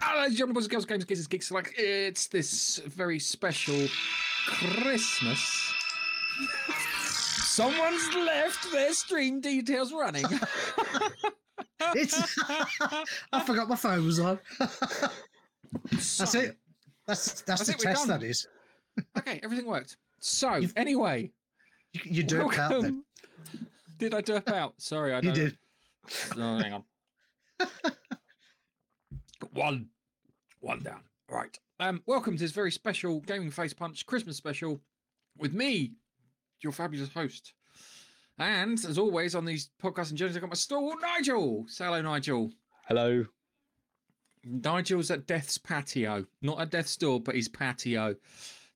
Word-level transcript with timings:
Hello, 0.00 0.20
ladies 0.22 0.30
and 0.32 0.38
gentlemen, 0.38 0.54
boys 0.54 0.64
and 0.64 0.70
girls, 0.72 0.84
games, 0.86 1.04
geeks, 1.04 1.26
geeks 1.26 1.50
alike. 1.50 1.74
It's 1.76 2.26
this 2.26 2.78
very 2.86 3.18
special 3.18 3.86
Christmas. 4.46 5.74
Someone's 7.06 8.14
left 8.14 8.72
their 8.72 8.92
stream 8.94 9.40
details 9.40 9.92
running. 9.92 10.24
It's. 11.96 12.38
I 13.32 13.40
forgot 13.44 13.68
my 13.68 13.74
phone 13.74 14.06
was 14.06 14.20
on. 14.20 14.38
That's 15.90 16.34
it. 16.36 16.56
That's 17.08 17.42
that's, 17.42 17.42
That's 17.42 17.66
the 17.66 17.72
it, 17.72 17.78
test. 17.80 18.06
done. 18.06 18.20
That 18.20 18.24
is. 18.24 18.46
Okay, 19.18 19.40
everything 19.42 19.66
worked. 19.66 19.96
So, 20.20 20.54
You've- 20.54 20.72
anyway, 20.76 21.32
You, 21.92 22.00
you 22.04 22.22
do 22.22 22.48
it 22.48 22.56
out 22.56 22.82
then. 22.82 23.02
Did 23.98 24.14
I 24.14 24.22
derp 24.22 24.48
out? 24.52 24.74
Sorry, 24.78 25.12
I 25.12 25.16
You 25.16 25.22
don't. 25.22 25.34
did. 25.34 25.58
Oh, 26.38 26.58
hang 26.58 26.72
on. 26.72 26.84
One, 29.52 29.88
one 30.60 30.80
down. 30.80 31.00
Right. 31.30 31.58
Um, 31.80 32.02
welcome 32.06 32.36
to 32.36 32.40
this 32.42 32.52
very 32.52 32.70
special 32.70 33.20
Gaming 33.20 33.50
Face 33.50 33.72
Punch 33.72 34.04
Christmas 34.06 34.36
special 34.36 34.80
with 35.38 35.52
me, 35.52 35.92
your 36.62 36.72
fabulous 36.72 37.12
host. 37.12 37.54
And 38.38 38.82
as 38.84 38.98
always 38.98 39.34
on 39.34 39.44
these 39.44 39.70
podcasts 39.82 40.10
and 40.10 40.18
journeys, 40.18 40.36
I've 40.36 40.42
got 40.42 40.50
my 40.50 40.54
stall, 40.54 40.94
Nigel. 41.00 41.64
Say 41.68 41.84
hello, 41.84 42.02
Nigel. 42.02 42.50
Hello. 42.86 43.24
Nigel's 44.44 45.10
at 45.10 45.26
Death's 45.26 45.58
patio, 45.58 46.26
not 46.40 46.60
at 46.60 46.70
Death's 46.70 46.96
door, 46.96 47.20
but 47.20 47.34
his 47.36 47.48
patio. 47.48 48.16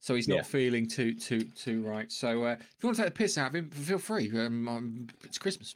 So 0.01 0.15
he's 0.15 0.29
not 0.29 0.37
Yeah. 0.37 0.43
feeling 0.43 0.87
too 0.87 1.15
too 1.15 1.43
too 1.56 1.83
right. 1.83 2.11
So 2.12 2.45
uh, 2.45 2.53
if 2.61 2.77
you 2.83 2.87
want 2.87 2.97
to 2.97 3.03
take 3.03 3.12
the 3.15 3.19
piss 3.19 3.37
out 3.39 3.48
of 3.48 3.55
him, 3.56 3.70
feel 3.70 3.98
free. 3.98 4.31
Um, 4.39 4.69
um, 4.69 5.06
it's 5.25 5.39
Christmas. 5.39 5.75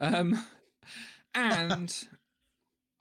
Um, 0.00 0.44
and 1.34 1.96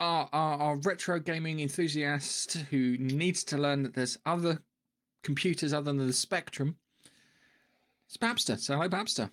our, 0.04 0.30
our 0.34 0.60
our 0.60 0.76
retro 0.78 1.20
gaming 1.20 1.60
enthusiast 1.62 2.54
who 2.70 2.98
needs 2.98 3.44
to 3.46 3.58
learn 3.58 3.84
that 3.84 3.94
there's 3.94 4.18
other 4.26 4.62
computers 5.24 5.74
other 5.74 5.92
than 5.94 6.06
the 6.06 6.14
Spectrum. 6.14 6.76
It's 8.08 8.18
Babster. 8.18 8.60
So 8.60 8.76
hello, 8.76 8.90
Babster. 8.90 9.30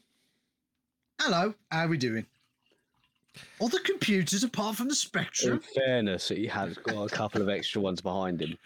Hello. 1.20 1.54
How 1.70 1.84
are 1.84 1.88
we 1.88 1.98
doing? 1.98 2.26
All 3.58 3.68
the 3.68 3.80
computers 3.80 4.42
apart 4.44 4.76
from 4.76 4.86
the 4.86 4.92
In 4.92 4.96
Spectrum. 4.96 5.60
fairness, 5.74 6.28
he 6.28 6.46
has 6.46 6.76
got 6.78 7.04
a 7.04 7.08
couple 7.14 7.42
of 7.42 7.48
extra 7.48 7.80
ones 7.80 8.00
behind 8.00 8.40
him. 8.40 8.56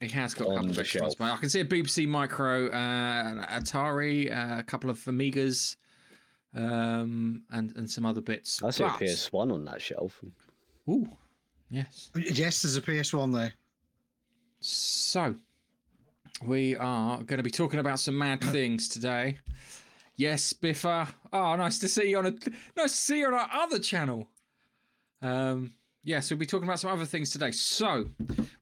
He 0.00 0.08
has 0.08 0.34
got 0.34 0.48
a 0.48 0.50
On 0.50 0.54
couple 0.56 0.70
of 0.70 0.76
the 0.76 0.82
extra 0.82 1.00
ones, 1.02 1.12
shelf. 1.12 1.18
but 1.18 1.32
I 1.32 1.36
can 1.38 1.48
see 1.48 1.60
a 1.60 1.64
BBC 1.64 2.06
Micro, 2.06 2.66
uh, 2.66 2.70
an 2.72 3.38
Atari, 3.48 4.30
uh, 4.30 4.58
a 4.58 4.62
couple 4.62 4.90
of 4.90 4.98
Amigas, 5.04 5.76
um, 6.54 7.42
and 7.52 7.74
and 7.76 7.90
some 7.90 8.04
other 8.04 8.20
bits. 8.20 8.62
I 8.62 8.70
see 8.70 8.84
a 8.84 8.88
But- 8.88 9.00
PS1 9.00 9.50
on 9.52 9.64
that 9.66 9.80
shelf. 9.80 10.20
Ooh, 10.88 11.08
yes. 11.70 12.10
Yes, 12.14 12.62
there's 12.62 12.76
a 12.76 12.82
PS1 12.82 13.34
there. 13.34 13.52
So 14.60 15.34
we 16.44 16.76
are 16.76 17.16
going 17.18 17.38
to 17.38 17.42
be 17.42 17.50
talking 17.50 17.80
about 17.80 18.00
some 18.00 18.16
mad 18.18 18.40
things 18.52 18.88
today. 18.88 19.38
Yes, 20.16 20.52
Biffa. 20.52 21.08
Oh, 21.32 21.56
nice 21.56 21.78
to 21.80 21.88
see 21.88 22.10
you 22.10 22.18
on 22.18 22.26
a 22.26 22.30
nice 22.76 22.92
to 22.92 22.96
see 22.96 23.18
you 23.20 23.26
on 23.26 23.34
our 23.34 23.48
other 23.52 23.78
channel. 23.78 24.28
Um, 25.20 25.72
yes, 26.04 26.30
we'll 26.30 26.38
be 26.38 26.46
talking 26.46 26.66
about 26.66 26.80
some 26.80 26.90
other 26.90 27.04
things 27.04 27.30
today. 27.30 27.50
So 27.50 28.08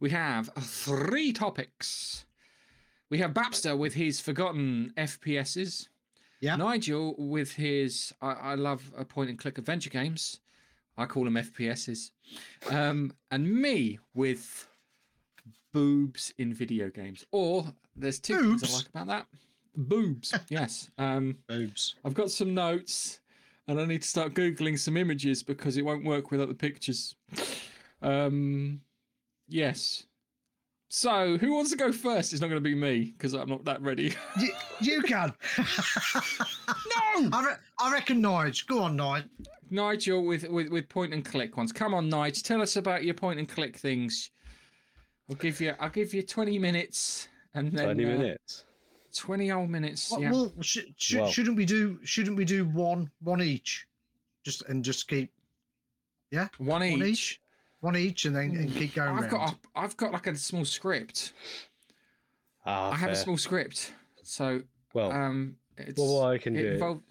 we 0.01 0.11
have 0.11 0.51
three 0.59 1.33
topics. 1.33 2.25
We 3.11 3.19
have 3.19 3.33
Babster 3.33 3.79
with 3.79 3.95
his 3.95 4.21
forgotten 4.21 4.93
FPSs. 4.97 5.89
Yeah. 6.41 6.57
Nigel 6.57 7.15
with 7.17 7.53
his 7.53 8.13
I, 8.21 8.33
I 8.33 8.55
love 8.57 8.83
a 8.97 9.05
point 9.05 9.31
and 9.31 9.39
click 9.39 9.59
adventure 9.59 9.91
games. 9.91 10.41
I 10.97 11.07
call 11.07 11.25
them 11.25 11.35
FPSs. 11.35 12.11
Um, 12.71 13.13
and 13.31 13.53
me 13.53 13.99
with 14.15 14.69
boobs 15.73 16.33
in 16.39 16.55
video 16.55 16.89
games. 16.89 17.25
Or 17.33 17.67
there's 17.97 18.21
two 18.21 18.57
things 18.59 18.73
I 18.73 18.77
like 18.77 18.89
about 18.89 19.07
that. 19.09 19.27
Boobs, 19.77 20.33
yes. 20.49 20.89
Um, 20.99 21.37
Boobs. 21.49 21.97
I've 22.05 22.15
got 22.15 22.31
some 22.31 22.55
notes 22.55 23.21
and 23.67 23.81
I 23.81 23.85
need 23.85 24.03
to 24.03 24.09
start 24.09 24.35
Googling 24.35 24.79
some 24.79 24.97
images 24.97 25.43
because 25.43 25.77
it 25.77 25.85
won't 25.85 26.05
work 26.05 26.31
without 26.31 26.49
the 26.49 26.55
pictures. 26.55 27.17
Um, 28.03 28.81
yes. 29.49 30.05
So, 30.95 31.37
who 31.39 31.53
wants 31.55 31.73
to 31.73 31.77
go 31.77 31.91
first? 31.91 32.33
It's 32.33 32.41
not 32.41 32.47
going 32.47 32.63
to 32.63 32.69
be 32.69 32.77
me 32.77 33.15
because 33.19 33.35
I'm 33.35 33.49
not 33.49 33.65
that 33.65 33.83
ready. 33.83 34.15
You, 34.41 34.53
you 34.81 35.03
can. 35.03 35.33
no! 35.59 37.31
I, 37.33 37.45
re- 37.45 37.57
I 37.81 37.93
reckon 37.93 38.23
Nige. 38.23 38.65
Go 38.69 38.81
on, 38.81 38.97
Nige. 38.97 39.29
Nigel 39.71 40.25
with, 40.25 40.49
with, 40.49 40.69
with 40.69 40.89
point 40.89 41.13
and 41.13 41.25
click 41.25 41.57
ones. 41.57 41.73
Come 41.73 41.95
on, 41.95 42.09
Nigel. 42.09 42.43
Tell 42.45 42.63
us 42.63 42.77
about 42.77 43.03
your 43.03 43.15
point 43.15 43.41
and 43.41 43.49
click 43.49 43.77
things. 43.77 44.31
I'll 45.29 45.35
give 45.35 45.61
you 45.61 45.75
I'll 45.81 45.91
give 45.91 46.15
you 46.15 46.23
20 46.23 46.61
minutes 46.61 47.27
and 47.55 47.73
then 47.73 47.87
20 47.87 48.05
uh, 48.05 48.09
minutes. 48.09 48.65
20 49.17 49.51
old 49.51 49.71
minutes. 49.71 50.13
Well, 50.13 50.23
yeah. 50.23 50.31
well, 50.31 50.53
sh- 50.61 50.79
sh- 50.97 51.17
Well- 51.17 51.27
shouldn't 51.27 51.57
we 51.57 51.65
do? 51.65 51.99
Shouldn't 52.05 52.37
we 52.37 52.45
do 52.45 52.67
one, 52.67 53.11
one 53.21 53.43
each? 53.43 53.85
Just 54.45 54.63
and 54.69 54.85
just 54.85 55.09
keep. 55.09 55.33
Yeah, 56.31 56.47
one 56.59 56.85
each. 56.85 56.99
one 56.99 57.09
each, 57.09 57.41
one 57.85 57.97
each, 57.97 58.25
and 58.25 58.35
then 58.35 58.57
and 58.57 58.73
keep 58.75 58.95
going. 58.95 59.11
I've 59.11 59.21
round. 59.21 59.31
got 59.31 59.51
a, 59.53 59.57
I've 59.79 59.97
got 59.97 60.13
like 60.13 60.27
a 60.27 60.35
small 60.37 60.65
script. 60.65 61.33
Ah, 62.67 62.91
I 62.93 62.97
have 62.97 63.11
a 63.11 63.17
small 63.17 63.37
script. 63.37 63.93
So 64.23 64.63
Well, 64.95 65.13
um 65.13 65.57
it's 65.77 65.99
well, 65.99 66.21
what 66.23 66.33
I 66.33 66.39
can 66.39 66.57
it, 66.57 66.63
do. 66.63 66.73
involve- 66.73 67.03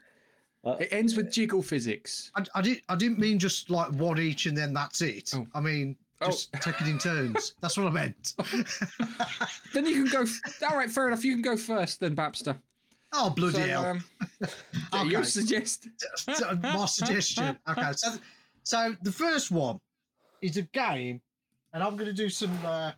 Uh, 0.66 0.78
it 0.80 0.88
ends 0.92 1.16
with 1.16 1.32
jiggle 1.32 1.62
physics. 1.62 2.32
I, 2.36 2.44
I 2.56 2.62
did. 2.62 2.82
I 2.90 2.96
didn't 2.96 3.20
mean 3.20 3.38
just 3.38 3.70
like 3.70 3.92
one 3.92 4.20
each 4.20 4.46
and 4.48 4.58
then 4.58 4.74
that's 4.74 5.02
it. 5.02 5.32
Oh. 5.36 5.46
I 5.54 5.60
mean 5.62 5.96
just 6.26 6.54
take 6.54 6.80
it 6.82 6.88
in 6.88 6.98
turns. 6.98 7.54
That's 7.62 7.76
what 7.78 7.86
I 7.88 7.90
meant. 7.90 8.34
Then 9.74 9.86
you 9.86 10.04
can 10.04 10.12
go 10.12 10.22
f- 10.22 10.64
all 10.70 10.78
right, 10.78 10.90
fair 10.90 11.08
enough. 11.10 11.26
You 11.26 11.34
can 11.34 11.42
go 11.42 11.58
first 11.58 12.00
then, 12.00 12.16
Babster. 12.16 12.56
Oh 13.12 13.30
bloody 13.30 13.56
So, 13.58 13.68
hell! 13.68 13.86
um, 13.86 14.04
Okay. 14.94 15.10
you 15.10 15.24
suggest 15.26 15.88
my 16.64 16.86
suggestion. 16.86 17.58
Okay, 17.68 17.92
so 17.94 18.10
so 18.64 18.96
the 19.04 19.12
first 19.12 19.52
one 19.52 19.82
is 20.44 20.58
a 20.58 20.62
game, 20.62 21.22
and 21.74 21.82
I'm 21.82 21.96
going 21.96 22.14
to 22.14 22.14
do 22.14 22.30
some 22.30 22.56
uh, 22.66 22.92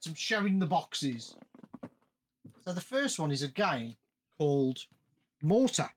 some 0.00 0.14
showing 0.14 0.58
the 0.58 0.66
boxes. 0.66 1.36
So 2.64 2.72
the 2.72 2.80
first 2.80 3.18
one 3.18 3.32
is 3.32 3.42
a 3.42 3.48
game 3.48 3.96
called 4.38 4.78
Mortyr. 5.42 5.88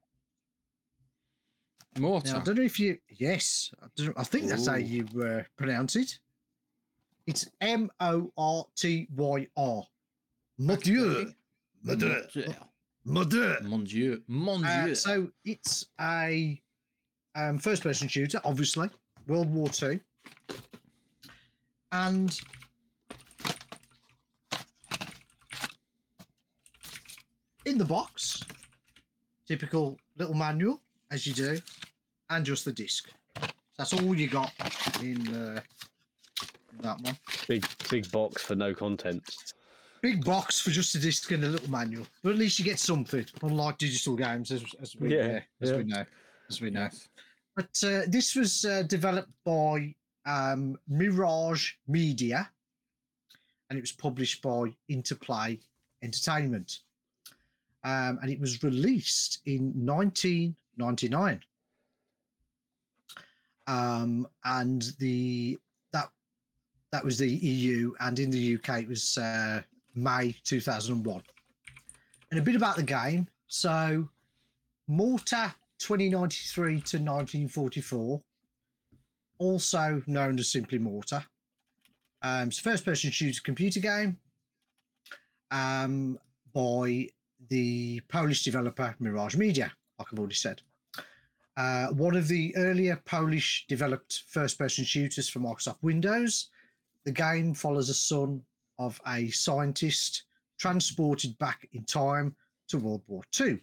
mortar. 2.00 2.34
Now 2.34 2.40
I 2.40 2.44
don't 2.44 2.58
know 2.58 2.64
if 2.64 2.80
you 2.80 2.98
yes, 3.10 3.72
I, 3.82 4.10
I 4.18 4.24
think 4.24 4.48
that's 4.48 4.68
how 4.68 4.76
you 4.76 5.06
uh, 5.22 5.44
pronounce 5.58 5.96
it. 5.96 6.20
It's 7.28 7.48
M 7.62 7.90
O 8.00 8.32
R 8.38 8.66
T 8.76 9.08
Y 9.16 9.48
R. 9.56 9.84
Mordieu. 10.60 11.34
Mordieu. 11.86 12.56
Mordieu. 13.06 13.62
Mon 13.64 13.84
Dieu. 13.84 14.22
Mon 14.28 14.60
Dieu. 14.60 14.92
Uh, 14.92 14.96
so 14.96 15.30
it's 15.46 15.86
a 16.00 16.62
um, 17.36 17.58
first-person 17.58 18.08
shooter, 18.08 18.40
obviously, 18.44 18.90
World 19.28 19.54
War 19.54 19.70
Two, 19.70 20.00
and 21.92 22.40
in 27.66 27.78
the 27.78 27.86
box, 27.86 28.44
typical 29.48 29.98
little 30.18 30.36
manual 30.36 30.82
as 31.12 31.26
you 31.28 31.34
do, 31.34 31.60
and 32.30 32.46
just 32.46 32.66
the 32.66 32.72
disc. 32.72 33.10
That's 33.78 33.94
all 33.94 34.16
you 34.16 34.28
got 34.28 34.52
in 35.02 35.28
uh, 35.34 35.62
that 36.82 37.00
one. 37.02 37.18
big 37.48 37.66
big 37.90 38.12
box 38.12 38.44
for 38.44 38.56
no 38.56 38.74
content. 38.74 39.24
Big 40.02 40.26
box 40.26 40.60
for 40.60 40.72
just 40.72 40.96
a 40.96 41.00
disc 41.00 41.30
and 41.32 41.44
a 41.44 41.48
little 41.48 41.70
manual, 41.70 42.08
but 42.24 42.32
at 42.32 42.38
least 42.38 42.58
you 42.58 42.66
get 42.66 42.80
something. 42.80 43.26
Unlike 43.44 43.78
digital 43.78 44.16
games, 44.16 44.52
as, 44.52 44.64
as 44.82 44.96
we 44.96 45.16
Yeah, 45.16 45.22
uh, 45.24 45.40
as 45.62 45.70
yeah. 45.70 45.78
we 45.78 45.84
know, 45.84 46.06
as 46.50 46.62
we 46.62 46.70
know. 46.72 46.90
But 47.62 47.88
uh, 47.88 48.02
this 48.08 48.36
was 48.36 48.66
uh, 48.66 48.82
developed 48.88 49.32
by 49.46 49.94
um, 50.26 50.80
Mirage 50.88 51.74
Media, 51.88 52.50
and 53.70 53.78
it 53.78 53.82
was 53.82 53.92
published 53.92 54.42
by 54.42 54.74
Interplay 54.90 55.60
Entertainment, 56.02 56.80
um, 57.84 58.18
and 58.20 58.32
it 58.32 58.40
was 58.40 58.64
released 58.64 59.42
in 59.46 59.74
1999. 59.86 61.40
Um, 63.68 64.28
and 64.44 64.92
the 64.98 65.60
that 65.94 66.10
that 66.92 67.06
was 67.06 67.20
the 67.20 67.30
EU, 67.30 67.94
and 68.00 68.18
in 68.18 68.32
the 68.32 68.56
UK 68.56 68.82
it 68.82 68.88
was 68.88 69.20
uh, 69.20 69.62
May 69.94 70.36
2001. 70.46 71.22
And 72.32 72.40
a 72.40 72.44
bit 72.44 72.56
about 72.56 72.76
the 72.76 72.84
game. 72.84 73.28
So, 73.50 74.10
Mortyr 74.90 75.54
2093 75.82 76.74
to 76.74 76.98
1944, 76.98 78.22
also 79.40 80.02
known 80.06 80.38
as 80.38 80.52
simply 80.52 80.78
Mortyr. 80.78 81.26
Um, 82.22 82.50
it's 82.50 82.60
a 82.60 82.64
first 82.64 82.86
person 82.86 83.10
shooter 83.10 83.42
computer 83.44 83.80
game 83.80 84.18
um, 85.50 86.20
by 86.54 87.08
the 87.50 88.00
Polish 88.10 88.44
developer 88.44 88.96
Mirage 89.00 89.36
Media, 89.36 89.72
like 89.98 90.08
I've 90.14 90.20
already 90.20 90.36
said. 90.36 90.62
Uh, 91.58 91.88
one 91.88 92.16
of 92.16 92.28
the 92.28 92.56
earlier 92.56 93.02
Polish 93.06 93.66
developed 93.68 94.24
first 94.28 94.60
person 94.60 94.86
shooters 94.86 95.28
for 95.28 95.40
Microsoft 95.40 95.82
Windows. 95.82 96.50
The 97.06 97.12
game 97.12 97.56
follows 97.56 97.90
a 97.90 97.96
son 97.96 98.44
of 98.78 99.02
a 99.08 99.30
scientist 99.32 100.26
transported 100.60 101.38
back 101.40 101.68
in 101.74 101.84
time 101.86 102.36
to 102.68 102.78
World 102.78 103.02
War 103.08 103.24
II 103.40 103.60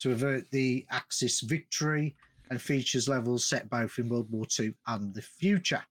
to 0.00 0.12
avert 0.12 0.50
the 0.50 0.86
Axis 0.90 1.40
victory 1.40 2.14
and 2.50 2.60
features 2.60 3.08
levels 3.08 3.44
set 3.44 3.70
both 3.70 3.98
in 3.98 4.08
World 4.08 4.30
War 4.30 4.46
II 4.58 4.74
and 4.88 5.14
the 5.14 5.22
future. 5.22 5.82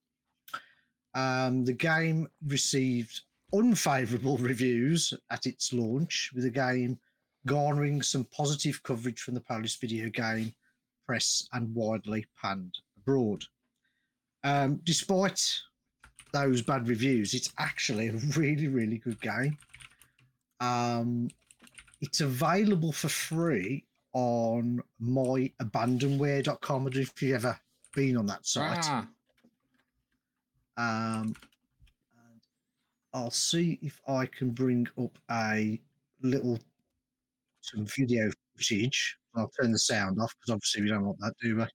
Um, 1.15 1.65
the 1.65 1.73
game 1.73 2.27
received 2.47 3.21
unfavorable 3.53 4.37
reviews 4.39 5.13
at 5.31 5.45
its 5.45 5.73
launch, 5.73 6.31
with 6.33 6.43
the 6.43 6.49
game 6.49 6.99
garnering 7.45 8.01
some 8.01 8.25
positive 8.25 8.83
coverage 8.83 9.21
from 9.21 9.33
the 9.33 9.41
Polish 9.41 9.79
video 9.79 10.09
game 10.09 10.53
press 11.07 11.47
and 11.53 11.73
widely 11.73 12.25
panned 12.39 12.77
abroad. 12.97 13.43
Um, 14.43 14.79
despite 14.83 15.41
those 16.31 16.61
bad 16.61 16.87
reviews, 16.87 17.33
it's 17.33 17.51
actually 17.57 18.09
a 18.09 18.13
really, 18.37 18.67
really 18.67 18.97
good 18.97 19.19
game. 19.21 19.57
Um, 20.59 21.29
it's 22.01 22.21
available 22.21 22.91
for 22.91 23.09
free 23.09 23.85
on 24.13 24.81
myabandonware.com. 25.01 26.87
I 26.87 26.89
don't 26.89 27.01
if 27.01 27.21
you've 27.21 27.35
ever 27.35 27.59
been 27.93 28.17
on 28.17 28.25
that 28.27 28.45
site. 28.45 28.85
Ah, 28.85 29.07
Um, 30.77 31.35
and 32.13 32.41
I'll 33.13 33.31
see 33.31 33.79
if 33.81 33.99
I 34.07 34.25
can 34.25 34.51
bring 34.51 34.87
up 35.01 35.17
a 35.31 35.79
little 36.21 36.59
some 37.61 37.85
video 37.85 38.31
footage. 38.57 39.17
I'll 39.35 39.51
turn 39.61 39.71
the 39.71 39.79
sound 39.79 40.19
off 40.19 40.33
because 40.39 40.53
obviously 40.55 40.83
we 40.83 40.89
don't 40.89 41.05
want 41.05 41.19
that, 41.19 41.33
do 41.41 41.57
we? 41.57 41.65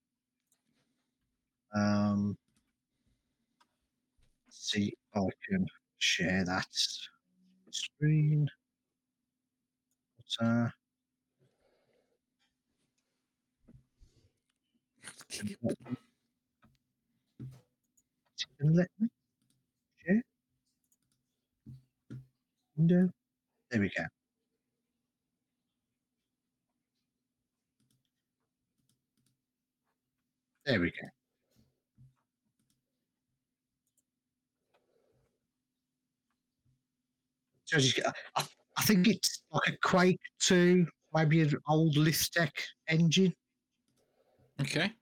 Um, 1.80 2.36
see 4.48 4.88
if 4.88 5.16
I 5.16 5.28
can 5.48 5.66
share 5.98 6.44
that 6.44 6.66
screen. 7.70 8.48
But, 10.16 10.46
uh, 10.46 10.68
it's 15.02 15.12
gonna 15.12 15.14
let 18.60 18.88
me 19.00 19.08
share. 20.04 20.22
Window. 22.76 23.10
There 23.70 23.80
we 23.80 23.90
go. 23.96 24.04
There 30.66 30.80
we 30.80 30.90
go. 30.90 31.08
So 37.64 37.76
as 37.78 37.96
you 37.96 38.02
I, 38.36 38.44
I 38.76 38.82
think 38.82 39.08
it's 39.08 39.42
like 39.52 39.74
a 39.74 39.76
Quake 39.82 40.20
2, 40.40 40.86
maybe 41.14 41.40
an 41.40 41.54
old 41.68 41.96
LithTech 41.96 42.50
engine. 42.88 43.34
okay. 44.60 44.92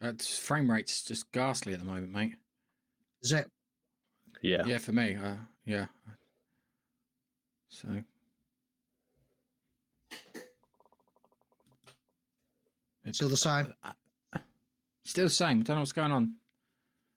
That's 0.00 0.36
frame 0.38 0.70
rate's 0.70 1.02
just 1.02 1.30
ghastly 1.32 1.72
at 1.72 1.78
the 1.80 1.84
moment, 1.84 2.12
mate. 2.12 2.34
Is 3.22 3.32
it? 3.32 3.50
Yeah. 4.42 4.64
Yeah, 4.66 4.78
for 4.78 4.92
me. 4.92 5.16
Uh, 5.16 5.34
yeah. 5.64 5.86
So 7.68 7.88
it's 13.04 13.18
Still 13.18 13.28
the 13.28 13.36
same? 13.36 13.72
still 15.04 15.26
the 15.26 15.30
same. 15.30 15.62
Don't 15.62 15.76
know 15.76 15.80
what's 15.80 15.92
going 15.92 16.12
on. 16.12 16.34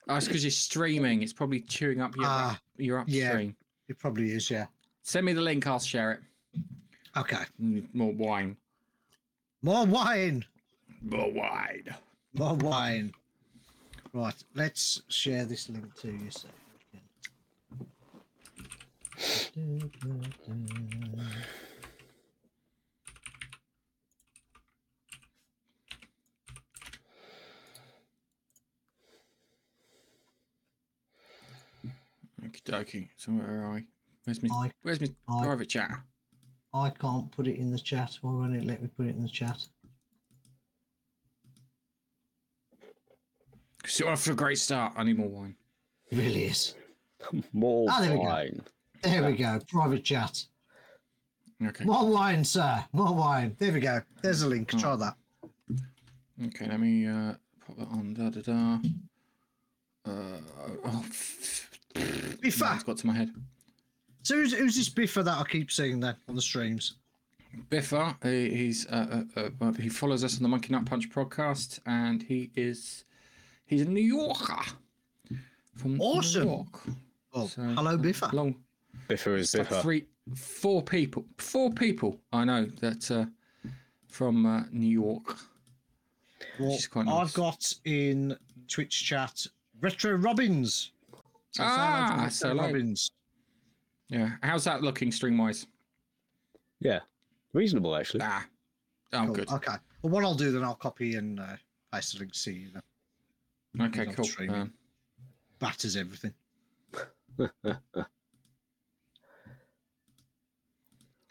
Oh, 0.07 0.15
it's 0.15 0.27
because 0.27 0.43
you're 0.43 0.51
streaming. 0.51 1.21
It's 1.21 1.33
probably 1.33 1.61
chewing 1.61 2.01
up 2.01 2.15
your 2.15 2.25
Ah, 2.27 2.59
your 2.77 3.03
yeah. 3.07 3.27
upstream. 3.29 3.55
It 3.87 3.99
probably 3.99 4.31
is, 4.31 4.49
yeah. 4.49 4.65
Send 5.03 5.25
me 5.25 5.33
the 5.33 5.41
link. 5.41 5.65
I'll 5.67 5.79
share 5.79 6.11
it. 6.13 6.19
Okay. 7.17 7.43
Mm, 7.61 7.87
More 7.93 8.13
wine. 8.13 8.55
More 9.61 9.85
wine. 9.85 10.45
More 11.01 11.31
wine. 11.31 11.83
More 12.33 12.55
wine. 12.55 13.13
Right, 14.13 14.35
let's 14.55 15.01
share 15.09 15.45
this 15.45 15.69
link 15.69 15.93
to 16.01 16.07
you 16.11 16.31
so 16.31 16.47
we 19.55 19.89
can. 20.01 20.29
Okie 32.43 32.61
dokie. 32.63 33.09
So 33.17 33.31
where 33.33 33.63
are 33.63 33.77
I? 33.77 33.83
Where's 34.23 34.41
my 34.41 34.49
I, 34.53 34.71
Where's 34.81 35.01
my 35.01 35.07
I- 35.27 35.43
private 35.45 35.69
chat? 35.69 35.91
I 36.73 36.91
can't 36.91 37.31
put 37.31 37.47
it 37.47 37.57
in 37.57 37.71
the 37.71 37.79
chat. 37.79 38.17
Why 38.21 38.31
won't 38.31 38.55
it 38.55 38.63
let 38.63 38.81
me 38.81 38.89
put 38.95 39.07
it 39.07 39.15
in 39.15 39.23
the 39.23 39.29
chat? 39.29 39.59
So 43.89 44.07
off 44.07 44.23
to 44.25 44.31
a 44.31 44.35
great 44.35 44.59
start. 44.59 44.93
I 44.95 45.03
need 45.03 45.17
more 45.17 45.27
wine. 45.29 45.55
It 46.11 46.17
really 46.17 46.45
is. 46.45 46.75
More 47.53 47.87
Ah, 47.89 47.99
there 48.01 48.11
we 48.11 48.17
go. 48.17 48.23
wine. 48.23 48.61
There 49.01 49.23
we 49.25 49.33
go. 49.35 49.59
Private 49.67 50.03
chat. 50.03 50.45
Okay. 51.65 51.83
More 51.83 52.07
wine, 52.09 52.43
sir. 52.45 52.85
More 52.93 53.13
wine. 53.13 53.55
There 53.59 53.73
we 53.73 53.79
go. 53.81 54.01
There's 54.21 54.41
a 54.43 54.47
link. 54.47 54.69
Try 54.79 54.95
that. 54.95 55.15
Okay. 56.45 56.67
Let 56.67 56.79
me 56.79 57.07
uh, 57.07 57.33
pop 57.65 57.77
that 57.77 57.87
on. 57.89 58.13
Da 58.13 58.29
da 58.29 58.41
da. 58.41 58.79
Uh, 60.05 60.39
oh, 60.85 61.05
Biffa. 61.95 62.75
It's 62.75 62.83
got 62.83 62.97
to 62.97 63.07
my 63.07 63.13
head. 63.13 63.31
So 64.23 64.35
who's, 64.35 64.53
who's 64.53 64.75
this 64.77 64.89
Biffa 64.89 65.23
that 65.25 65.37
I 65.39 65.43
keep 65.43 65.71
seeing 65.71 65.99
then 65.99 66.15
on 66.29 66.35
the 66.35 66.41
streams? 66.41 66.95
Biffa, 67.69 68.15
he, 68.23 68.55
he's 68.55 68.87
uh, 68.87 69.23
uh, 69.35 69.39
uh, 69.39 69.49
well, 69.59 69.73
he 69.73 69.89
follows 69.89 70.23
us 70.23 70.37
on 70.37 70.43
the 70.43 70.49
Monkey 70.49 70.71
Nut 70.71 70.85
Punch 70.85 71.09
podcast, 71.09 71.79
and 71.85 72.21
he 72.23 72.51
is 72.55 73.03
he's 73.69 73.81
a 73.81 73.85
New 73.85 74.01
Yorker 74.01 74.59
from 75.75 76.01
Awesome. 76.01 76.43
New 76.43 76.49
York. 76.49 76.81
Oh, 77.33 77.47
So, 77.47 77.61
hello, 77.61 77.97
Biffa. 77.97 78.33
Long, 78.33 78.55
Biffa 79.07 79.37
is 79.37 79.53
it's 79.53 79.55
like 79.55 79.69
Biffa. 79.69 79.81
three, 79.81 80.05
four 80.35 80.81
people, 80.81 81.25
four 81.37 81.71
people 81.71 82.19
I 82.33 82.43
know 82.43 82.65
that 82.81 83.09
uh, 83.11 83.25
from 84.07 84.45
uh, 84.45 84.63
New 84.71 84.89
York. 84.89 85.37
Well, 86.59 86.71
is 86.73 86.87
quite 86.87 87.07
I've 87.07 87.33
got 87.33 87.71
in 87.85 88.35
Twitch 88.67 89.05
chat 89.05 89.45
Retro 89.79 90.13
Robbins. 90.13 90.91
So 91.51 91.63
shout 91.63 91.69
out 91.79 92.11
Ah, 92.11 92.15
Retro 92.15 92.29
so 92.29 92.53
like- 92.53 92.65
Robbins. 92.67 93.11
Yeah, 94.09 94.31
how's 94.41 94.63
that 94.63 94.81
looking 94.81 95.11
string 95.11 95.37
wise? 95.37 95.67
Yeah. 96.79 97.01
Reasonable, 97.53 97.95
actually. 97.95 98.21
Ah, 98.23 98.43
oh, 99.13 99.25
Cool. 99.25 99.35
good. 99.35 99.51
Okay. 99.51 99.73
Well, 100.01 100.11
what 100.13 100.23
I'll 100.23 100.33
do 100.33 100.51
then, 100.51 100.63
I'll 100.63 100.73
copy 100.75 101.15
and 101.15 101.39
uh, 101.39 101.57
paste 101.93 102.13
the 102.13 102.19
link 102.21 102.33
to 102.33 102.51
you. 102.51 102.69
Then. 102.73 102.81
Okay, 103.79 104.07
cool. 104.07 104.25
Um, 104.49 104.73
Batters 105.59 105.95
everything. 105.95 106.33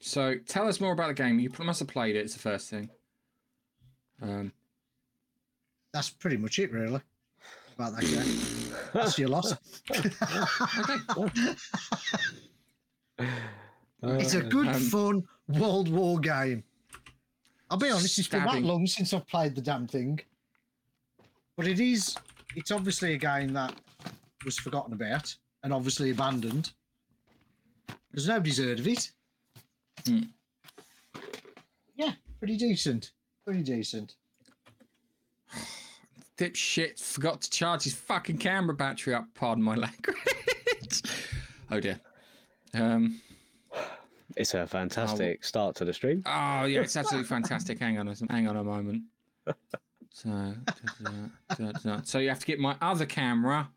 so 0.00 0.34
tell 0.46 0.68
us 0.68 0.80
more 0.80 0.92
about 0.92 1.08
the 1.08 1.14
game. 1.14 1.38
You 1.38 1.50
must 1.60 1.80
have 1.80 1.88
played 1.88 2.14
it. 2.16 2.20
It's 2.20 2.34
the 2.34 2.40
first 2.40 2.70
thing. 2.70 2.90
Um, 4.22 4.52
That's 5.92 6.10
pretty 6.10 6.36
much 6.36 6.58
it, 6.58 6.72
really. 6.72 7.00
About 7.74 7.96
that 7.96 8.02
game. 8.02 8.40
That's 8.92 9.18
your 9.18 9.28
loss. 9.28 9.54
it's 14.02 14.34
a 14.34 14.42
good, 14.42 14.68
Um, 14.68 14.74
fun 14.74 15.24
World 15.48 15.88
War 15.88 16.18
game. 16.18 16.64
I'll 17.70 17.78
be 17.78 17.90
honest, 17.90 18.18
it's 18.18 18.28
been 18.28 18.44
that 18.44 18.62
long 18.62 18.86
since 18.86 19.12
I've 19.12 19.26
played 19.26 19.54
the 19.54 19.60
damn 19.60 19.86
thing. 19.86 20.20
But 21.58 21.66
it 21.66 21.80
is, 21.80 22.16
it's 22.54 22.70
obviously 22.70 23.14
a 23.14 23.18
game 23.18 23.52
that 23.54 23.74
was 24.44 24.56
forgotten 24.56 24.92
about 24.92 25.34
and 25.64 25.74
obviously 25.74 26.12
abandoned 26.12 26.70
because 28.12 28.28
nobody's 28.28 28.58
heard 28.58 28.78
of 28.78 28.86
it. 28.86 29.10
Hmm. 30.06 30.20
Yeah, 31.96 32.12
pretty 32.38 32.56
decent. 32.56 33.10
Pretty 33.44 33.64
decent. 33.64 34.14
dipshit 36.38 37.00
forgot 37.00 37.40
to 37.40 37.50
charge 37.50 37.82
his 37.82 37.94
fucking 37.94 38.38
camera 38.38 38.76
battery 38.76 39.14
up. 39.14 39.26
Pardon 39.34 39.64
my 39.64 39.74
language. 39.74 41.02
oh 41.72 41.80
dear. 41.80 41.98
Um. 42.72 43.20
It's 44.36 44.54
a 44.54 44.64
fantastic 44.64 45.42
start 45.42 45.74
to 45.76 45.84
the 45.84 45.92
stream. 45.92 46.22
Oh 46.24 46.66
yeah, 46.66 46.82
it's 46.82 46.96
absolutely 46.96 47.26
fantastic. 47.26 47.80
Hang 47.80 47.98
on, 47.98 48.06
a, 48.06 48.14
hang 48.30 48.46
on 48.46 48.56
a 48.56 48.62
moment. 48.62 49.02
So, 50.22 50.30
da, 51.04 51.10
da, 51.56 51.72
da, 51.84 52.00
so 52.02 52.18
you 52.18 52.28
have 52.28 52.40
to 52.40 52.46
get 52.46 52.58
my 52.58 52.74
other 52.80 53.06
camera, 53.06 53.68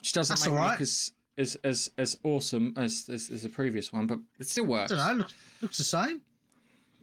which 0.00 0.12
doesn't 0.12 0.34
That's 0.34 0.48
make 0.48 0.56
right. 0.58 0.80
as 0.80 1.12
as 1.38 1.56
as 1.62 1.88
as 1.98 2.18
awesome 2.24 2.74
as 2.76 3.08
as, 3.12 3.30
as 3.30 3.42
the 3.44 3.48
previous 3.48 3.92
one, 3.92 4.08
but 4.08 4.18
it 4.40 4.48
still 4.48 4.64
I 4.64 4.68
works. 4.68 4.90
don't 4.90 4.98
know. 4.98 5.14
Looks, 5.18 5.34
looks 5.60 5.78
the 5.78 5.84
same. 5.84 6.20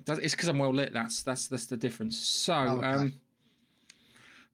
It's 0.07 0.33
because 0.35 0.49
I'm 0.49 0.59
well 0.59 0.73
lit. 0.73 0.91
That's 0.91 1.23
that's 1.23 1.47
that's 1.47 1.67
the 1.67 1.77
difference. 1.77 2.17
So, 2.17 2.53
Okay. 2.53 2.85
um, 2.87 3.13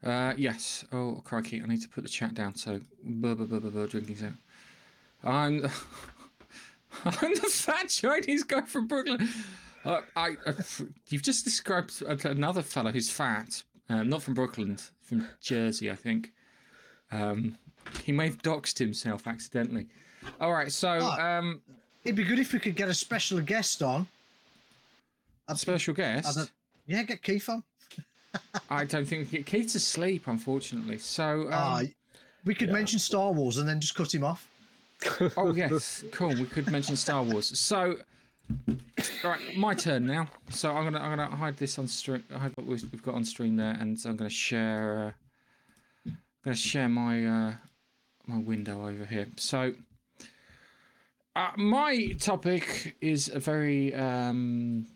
uh, 0.04 0.34
yes. 0.38 0.86
Oh 0.92 1.20
crikey! 1.26 1.60
I 1.64 1.66
need 1.66 1.82
to 1.82 1.90
put 1.90 2.04
the 2.04 2.10
chat 2.10 2.36
down. 2.36 2.54
So, 2.54 2.80
blah, 3.04 3.34
blah, 3.34 3.48
blah, 3.48 3.60
blah, 3.60 3.72
blah, 3.72 3.86
drinking 3.88 4.18
sound. 4.18 4.38
I'm 5.24 5.66
I'm 7.06 7.34
the 7.34 7.50
fat 7.52 7.90
Chinese 7.90 8.44
guy 8.44 8.62
from 8.62 8.86
Brooklyn. 8.88 9.28
Uh, 9.84 10.02
I, 10.16 10.36
uh, 10.46 10.54
you've 11.10 11.22
just 11.24 11.44
described 11.44 12.02
another 12.26 12.62
fellow 12.62 12.92
who's 12.92 13.10
fat, 13.10 13.64
um, 13.90 14.10
not 14.10 14.22
from 14.24 14.34
Brooklyn, 14.34 14.78
from 15.04 15.28
Jersey, 15.42 15.90
I 15.92 15.96
think. 15.96 16.32
Um, 17.12 17.58
he 18.04 18.12
may 18.12 18.26
have 18.28 18.38
doxed 18.42 18.78
himself 18.78 19.28
accidentally. 19.28 19.88
All 20.42 20.52
right, 20.54 20.72
so 20.72 21.00
Ah. 21.02 21.38
um, 21.40 21.62
It'd 22.04 22.16
be 22.16 22.24
good 22.24 22.40
if 22.40 22.54
we 22.54 22.60
could 22.60 22.76
get 22.76 22.88
a 22.90 22.94
special 22.94 23.40
guest 23.42 23.82
on. 23.84 24.08
I'd- 25.50 25.60
special 25.60 25.94
I 25.94 25.96
guest. 25.96 26.36
don't- 26.38 26.52
yeah, 26.86 27.04
get 27.04 27.22
Keith 27.22 27.50
on. 27.50 27.64
I 28.70 28.86
don't 28.86 29.06
think 29.06 29.30
we 29.32 29.38
get 29.40 29.46
Keith's 29.46 29.76
asleep, 29.76 30.28
unfortunately. 30.28 30.98
So, 31.00 31.48
um, 31.48 31.54
Ah, 31.54 31.82
we 32.46 32.54
could 32.56 32.68
yeah. 32.70 32.74
mention 32.74 33.00
Star 33.00 33.32
Wars 33.34 33.58
and 33.58 33.68
then 33.68 33.80
just 33.82 33.96
cut 33.96 34.14
him 34.14 34.24
off. 34.24 34.48
oh 35.38 35.54
yes, 35.54 36.04
cool. 36.12 36.30
We 36.30 36.46
could 36.46 36.70
mention 36.72 36.96
Star 36.96 37.24
Wars. 37.24 37.58
So, 37.60 37.98
all 39.24 39.32
right, 39.32 39.58
my 39.58 39.74
turn 39.74 40.06
now. 40.06 40.28
So 40.50 40.72
I'm 40.72 40.86
gonna 40.86 41.00
I'm 41.00 41.18
gonna 41.18 41.36
hide 41.36 41.58
this 41.58 41.78
on 41.80 41.88
stream. 41.88 42.24
Hide 42.32 42.54
what 42.56 42.66
we've 42.66 43.04
got 43.04 43.16
on 43.16 43.26
stream 43.26 43.56
there, 43.56 43.76
and 43.80 44.00
I'm 44.06 44.16
gonna 44.16 44.30
share. 44.30 45.16
Uh, 46.08 46.12
gonna 46.44 46.56
share 46.56 46.90
my 46.90 47.26
uh, 47.26 47.54
my 48.26 48.38
window 48.38 48.88
over 48.88 49.06
here. 49.06 49.28
So, 49.38 49.74
uh, 51.36 51.52
my 51.58 52.16
topic 52.20 52.96
is 53.02 53.30
a 53.30 53.40
very 53.40 53.94
um, 53.94 54.88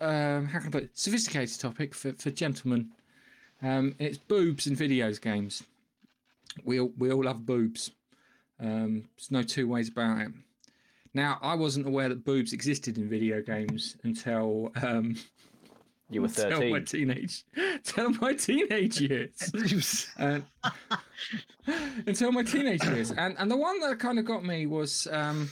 um, 0.00 0.46
how 0.46 0.58
can 0.58 0.68
I 0.68 0.70
put 0.70 0.82
it? 0.84 0.90
sophisticated 0.94 1.60
topic 1.60 1.94
for 1.94 2.12
for 2.12 2.30
gentlemen. 2.30 2.90
Um, 3.62 3.94
it's 3.98 4.18
boobs 4.18 4.66
in 4.66 4.76
videos 4.76 5.20
games. 5.20 5.62
We 6.64 6.80
all 6.80 6.92
we 6.98 7.12
all 7.12 7.24
love 7.24 7.46
boobs. 7.46 7.90
Um, 8.60 9.04
there's 9.16 9.30
no 9.30 9.42
two 9.42 9.68
ways 9.68 9.88
about 9.88 10.20
it. 10.20 10.28
Now, 11.14 11.38
I 11.42 11.54
wasn't 11.54 11.86
aware 11.86 12.08
that 12.08 12.24
boobs 12.24 12.52
existed 12.52 12.96
in 12.96 13.08
video 13.08 13.42
games 13.42 13.96
until 14.02 14.72
um, 14.82 15.16
You 16.08 16.22
were 16.22 16.28
thirteen. 16.28 16.52
until 16.52 16.70
my 16.70 16.80
teenage, 16.80 17.44
until 17.56 18.10
my 18.20 18.32
teenage 18.34 19.00
years. 19.00 20.08
And 20.18 20.44
until 22.06 22.32
my 22.32 22.42
teenage 22.42 22.84
years, 22.84 23.10
and 23.12 23.36
and 23.38 23.50
the 23.50 23.56
one 23.56 23.78
that 23.80 23.98
kind 23.98 24.18
of 24.18 24.24
got 24.24 24.44
me 24.44 24.66
was 24.66 25.06
um, 25.10 25.50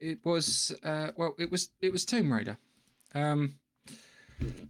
it 0.00 0.18
was 0.24 0.74
uh, 0.84 1.08
well, 1.16 1.34
it 1.38 1.50
was 1.50 1.70
it 1.80 1.92
was 1.92 2.04
Tomb 2.04 2.32
Raider. 2.32 2.56
Um, 3.14 3.54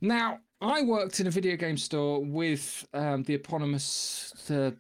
now 0.00 0.38
I 0.60 0.82
worked 0.82 1.20
in 1.20 1.26
a 1.26 1.30
video 1.30 1.56
game 1.56 1.76
store 1.76 2.24
with 2.24 2.86
um, 2.94 3.22
the 3.24 3.34
eponymous 3.34 4.50
uh, 4.50 4.70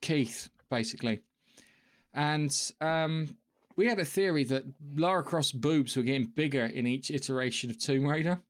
Keith, 0.00 0.48
basically, 0.70 1.20
and 2.14 2.50
um, 2.80 3.36
we 3.76 3.86
had 3.86 3.98
a 3.98 4.04
theory 4.04 4.44
that 4.44 4.64
Lara 4.96 5.22
Croft's 5.22 5.52
boobs 5.52 5.96
were 5.96 6.02
getting 6.02 6.26
bigger 6.26 6.66
in 6.66 6.86
each 6.86 7.10
iteration 7.10 7.70
of 7.70 7.78
Tomb 7.78 8.06
Raider. 8.06 8.40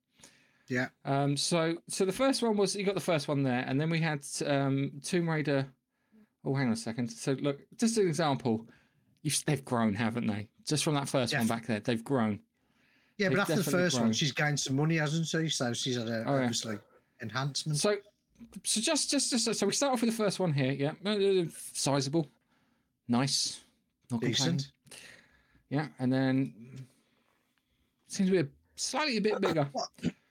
yeah. 0.69 0.89
Um, 1.05 1.37
so 1.37 1.77
so 1.89 2.05
the 2.05 2.13
first 2.13 2.43
one 2.43 2.57
was 2.57 2.75
you 2.77 2.85
got 2.85 2.95
the 2.95 3.01
first 3.01 3.29
one 3.29 3.43
there, 3.43 3.65
and 3.67 3.81
then 3.81 3.91
we 3.91 4.01
had 4.01 4.25
um, 4.47 4.93
Tomb 5.03 5.29
Raider. 5.29 5.67
Oh, 6.45 6.55
hang 6.55 6.67
on 6.67 6.73
a 6.73 6.77
second. 6.77 7.09
So 7.11 7.33
look, 7.41 7.59
just 7.79 7.97
an 7.99 8.09
example. 8.09 8.67
You've, 9.23 9.41
they've 9.47 9.65
grown, 9.65 9.95
haven't 9.95 10.27
they? 10.27 10.49
Just 10.67 10.83
from 10.83 10.95
that 10.95 11.09
first 11.09 11.33
one 11.37 11.47
back 11.47 11.67
there, 11.67 11.79
they've 11.81 12.03
grown. 12.03 12.41
Yeah, 13.19 13.29
but 13.29 13.35
They've 13.35 13.41
after 13.41 13.57
the 13.57 13.71
first 13.71 14.01
one, 14.01 14.13
she's 14.13 14.33
gained 14.33 14.59
some 14.59 14.75
money, 14.75 14.97
hasn't 14.97 15.27
she? 15.29 15.49
So 15.49 15.73
she's 15.73 15.97
had 15.97 16.09
a, 16.09 16.25
Oh, 16.27 16.35
yeah. 16.37 16.41
obviously 16.43 16.79
enhancement. 17.21 17.79
So 17.79 17.97
so 18.65 18.81
just 18.81 19.09
just 19.11 19.31
just 19.31 19.55
so 19.55 19.67
we 19.67 19.73
start 19.73 19.93
off 19.93 20.01
with 20.01 20.11
the 20.11 20.17
first 20.25 20.41
one 20.41 20.53
here. 20.53 20.73
Yeah, 20.73 20.93
uh, 21.09 21.45
sizable, 21.73 22.27
nice, 23.07 23.61
not. 24.11 24.21
Decent. 24.23 24.73
Yeah, 25.73 25.87
and 25.99 26.13
then 26.13 26.53
seems 28.07 28.29
to 28.29 28.33
be 28.33 28.41
a, 28.41 28.47
slightly 28.77 29.17
a 29.17 29.21
bit 29.23 29.41
bigger. 29.41 29.67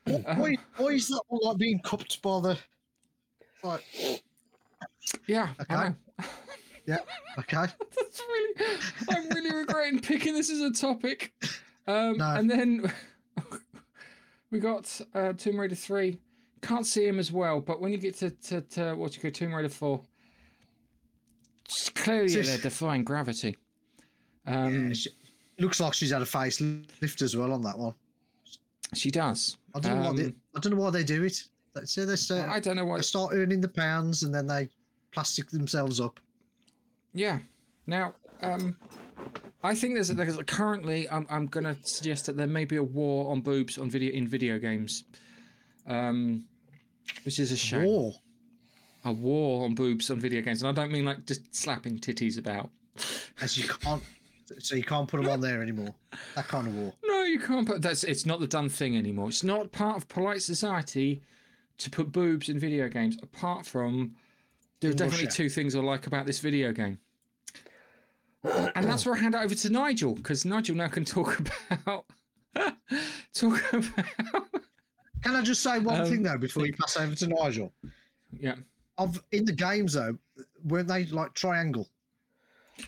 Why, 0.06 0.56
why 0.78 0.88
is 0.90 1.08
that 1.08 1.22
one 1.30 1.42
like 1.44 1.58
being 1.58 1.80
cupped 1.80 2.22
by 2.22 2.42
the? 2.42 2.58
Like, 3.64 3.84
Yeah, 5.26 5.50
Okay. 5.62 5.96
yeah, 6.86 6.98
okay. 7.40 7.66
That's 7.96 8.22
really, 8.22 8.78
I'm 9.10 9.30
really 9.30 9.52
regretting 9.52 10.00
picking 10.00 10.36
this 10.36 10.52
as 10.52 10.60
a 10.62 10.72
topic. 10.72 11.34
Um, 11.88 12.18
No. 12.18 12.36
And 12.36 12.48
then 12.48 12.94
we 14.52 14.60
got 14.60 15.02
uh, 15.16 15.34
Tomb 15.34 15.60
Raider 15.60 15.74
3. 15.74 16.20
Can't 16.62 16.86
see 16.86 17.08
him 17.08 17.18
as 17.18 17.32
well, 17.32 17.62
but 17.62 17.82
when 17.82 17.92
you 17.92 17.98
get 17.98 18.16
to, 18.18 18.30
to, 18.30 18.62
to 18.62 18.94
what 18.94 19.16
you 19.16 19.22
call 19.24 19.32
Tomb 19.32 19.56
Raider 19.56 19.70
4, 19.70 20.02
it's 21.66 21.90
clearly 21.90 22.30
they're 22.44 22.60
defying 22.60 23.04
gravity. 23.04 23.58
Um, 24.46 24.90
yeah, 24.90 25.12
looks 25.62 25.80
like 25.80 25.94
she's 25.94 26.12
had 26.12 26.22
a 26.22 26.26
facelift 26.26 27.22
as 27.22 27.38
well 27.38 27.54
on 27.54 27.62
that 27.64 27.78
one. 27.78 27.94
She 28.94 29.10
does. 29.12 29.58
I 29.74 29.80
don't 29.80 30.02
know 30.02 30.12
why 30.12 30.18
they, 30.18 30.26
Um, 30.26 30.36
I 30.56 30.60
don't 30.60 30.74
know 30.74 30.82
why 30.82 30.90
they 30.90 31.04
do 31.04 31.24
it. 31.24 31.44
Say 31.86 32.04
they, 32.04 32.18
say, 32.18 32.42
I 32.42 32.60
don't 32.60 32.76
know 32.76 32.86
why. 32.86 32.98
they 32.98 33.04
start 33.04 33.34
earning 33.34 33.62
the 33.62 33.70
pounds 33.70 34.24
and 34.24 34.36
then 34.36 34.46
they 34.48 34.68
plastic 35.12 35.50
themselves 35.50 36.02
up. 36.02 36.20
Yeah. 37.14 37.40
Now, 37.88 38.14
um, 38.42 38.76
I 39.64 39.76
think 39.76 39.94
there's, 39.94 40.10
there's 40.10 40.38
currently. 40.48 41.10
I'm, 41.10 41.26
I'm 41.30 41.48
going 41.48 41.64
to 41.64 41.78
suggest 41.84 42.26
that 42.26 42.36
there 42.36 42.48
may 42.48 42.66
be 42.66 42.78
a 42.78 42.84
war 42.84 43.32
on 43.32 43.42
boobs 43.42 43.78
on 43.78 43.90
video 43.90 44.12
in 44.12 44.28
video 44.28 44.58
games, 44.60 45.06
um, 45.88 46.44
which 47.24 47.40
is 47.40 47.52
a 47.52 47.58
shame. 47.58 47.86
War. 47.86 48.14
A 49.06 49.12
war 49.12 49.66
on 49.66 49.74
boobs 49.74 50.12
on 50.12 50.20
video 50.20 50.42
games, 50.42 50.62
and 50.62 50.70
I 50.70 50.80
don't 50.80 50.92
mean 50.92 51.06
like 51.06 51.26
just 51.26 51.56
slapping 51.56 51.98
titties 52.00 52.38
about. 52.38 52.70
As 53.42 53.58
you 53.58 53.68
can't, 53.68 54.04
so 54.60 54.76
you 54.76 54.84
can't 54.84 55.08
put 55.08 55.22
them 55.22 55.32
on 55.32 55.40
there 55.42 55.62
anymore. 55.62 55.94
That 56.36 56.48
kind 56.48 56.68
of 56.68 56.76
war. 56.76 56.94
No, 57.04 57.24
you 57.24 57.40
can't 57.40 57.68
put 57.68 57.82
that's. 57.82 58.04
It's 58.04 58.26
not 58.26 58.40
the 58.40 58.48
done 58.48 58.70
thing 58.70 58.98
anymore. 58.98 59.30
It's 59.30 59.44
not 59.44 59.72
part 59.72 59.98
of 59.98 60.08
polite 60.08 60.42
society 60.42 61.22
to 61.78 61.90
put 61.90 62.12
boobs 62.12 62.50
in 62.50 62.60
video 62.60 62.88
games. 62.90 63.18
Apart 63.24 63.66
from, 63.66 64.16
there 64.80 64.92
are 64.92 64.94
definitely 64.94 65.26
Russia. 65.26 65.38
two 65.38 65.50
things 65.50 65.76
I 65.76 65.80
like 65.80 66.08
about 66.08 66.26
this 66.26 66.40
video 66.40 66.72
game. 66.72 67.00
and 68.44 68.86
that's 68.90 69.06
where 69.06 69.16
I 69.16 69.20
hand 69.20 69.36
it 69.36 69.40
over 69.42 69.54
to 69.56 69.70
Nigel 69.70 70.16
because 70.16 70.46
Nigel 70.46 70.76
now 70.76 70.88
can 70.88 71.06
talk 71.06 71.40
about 71.70 72.06
talk 73.34 73.74
about 73.74 74.48
Can 75.24 75.36
I 75.36 75.42
just 75.44 75.62
say 75.62 75.80
one 75.80 76.02
Um, 76.02 76.08
thing 76.08 76.24
though 76.24 76.38
before 76.38 76.66
you 76.66 76.74
pass 76.74 76.98
over 76.98 77.14
to 77.14 77.28
Nigel? 77.28 77.72
yeah 78.40 78.56
Of 78.98 79.24
in 79.32 79.46
the 79.46 79.52
games 79.54 79.94
though, 79.94 80.18
weren't 80.64 80.88
they 80.88 81.06
like 81.06 81.34
triangle? 81.36 81.88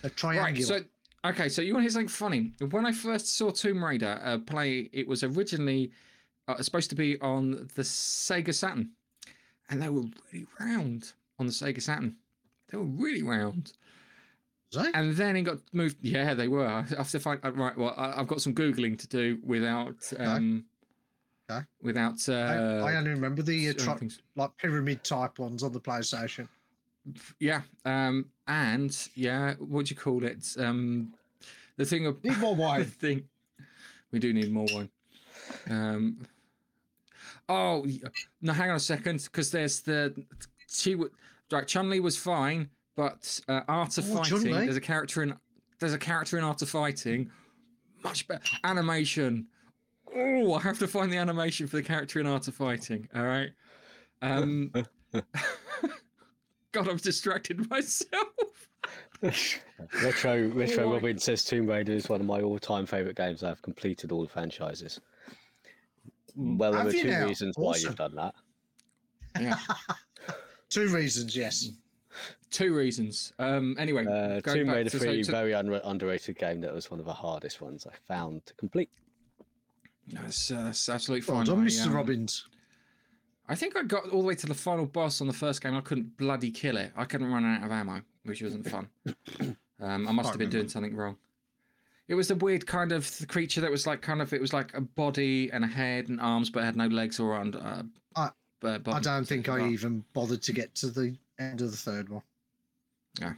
A 0.03 0.09
right. 0.23 0.63
So 0.63 0.79
okay, 1.25 1.49
so 1.49 1.61
you 1.61 1.73
want 1.73 1.81
to 1.81 1.83
hear 1.85 1.89
something 1.91 2.07
funny? 2.07 2.53
When 2.71 2.85
I 2.85 2.91
first 2.91 3.37
saw 3.37 3.51
Tomb 3.51 3.83
Raider 3.83 4.19
uh, 4.23 4.37
play, 4.39 4.89
it 4.93 5.07
was 5.07 5.23
originally 5.23 5.91
uh, 6.47 6.61
supposed 6.61 6.89
to 6.89 6.95
be 6.95 7.19
on 7.21 7.69
the 7.75 7.81
Sega 7.83 8.53
Saturn, 8.53 8.91
and 9.69 9.81
they 9.81 9.89
were 9.89 10.03
really 10.31 10.45
round 10.59 11.13
on 11.39 11.45
the 11.47 11.51
Sega 11.53 11.81
Saturn. 11.81 12.15
They 12.69 12.77
were 12.77 12.83
really 12.85 13.23
round. 13.23 13.73
And 14.95 15.15
then 15.15 15.35
it 15.35 15.43
got 15.43 15.59
moved. 15.71 15.97
Yeah, 16.01 16.33
they 16.33 16.47
were. 16.47 16.65
I 16.67 16.81
have 16.97 17.09
to 17.11 17.19
find. 17.19 17.39
uh, 17.45 17.51
Right. 17.51 17.77
Well, 17.77 17.93
I, 17.95 18.19
I've 18.19 18.27
got 18.27 18.41
some 18.41 18.55
googling 18.55 18.97
to 18.99 19.07
do 19.07 19.37
without. 19.43 19.97
Um, 20.19 20.65
Okay. 21.51 21.65
Without. 21.81 22.27
Uh, 22.27 22.33
I, 22.85 22.93
I 22.93 22.95
only 22.95 23.11
remember 23.11 23.41
the 23.43 23.69
uh, 23.69 23.73
like 24.35 24.57
pyramid 24.57 25.03
type 25.03 25.37
ones 25.39 25.61
on 25.61 25.73
the 25.73 25.79
PlayStation. 25.79 26.47
Yeah. 27.39 27.61
Um. 27.85 28.25
And 28.47 28.95
yeah. 29.15 29.53
What 29.59 29.85
do 29.85 29.91
you 29.93 29.99
call 29.99 30.23
it? 30.23 30.47
Um. 30.57 31.13
The 31.77 31.85
thing 31.85 32.05
of 32.05 32.23
Need 32.23 32.37
more 32.39 32.55
the 32.55 32.61
wine. 32.61 32.85
thing. 32.85 33.23
We 34.11 34.19
do 34.19 34.31
need 34.33 34.51
more 34.51 34.67
wine. 34.73 34.89
Um. 35.69 36.17
Oh 37.49 37.81
y- 37.85 37.99
no! 38.41 38.53
Hang 38.53 38.69
on 38.69 38.77
a 38.77 38.79
second, 38.79 39.21
because 39.23 39.51
there's 39.51 39.81
the 39.81 40.13
she 40.69 40.95
would 40.95 41.11
right. 41.51 41.67
Chun 41.67 41.89
Li 41.89 41.99
was 41.99 42.15
fine, 42.17 42.69
but 42.95 43.39
uh, 43.49 43.61
Art 43.67 43.97
of 43.97 44.09
Oh, 44.11 44.15
Fighting. 44.17 44.37
Chun-Li? 44.43 44.65
There's 44.65 44.77
a 44.77 44.81
character 44.81 45.23
in 45.23 45.35
there's 45.79 45.93
a 45.93 45.97
character 45.97 46.37
in 46.37 46.43
Art 46.43 46.61
of 46.61 46.69
Fighting. 46.69 47.29
Much 48.03 48.27
better 48.27 48.43
animation. 48.63 49.47
Oh, 50.15 50.53
I 50.53 50.61
have 50.61 50.79
to 50.79 50.87
find 50.87 51.11
the 51.11 51.17
animation 51.17 51.67
for 51.67 51.75
the 51.77 51.83
character 51.83 52.19
in 52.19 52.27
Art 52.27 52.47
of 52.47 52.55
Fighting. 52.55 53.09
All 53.15 53.23
right. 53.23 53.49
Um. 54.21 54.71
God, 56.73 56.89
I've 56.89 57.01
distracted 57.01 57.69
myself. 57.69 58.67
Retro 60.03 60.47
Retro 60.49 60.83
Oh, 60.83 60.93
Robin 60.93 61.17
says 61.17 61.45
Tomb 61.45 61.67
Raider 61.67 61.93
is 61.93 62.09
one 62.09 62.19
of 62.19 62.27
my 62.27 62.41
all-time 62.41 62.85
favorite 62.85 63.15
games. 63.15 63.41
I've 63.43 63.61
completed 63.61 64.11
all 64.11 64.23
the 64.23 64.27
franchises. 64.29 64.99
Well, 66.35 66.71
there 66.73 66.81
Have 66.81 66.89
are 66.89 66.91
two 66.91 67.07
now? 67.09 67.27
reasons 67.27 67.55
why 67.57 67.71
Awesome. 67.71 67.87
you've 67.89 67.95
done 67.97 68.15
that. 68.15 68.33
Yeah. 69.39 69.57
Two 70.69 70.87
reasons, 70.89 71.35
yes. 71.35 71.69
Two 72.49 72.75
reasons. 72.75 73.33
Um. 73.39 73.75
Anyway, 73.79 74.05
Uh, 74.07 74.41
Tomb 74.41 74.69
Raider 74.69 74.89
to- 74.89 74.97
so- 74.99 75.05
3, 75.05 75.23
so- 75.23 75.31
very 75.31 75.53
un- 75.53 75.71
underrated 75.83 76.37
game. 76.37 76.59
That 76.61 76.73
was 76.73 76.89
one 76.91 76.99
of 76.99 77.05
the 77.05 77.13
hardest 77.13 77.61
ones 77.61 77.85
I 77.87 77.95
found 78.07 78.45
to 78.47 78.53
complete. 78.55 78.89
That's, 80.07 80.51
uh, 80.51 80.63
that's 80.63 80.89
absolutely 80.89 81.25
Well 81.31 81.37
fine. 81.37 81.45
done, 81.55 81.63
I, 81.63 81.67
Mr. 81.67 81.85
um, 81.87 81.93
Robbins. 81.93 82.47
I 83.49 83.55
think 83.55 83.75
I 83.75 83.83
got 83.83 84.09
all 84.09 84.21
the 84.21 84.27
way 84.27 84.35
to 84.35 84.47
the 84.47 84.53
final 84.53 84.85
boss 84.85 85.19
on 85.21 85.27
the 85.27 85.33
first 85.33 85.61
game. 85.61 85.75
I 85.75 85.81
couldn't 85.81 86.15
bloody 86.17 86.49
kill 86.51 86.77
it. 86.77 86.91
I 86.95 87.03
couldn't 87.05 87.31
run 87.31 87.43
out 87.45 87.63
of 87.63 87.71
ammo, 87.71 88.01
which 88.23 88.41
wasn't 88.41 88.69
fun. 88.69 88.87
Um, 89.81 90.07
I 90.07 90.13
must 90.13 90.29
have 90.29 90.37
been 90.37 90.49
doing 90.49 90.69
something 90.69 90.95
wrong. 90.95 91.17
It 92.07 92.13
was 92.15 92.31
a 92.31 92.35
weird 92.35 92.65
kind 92.65 92.93
of 92.93 93.11
creature 93.27 93.59
that 93.59 93.71
was 93.71 93.85
like 93.85 94.01
kind 94.01 94.21
of 94.21 94.31
it 94.31 94.39
was 94.39 94.53
like 94.53 94.73
a 94.73 94.79
body 94.79 95.49
and 95.51 95.65
a 95.65 95.67
head 95.67 96.07
and 96.07 96.21
arms, 96.21 96.49
but 96.49 96.63
had 96.63 96.77
no 96.77 96.87
legs 96.87 97.19
or 97.19 97.33
on. 97.33 97.53
Uh, 97.55 97.83
I- 98.15 98.29
uh, 98.65 98.79
I 98.87 98.99
don't 99.01 99.25
think 99.25 99.49
I 99.49 99.59
Oh. 99.59 99.67
even 99.67 100.05
bothered 100.13 100.41
to 100.43 100.53
get 100.53 100.73
to 100.75 100.87
the 100.89 101.17
end 101.37 101.59
of 101.61 101.71
the 101.71 101.75
third 101.77 102.07
one. 102.07 102.21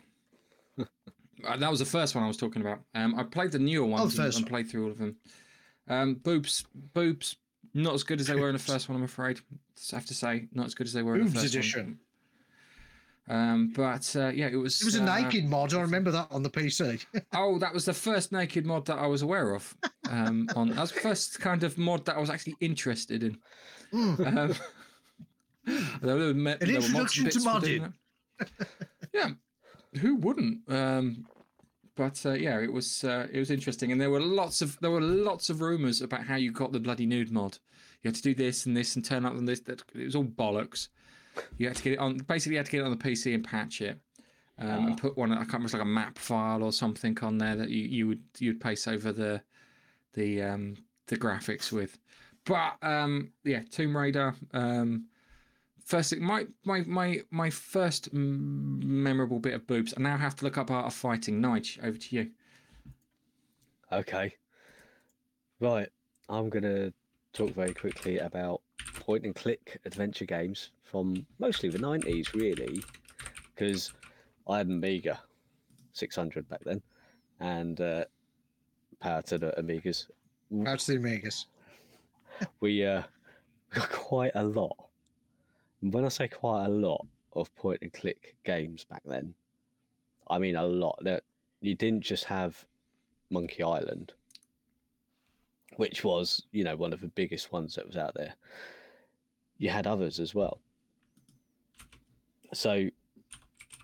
Uh, 1.44 1.58
that 1.58 1.70
was 1.70 1.80
the 1.80 1.86
first 1.86 2.16
one 2.16 2.24
I 2.24 2.28
was 2.28 2.38
talking 2.38 2.62
about. 2.62 2.80
Um, 2.96 3.16
I 3.20 3.24
played 3.24 3.52
the 3.52 3.60
newer 3.60 3.86
ones 3.86 4.18
Oh, 4.20 4.24
and, 4.24 4.34
and 4.36 4.48
played 4.48 4.70
through 4.70 4.86
all 4.86 4.92
of 4.92 4.98
them. 4.98 5.16
Um, 5.88 6.14
boobs, 6.16 6.64
boobs, 6.94 7.36
not 7.76 7.94
as 7.94 8.04
good 8.04 8.20
as 8.22 8.28
they 8.28 8.36
were 8.36 8.48
in 8.48 8.54
the 8.54 8.60
first 8.60 8.88
one. 8.90 8.98
I'm 8.98 9.04
afraid. 9.04 9.40
I 9.92 9.96
have 9.96 10.06
to 10.06 10.14
say, 10.14 10.48
not 10.54 10.66
as 10.66 10.74
good 10.74 10.88
as 10.88 10.94
they 10.94 11.04
were 11.04 11.16
in 11.16 11.20
the 11.20 11.26
Boobs 11.26 11.42
first 11.42 11.54
edition. 11.54 11.86
one. 11.86 12.00
Um, 13.28 13.74
but 13.76 14.16
uh, 14.16 14.30
yeah, 14.30 14.48
it 14.48 14.56
was. 14.56 14.82
It 14.82 14.86
was 14.86 14.96
a 14.96 15.02
uh, 15.02 15.20
naked 15.20 15.46
mod. 15.46 15.74
I 15.74 15.82
remember 15.82 16.12
that 16.12 16.28
on 16.32 16.42
the 16.42 16.50
PC. 16.50 17.06
Oh, 17.34 17.60
that 17.60 17.74
was 17.74 17.86
the 17.86 17.94
first 17.94 18.32
naked 18.32 18.66
mod 18.66 18.86
that 18.86 18.98
I 18.98 19.08
was 19.08 19.24
aware 19.24 19.54
of. 19.56 19.76
Um, 20.10 20.48
on 20.56 20.70
that 20.70 20.80
was 20.80 20.92
the 20.92 21.02
first 21.02 21.40
kind 21.40 21.64
of 21.64 21.78
mod 21.78 22.06
that 22.06 22.16
I 22.16 22.20
was 22.20 22.30
actually 22.30 22.56
interested 22.62 23.24
in. 23.24 23.38
Mm. 23.94 24.38
Um, 24.38 24.56
there 26.02 26.16
were 26.16 26.30
An 26.30 26.44
there 26.44 26.58
were 26.82 26.90
mods 26.90 27.18
and 27.18 27.28
introduction 27.28 27.30
to 27.30 27.40
modding. 27.40 27.94
yeah, 29.14 29.30
who 30.00 30.16
wouldn't? 30.16 30.60
Um, 30.70 31.26
but 31.96 32.26
uh, 32.26 32.34
yeah, 32.34 32.60
it 32.60 32.72
was 32.72 33.04
uh, 33.04 33.28
it 33.32 33.40
was 33.40 33.52
interesting, 33.52 33.92
and 33.92 34.00
there 34.00 34.10
were 34.10 34.20
lots 34.22 34.62
of 34.62 34.78
there 34.82 34.92
were 34.92 35.02
lots 35.02 35.50
of 35.50 35.62
rumors 35.62 36.02
about 36.02 36.26
how 36.26 36.36
you 36.36 36.52
got 36.52 36.72
the 36.72 36.80
bloody 36.80 37.06
nude 37.06 37.32
mod. 37.32 37.58
You 38.02 38.10
had 38.10 38.16
to 38.16 38.22
do 38.22 38.36
this 38.36 38.66
and 38.66 38.76
this 38.76 38.96
and 38.96 39.04
turn 39.04 39.26
up 39.26 39.34
and 39.34 39.48
this. 39.48 39.62
That 39.62 39.84
it 39.94 40.06
was 40.06 40.16
all 40.16 40.26
bollocks. 40.26 40.90
You 41.58 41.68
had 41.68 41.78
to 41.78 41.84
get 41.84 41.94
it 41.94 42.00
on. 42.00 42.18
Basically, 42.18 42.54
you 42.54 42.60
had 42.60 42.66
to 42.66 42.72
get 42.72 42.82
it 42.82 42.86
on 42.86 42.92
the 42.92 42.98
PC 42.98 43.34
and 43.34 43.44
patch 43.44 43.82
it, 43.82 43.98
um, 44.60 44.88
and 44.88 44.98
put 44.98 45.18
one. 45.18 45.32
I 45.32 45.38
can't 45.38 45.54
remember, 45.54 45.78
like 45.78 45.82
a 45.82 45.90
map 45.90 46.18
file 46.18 46.64
or 46.64 46.74
something 46.74 47.18
on 47.22 47.38
there 47.38 47.56
that 47.56 47.70
you, 47.70 47.84
you 47.84 48.08
would 48.08 48.24
you'd 48.40 48.60
paste 48.60 48.88
over 48.88 49.14
the 49.14 49.42
the 50.14 50.42
um, 50.42 50.76
the 51.08 51.18
graphics 51.18 51.72
with. 51.72 51.98
But 52.46 52.76
um, 52.82 53.32
yeah, 53.44 53.62
Tomb 53.72 53.96
Raider. 53.96 54.36
Um, 54.54 55.06
first, 55.86 56.10
thing- 56.10 56.24
my 56.24 56.46
my 56.66 56.82
my 56.82 57.22
my 57.32 57.50
first 57.50 58.12
memorable 58.12 59.40
bit 59.40 59.54
of 59.54 59.66
boobs. 59.66 59.94
I 59.96 60.02
now 60.02 60.18
have 60.18 60.36
to 60.38 60.46
look 60.46 60.58
up 60.58 60.70
art 60.70 60.88
of 60.88 60.94
fighting. 60.94 61.42
Nige, 61.42 61.82
over 61.84 61.98
to 61.98 62.16
you. 62.16 62.32
Okay. 63.92 64.34
Right. 65.60 65.88
I'm 66.28 66.50
going 66.50 66.64
to 66.64 66.92
talk 67.34 67.54
very 67.54 67.74
quickly 67.74 68.18
about 68.18 68.62
point 68.96 69.24
and 69.26 69.36
click 69.36 69.80
adventure 69.86 70.26
games 70.26 70.72
from 70.84 71.26
mostly 71.40 71.70
the 71.70 71.78
90s, 71.78 72.34
really, 72.34 72.84
because 73.54 73.94
I 74.50 74.58
had 74.58 74.68
an 74.68 74.74
Amiga 74.74 75.20
600 75.94 76.50
back 76.50 76.62
then, 76.66 76.82
and 77.40 77.80
uh, 77.80 78.06
power 79.00 79.22
to 79.24 79.38
the 79.38 79.54
Amigas. 79.58 80.08
That's 80.50 80.88
the 80.88 80.98
Amigas. 80.98 81.46
We 82.60 82.86
uh, 82.86 83.04
got 83.74 83.90
quite 83.92 84.32
a 84.36 84.44
lot. 84.44 84.76
When 85.92 86.06
I 86.06 86.10
say 86.10 86.28
quite 86.28 86.66
a 86.66 86.70
lot 86.70 87.06
of 87.34 87.54
point 87.56 87.80
and 87.82 87.94
click 87.94 88.36
games 88.44 88.84
back 88.86 89.04
then, 89.06 89.34
I 90.28 90.40
mean 90.40 90.56
a 90.56 90.66
lot. 90.66 90.98
That 91.04 91.24
you 91.62 91.76
didn't 91.76 92.02
just 92.02 92.24
have 92.26 92.66
Monkey 93.30 93.64
Island, 93.64 94.14
which 95.78 96.04
was, 96.04 96.44
you 96.52 96.64
know, 96.64 96.76
one 96.76 96.94
of 96.94 97.02
the 97.02 97.08
biggest 97.08 97.52
ones 97.52 97.76
that 97.76 97.86
was 97.86 97.98
out 97.98 98.14
there. 98.16 98.34
You 99.58 99.70
had 99.70 99.88
others 99.88 100.20
as 100.20 100.36
well. 100.36 100.60
So, 102.54 102.90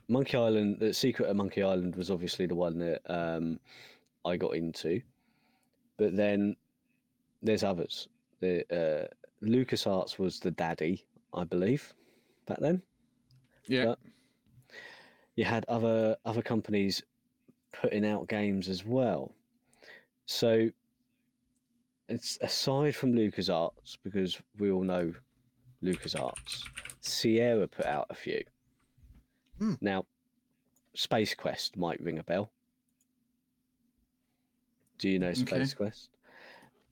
Monkey 0.07 0.37
Island, 0.37 0.77
the 0.79 0.93
Secret 0.93 1.29
of 1.29 1.35
Monkey 1.35 1.63
Island 1.63 1.95
was 1.95 2.11
obviously 2.11 2.45
the 2.45 2.55
one 2.55 2.77
that 2.79 3.01
um, 3.07 3.59
I 4.25 4.37
got 4.37 4.55
into, 4.55 5.01
but 5.97 6.15
then 6.15 6.55
there's 7.41 7.63
others. 7.63 8.07
The 8.39 8.63
uh, 8.71 9.07
LucasArts 9.45 10.19
was 10.19 10.39
the 10.39 10.51
daddy, 10.51 11.05
I 11.33 11.43
believe, 11.43 11.93
back 12.45 12.59
then 12.59 12.81
Yeah, 13.67 13.83
Yeah. 13.83 13.95
you 15.35 15.45
had 15.45 15.65
other 15.67 16.17
other 16.25 16.41
companies 16.41 17.03
putting 17.71 18.05
out 18.05 18.27
games 18.27 18.67
as 18.69 18.83
well. 18.85 19.33
So 20.25 20.69
it's 22.09 22.37
aside 22.41 22.95
from 22.95 23.13
LucasArts, 23.13 23.97
because 24.03 24.41
we 24.59 24.71
all 24.71 24.83
know 24.83 25.13
LucasArts, 25.81 26.63
Sierra 26.99 27.67
put 27.67 27.85
out 27.85 28.07
a 28.09 28.13
few. 28.15 28.43
Hmm. 29.57 29.75
Now, 29.79 30.05
Space 30.93 31.33
Quest 31.33 31.77
might 31.77 32.01
ring 32.01 32.19
a 32.19 32.23
bell. 32.23 32.51
Do 34.97 35.09
you 35.09 35.19
know 35.19 35.29
Okay. 35.29 35.45
Space 35.45 35.73
Quest? 35.73 36.09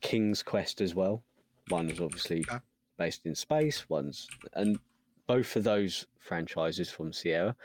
King's 0.01 0.41
Quest 0.41 0.79
as 0.81 0.95
well. 0.95 1.21
One 1.67 1.87
was 1.87 1.99
obviously 1.99 2.41
Okay. 2.49 2.59
Based 2.99 3.25
in 3.25 3.33
space. 3.33 3.89
One's 3.89 4.27
and 4.53 4.77
both 5.25 5.55
of 5.55 5.63
those 5.63 6.05
franchises 6.19 6.91
from 6.91 7.11
Sierra 7.11 7.55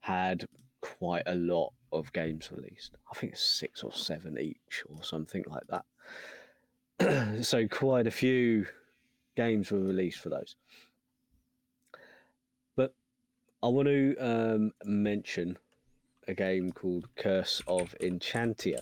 had 0.00 0.46
quite 0.80 1.24
a 1.26 1.34
lot 1.34 1.72
of 1.92 2.12
games 2.12 2.50
released. 2.52 2.96
I 3.10 3.18
think 3.18 3.36
six 3.36 3.82
or 3.82 3.92
seven 3.92 4.38
each 4.38 4.84
or 4.88 5.02
something 5.02 5.44
like 5.48 5.64
that. 7.00 7.44
so 7.44 7.66
quite 7.66 8.06
a 8.06 8.10
few 8.10 8.66
games 9.36 9.70
were 9.70 9.80
released 9.80 10.20
for 10.20 10.28
those. 10.28 10.56
But 12.76 12.94
I 13.62 13.68
want 13.68 13.88
to 13.88 14.16
um, 14.18 14.72
mention 14.84 15.58
a 16.28 16.34
game 16.34 16.72
called 16.72 17.08
Curse 17.16 17.62
of 17.66 17.94
Enchantia. 18.00 18.80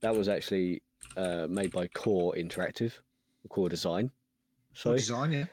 That 0.00 0.14
was 0.14 0.28
actually 0.28 0.82
uh, 1.16 1.46
made 1.48 1.72
by 1.72 1.86
Core 1.88 2.34
Interactive, 2.36 2.92
Core 3.46 3.68
Design. 3.68 4.10
Good 4.74 4.78
Sorry, 4.80 4.98
design, 4.98 5.32
yeah. 5.32 5.44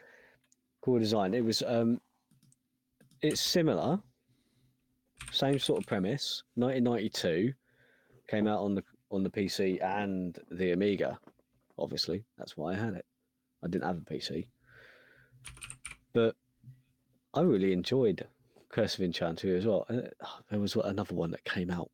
Core 0.82 1.00
Design. 1.00 1.34
It 1.34 1.44
was 1.44 1.62
um, 1.66 2.00
it's 3.22 3.42
similar, 3.42 4.00
same 5.32 5.60
sort 5.60 5.80
of 5.82 5.88
premise. 5.88 6.44
1992 6.56 7.54
came 8.30 8.48
out 8.48 8.60
on 8.60 8.76
the 8.76 8.84
on 9.12 9.24
the 9.24 9.30
PC 9.30 9.82
and 9.84 10.38
the 10.52 10.72
Amiga. 10.72 11.18
Obviously, 11.78 12.24
that's 12.38 12.56
why 12.58 12.74
I 12.74 12.76
had 12.76 12.94
it. 12.94 13.06
I 13.64 13.68
didn't 13.68 13.86
have 13.86 13.98
a 13.98 14.02
PC, 14.14 14.48
but 16.14 16.36
I 17.34 17.42
really 17.42 17.72
enjoyed 17.74 18.28
Curse 18.70 18.96
of 18.96 19.02
Enchantia 19.06 19.58
as 19.58 19.66
well. 19.66 19.86
Uh, 19.90 20.02
There 20.50 20.60
was 20.60 20.76
another 20.76 21.16
one 21.16 21.32
that 21.32 21.44
came 21.46 21.72
out 21.72 21.90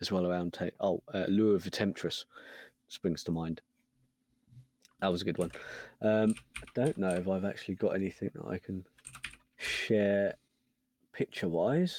as 0.00 0.12
well 0.12 0.26
around. 0.26 0.52
Ta- 0.52 0.66
oh, 0.80 1.02
uh, 1.14 1.24
Lure 1.28 1.56
of 1.56 1.64
the 1.64 1.70
Temptress 1.70 2.24
springs 2.88 3.24
to 3.24 3.32
mind. 3.32 3.60
That 5.00 5.12
was 5.12 5.22
a 5.22 5.24
good 5.24 5.38
one. 5.38 5.52
Um, 6.02 6.34
I 6.58 6.66
don't 6.74 6.98
know 6.98 7.10
if 7.10 7.28
I've 7.28 7.44
actually 7.44 7.76
got 7.76 7.90
anything 7.94 8.30
that 8.34 8.46
I 8.46 8.58
can 8.58 8.84
share 9.56 10.34
picture 11.12 11.48
wise. 11.48 11.96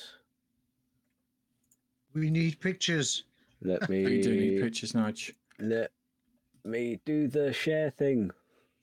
We 2.13 2.29
need 2.29 2.59
pictures. 2.59 3.23
Let 3.61 3.89
me 3.89 4.01
you 4.01 4.23
do 4.23 4.35
need 4.35 4.61
pictures, 4.61 4.93
Nige. 4.93 5.33
let 5.59 5.91
me 6.65 6.99
do 7.05 7.27
the 7.27 7.53
share 7.53 7.89
thing 7.91 8.31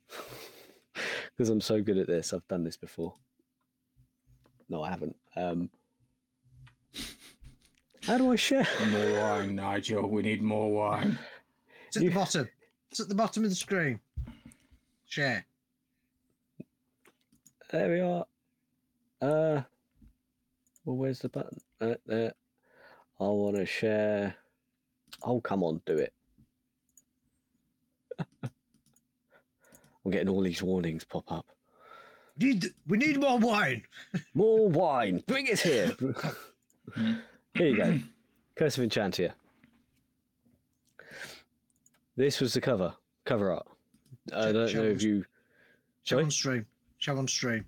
because 1.37 1.51
I'm 1.51 1.61
so 1.61 1.83
good 1.83 1.99
at 1.99 2.07
this. 2.07 2.33
I've 2.33 2.47
done 2.49 2.65
this 2.65 2.77
before. 2.77 3.15
No, 4.69 4.83
I 4.83 4.91
haven't. 4.91 5.17
Um, 5.37 5.71
how 8.03 8.17
do 8.19 8.33
I 8.33 8.37
share? 8.37 8.67
More 8.91 9.21
wine, 9.21 9.55
Nigel. 9.57 10.09
We 10.09 10.23
need 10.23 10.41
more 10.43 10.73
wine. 10.73 11.19
It's 11.89 11.97
at 11.99 12.03
You- 12.03 12.11
the 12.11 12.15
bottom. 12.15 12.49
It's 12.91 13.01
at 13.01 13.09
the 13.09 13.15
bottom 13.15 13.43
of 13.45 13.51
the 13.51 13.57
screen. 13.57 13.99
Share. 15.17 15.47
There 17.73 17.89
we 17.89 18.01
are. 18.01 18.27
Uh, 19.23 19.63
well, 20.85 20.97
where's 20.97 21.21
the 21.21 21.31
button? 21.31 21.59
Uh, 21.81 21.95
there. 22.05 22.35
I 23.19 23.25
want 23.25 23.57
to 23.57 23.65
share. 23.65 24.35
Oh, 25.23 25.41
come 25.41 25.63
on, 25.63 25.81
do 25.87 25.97
it. 25.97 26.13
I'm 28.43 30.11
getting 30.11 30.29
all 30.29 30.43
these 30.43 30.63
warnings 30.63 31.05
pop 31.05 31.33
up. 31.33 31.47
Need 32.37 32.67
we 32.87 32.99
need 32.99 33.19
more 33.19 33.39
wine. 33.39 33.85
More 34.35 34.69
wine. 34.69 35.23
Bring 35.27 35.47
it 35.47 35.61
here. 35.61 35.97
here 37.55 37.69
you 37.69 37.77
go. 37.79 37.99
Curse 38.55 38.77
of 38.77 38.85
Enchantia. 38.85 39.33
This 42.17 42.39
was 42.39 42.53
the 42.53 42.61
cover, 42.61 42.93
cover 43.25 43.51
art. 43.53 43.67
I 44.35 44.43
Show- 44.47 44.53
don't 44.53 44.69
show 44.69 44.83
know 44.83 44.91
us. 44.91 44.97
if 44.97 45.03
you. 45.03 45.25
Show 46.05 46.19
on 46.21 46.31
stream. 46.31 46.67
Show 46.99 47.17
on 47.19 47.29
stream. 47.29 47.65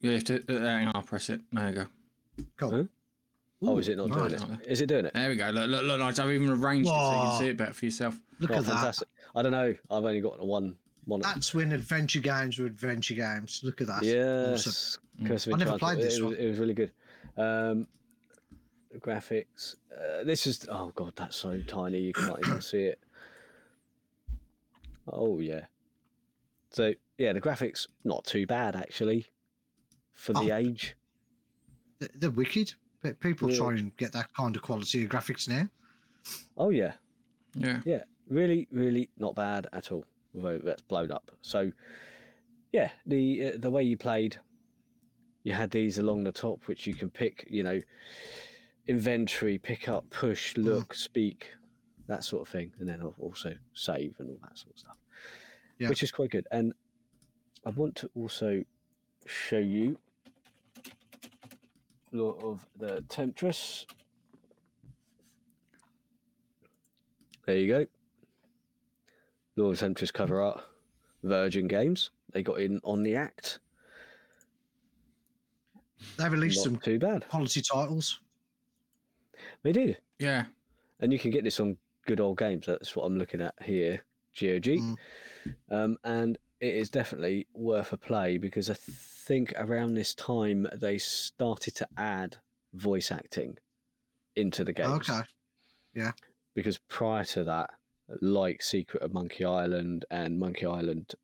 You 0.00 0.10
have 0.12 0.24
to. 0.24 0.42
Uh, 0.48 0.60
hang 0.60 0.88
on, 0.88 0.96
I'll 0.96 1.02
press 1.02 1.30
it. 1.30 1.40
There 1.52 1.68
you 1.68 1.74
go. 1.74 1.86
Cool. 2.56 2.70
Huh? 2.70 2.84
oh, 3.62 3.78
is 3.78 3.88
it 3.88 3.96
not 3.96 4.10
right. 4.10 4.30
doing 4.36 4.58
it? 4.60 4.66
Is 4.66 4.80
it 4.80 4.86
doing 4.86 5.06
it? 5.06 5.14
There 5.14 5.28
we 5.28 5.36
go. 5.36 5.50
Look, 5.50 5.68
look, 5.70 5.84
look. 5.84 6.00
I've 6.18 6.30
even 6.32 6.48
arranged 6.50 6.88
it 6.88 6.92
so 6.92 7.12
you 7.12 7.20
can 7.30 7.38
see 7.38 7.48
it 7.48 7.56
better 7.56 7.72
for 7.72 7.84
yourself. 7.84 8.18
Look 8.40 8.50
Oh, 8.50 8.54
at 8.56 8.64
that. 8.66 8.98
I 9.36 9.42
don't 9.42 9.52
know. 9.52 9.74
I've 9.90 10.04
only 10.04 10.20
got 10.20 10.44
one. 10.44 10.74
One. 11.04 11.20
That's 11.20 11.52
when 11.54 11.72
adventure 11.72 12.20
games 12.20 12.58
were 12.58 12.66
adventure 12.66 13.14
games. 13.14 13.60
Look 13.64 13.80
at 13.80 13.88
that. 13.88 13.98
Awesome. 13.98 14.08
Yes. 14.08 14.98
Mm. 15.20 15.26
Curse 15.28 15.46
of 15.48 15.54
I 15.54 15.56
never 15.58 15.72
Enchantment. 15.72 15.80
played 15.98 16.06
this 16.06 16.18
it, 16.18 16.22
one. 16.22 16.30
Was, 16.30 16.38
it 16.38 16.48
was 16.48 16.58
really 16.58 16.74
good. 16.74 16.90
Um, 17.36 17.86
graphics. 18.98 19.76
Uh, 19.92 20.24
this 20.24 20.46
is. 20.46 20.66
Oh 20.70 20.92
god, 20.94 21.12
that's 21.16 21.36
so 21.36 21.60
tiny. 21.66 21.98
You 22.00 22.12
can't 22.12 22.38
even 22.46 22.60
see 22.60 22.84
it. 22.84 22.98
Oh 25.10 25.38
yeah. 25.40 25.66
So 26.70 26.92
yeah, 27.18 27.32
the 27.32 27.40
graphics 27.40 27.86
not 28.04 28.24
too 28.24 28.46
bad 28.46 28.76
actually, 28.76 29.26
for 30.14 30.32
the 30.32 30.52
Oh. 30.52 30.56
age. 30.56 30.94
They're, 31.98 32.08
they're 32.14 32.30
wicked. 32.30 32.74
People 33.20 33.50
Yeah. 33.50 33.56
try 33.58 33.74
and 33.74 33.96
get 33.96 34.12
that 34.12 34.32
kind 34.34 34.54
of 34.56 34.62
quality 34.62 35.04
of 35.04 35.10
graphics 35.10 35.48
now. 35.48 35.68
Oh 36.56 36.70
yeah, 36.70 36.92
Yeah. 37.54 37.80
yeah, 37.84 38.04
really, 38.28 38.68
really 38.70 39.10
not 39.18 39.34
bad 39.34 39.66
at 39.72 39.90
all. 39.92 40.04
Although 40.34 40.58
that's 40.58 40.82
blown 40.82 41.10
up. 41.10 41.30
So 41.42 41.72
yeah, 42.72 42.90
the 43.06 43.46
uh, 43.48 43.52
the 43.58 43.70
way 43.70 43.82
you 43.82 43.96
played, 43.98 44.38
you 45.42 45.52
had 45.52 45.70
these 45.70 45.98
along 45.98 46.24
the 46.24 46.32
top, 46.32 46.66
which 46.68 46.86
you 46.86 46.94
can 46.94 47.10
pick. 47.10 47.44
You 47.50 47.64
know, 47.64 47.82
inventory, 48.86 49.58
pick 49.58 49.88
up, 49.88 50.08
push, 50.10 50.56
look, 50.56 50.94
speak, 50.94 51.50
that 52.06 52.24
sort 52.24 52.42
of 52.42 52.48
thing, 52.52 52.72
and 52.78 52.88
then 52.88 53.00
al- 53.00 53.14
also 53.18 53.54
save 53.74 54.14
and 54.18 54.28
all 54.30 54.38
that 54.42 54.58
sort 54.58 54.74
of 54.74 54.78
stuff, 54.78 54.96
Yeah. 55.78 55.88
which 55.88 56.02
is 56.02 56.10
quite 56.10 56.30
good. 56.30 56.46
And 56.50 56.72
I 57.64 57.70
want 57.70 57.94
to 57.96 58.10
also 58.14 58.64
show 59.26 59.58
you 59.58 59.98
Lure 62.10 62.36
of 62.44 62.66
the 62.76 63.02
Temptress. 63.08 63.86
There 67.46 67.56
you 67.56 67.68
go. 67.68 67.86
Lure 69.56 69.72
of 69.72 69.78
the 69.78 69.84
Temptress 69.86 70.10
cover 70.10 70.40
art, 70.40 70.62
Virgin 71.22 71.66
Games. 71.68 72.10
They 72.32 72.42
got 72.42 72.60
in 72.60 72.80
on 72.84 73.02
the 73.02 73.16
act. 73.16 73.58
They've 76.16 76.32
released 76.32 76.58
Not 76.58 76.64
some 76.64 76.76
too 76.78 76.98
bad. 76.98 77.28
quality 77.28 77.62
titles. 77.62 78.20
They 79.62 79.72
did. 79.72 79.98
Yeah. 80.18 80.46
and 81.00 81.12
you 81.12 81.18
can 81.18 81.32
get 81.32 81.42
this 81.42 81.58
on 81.58 81.76
good 82.06 82.20
old 82.20 82.38
games. 82.38 82.66
That's 82.66 82.94
what 82.96 83.04
I'm 83.04 83.18
looking 83.18 83.40
at 83.40 83.54
here, 83.62 84.04
GOG, 84.38 84.64
Mm. 84.78 84.96
um, 85.70 85.96
and 86.04 86.38
it 86.60 86.74
is 86.74 86.90
definitely 86.90 87.46
worth 87.54 87.92
a 87.92 87.96
play 87.96 88.38
because 88.38 88.70
I 88.70 88.74
think 88.74 89.52
around 89.56 89.94
this 89.94 90.14
time 90.14 90.66
they 90.74 90.98
started 90.98 91.74
to 91.76 91.88
add 91.96 92.36
voice 92.74 93.10
acting 93.10 93.58
into 94.36 94.64
the 94.64 94.72
games. 94.72 95.08
Okay. 95.10 95.20
Yeah. 95.94 96.12
Because 96.54 96.78
prior 96.88 97.24
to 97.24 97.44
that, 97.44 97.70
like 98.20 98.62
Secret 98.62 99.02
of 99.02 99.12
Monkey 99.12 99.44
Island 99.44 100.04
and 100.10 100.38
Monkey 100.38 100.66
Island 100.66 101.14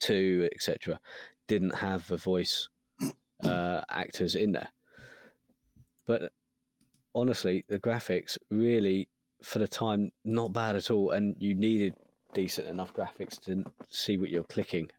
Two, 0.00 0.48
etc., 0.52 0.98
didn't 1.46 1.74
have 1.76 2.06
the 2.08 2.16
voice 2.16 2.68
uh, 3.44 3.82
actors 3.88 4.34
in 4.34 4.50
there. 4.52 4.68
But 6.06 6.32
honestly, 7.14 7.64
the 7.68 7.78
graphics 7.78 8.36
really, 8.50 9.08
for 9.42 9.58
the 9.58 9.68
time, 9.68 10.12
not 10.24 10.52
bad 10.52 10.76
at 10.76 10.90
all. 10.90 11.10
And 11.10 11.36
you 11.38 11.54
needed 11.54 11.94
decent 12.34 12.68
enough 12.68 12.94
graphics 12.94 13.40
to 13.44 13.64
see 13.88 14.16
what 14.16 14.30
you're 14.30 14.44
clicking 14.44 14.90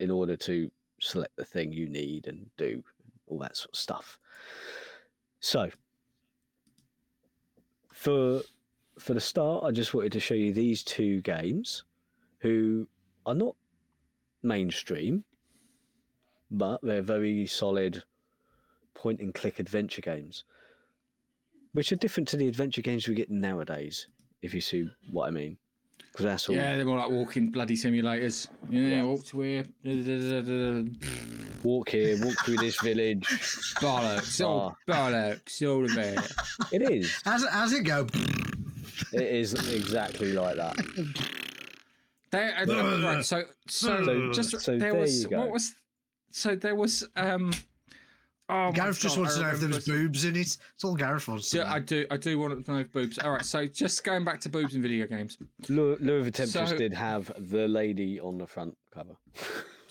in 0.00 0.10
order 0.10 0.36
to 0.36 0.70
select 1.00 1.36
the 1.36 1.44
thing 1.44 1.72
you 1.72 1.88
need 1.88 2.26
and 2.26 2.46
do 2.56 2.82
all 3.26 3.38
that 3.38 3.56
sort 3.56 3.70
of 3.72 3.78
stuff. 3.78 4.18
So, 5.40 5.70
for 7.92 8.42
for 8.98 9.14
the 9.14 9.20
start, 9.20 9.64
I 9.64 9.70
just 9.70 9.94
wanted 9.94 10.12
to 10.12 10.20
show 10.20 10.34
you 10.34 10.52
these 10.52 10.82
two 10.82 11.20
games, 11.22 11.84
who 12.38 12.86
are 13.24 13.34
not 13.34 13.56
mainstream, 14.42 15.24
but 16.50 16.80
they're 16.82 17.02
very 17.02 17.46
solid 17.46 18.02
point 18.94 19.20
and 19.20 19.34
click 19.34 19.58
adventure 19.58 20.02
games, 20.02 20.44
which 21.72 21.92
are 21.92 21.96
different 21.96 22.28
to 22.28 22.36
the 22.36 22.48
adventure 22.48 22.82
games 22.82 23.08
we 23.08 23.14
get 23.14 23.30
nowadays, 23.30 24.06
if 24.42 24.52
you 24.54 24.60
see 24.60 24.88
what 25.10 25.28
I 25.28 25.30
mean. 25.30 25.56
Because 26.12 26.26
that's 26.26 26.48
all 26.48 26.54
Yeah, 26.54 26.76
they're 26.76 26.84
more 26.84 26.98
like 26.98 27.10
walking 27.10 27.50
bloody 27.50 27.74
simulators. 27.74 28.46
Yeah, 28.68 28.80
Yeah. 28.82 29.02
walk 29.04 29.24
to 29.26 29.36
where. 29.38 29.64
Walk 31.62 31.88
here, 31.88 32.22
walk 32.22 32.34
through 32.44 32.56
this 32.56 32.78
village. 32.82 33.26
All 33.82 34.02
bollocks. 34.86 35.66
All 35.66 35.84
of 35.84 35.96
it. 35.96 36.32
It 36.72 36.82
is. 36.90 37.18
How's 37.24 37.44
it, 37.44 37.48
how's 37.50 37.72
it 37.72 37.84
go? 37.84 38.06
It 39.14 39.22
is 39.22 39.54
exactly 39.72 40.32
like 40.32 40.56
that. 40.56 40.76
There, 42.30 42.54
uh, 42.58 42.66
uh, 42.70 43.00
right, 43.02 43.24
so, 43.24 43.44
so, 43.68 44.04
So- 44.04 44.32
just 44.32 44.60
so 44.60 44.72
there 44.78 44.92
there 44.92 45.00
was 45.00 45.22
you 45.22 45.28
go. 45.28 45.38
what 45.40 45.50
was 45.50 45.74
so 46.30 46.54
there 46.56 46.74
was 46.74 47.06
um. 47.16 47.52
Oh, 48.48 48.66
my 48.66 48.70
Gareth 48.72 48.98
just 49.00 49.16
God, 49.16 49.22
wants 49.22 49.36
to 49.36 49.42
know 49.42 49.48
if 49.48 49.54
remember 49.54 49.72
there's 49.76 49.86
boobs 49.86 50.24
in 50.24 50.36
it. 50.36 50.40
It's 50.40 50.58
all 50.84 50.94
Gareth 50.94 51.26
wants 51.28 51.54
Yeah. 51.54 51.72
I 51.72 51.78
do. 51.78 52.04
I 52.10 52.16
do 52.16 52.38
want 52.38 52.64
to 52.64 52.72
know 52.72 52.78
if 52.80 52.92
boobs. 52.92 53.18
All 53.18 53.30
right. 53.30 53.44
So 53.44 53.66
just 53.66 54.02
going 54.04 54.24
back 54.24 54.40
to 54.40 54.48
boobs 54.48 54.74
in 54.74 54.82
video 54.82 55.06
games. 55.06 55.38
Lure 55.68 55.96
Lure 56.00 56.18
of 56.18 56.24
the 56.26 56.30
Temptress 56.30 56.70
So- 56.70 56.76
did 56.76 56.92
have 56.92 57.32
the 57.50 57.66
lady 57.68 58.20
on 58.20 58.38
the 58.38 58.46
front 58.46 58.76
cover. 58.92 59.14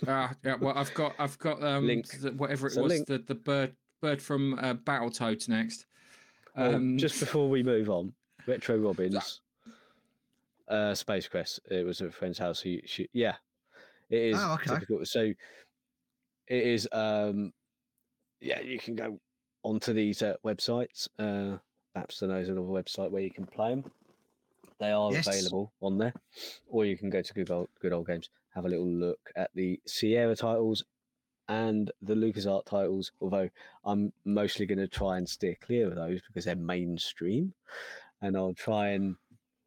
Ah, 0.08 0.34
yeah. 0.44 0.56
Well, 0.56 0.78
I've 0.78 0.94
got, 0.94 1.14
I've 1.18 1.38
got 1.40 1.64
um, 1.64 1.88
Link. 1.88 2.08
the- 2.20 2.34
whatever 2.34 2.68
it 2.68 2.72
So 2.72 2.84
was, 2.84 2.92
Link. 2.92 3.08
the 3.08 3.20
the 3.20 3.36
bird, 3.36 3.76
bird 4.02 4.22
from 4.22 4.60
uh, 4.60 4.74
Battletoads 4.76 5.48
next. 5.48 5.86
Well, 6.56 6.76
Um, 6.76 6.98
just 6.98 7.20
before 7.20 7.50
we 7.50 7.64
move 7.64 7.90
on, 7.90 8.14
Retro 8.46 8.78
Robbins, 8.78 9.42
uh, 10.68 10.94
Space 10.94 11.28
Quest. 11.28 11.60
It 11.70 11.86
was 11.86 12.02
at 12.02 12.10
a 12.10 12.12
friend's 12.12 12.38
house. 12.38 12.62
He, 12.62 12.82
she, 12.86 13.08
yeah, 13.14 13.36
it 14.10 14.20
is 14.22 14.38
Oh, 14.40 14.54
okay. 14.56 14.74
typical. 14.74 15.06
So 15.06 15.22
it 15.22 15.38
is. 16.64 16.88
Um, 16.92 17.54
yeah, 18.42 18.60
you 18.62 18.80
can 18.80 18.96
go 18.96 19.20
onto 19.64 19.94
these 19.94 20.22
uh, 20.22 20.36
websites. 20.46 21.08
Uh, 21.20 21.58
Babster 21.96 22.28
knows 22.28 22.50
another 22.50 22.68
website 22.68 23.12
where 23.12 23.22
you 23.22 23.32
can 23.32 23.46
play 23.46 23.70
them. 23.70 23.84
They 24.80 24.92
are 24.92 25.12
Yes. 25.12 25.28
available 25.28 25.72
on 25.82 25.98
there, 25.98 26.14
or 26.68 26.86
you 26.86 26.98
can 26.98 27.10
go 27.10 27.22
to 27.22 27.34
Good 27.34 27.52
Old, 27.52 27.70
Good 27.80 27.94
Old 27.94 28.08
Games, 28.08 28.30
have 28.56 28.66
a 28.66 28.70
little 28.70 28.88
look 28.88 29.20
at 29.36 29.52
the 29.54 29.80
Sierra 29.86 30.36
titles 30.36 30.84
and 31.50 31.92
the 32.02 32.16
LucasArts 32.16 32.66
titles. 32.66 33.12
Although 33.22 33.50
I'm 33.86 34.12
mostly 34.26 34.66
going 34.66 34.80
to 34.80 34.88
try 34.88 35.18
and 35.18 35.30
steer 35.30 35.56
clear 35.62 35.88
of 35.88 35.96
those 35.96 36.22
because 36.26 36.46
they're 36.46 36.56
mainstream, 36.56 37.54
and 38.22 38.36
I'll 38.36 38.54
try 38.56 38.90
and 38.90 39.16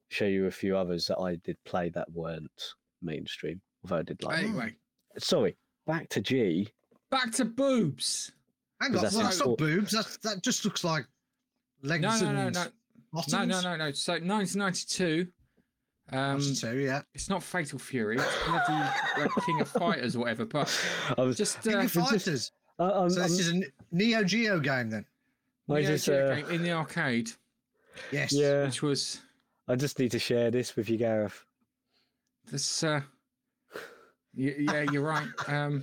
show 0.08 0.26
you 0.26 0.46
a 0.46 0.50
few 0.50 0.76
others 0.76 1.06
that 1.06 1.18
I 1.18 1.37
did 1.37 1.62
play 1.64 1.90
that 1.90 2.10
weren't 2.12 2.74
mainstream. 3.02 3.60
Although 3.84 3.96
I 3.98 4.02
did 4.02 4.22
like. 4.22 4.40
them. 4.40 4.50
anyway, 4.50 4.74
Sorry, 5.18 5.56
back 5.87 6.08
to 6.08 6.20
G. 6.20 6.68
back 7.10 7.30
to 7.32 7.44
boobs. 7.44 8.32
Hang 8.80 8.94
on, 8.96 9.02
that's 9.02 9.14
well, 9.14 9.24
that's 9.24 9.38
not 9.38 9.44
sport. 9.44 9.58
boobs. 9.58 9.92
That's, 9.92 10.16
that 10.18 10.42
just 10.42 10.64
looks 10.64 10.84
like 10.84 11.06
legs 11.82 12.02
No, 12.02 12.10
no, 12.20 12.32
no, 12.32 12.46
and 12.46 12.54
no, 12.54 12.66
bottoms. 13.12 13.32
no, 13.32 13.44
no, 13.44 13.60
no, 13.60 13.76
no. 13.76 13.92
So 13.92 14.12
1992. 14.14 15.28
Um, 16.12 16.38
That's 16.38 16.60
two, 16.60 16.76
yeah. 16.80 17.00
it's 17.14 17.30
not 17.30 17.42
Fatal 17.42 17.78
Fury. 17.78 18.16
It's 18.18 18.44
bloody 18.46 18.90
like, 19.18 19.30
King 19.46 19.60
of 19.62 19.68
Fighters 19.68 20.14
or 20.14 20.18
whatever. 20.20 20.44
But 20.44 20.68
I 21.16 21.22
was 21.22 21.38
just 21.38 21.62
King 21.62 21.76
uh, 21.76 21.78
of 21.84 21.92
Fighters. 21.92 22.52
I, 22.78 22.84
I'm, 22.90 23.08
So 23.08 23.22
I'm, 23.22 23.28
this 23.30 23.38
is 23.38 23.52
a 23.54 23.62
Neo 23.90 24.22
Geo 24.22 24.60
game 24.60 24.90
then. 24.90 25.06
I 25.70 25.74
Neo 25.80 25.82
just, 25.82 26.04
Geo 26.04 26.28
uh, 26.30 26.34
game 26.34 26.50
in 26.50 26.62
the 26.62 26.72
arcade, 26.72 27.30
Yes. 28.12 28.34
yeah, 28.34 28.66
which 28.66 28.82
was 28.82 29.22
I 29.66 29.76
just 29.76 29.98
need 29.98 30.10
to 30.10 30.18
share 30.18 30.50
this 30.50 30.76
with 30.76 30.90
you, 30.90 30.98
Gareth. 30.98 31.42
this. 32.50 32.82
Uh, 32.84 33.00
y- 34.37 34.56
yeah, 34.58 34.84
you're 34.92 35.00
right. 35.02 35.26
Um, 35.48 35.82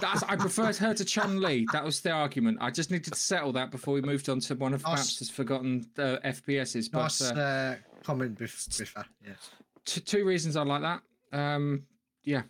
that's, 0.00 0.22
I 0.24 0.36
preferred 0.36 0.76
her 0.76 0.94
to 0.94 1.04
Chun 1.04 1.40
Li. 1.40 1.66
That 1.72 1.84
was 1.84 2.00
the 2.00 2.10
argument. 2.10 2.58
I 2.60 2.70
just 2.70 2.90
needed 2.90 3.12
to 3.12 3.18
settle 3.18 3.52
that 3.52 3.70
before 3.70 3.94
we 3.94 4.00
moved 4.02 4.28
on 4.28 4.40
to 4.40 4.54
one 4.54 4.74
of 4.74 4.82
Nice. 4.84 4.96
Babs's 4.96 5.30
forgotten 5.30 5.86
uh, 5.98 6.16
FPSs. 6.24 6.90
But 6.90 7.02
Nice 7.02 7.22
uh, 7.22 7.34
uh, 7.34 7.76
comment, 8.04 8.38
Biff, 8.38 8.54
Biffa. 8.70 9.04
Yes. 9.26 9.50
t- 9.84 10.00
two 10.00 10.24
reasons 10.24 10.56
I 10.56 10.62
like 10.62 10.82
that. 10.82 11.02
Um, 11.38 11.84
yeah, 12.24 12.42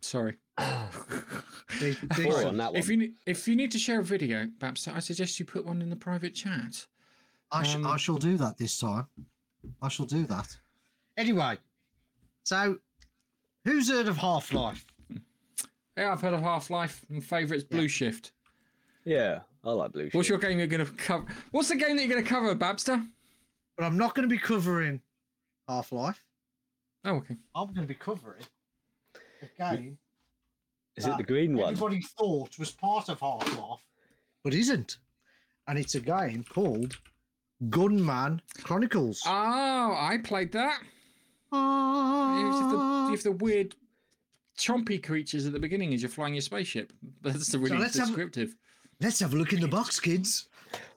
sorry. 0.00 0.36
De- 1.78 1.92
Four 1.92 2.46
on 2.46 2.56
that 2.56 2.72
one. 2.72 2.76
If 2.76 2.88
you 2.88 2.96
ne- 2.96 3.12
if 3.26 3.46
you 3.46 3.54
need 3.54 3.70
to 3.72 3.78
share 3.78 4.00
a 4.00 4.04
video, 4.04 4.48
Babs, 4.58 4.88
I 4.88 4.98
suggest 4.98 5.38
you 5.38 5.44
put 5.46 5.64
one 5.64 5.80
in 5.82 5.90
the 5.90 5.96
private 5.96 6.34
chat. 6.34 6.86
I, 7.52 7.62
sh- 7.62 7.76
Um, 7.76 7.86
I 7.86 7.96
shall 7.96 8.16
do 8.16 8.36
that 8.38 8.58
this 8.58 8.78
time. 8.78 9.06
I 9.80 9.88
shall 9.88 10.06
do 10.06 10.26
that. 10.26 10.56
Anyway, 11.16 11.58
so 12.44 12.78
who's 13.64 13.88
heard 13.90 14.08
of 14.08 14.16
Half 14.16 14.52
Life? 14.52 14.84
Yeah, 15.98 16.12
I've 16.12 16.20
heard 16.20 16.34
of 16.34 16.42
Half 16.42 16.70
Life. 16.70 17.04
My 17.10 17.18
favourite's 17.18 17.64
Blue 17.64 17.88
Shift. 17.88 18.30
Yeah, 19.04 19.40
I 19.64 19.70
like 19.70 19.92
blue. 19.92 20.04
Shift. 20.04 20.14
What's 20.14 20.28
your 20.28 20.38
game 20.38 20.58
you're 20.58 20.68
going 20.68 20.86
to 20.86 20.92
cover? 20.92 21.26
What's 21.50 21.68
the 21.68 21.76
game 21.76 21.96
that 21.96 22.02
you're 22.04 22.12
going 22.12 22.22
to 22.22 22.28
cover, 22.28 22.54
Babster? 22.54 23.04
But 23.76 23.84
I'm 23.84 23.98
not 23.98 24.14
going 24.14 24.28
to 24.28 24.32
be 24.32 24.38
covering 24.38 25.00
Half 25.68 25.90
Life. 25.92 26.22
Oh, 27.04 27.16
okay. 27.16 27.36
I'm 27.54 27.66
going 27.68 27.80
to 27.82 27.86
be 27.86 27.94
covering 27.94 28.42
the 29.40 29.48
game 29.58 29.98
Is 30.96 31.06
it 31.06 31.16
the 31.16 31.22
green 31.24 31.56
one? 31.56 31.72
everybody 31.72 32.00
thought 32.00 32.58
was 32.58 32.70
part 32.70 33.08
of 33.08 33.18
Half 33.20 33.56
Life, 33.56 33.80
but 34.44 34.54
isn't. 34.54 34.98
and 35.66 35.78
it's 35.78 35.94
a 35.96 36.00
game 36.00 36.44
called 36.48 36.98
Gunman 37.70 38.40
Chronicles. 38.62 39.22
Oh, 39.26 39.30
I 39.98 40.18
played 40.22 40.52
that. 40.52 40.80
Ah. 41.50 42.38
You 42.38 42.46
have, 42.46 42.70
the, 42.70 42.76
you 42.76 43.10
have 43.12 43.22
the 43.22 43.32
weird 43.32 43.74
chompy 44.58 45.02
creatures 45.02 45.46
at 45.46 45.52
the 45.52 45.58
beginning 45.58 45.94
as 45.94 46.02
you're 46.02 46.08
flying 46.10 46.34
your 46.34 46.42
spaceship. 46.42 46.92
That's 47.22 47.48
the 47.48 47.58
really 47.58 47.78
let's 47.78 47.96
have- 47.98 48.08
descriptive. 48.08 48.54
Let's 49.00 49.20
have 49.20 49.32
a 49.32 49.36
look 49.36 49.52
in 49.52 49.60
the 49.60 49.68
box, 49.68 50.00
kids. 50.00 50.48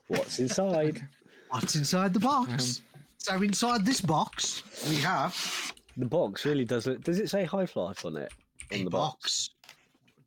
What's 0.07 0.39
inside? 0.39 1.07
What's 1.51 1.75
inside 1.75 2.13
the 2.13 2.19
box? 2.19 2.81
Um, 2.81 2.95
so 3.19 3.41
inside 3.43 3.85
this 3.85 4.01
box, 4.01 4.63
we 4.89 4.95
have 4.97 5.73
the 5.97 6.07
box 6.07 6.43
really 6.43 6.65
does 6.65 6.87
it. 6.87 7.03
Does 7.03 7.19
it 7.19 7.29
say 7.29 7.45
Half 7.45 7.75
Life 7.75 8.03
on 8.05 8.17
it? 8.17 8.31
On 8.73 8.79
a 8.79 8.83
the 8.85 8.89
box. 8.89 9.51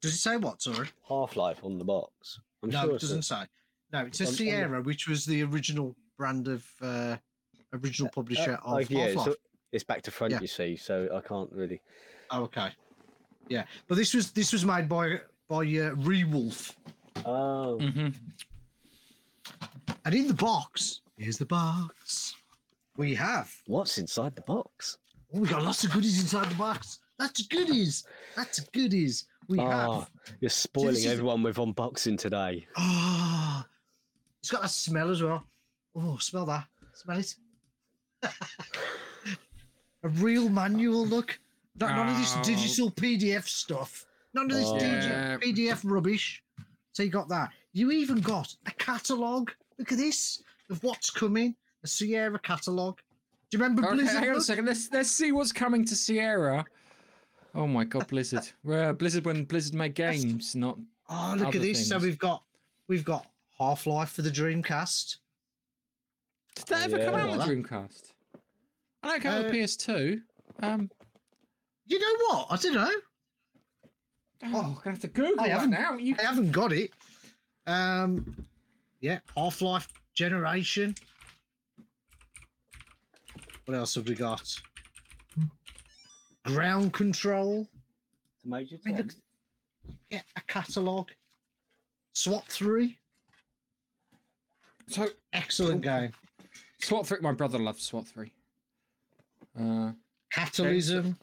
Does 0.00 0.14
it 0.14 0.18
say 0.18 0.36
what? 0.36 0.62
Sorry. 0.62 0.86
Half 1.08 1.34
Life 1.36 1.64
on 1.64 1.76
the 1.78 1.84
box. 1.84 2.38
I'm 2.62 2.70
no, 2.70 2.82
sure 2.84 2.94
it 2.94 3.00
doesn't 3.00 3.22
say. 3.22 3.42
No, 3.92 4.00
it 4.06 4.14
says 4.14 4.28
On- 4.28 4.32
on 4.32 4.36
the- 4.36 4.44
Sierra, 4.44 4.82
which 4.82 5.08
was 5.08 5.24
the 5.26 5.42
original 5.42 5.96
brand 6.16 6.46
of 6.46 6.64
uh, 6.80 7.16
original 7.72 8.10
publisher 8.14 8.56
Uh, 8.64 8.76
of 8.78 8.88
yeah, 8.90 9.06
Half-Life. 9.08 9.24
so 9.24 9.34
it's 9.72 9.84
back 9.84 10.02
to 10.02 10.12
front, 10.12 10.32
Yeah. 10.32 10.40
you 10.40 10.46
see. 10.46 10.76
So 10.76 11.08
I 11.12 11.26
can't 11.26 11.50
really. 11.50 11.80
Oh, 12.30 12.42
okay. 12.44 12.70
Yeah, 13.48 13.64
but 13.88 13.96
this 13.96 14.14
was 14.14 14.30
this 14.32 14.52
was 14.52 14.64
made 14.64 14.88
by 14.88 15.20
by 15.48 15.58
uh, 15.58 15.94
Rewolf, 15.96 16.74
Oh, 17.24 17.78
hmm 17.78 18.08
and 20.06 20.14
in 20.14 20.26
the 20.28 20.34
box, 20.34 21.00
here's 21.16 21.38
the 21.38 21.46
box. 21.46 22.34
We 22.96 23.14
have. 23.14 23.54
what's 23.66 23.98
inside 23.98 24.34
the 24.36 24.42
box? 24.42 24.98
Oh, 25.34 25.40
we 25.40 25.48
got 25.48 25.62
lots 25.62 25.82
of 25.84 25.90
goodies 25.92 26.20
inside 26.20 26.50
the 26.50 26.54
box. 26.56 27.00
That's 27.18 27.42
goodies. 27.46 28.04
That's 28.36 28.60
goodies. 28.60 29.26
We 29.48 29.58
Ah, 29.60 30.00
have. 30.00 30.10
you're 30.40 30.48
spoiling 30.50 30.94
is- 30.96 31.06
everyone 31.06 31.42
with 31.42 31.56
unboxing 31.56 32.18
today. 32.18 32.66
Ah, 32.76 33.66
it's 34.40 34.50
got 34.50 34.64
a 34.64 34.68
smell 34.68 35.10
as 35.10 35.22
well. 35.22 35.44
Oh, 35.96 36.16
smell 36.18 36.46
that. 36.46 36.66
Smell 36.94 37.18
it. 37.18 37.34
a 40.02 40.08
real 40.08 40.48
manual 40.48 41.06
look. 41.06 41.38
Not, 41.76 41.96
none 41.96 42.08
of 42.08 42.16
this 42.18 42.34
Oh. 42.36 42.42
digital 42.42 42.90
PDF 42.90 43.48
stuff. 43.48 44.06
None 44.32 44.50
of 44.50 44.56
this 44.56 44.66
Oh. 44.68 44.74
digi- 44.76 45.08
Yeah. 45.08 45.36
PDF 45.38 45.80
rubbish. 45.84 46.42
So 46.92 47.02
you 47.02 47.10
got 47.10 47.28
that. 47.28 47.50
You 47.72 47.90
even 47.90 48.20
got 48.20 48.54
a 48.66 48.70
catalogue. 48.72 49.52
Look 49.78 49.90
at 49.92 49.98
this 49.98 50.42
of 50.70 50.82
what's 50.84 51.10
coming. 51.10 51.56
A 51.82 51.86
Sierra 51.86 52.38
catalogue. 52.38 53.00
Do 53.50 53.58
you 53.58 53.62
remember 53.62 53.84
Okay, 53.86 53.96
Blizzard? 53.96 54.20
hang 54.20 54.30
on 54.30 54.36
a 54.36 54.40
second. 54.40 54.64
Let's 54.66 54.88
let's 54.92 55.10
see 55.10 55.32
what's 55.32 55.52
coming 55.52 55.84
to 55.84 55.94
Sierra. 55.96 56.64
Oh 57.54 57.66
my 57.66 57.84
God, 57.84 58.06
Blizzard! 58.08 58.48
Uh, 58.68 58.92
Blizzard 58.92 59.24
when 59.26 59.44
Blizzard 59.44 59.74
made 59.74 59.94
That's- 59.94 60.22
games, 60.24 60.54
not 60.54 60.78
Oh, 61.08 61.34
look 61.38 61.54
at 61.54 61.60
this. 61.62 61.88
So 61.88 61.98
we've 61.98 62.18
got 62.18 62.42
we've 62.88 63.04
got 63.04 63.26
Half 63.58 63.86
Life 63.86 64.10
for 64.10 64.22
the 64.22 64.30
Dreamcast. 64.30 65.18
Did 66.56 66.66
that 66.68 66.84
ever 66.84 66.98
Yeah. 66.98 67.04
come 67.06 67.14
out 67.16 67.28
on 67.30 67.38
Well, 67.38 67.48
Dreamcast? 67.48 68.12
I 69.02 69.08
don't 69.08 69.20
count 69.22 69.44
Uh, 69.44 69.48
the 69.48 69.58
PS2. 69.58 70.22
Um, 70.62 70.90
You 71.86 71.98
know 71.98 72.14
what? 72.28 72.46
I 72.50 72.56
don't 72.56 72.74
know. 72.74 72.90
oh, 74.44 74.46
I'm 74.46 74.50
gonna 74.74 74.80
have 74.86 75.00
to 75.00 75.08
Google 75.08 75.40
I 75.40 75.48
that 75.48 75.52
haven't- 75.60 75.70
now. 75.70 75.94
You 75.94 76.16
I 76.18 76.22
haven't 76.22 76.52
got 76.52 76.72
it. 76.72 76.90
Um, 77.66 78.46
yeah, 79.00 79.18
Half 79.36 79.60
Life 79.62 79.88
Generation. 80.14 80.94
What 83.66 83.74
else 83.76 83.94
have 83.94 84.06
we 84.08 84.14
got? 84.14 84.54
Ground 86.44 86.92
Control. 86.92 87.64
To 87.64 88.48
Major 88.48 88.76
I 88.84 88.88
mean, 88.88 88.96
look, 88.98 89.12
yeah, 90.10 90.20
a 90.36 90.40
catalogue. 90.42 91.10
SWAT 92.12 92.46
three. 92.48 92.98
so 94.88 95.08
Excellent 95.32 95.80
game. 95.80 96.12
SWAT 96.82 97.06
three. 97.06 97.18
My 97.22 97.32
brother 97.32 97.58
loves 97.58 97.82
SWAT 97.82 98.06
three. 98.06 98.32
Uh, 99.58 99.92
Cataclysm. 100.30 101.16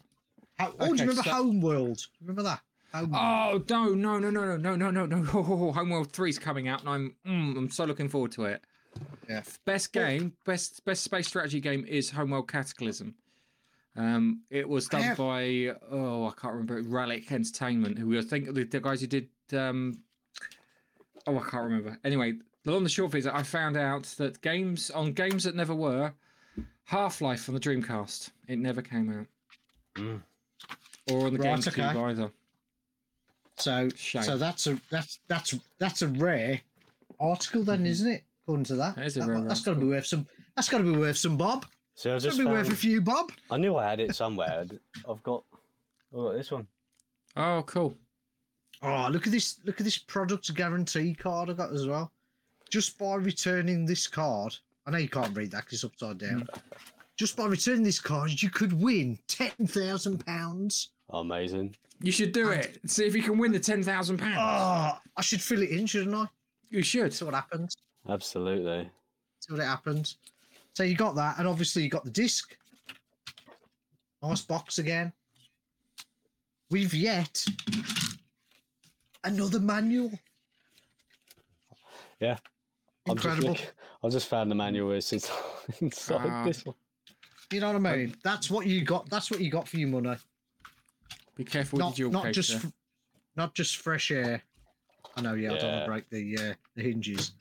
How, 0.61 0.73
oh, 0.79 0.85
do 0.93 1.03
you 1.03 1.09
remember 1.09 1.23
so- 1.23 1.29
Homeworld? 1.31 2.07
Remember 2.21 2.43
that? 2.43 2.61
Homeworld. 2.93 3.71
oh 3.71 3.93
no 3.93 4.19
no 4.19 4.19
no 4.19 4.29
no 4.29 4.57
no 4.57 4.75
no 4.75 4.91
no 4.91 5.05
no 5.05 5.17
no! 5.21 5.27
Oh, 5.33 5.71
Homeworld 5.71 6.11
three's 6.11 6.37
coming 6.37 6.67
out, 6.67 6.81
and 6.81 6.89
I'm 6.89 7.15
mm, 7.25 7.57
I'm 7.57 7.69
so 7.69 7.85
looking 7.85 8.09
forward 8.09 8.31
to 8.33 8.45
it. 8.45 8.61
Yeah. 9.29 9.43
Best 9.65 9.93
game, 9.93 10.33
best 10.45 10.83
best 10.83 11.03
space 11.03 11.27
strategy 11.27 11.61
game 11.61 11.85
is 11.87 12.09
Homeworld 12.11 12.49
Cataclysm. 12.51 13.15
Um, 13.95 14.41
it 14.49 14.67
was 14.67 14.87
done 14.87 15.03
have- 15.03 15.17
by 15.17 15.73
oh 15.89 16.27
I 16.27 16.31
can't 16.39 16.53
remember 16.53 16.81
Relic 16.81 17.31
Entertainment, 17.31 17.97
who 17.97 18.17
I 18.17 18.21
think 18.21 18.53
the, 18.53 18.63
the 18.65 18.79
guys 18.81 18.99
who 19.01 19.07
did 19.07 19.29
um 19.53 19.99
oh 21.27 21.37
I 21.37 21.41
can't 21.49 21.63
remember. 21.63 21.97
Anyway, 22.03 22.33
the 22.65 22.71
long 22.71 22.79
and 22.79 22.85
the 22.85 22.89
short 22.89 23.11
of 23.11 23.15
it 23.15 23.19
is 23.19 23.23
that 23.25 23.35
I 23.35 23.43
found 23.43 23.77
out 23.77 24.03
that 24.17 24.41
games 24.41 24.89
on 24.91 25.13
games 25.13 25.45
that 25.45 25.55
never 25.55 25.73
were 25.75 26.13
Half 26.85 27.21
Life 27.21 27.47
on 27.47 27.55
the 27.55 27.61
Dreamcast, 27.61 28.31
it 28.49 28.59
never 28.59 28.81
came 28.81 29.09
out, 29.19 29.27
Mm. 30.01 30.21
Or 31.11 31.27
on 31.27 31.33
the 31.33 31.39
Right, 31.39 31.59
GameCube 31.59 31.89
okay. 31.89 31.99
either. 31.99 32.31
So, 33.57 33.89
Shame. 33.95 34.23
so 34.23 34.37
that's 34.37 34.67
a 34.67 34.79
that's 34.89 35.19
that's 35.27 35.57
that's 35.77 36.01
a 36.01 36.07
rare 36.07 36.61
article, 37.19 37.63
then, 37.63 37.79
mm-hmm. 37.79 37.85
isn't 37.87 38.11
it? 38.11 38.23
According 38.43 38.65
to 38.65 38.75
that, 38.75 38.95
That 38.95 39.05
is 39.05 39.17
a 39.17 39.21
That- 39.21 39.27
rare 39.27 39.41
that's 39.41 39.61
got 39.61 39.73
to 39.75 39.79
be 39.79 39.87
worth 39.87 40.05
some. 40.05 40.27
That's 40.55 40.69
got 40.69 40.79
to 40.79 40.83
be 40.83 40.97
worth 40.97 41.17
some, 41.17 41.37
Bob. 41.37 41.65
So 41.95 42.11
I 42.11 42.15
It's 42.15 42.23
just 42.25 42.37
got 42.37 42.43
to 42.43 42.49
be 42.49 42.53
worth 42.55 42.71
a 42.71 42.75
few, 42.75 43.01
Bob. 43.01 43.31
I 43.49 43.57
knew 43.57 43.75
I 43.75 43.89
had 43.89 43.99
it 43.99 44.15
somewhere. 44.15 44.65
I've 45.07 45.23
got. 45.23 45.43
Oh, 46.13 46.21
look, 46.21 46.37
this 46.37 46.51
one. 46.51 46.67
Oh, 47.35 47.63
cool. 47.65 47.95
Oh, 48.81 49.07
look 49.11 49.27
at 49.27 49.31
this! 49.31 49.59
Look 49.63 49.79
at 49.79 49.83
this 49.83 49.97
product 49.97 50.53
guarantee 50.55 51.13
card 51.13 51.49
I 51.49 51.53
got 51.53 51.71
as 51.71 51.85
well. 51.85 52.11
Just 52.69 52.97
by 52.97 53.15
returning 53.15 53.85
this 53.85 54.07
card, 54.07 54.57
I 54.87 54.91
know 54.91 54.97
you 54.97 55.09
can't 55.09 55.35
read 55.35 55.51
that 55.51 55.65
because 55.65 55.83
it's 55.83 55.83
upside 55.83 56.17
down. 56.17 56.47
Mm. 56.51 56.61
Just 57.15 57.37
by 57.37 57.45
returning 57.45 57.83
this 57.83 57.99
card, 57.99 58.41
you 58.41 58.49
could 58.49 58.73
win 58.73 59.19
ten 59.27 59.51
thousand 59.67 60.25
pounds. 60.25 60.89
Amazing. 61.13 61.75
You 62.01 62.11
should 62.11 62.31
do 62.31 62.49
it. 62.49 62.79
See 62.87 63.05
if 63.05 63.15
you 63.15 63.21
can 63.21 63.37
win 63.37 63.51
the 63.51 63.59
ten 63.59 63.83
thousand 63.83 64.17
pounds. 64.17 64.37
Oh, 64.39 64.97
I 65.17 65.21
should 65.21 65.41
fill 65.41 65.61
it 65.61 65.69
in, 65.69 65.85
shouldn't 65.85 66.15
I? 66.15 66.25
You 66.69 66.81
should. 66.81 67.13
See 67.13 67.25
what 67.25 67.33
happens. 67.35 67.75
Absolutely. 68.09 68.89
See 69.39 69.53
what 69.53 69.61
it 69.61 69.65
happens. 69.67 70.17
So 70.73 70.83
you 70.83 70.95
got 70.95 71.15
that, 71.15 71.37
and 71.37 71.47
obviously 71.47 71.83
you 71.83 71.89
got 71.89 72.03
the 72.05 72.09
disc. 72.11 72.55
Nice 74.23 74.41
box 74.41 74.77
again. 74.79 75.11
We've 76.69 76.93
yet 76.93 77.43
another 79.23 79.59
manual. 79.59 80.11
Yeah. 82.19 82.37
I'm 83.09 83.15
just 83.17 83.25
Incredible. 83.25 83.57
I 84.03 84.09
just 84.09 84.27
found 84.27 84.49
the 84.49 84.55
manual 84.55 84.91
is 84.91 85.11
inside, 85.13 85.35
inside 85.81 86.21
Ah. 86.29 86.43
this 86.45 86.65
one. 86.65 86.75
You 87.51 87.59
know 87.59 87.73
what 87.73 87.85
I 87.87 87.95
mean? 87.97 88.15
That's 88.23 88.49
what 88.49 88.65
you 88.67 88.83
got. 88.85 89.09
That's 89.09 89.29
what 89.29 89.41
you 89.41 89.51
got 89.51 89.67
for 89.67 89.77
your 89.77 89.89
money. 89.89 90.15
Be 91.35 91.43
careful 91.43 91.77
with 91.77 91.85
Not, 91.85 91.97
your 91.97 92.11
not 92.11 92.23
case 92.25 92.35
just, 92.35 92.61
there. 92.61 92.71
not 93.35 93.53
just 93.55 93.77
fresh 93.77 94.11
air. 94.11 94.43
I 95.15 95.21
know. 95.21 95.33
Yeah, 95.33 95.53
I 95.53 95.57
don't 95.57 95.71
want 95.71 95.85
to 95.85 95.91
break 95.91 96.09
the 96.09 96.37
uh, 96.37 96.53
the 96.75 96.83
hinges. 96.83 97.33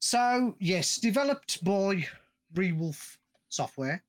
So 0.00 0.54
yes, 0.58 0.98
developed 0.98 1.64
by 1.64 2.06
Rewolf 2.54 3.18
Software, 3.48 4.02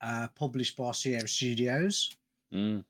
uh, 0.00 0.28
published 0.34 0.76
by 0.76 0.92
Sierra 0.92 1.28
Studios. 1.28 2.16
Mm. 2.52 2.84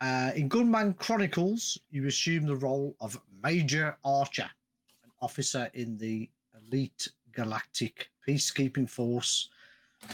Uh, 0.00 0.32
in 0.34 0.48
Gunman 0.48 0.94
Chronicles, 0.94 1.78
you 1.90 2.06
assume 2.06 2.46
the 2.46 2.56
role 2.56 2.94
of 3.00 3.18
Major 3.42 3.96
Archer, 4.04 4.50
an 5.04 5.10
officer 5.22 5.70
in 5.74 5.96
the 5.96 6.28
elite 6.68 7.08
galactic 7.32 8.10
peacekeeping 8.26 8.88
force 8.88 9.48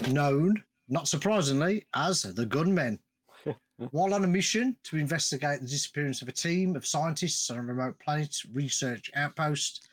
known, 0.09 0.62
not 0.90 1.09
surprisingly, 1.09 1.87
as 1.94 2.22
the 2.22 2.44
Gunmen. 2.44 2.98
While 3.92 4.12
on 4.12 4.24
a 4.24 4.29
mission 4.29 4.76
to 4.85 4.98
investigate 4.98 5.61
the 5.61 5.66
disappearance 5.66 6.20
of 6.20 6.29
a 6.29 6.33
team 6.33 6.76
of 6.76 6.87
scientists 6.87 7.48
on 7.50 7.57
a 7.57 7.62
remote 7.62 7.98
planet 7.98 8.37
research 8.53 9.11
outpost, 9.14 9.88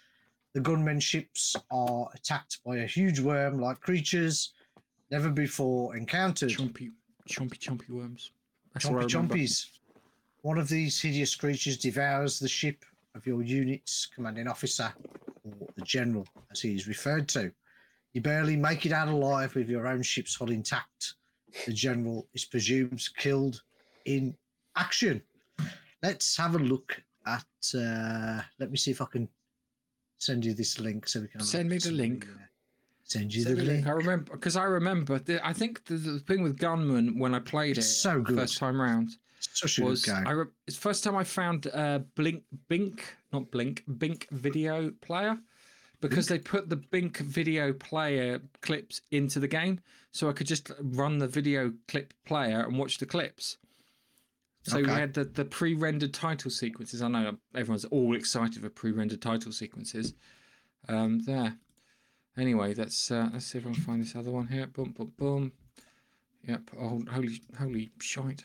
the 0.53 0.59
gunmen 0.59 0.99
ships 0.99 1.55
are 1.71 2.09
attacked 2.15 2.59
by 2.65 2.77
a 2.77 2.85
huge 2.85 3.19
worm 3.19 3.61
like 3.61 3.79
creatures 3.79 4.53
never 5.11 5.29
before 5.29 5.95
encountered. 5.95 6.49
Chompy, 6.49 6.91
chompy, 7.29 7.59
chompy 7.59 7.89
worms. 7.89 8.31
That's 8.73 8.87
what 8.87 9.05
Chompy 9.05 9.29
chompies. 9.29 9.67
One 10.41 10.57
of 10.57 10.67
these 10.67 10.99
hideous 10.99 11.35
creatures 11.35 11.77
devours 11.77 12.39
the 12.39 12.47
ship 12.47 12.83
of 13.15 13.25
your 13.25 13.43
unit's 13.43 14.07
commanding 14.07 14.47
officer, 14.47 14.93
or 15.43 15.67
the 15.75 15.81
general, 15.83 16.27
as 16.51 16.59
he 16.59 16.75
is 16.75 16.87
referred 16.87 17.27
to. 17.29 17.51
You 18.17 18.21
barely 18.21 18.55
make 18.55 18.83
it 18.87 18.91
out 18.91 19.09
alive 19.09 19.53
with 19.53 19.69
your 19.69 19.85
own 19.85 20.01
ship's 20.01 20.33
hull 20.33 20.49
intact. 20.49 21.13
The 21.67 21.71
general 21.71 22.27
is 22.33 22.45
presumed 22.45 23.07
killed 23.15 23.61
in 24.05 24.35
action. 24.75 25.21
Let's 26.01 26.35
have 26.35 26.55
a 26.55 26.57
look 26.57 26.99
at. 27.27 27.45
Uh, 27.75 28.41
let 28.57 28.71
me 28.71 28.77
see 28.77 28.89
if 28.89 29.03
I 29.03 29.05
can 29.05 29.29
send 30.17 30.43
you 30.45 30.55
this 30.55 30.79
link 30.79 31.07
so 31.07 31.21
we 31.21 31.27
can. 31.27 31.41
Send 31.41 31.69
me 31.69 31.77
the 31.77 31.91
link. 31.91 32.25
uh, 32.25 32.41
Send 33.03 33.35
you 33.35 33.43
Send 33.43 33.57
the 33.59 33.61
a 33.61 33.65
link. 33.65 33.85
I 33.85 33.91
remember 33.91 34.31
because 34.33 34.57
I 34.57 34.63
remember. 34.63 35.19
The, 35.19 35.47
I 35.47 35.53
think 35.53 35.85
the, 35.85 35.97
the 35.97 36.19
thing 36.21 36.41
with 36.41 36.57
Gunman 36.57 37.19
when 37.19 37.35
I 37.35 37.39
played 37.39 37.77
it 37.77 37.83
so 37.83 38.19
good. 38.19 38.35
first 38.39 38.57
time 38.57 38.81
round, 38.81 39.11
Such 39.39 39.77
a 39.77 39.83
was 39.85 40.03
good 40.03 40.15
game. 40.15 40.27
I 40.27 40.31
re- 40.31 40.45
it's 40.65 40.75
first 40.75 41.03
time 41.03 41.15
I 41.15 41.23
found 41.23 41.67
uh, 41.71 41.99
Blink 42.15 42.41
Bink 42.67 43.15
not 43.31 43.51
Blink 43.51 43.83
Bink 43.99 44.27
video 44.31 44.89
player 45.01 45.37
because 46.01 46.27
they 46.27 46.39
put 46.39 46.69
the 46.69 46.75
Bink 46.75 47.17
video 47.17 47.73
player 47.73 48.41
clips 48.61 49.01
into 49.11 49.39
the 49.39 49.47
game, 49.47 49.79
so 50.11 50.29
I 50.29 50.33
could 50.33 50.47
just 50.47 50.71
run 50.79 51.17
the 51.17 51.27
video 51.27 51.73
clip 51.87 52.13
player 52.25 52.61
and 52.61 52.77
watch 52.77 52.97
the 52.97 53.05
clips. 53.05 53.57
So 54.63 54.81
we 54.81 54.89
had 54.89 55.13
the, 55.13 55.23
the 55.23 55.45
pre-rendered 55.45 56.13
title 56.13 56.51
sequences. 56.51 57.01
I 57.01 57.07
know 57.07 57.37
everyone's 57.55 57.85
all 57.85 58.15
excited 58.15 58.61
for 58.61 58.69
pre-rendered 58.69 59.21
title 59.21 59.53
sequences. 59.53 60.13
Um, 60.89 61.21
there. 61.21 61.55
Anyway, 62.37 62.73
let's 62.73 63.09
uh, 63.09 63.29
let's 63.31 63.45
see 63.45 63.59
if 63.59 63.65
I 63.65 63.71
can 63.71 63.81
find 63.81 64.01
this 64.01 64.15
other 64.15 64.29
one 64.29 64.47
here. 64.47 64.67
Boom, 64.67 64.91
boom, 64.91 65.13
boom. 65.17 65.51
Yep. 66.47 66.61
Oh, 66.79 67.01
holy, 67.11 67.41
holy 67.57 67.91
shite. 67.99 68.43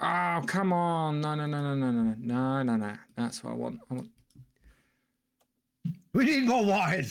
Oh, 0.00 0.42
come 0.46 0.72
on! 0.72 1.20
No, 1.20 1.34
no, 1.34 1.46
no, 1.46 1.62
no, 1.62 1.74
no, 1.74 1.90
no, 1.90 2.14
no, 2.18 2.62
no, 2.62 2.76
no. 2.76 2.92
That's 3.16 3.42
what 3.42 3.52
I 3.52 3.56
want. 3.56 3.80
I 3.90 3.94
want 3.94 4.10
We 6.16 6.24
need 6.24 6.44
more 6.48 6.64
wine. 6.64 7.06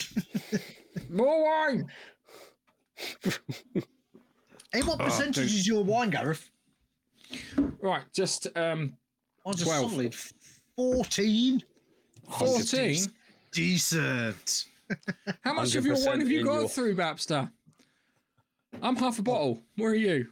more 1.08 1.44
wine. 1.44 1.86
In 4.74 4.84
what 4.86 5.00
Oh, 5.00 5.04
percentage 5.04 5.34
dude. 5.36 5.44
is 5.44 5.66
your 5.66 5.84
wine, 5.84 6.10
Gareth? 6.10 6.50
Right, 7.80 8.02
just 8.12 8.48
um, 8.56 8.96
Mine's 9.44 9.62
a 9.62 9.64
12. 9.64 9.90
solid 9.92 10.14
14. 10.76 11.62
fourteen. 12.38 13.00
Decent. 13.52 14.64
How 15.44 15.54
much 15.54 15.76
of 15.76 15.86
your 15.86 16.04
wine 16.04 16.18
have 16.20 16.28
you 16.28 16.40
in 16.40 16.44
got 16.46 16.60
your- 16.60 16.68
through, 16.68 16.96
Babster? 16.96 17.50
I'm 18.82 18.96
half 18.96 19.18
a 19.20 19.22
bottle. 19.22 19.62
Where 19.76 19.92
are 19.92 19.94
you? 19.94 20.26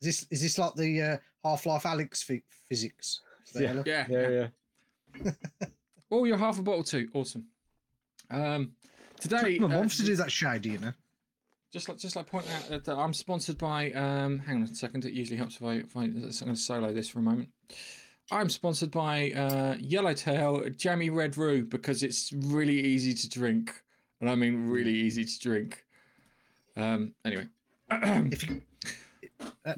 Is 0.00 0.06
this 0.06 0.26
is 0.30 0.40
this 0.42 0.58
like 0.58 0.74
the 0.74 1.02
uh, 1.02 1.16
Half 1.44 1.66
Life 1.66 1.82
Alyx 1.82 2.22
phy- 2.24 2.42
physics? 2.68 3.20
Is 3.54 3.60
Yeah. 3.60 3.82
Yeah. 3.84 4.06
Yeah, 4.08 4.28
yeah. 5.24 5.30
Oh, 6.12 6.24
you're 6.24 6.36
half 6.36 6.58
a 6.58 6.62
bottle 6.62 6.84
too. 6.84 7.08
Awesome. 7.14 7.46
Um, 8.30 8.72
today, 9.18 9.58
My 9.58 9.66
uh, 9.66 9.68
mum 9.68 9.88
to 9.88 10.02
do 10.04 10.14
that 10.16 10.30
shady, 10.30 10.70
you 10.70 10.78
know. 10.78 10.92
just 11.72 11.88
like 11.88 11.96
just 11.98 12.16
like 12.16 12.26
point 12.26 12.46
out 12.54 12.68
that 12.68 12.88
uh, 12.88 13.00
I'm 13.00 13.14
sponsored 13.14 13.56
by. 13.56 13.90
Um, 13.92 14.38
hang 14.40 14.56
on 14.58 14.62
a 14.64 14.74
second. 14.74 15.06
It 15.06 15.14
usually 15.14 15.38
helps 15.38 15.56
if 15.56 15.62
I 15.62 15.72
if 15.76 15.96
I 15.96 16.02
I'm 16.02 16.12
going 16.12 16.30
to 16.30 16.56
solo 16.56 16.92
this 16.92 17.08
for 17.08 17.20
a 17.20 17.22
moment. 17.22 17.48
I'm 18.30 18.50
sponsored 18.50 18.90
by 18.90 19.32
uh, 19.32 19.76
Yellowtail 19.80 20.68
Jammy 20.76 21.08
Red 21.08 21.38
Roo 21.38 21.64
because 21.64 22.02
it's 22.02 22.30
really 22.32 22.78
easy 22.78 23.14
to 23.14 23.28
drink, 23.28 23.72
and 24.20 24.28
I 24.28 24.34
mean 24.34 24.68
really 24.68 24.94
easy 24.94 25.24
to 25.24 25.38
drink. 25.40 25.82
Um, 26.76 27.14
anyway, 27.24 27.46
If 27.90 28.48
you 28.48 28.62
uh, 29.64 29.74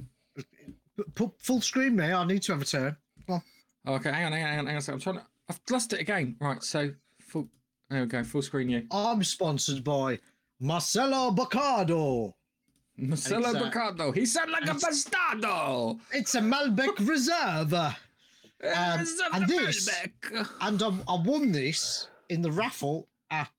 put 1.14 1.40
full 1.40 1.60
screen 1.60 1.94
me, 1.94 2.12
I 2.12 2.24
need 2.24 2.42
to 2.42 2.52
have 2.52 2.62
a 2.62 2.64
turn. 2.64 2.96
Well, 3.28 3.42
okay, 3.86 4.10
hang 4.12 4.26
on, 4.26 4.32
hang 4.32 4.42
on, 4.42 4.48
hang 4.50 4.58
on, 4.58 4.66
hang 4.66 4.74
on. 4.74 4.78
a 4.78 4.82
second. 4.82 4.94
I'm 4.94 5.00
trying 5.00 5.16
to. 5.16 5.33
I've 5.48 5.60
lost 5.70 5.92
it 5.92 6.00
again. 6.00 6.36
Right, 6.40 6.62
so 6.62 6.90
full. 7.20 7.48
There 7.90 8.00
we 8.00 8.06
go. 8.06 8.24
Full 8.24 8.42
screen. 8.42 8.68
You. 8.70 8.86
I'm 8.90 9.22
sponsored 9.24 9.84
by 9.84 10.18
Marcelo 10.60 11.30
Baccardo. 11.30 12.34
Marcelo 12.96 13.48
It's, 13.50 13.56
uh, 13.56 13.60
Baccardo. 13.64 14.12
He 14.12 14.24
sound 14.26 14.52
like 14.52 14.62
a 14.66 14.70
it's- 14.76 15.04
bastardo. 15.08 15.98
It's 16.12 16.34
a 16.34 16.40
Malbec 16.40 17.06
Reserve. 17.08 17.74
Um, 18.64 19.04
and 19.34 19.46
this- 19.46 19.90
Malbec. 19.90 20.48
And 20.62 20.82
I, 20.82 20.88
I 21.12 21.20
won 21.22 21.52
this 21.52 22.08
in 22.30 22.40
the 22.40 22.50
raffle 22.50 23.08
at 23.30 23.52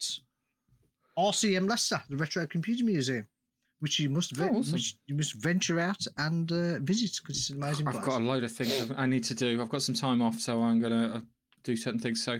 RCM 1.17 1.69
Leicester, 1.69 2.01
the 2.09 2.17
Retro 2.17 2.47
Computer 2.47 2.83
Museum, 2.83 3.27
which 3.79 3.99
you 3.99 4.09
must, 4.09 4.31
ve- 4.31 4.45
Oh, 4.45 4.57
awesome. 4.57 4.73
which 4.73 4.95
you 5.05 5.15
must 5.15 5.33
venture 5.35 5.79
out 5.79 6.03
and 6.17 6.51
uh, 6.51 6.79
visit 6.79 7.19
because 7.21 7.37
it's 7.37 7.49
an 7.51 7.57
amazing 7.61 7.87
I've 7.87 7.93
place. 7.95 8.05
got 8.05 8.21
a 8.21 8.23
load 8.23 8.43
of 8.43 8.51
things 8.51 8.91
I 8.97 9.05
need 9.05 9.23
to 9.25 9.35
do. 9.35 9.61
I've 9.61 9.69
got 9.69 9.83
some 9.83 9.95
time 9.95 10.21
off, 10.23 10.39
so 10.39 10.63
I'm 10.63 10.81
gonna 10.81 11.17
uh, 11.17 11.19
do 11.65 11.75
certain 11.75 11.99
things. 11.99 12.23
So 12.23 12.33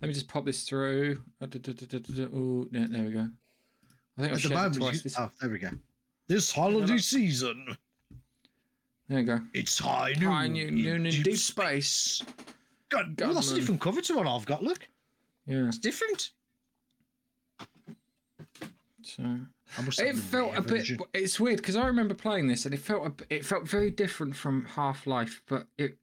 let 0.00 0.08
me 0.08 0.14
just 0.14 0.28
pop 0.28 0.44
this 0.46 0.62
through. 0.64 1.20
Oh, 1.42 1.46
yeah, 1.52 2.86
there 2.88 3.02
we 3.04 3.10
go. 3.12 3.28
I 4.18 4.20
think 4.22 4.32
I 4.32 4.34
the 4.34 4.38
shared 4.40 4.52
it 4.52 4.54
moment, 4.54 4.76
twice. 4.76 4.94
you- 4.96 5.00
This, 5.02 5.18
oh, 5.18 5.30
there 5.40 5.50
we 5.50 5.58
go. 5.58 5.70
This 6.28 6.50
holiday 6.52 6.98
season, 6.98 7.76
there 9.08 9.20
you 9.20 9.26
go. 9.26 9.40
it's 9.52 9.78
high 9.78 10.14
noon, 10.18 10.30
High 10.30 10.48
noon, 10.48 10.74
noon 10.76 11.06
in 11.06 11.22
deep 11.22 11.36
space. 11.36 12.22
God, 12.88 13.18
well, 13.20 13.34
that's 13.34 13.46
a 13.46 13.50
Gunman. 13.50 13.60
different 13.60 13.80
cover 13.80 14.00
to 14.02 14.14
what 14.14 14.26
I've 14.26 14.46
got. 14.46 14.62
Look, 14.62 14.86
Yeah. 15.46 15.66
it's 15.66 15.78
different. 15.78 16.30
So 19.02 19.22
I 19.78 19.82
must 19.82 19.98
have 19.98 20.08
it 20.08 20.14
the 20.16 20.22
felt 20.22 20.50
rare 20.52 20.58
a 20.58 20.62
bit. 20.62 20.70
version. 20.70 20.98
It's 21.12 21.40
weird 21.40 21.56
because 21.58 21.76
I 21.76 21.86
remember 21.86 22.14
playing 22.14 22.46
this 22.48 22.64
and 22.66 22.74
it 22.74 22.78
felt 22.80 23.06
a, 23.06 23.34
it 23.34 23.44
felt 23.44 23.66
very 23.68 23.90
different 23.90 24.34
from 24.36 24.64
Half 24.64 25.06
Life, 25.06 25.42
but 25.48 25.66
it 25.76 25.98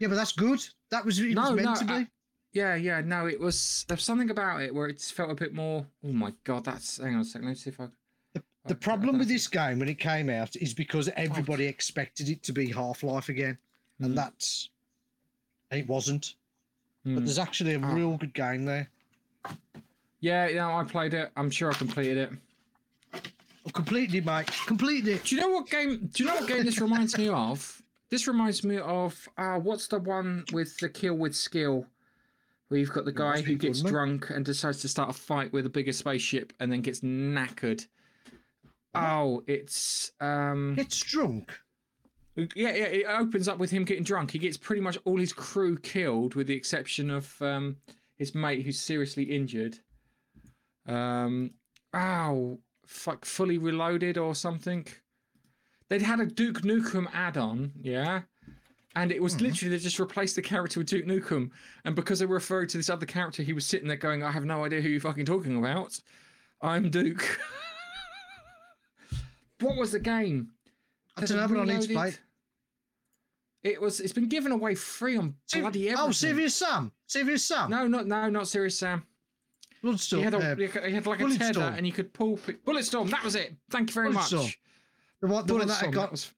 Yeah, 0.00 0.08
but 0.08 0.16
that's 0.16 0.32
good. 0.32 0.60
That 0.90 1.04
was 1.04 1.18
it 1.20 1.34
No, 1.34 1.42
was 1.42 1.50
meant 1.52 1.68
no, 1.68 1.74
to 1.76 1.84
be. 1.84 1.92
I- 1.92 2.08
Yeah, 2.52 2.74
yeah, 2.74 3.00
no, 3.00 3.26
it 3.26 3.38
was 3.38 3.84
there's 3.86 4.02
something 4.02 4.30
about 4.30 4.60
it 4.62 4.74
where 4.74 4.88
it 4.88 4.94
just 4.98 5.12
felt 5.12 5.30
a 5.30 5.34
bit 5.36 5.54
more. 5.54 5.86
Oh 6.04 6.12
my 6.12 6.32
god, 6.42 6.64
that's 6.64 6.96
hang 6.98 7.14
on 7.14 7.20
a 7.20 7.24
second. 7.24 7.46
Let's 7.48 7.62
see 7.62 7.70
if 7.70 7.78
I. 7.80 7.86
The 8.34 8.42
I- 8.74 8.74
problem 8.74 9.14
I- 9.16 9.18
with 9.20 9.28
this 9.28 9.46
game 9.46 9.78
when 9.78 9.88
it 9.88 9.98
came 10.00 10.28
out 10.28 10.56
is 10.56 10.74
because 10.74 11.08
everybody 11.16 11.66
expected 11.66 12.28
it 12.28 12.42
to 12.42 12.52
be 12.52 12.72
Half 12.72 13.02
Life 13.04 13.28
again, 13.28 13.56
Mm. 14.00 14.06
and 14.06 14.18
that's 14.18 14.70
it 15.70 15.86
wasn't. 15.86 16.34
But 17.04 17.10
Hmm. 17.10 17.24
there's 17.24 17.38
actually 17.38 17.74
a 17.74 17.80
Ah. 17.80 17.92
real 17.94 18.16
good 18.16 18.34
game 18.34 18.64
there. 18.64 18.90
Yeah, 20.20 20.48
yeah, 20.48 20.74
I 20.76 20.82
played 20.84 21.14
it. 21.14 21.30
I'm 21.36 21.50
sure 21.50 21.70
I 21.70 21.74
completed 21.74 22.16
it. 22.18 22.32
It, 23.64 24.24
mate. 24.24 24.46
Completed. 24.66 25.22
Do 25.24 25.34
you 25.34 25.40
know 25.40 25.48
what 25.50 25.70
game? 25.70 26.08
Do 26.12 26.22
you 26.22 26.28
know 26.28 26.34
what 26.36 26.48
game 26.48 26.64
this 26.64 26.80
reminds 26.80 27.16
me 27.16 27.28
of? 27.28 27.76
This 28.10 28.26
reminds 28.26 28.64
me 28.64 28.78
of 28.78 29.28
uh, 29.38 29.58
what's 29.58 29.86
the 29.86 30.00
one 30.00 30.44
with 30.52 30.76
the 30.78 30.88
kill 30.88 31.14
with 31.14 31.34
skill, 31.34 31.86
where 32.68 32.80
you've 32.80 32.92
got 32.92 33.04
the 33.04 33.12
guy 33.12 33.40
who 33.40 33.54
gets 33.54 33.82
drunk 33.82 34.30
and 34.30 34.44
decides 34.44 34.80
to 34.80 34.88
start 34.88 35.10
a 35.10 35.12
fight 35.12 35.52
with 35.52 35.66
a 35.66 35.70
bigger 35.70 35.92
spaceship 35.92 36.52
and 36.58 36.72
then 36.72 36.80
gets 36.80 37.00
knackered. 37.00 37.86
Oh, 38.94 39.44
it's 39.46 40.10
um. 40.20 40.74
Gets 40.74 41.00
drunk. 41.00 41.52
Yeah, 42.36 42.46
yeah, 42.56 42.70
it 42.70 43.06
opens 43.06 43.48
up 43.48 43.58
with 43.58 43.70
him 43.70 43.84
getting 43.84 44.04
drunk. 44.04 44.30
He 44.30 44.38
gets 44.38 44.56
pretty 44.56 44.80
much 44.80 44.98
all 45.04 45.18
his 45.18 45.32
crew 45.32 45.76
killed, 45.78 46.34
with 46.34 46.46
the 46.46 46.54
exception 46.54 47.10
of 47.10 47.34
um, 47.40 47.76
his 48.16 48.34
mate 48.34 48.64
who's 48.64 48.80
seriously 48.80 49.24
injured. 49.24 49.78
Um, 50.86 51.52
ow, 51.94 52.58
fuck, 52.86 53.24
fully 53.24 53.58
reloaded 53.58 54.16
or 54.16 54.34
something. 54.34 54.86
They'd 55.90 56.02
had 56.02 56.20
a 56.20 56.26
Duke 56.26 56.62
Nukem 56.62 57.06
add-on, 57.12 57.72
yeah, 57.82 58.22
and 58.96 59.12
it 59.12 59.22
was 59.22 59.34
Mhm. 59.34 59.40
literally 59.42 59.76
they 59.76 59.82
just 59.82 59.98
replaced 59.98 60.36
the 60.36 60.42
character 60.42 60.80
with 60.80 60.88
Duke 60.88 61.04
Nukem, 61.04 61.50
and 61.84 61.94
because 61.94 62.20
they 62.20 62.26
were 62.26 62.36
referring 62.36 62.68
to 62.68 62.78
this 62.78 62.88
other 62.88 63.06
character, 63.06 63.42
he 63.42 63.52
was 63.52 63.66
sitting 63.66 63.88
there 63.88 63.96
going, 63.98 64.22
"I 64.22 64.30
have 64.30 64.44
no 64.44 64.64
idea 64.64 64.80
who 64.80 64.88
you're 64.88 65.00
fucking 65.00 65.26
talking 65.26 65.58
about. 65.58 66.00
I'm 66.62 66.90
Duke." 66.90 67.38
what 69.60 69.76
was 69.76 69.92
the 69.92 70.00
game? 70.00 70.48
I 71.16 71.24
don't 71.24 71.36
know, 71.36 71.42
had 71.42 71.50
but 71.50 71.60
I 71.60 71.64
need 71.64 71.80
to 71.82 71.86
play. 71.88 71.94
reloaded- 71.94 72.18
It 73.62 73.80
was. 73.80 74.00
It's 74.00 74.12
been 74.14 74.28
given 74.28 74.52
away 74.52 74.74
free 74.74 75.16
on 75.16 75.34
bloody 75.52 75.90
everything. 75.90 76.08
oh, 76.08 76.12
Serious 76.12 76.54
Sam. 76.54 76.92
Serious 77.06 77.44
Sam. 77.44 77.70
No, 77.70 77.86
not 77.86 78.06
no, 78.06 78.30
not 78.30 78.48
serious 78.48 78.78
Sam. 78.78 79.04
He 79.70 79.76
Bloodstorm. 79.88 80.22
had, 80.22 80.34
a, 80.34 80.52
uh, 80.52 80.86
he 80.86 80.92
had 80.94 81.06
like 81.06 81.20
a 81.20 81.28
tether, 81.36 81.74
and 81.76 81.86
you 81.86 81.92
could 81.92 82.12
pull. 82.14 82.36
Bulletstorm. 82.38 83.10
That 83.10 83.22
was 83.24 83.34
it. 83.34 83.54
Thank 83.70 83.90
you 83.90 83.94
very 83.94 84.10
much. 84.12 84.32
The 85.20 85.26
one, 85.28 85.46
the 85.46 85.54
one 85.54 85.66
that 85.68 85.76
had 85.78 85.92
got 85.92 86.02
That 86.06 86.10
was. 86.12 86.32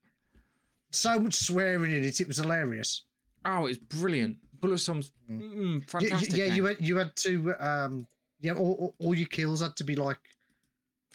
so 0.90 1.18
much 1.20 1.34
swearing 1.34 1.92
in 1.92 2.04
it, 2.04 2.20
it 2.20 2.28
was 2.28 2.38
hilarious. 2.38 3.04
Oh, 3.44 3.66
it's 3.66 3.78
brilliant. 3.78 4.36
Bulletstorm's 4.60 5.10
Mm. 5.30 5.40
mm, 5.40 5.78
y- 5.80 5.84
fantastic. 5.86 6.36
yeah, 6.36 6.44
you 6.46 6.62
game. 6.62 6.76
had 6.76 6.76
you 6.80 6.96
had 6.96 7.16
to 7.16 7.54
um 7.58 8.06
yeah, 8.40 8.52
all, 8.54 8.72
all, 8.80 8.94
all 8.98 9.14
your 9.14 9.26
kills 9.28 9.60
had 9.62 9.74
to 9.76 9.84
be 9.84 9.94
like 9.96 10.18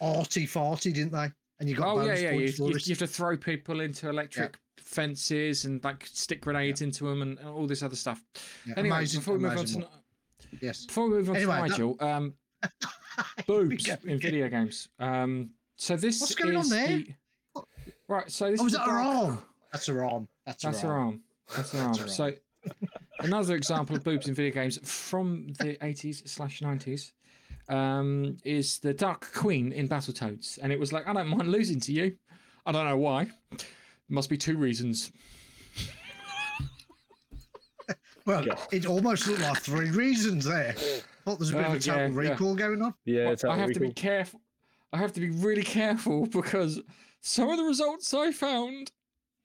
arty 0.00 0.46
farty, 0.46 0.92
didn't 0.92 1.12
they? 1.12 1.30
And 1.60 1.68
you 1.68 1.74
got 1.76 1.88
Oh 1.96 2.04
yeah, 2.04 2.14
yeah. 2.14 2.30
You, 2.32 2.46
you, 2.46 2.66
you 2.68 2.74
have 2.90 2.98
to 2.98 3.06
throw 3.06 3.36
people 3.36 3.80
into 3.80 4.08
electric 4.08 4.58
fences 4.78 5.64
and 5.64 5.82
like 5.84 6.06
stick 6.06 6.40
grenades 6.40 6.82
into 6.82 7.04
them 7.04 7.22
and, 7.22 7.38
and 7.38 7.48
all 7.48 7.66
this 7.66 7.82
other 7.82 7.96
stuff. 7.96 8.22
Yeah, 8.66 8.74
Anyway, 8.76 8.96
amazing, 8.96 9.20
before 9.20 9.34
we 9.34 9.40
move 9.40 9.58
on 9.58 9.64
to 9.66 9.78
one. 9.78 9.86
yes. 10.62 10.86
before 10.86 11.08
we 11.08 11.16
move 11.16 11.30
on 11.30 11.36
Anyway, 11.36 11.68
to 11.76 11.96
that- 11.98 12.06
um, 12.06 12.34
boobs 13.46 13.88
in 14.04 14.18
video 14.20 14.48
games. 14.48 14.88
Um, 14.98 15.50
so 15.76 15.96
this 15.96 16.20
What's 16.20 16.34
going 16.34 16.56
on 16.56 16.68
there? 16.68 16.86
the- 16.88 17.14
right. 18.08 18.30
So 18.30 18.50
this 18.50 18.60
Oh, 18.60 18.66
is 18.66 18.72
is 18.72 18.78
the 18.78 18.84
that 18.84 18.90
her 18.90 19.02
dark- 19.02 19.16
arm? 19.16 19.42
That's 19.72 19.86
her 19.86 20.04
arm. 20.04 20.28
That's 20.46 20.62
her 20.64 20.70
That's 20.70 20.82
her 20.82 20.88
arm. 20.92 21.06
arm. 21.06 21.20
That's 21.56 21.72
her 21.72 21.78
That's 21.78 21.98
arm. 22.00 22.08
So 22.08 22.32
another 23.20 23.54
example 23.62 23.96
of 23.96 24.04
boobs 24.04 24.28
in 24.28 24.34
video 24.34 24.52
games 24.52 24.78
from 24.90 25.48
the 25.58 25.76
80s 25.82 26.28
slash 26.28 26.60
90s 26.60 27.12
um, 27.68 28.36
is 28.44 28.78
the 28.78 28.94
Dark 28.94 29.30
Queen 29.34 29.72
in 29.72 29.88
Battletoads, 29.88 30.58
and 30.62 30.72
it 30.72 30.80
was 30.80 30.92
like 30.92 31.06
I 31.06 31.12
don't 31.12 31.28
mind 31.28 31.48
losing 31.50 31.80
to 31.80 31.92
you. 31.92 32.16
I 32.66 32.72
don't 32.72 32.86
know 32.86 32.96
why. 32.96 33.28
Must 34.08 34.30
be 34.30 34.36
two 34.38 34.56
reasons. 34.56 35.12
Well, 38.26 38.44
Yeah. 38.46 38.56
it 38.70 38.84
almost 38.84 39.26
looked 39.26 39.40
like 39.40 39.58
three 39.62 39.90
reasons 39.90 40.44
there. 40.44 40.74
thought 41.24 41.38
there's 41.38 41.48
a 41.50 41.54
bit 41.54 41.64
Oh, 41.64 41.68
of 41.72 41.76
a 41.76 41.80
total 41.80 42.00
yeah, 42.02 42.08
yeah. 42.22 42.30
recall 42.30 42.54
going 42.54 42.82
on. 42.82 42.92
Yeah, 43.06 43.34
Well, 43.42 43.50
I 43.52 43.56
have 43.56 43.72
to 43.72 43.80
be 43.80 43.90
careful. 43.92 44.42
I 44.92 44.98
have 44.98 45.14
to 45.14 45.20
be 45.20 45.30
really 45.30 45.62
careful 45.62 46.26
because 46.30 46.78
some 47.28 47.50
of 47.50 47.58
the 47.58 47.64
results 47.64 48.14
I 48.14 48.32
found 48.32 48.90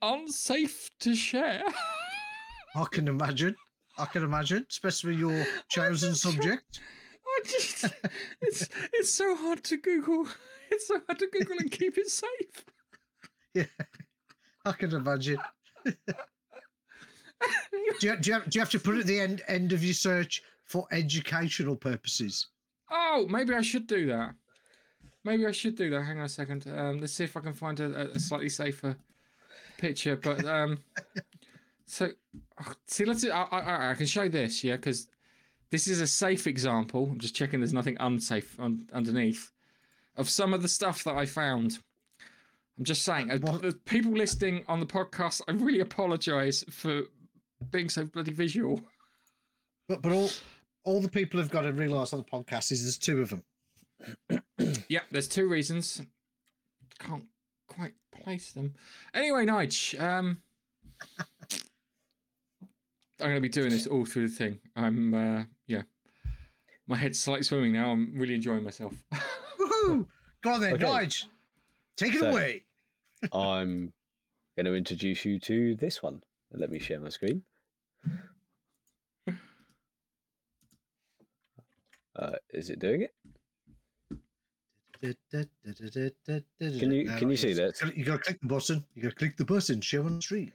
unsafe 0.01 0.89
to 1.01 1.13
share. 1.13 1.63
I 2.75 2.85
can 2.89 3.09
imagine. 3.09 3.55
I 3.97 4.05
can 4.05 4.23
imagine, 4.23 4.65
especially 4.69 5.15
your 5.15 5.45
chosen 5.69 6.15
subject. 6.15 6.79
I 7.25 7.39
just, 7.45 7.85
it's 8.41 8.69
it's 8.93 9.13
so 9.13 9.35
hard 9.35 9.63
to 9.65 9.77
Google. 9.77 10.27
It's 10.71 10.87
so 10.87 11.01
hard 11.05 11.19
to 11.19 11.27
Google 11.27 11.57
and 11.59 11.69
keep 11.71 11.97
it 11.97 12.07
safe. 12.09 12.29
Yeah, 13.55 13.65
I 14.65 14.71
can 14.71 14.91
imagine. 14.95 15.37
do, 15.85 15.93
you, 17.71 17.93
do, 17.99 18.07
you 18.23 18.33
have, 18.33 18.49
do 18.49 18.57
you 18.57 18.59
have 18.61 18.71
to 18.71 18.79
put 18.79 18.95
it 18.95 19.01
at 19.01 19.05
the 19.05 19.19
end 19.19 19.43
end 19.47 19.73
of 19.73 19.83
your 19.83 19.93
search 19.93 20.41
for 20.65 20.87
educational 20.91 21.75
purposes? 21.75 22.47
Oh, 22.89 23.27
maybe 23.29 23.53
I 23.53 23.61
should 23.61 23.85
do 23.85 24.07
that. 24.07 24.33
Maybe 25.23 25.45
I 25.45 25.51
should 25.51 25.75
do 25.75 25.89
that. 25.89 26.03
Hang 26.03 26.19
on 26.19 26.25
a 26.25 26.29
second. 26.29 26.65
Um, 26.67 26.99
let's 26.99 27.13
see 27.13 27.23
if 27.23 27.37
I 27.37 27.39
can 27.39 27.53
find 27.53 27.79
a, 27.79 28.11
a 28.11 28.19
slightly 28.19 28.49
safer 28.49 28.95
picture. 29.77 30.17
But 30.17 30.45
um, 30.45 30.79
so 31.85 32.09
oh, 32.61 32.73
see, 32.87 33.05
let's. 33.05 33.25
I, 33.25 33.43
I, 33.51 33.91
I 33.91 33.93
can 33.93 34.05
show 34.05 34.27
this, 34.27 34.63
yeah, 34.63 34.75
because 34.75 35.07
this 35.71 35.87
is 35.87 36.01
a 36.01 36.07
safe 36.07 36.45
example. 36.45 37.09
I'm 37.11 37.19
just 37.19 37.35
checking 37.35 37.59
there's 37.59 37.73
nothing 37.73 37.97
unsafe 37.99 38.59
on, 38.59 38.87
underneath 38.93 39.51
of 40.17 40.29
some 40.29 40.53
of 40.53 40.61
the 40.61 40.67
stuff 40.67 41.03
that 41.05 41.15
I 41.15 41.25
found. 41.25 41.79
I'm 42.77 42.85
just 42.85 43.03
saying, 43.03 43.31
uh, 43.31 43.37
What? 43.39 43.61
the 43.61 43.73
people 43.85 44.11
listening 44.11 44.63
on 44.67 44.79
the 44.79 44.85
podcast, 44.85 45.41
I 45.47 45.51
really 45.53 45.79
apologise 45.81 46.63
for 46.69 47.03
being 47.71 47.89
so 47.89 48.05
bloody 48.05 48.33
visual. 48.33 48.81
But 49.87 50.01
but 50.01 50.11
all 50.11 50.29
all 50.83 51.01
the 51.01 51.09
people 51.09 51.39
have 51.39 51.49
got 51.49 51.61
to 51.61 51.71
realise 51.71 52.13
on 52.13 52.19
the 52.19 52.25
podcast 52.25 52.71
is 52.71 52.83
there's 52.83 52.97
two 52.97 53.21
of 53.21 53.29
them. 53.29 53.43
Yeah, 54.87 55.01
there's 55.11 55.27
two 55.27 55.47
reasons. 55.47 56.01
Can't 56.99 57.25
quite 57.67 57.93
place 58.23 58.51
them. 58.51 58.73
Anyway, 59.13 59.45
Nige, 59.45 59.99
um, 60.01 60.37
I'm 63.19 63.29
going 63.29 63.35
to 63.35 63.41
be 63.41 63.49
doing 63.49 63.69
this 63.69 63.87
all 63.87 64.05
through 64.05 64.29
the 64.29 64.35
thing. 64.35 64.59
I'm, 64.75 65.13
uh, 65.13 65.43
yeah, 65.67 65.83
my 66.87 66.95
head's 66.97 67.19
slightly 67.19 67.43
swimming 67.43 67.73
now. 67.73 67.91
I'm 67.91 68.13
really 68.15 68.35
enjoying 68.35 68.63
myself. 68.63 68.93
Woohoo! 69.59 70.05
Go 70.43 70.51
on 70.53 70.61
then, 70.61 70.73
Okay. 70.73 70.83
Nige. 70.85 71.25
Take 71.97 72.15
it 72.15 72.19
So- 72.19 72.29
away. 72.31 72.63
I'm 73.31 73.93
going 74.57 74.65
to 74.65 74.75
introduce 74.75 75.23
you 75.25 75.39
to 75.39 75.75
this 75.75 76.03
one. 76.03 76.21
Let 76.51 76.69
me 76.69 76.77
share 76.79 76.99
my 76.99 77.09
screen. 77.09 77.41
Uh, 82.15 82.33
is 82.53 82.69
it 82.69 82.77
doing 82.79 83.01
it? 83.01 83.13
Can 85.03 86.91
you- 86.91 87.05
can 87.17 87.29
you 87.29 87.37
see 87.37 87.53
that? 87.53 87.79
You 87.95 88.05
got 88.05 88.17
to 88.17 88.23
click 88.23 88.39
the 88.41 88.47
button. 88.47 88.85
You 88.95 89.03
got 89.03 89.09
to 89.09 89.15
click 89.15 89.37
the 89.37 89.45
button. 89.45 89.81
Show 89.81 90.05
on 90.05 90.15
the 90.15 90.21
screen. 90.21 90.51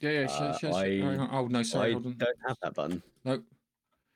yeah, 0.00 0.10
yeah. 0.10 0.26
Uh, 0.30 0.52
sh- 0.52 0.58
sh- 0.58 0.60
sh- 0.60 0.74
I- 0.74 1.28
Oh 1.30 1.46
no, 1.46 1.62
sorry. 1.62 1.90
I 1.90 1.92
hold 1.94 2.06
on. 2.06 2.16
don't 2.18 2.38
have 2.46 2.56
that 2.62 2.74
button. 2.74 3.02
No. 3.24 3.42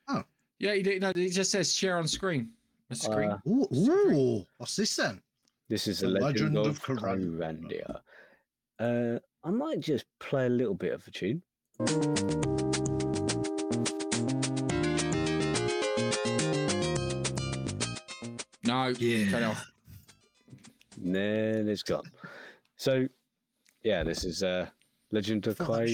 Oh. 0.09 0.23
Yeah, 0.59 0.73
you 0.75 0.83
did. 0.83 1.01
No, 1.03 1.11
it 1.11 1.31
just 1.31 1.51
says 1.51 1.75
share 1.75 1.97
on 1.97 2.07
screen. 2.09 2.51
A 2.91 2.95
screen. 2.95 3.31
Uh, 3.31 3.39
Ooh, 3.47 3.69
ooh, 3.75 4.47
what's 4.59 4.77
this 4.77 4.97
then? 4.97 5.21
This 5.69 5.87
is 5.87 6.01
The 6.01 6.07
the 6.09 6.13
legend, 6.15 6.55
Legend 6.55 6.57
of, 6.59 6.67
of 6.67 6.83
Kyrandia. 6.83 8.01
Kyrandia. 8.79 9.17
Uh, 9.17 9.19
I 9.45 9.51
might 9.51 9.81
just 9.81 10.05
play 10.19 10.47
a 10.47 10.51
little 10.51 10.75
bit 10.75 10.93
of 10.93 11.07
a 11.07 11.11
tune. 11.11 11.43
No. 18.69 18.89
Yeah. 18.99 19.31
Cut 19.31 19.43
off. 19.43 19.73
And 21.03 21.15
then 21.15 21.69
it's 21.69 21.83
gone. 21.83 22.05
So, 22.77 23.09
yeah, 23.83 24.05
this 24.05 24.25
is 24.25 24.43
uh, 24.43 24.67
Legend 25.11 25.47
of 25.47 25.57
Felt 25.57 25.71
like 25.71 25.89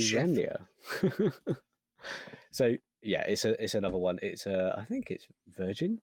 so, 2.50 2.74
yeah, 3.02 3.22
it's 3.22 3.44
a 3.44 3.62
it's 3.62 3.74
another 3.74 3.96
one. 3.98 4.18
It's 4.22 4.46
uh, 4.46 4.74
I 4.76 4.84
think 4.84 5.10
it's 5.10 5.26
Virgin. 5.56 6.00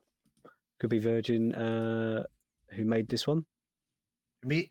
Could 0.80 0.90
be 0.90 1.00
Virgin. 1.00 1.54
Uh, 1.54 2.24
who 2.70 2.86
made 2.86 3.10
this 3.10 3.28
one? 3.28 3.46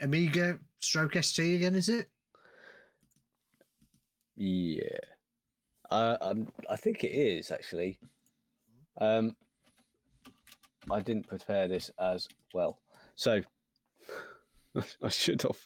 Amiga 0.01 0.59
stroke 0.80 1.22
ST 1.22 1.57
again, 1.57 1.74
is 1.74 1.88
it? 1.88 2.09
Yeah, 4.36 4.98
uh, 5.90 6.16
um, 6.20 6.48
I 6.68 6.76
think 6.76 7.05
it 7.05 7.12
is 7.12 7.51
actually. 7.51 7.98
Um, 9.01 9.36
I 10.90 11.00
didn't 11.00 11.28
prepare 11.28 11.68
this 11.68 11.90
as 12.00 12.28
well, 12.54 12.78
so 13.16 13.42
I 15.02 15.08
should 15.08 15.42
have. 15.42 15.58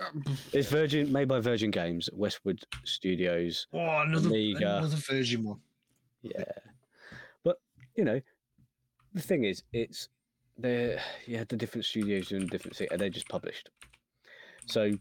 Um, 0.00 0.24
it's 0.52 0.68
Virgin, 0.68 1.12
made 1.12 1.28
by 1.28 1.40
Virgin 1.40 1.70
Games, 1.70 2.08
Westwood 2.12 2.64
Studios. 2.84 3.66
Oh, 3.72 4.00
another, 4.00 4.28
Amiga. 4.28 4.78
another 4.78 4.96
version 4.96 5.44
one. 5.44 5.60
Yeah, 6.22 6.44
but 7.44 7.60
you 7.96 8.04
know, 8.04 8.20
the 9.12 9.20
thing 9.22 9.44
is, 9.44 9.62
it's 9.72 10.08
they 10.58 10.98
you 11.26 11.36
had 11.36 11.48
the 11.48 11.56
different 11.56 11.84
studios 11.84 12.28
doing 12.28 12.46
different 12.46 12.76
things, 12.76 12.90
and 12.90 13.00
they 13.00 13.10
just 13.10 13.28
published. 13.28 13.70
So 14.66 14.92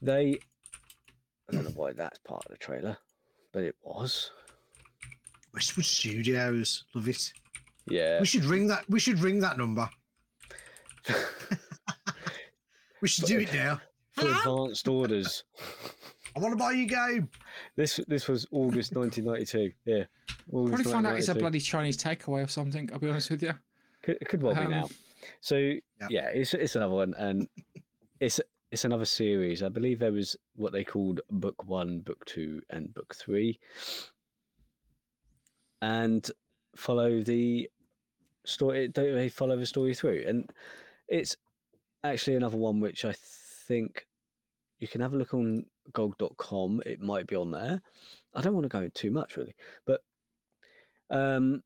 they, 0.00 0.38
I 1.48 1.52
don't 1.52 1.64
know 1.64 1.70
why 1.74 1.92
that's 1.92 2.18
part 2.18 2.44
of 2.46 2.52
the 2.52 2.58
trailer, 2.58 2.96
but 3.52 3.62
it 3.64 3.76
was. 3.82 4.30
Westwood 5.54 5.86
Studios. 5.86 6.84
Love 6.94 7.08
it. 7.08 7.32
Yeah, 7.86 8.20
We 8.20 8.26
should 8.26 8.44
ring 8.44 8.66
that. 8.68 8.84
We 8.90 8.98
should 9.00 9.20
ring 9.20 9.40
that 9.40 9.56
number. 9.58 9.88
We 13.00 13.08
should 13.08 13.26
do 13.26 13.40
it 13.40 13.52
now. 13.52 13.78
for 14.12 14.26
advanced 14.30 14.88
orders. 14.88 15.44
I 16.34 16.40
want 16.40 16.52
to 16.52 16.56
buy 16.56 16.72
your 16.72 16.86
game. 16.86 17.28
This 17.76 18.00
this 18.08 18.28
was 18.28 18.46
August 18.50 18.94
1992. 18.96 19.72
Yeah, 19.84 20.04
August 20.50 20.74
Probably 20.74 20.92
find 20.92 21.06
out 21.06 21.18
it's 21.18 21.28
a 21.28 21.34
bloody 21.34 21.60
Chinese 21.60 21.98
takeaway 21.98 22.42
or 22.44 22.48
something. 22.48 22.88
I'll 22.94 22.98
be 22.98 23.10
honest 23.10 23.28
with 23.30 23.42
you. 23.42 23.52
Could, 24.02 24.16
it 24.22 24.28
could 24.28 24.42
well 24.42 24.56
Um, 24.58 24.64
be 24.66 24.70
now. 24.70 24.88
So 25.42 25.56
Yeah. 25.58 25.80
yeah, 26.08 26.28
it's 26.28 26.54
it's 26.54 26.76
another 26.76 26.94
one, 26.94 27.12
and 27.18 27.46
it's 28.20 28.40
it's 28.70 28.86
another 28.86 29.04
series. 29.04 29.62
I 29.62 29.68
believe 29.68 29.98
there 29.98 30.10
was 30.12 30.34
what 30.56 30.72
they 30.72 30.82
called 30.82 31.20
book 31.30 31.62
one, 31.66 32.00
book 32.00 32.24
two, 32.24 32.62
and 32.70 32.92
book 32.94 33.14
three, 33.14 33.60
and 35.84 36.30
follow 36.76 37.22
the 37.22 37.68
story. 38.46 38.88
Don't 38.88 39.14
they 39.14 39.28
follow 39.28 39.56
the 39.56 39.66
story 39.66 39.94
through? 39.94 40.24
And 40.26 40.50
it's 41.08 41.36
actually 42.02 42.36
another 42.36 42.56
one 42.56 42.80
which 42.80 43.04
I 43.04 43.14
think 43.68 44.06
you 44.78 44.88
can 44.88 45.02
have 45.02 45.12
a 45.12 45.16
look 45.16 45.34
on 45.34 45.66
GOG.com. 45.92 46.82
It 46.86 47.00
might 47.00 47.26
be 47.26 47.36
on 47.36 47.50
there. 47.50 47.82
I 48.34 48.40
don't 48.40 48.54
want 48.54 48.64
to 48.64 48.70
go 48.70 48.78
into 48.78 48.90
too 48.90 49.10
much 49.10 49.36
really, 49.36 49.54
but 49.86 50.00
um, 51.10 51.62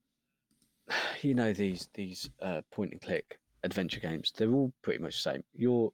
you 1.22 1.34
know 1.34 1.52
these 1.52 1.88
these 1.94 2.28
uh, 2.42 2.62
point 2.72 2.92
and 2.92 3.00
click 3.00 3.38
adventure 3.62 4.00
games. 4.00 4.32
They're 4.36 4.50
all 4.50 4.72
pretty 4.82 5.00
much 5.00 5.22
the 5.22 5.30
same. 5.30 5.44
You're 5.54 5.92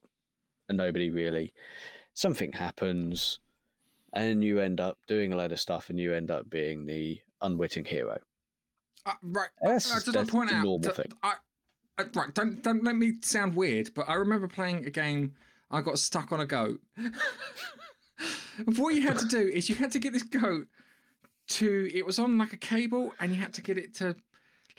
a 0.69 0.73
nobody 0.73 1.11
really. 1.11 1.53
Something 2.15 2.51
happens, 2.51 3.39
and 4.13 4.43
you 4.43 4.61
end 4.61 4.79
up 4.79 4.97
doing 5.07 5.31
a 5.31 5.37
load 5.37 5.51
of 5.51 5.59
stuff, 5.59 5.91
and 5.91 5.99
you 5.99 6.13
end 6.13 6.31
up 6.31 6.49
being 6.49 6.87
the 6.87 7.19
unwitting 7.41 7.85
hero. 7.85 8.17
Uh, 9.05 9.13
right. 9.21 9.49
That's, 9.61 9.91
I 9.91 9.95
just 9.95 10.13
that's 10.13 10.29
point 10.29 10.51
out 10.51 10.63
normal 10.63 10.79
that 10.79 10.95
thing. 10.95 11.11
I, 11.23 11.33
I, 11.97 12.03
right, 12.15 12.33
don't 12.33 12.61
don't 12.63 12.83
let 12.83 12.95
me 12.95 13.13
sound 13.21 13.55
weird, 13.55 13.91
but 13.93 14.09
I 14.09 14.15
remember 14.15 14.47
playing 14.47 14.85
a 14.85 14.89
game. 14.89 15.33
I 15.71 15.81
got 15.81 15.99
stuck 15.99 16.31
on 16.31 16.41
a 16.41 16.45
goat. 16.45 16.79
What 18.77 18.95
you 18.95 19.01
had 19.01 19.17
to 19.19 19.25
do 19.25 19.39
is 19.39 19.67
you 19.67 19.75
had 19.75 19.91
to 19.91 19.99
get 19.99 20.13
this 20.13 20.23
goat 20.23 20.67
to. 21.49 21.89
It 21.93 22.05
was 22.05 22.19
on 22.19 22.37
like 22.37 22.53
a 22.53 22.57
cable, 22.57 23.13
and 23.19 23.33
you 23.33 23.41
had 23.41 23.53
to 23.55 23.61
get 23.61 23.77
it 23.77 23.93
to, 23.95 24.15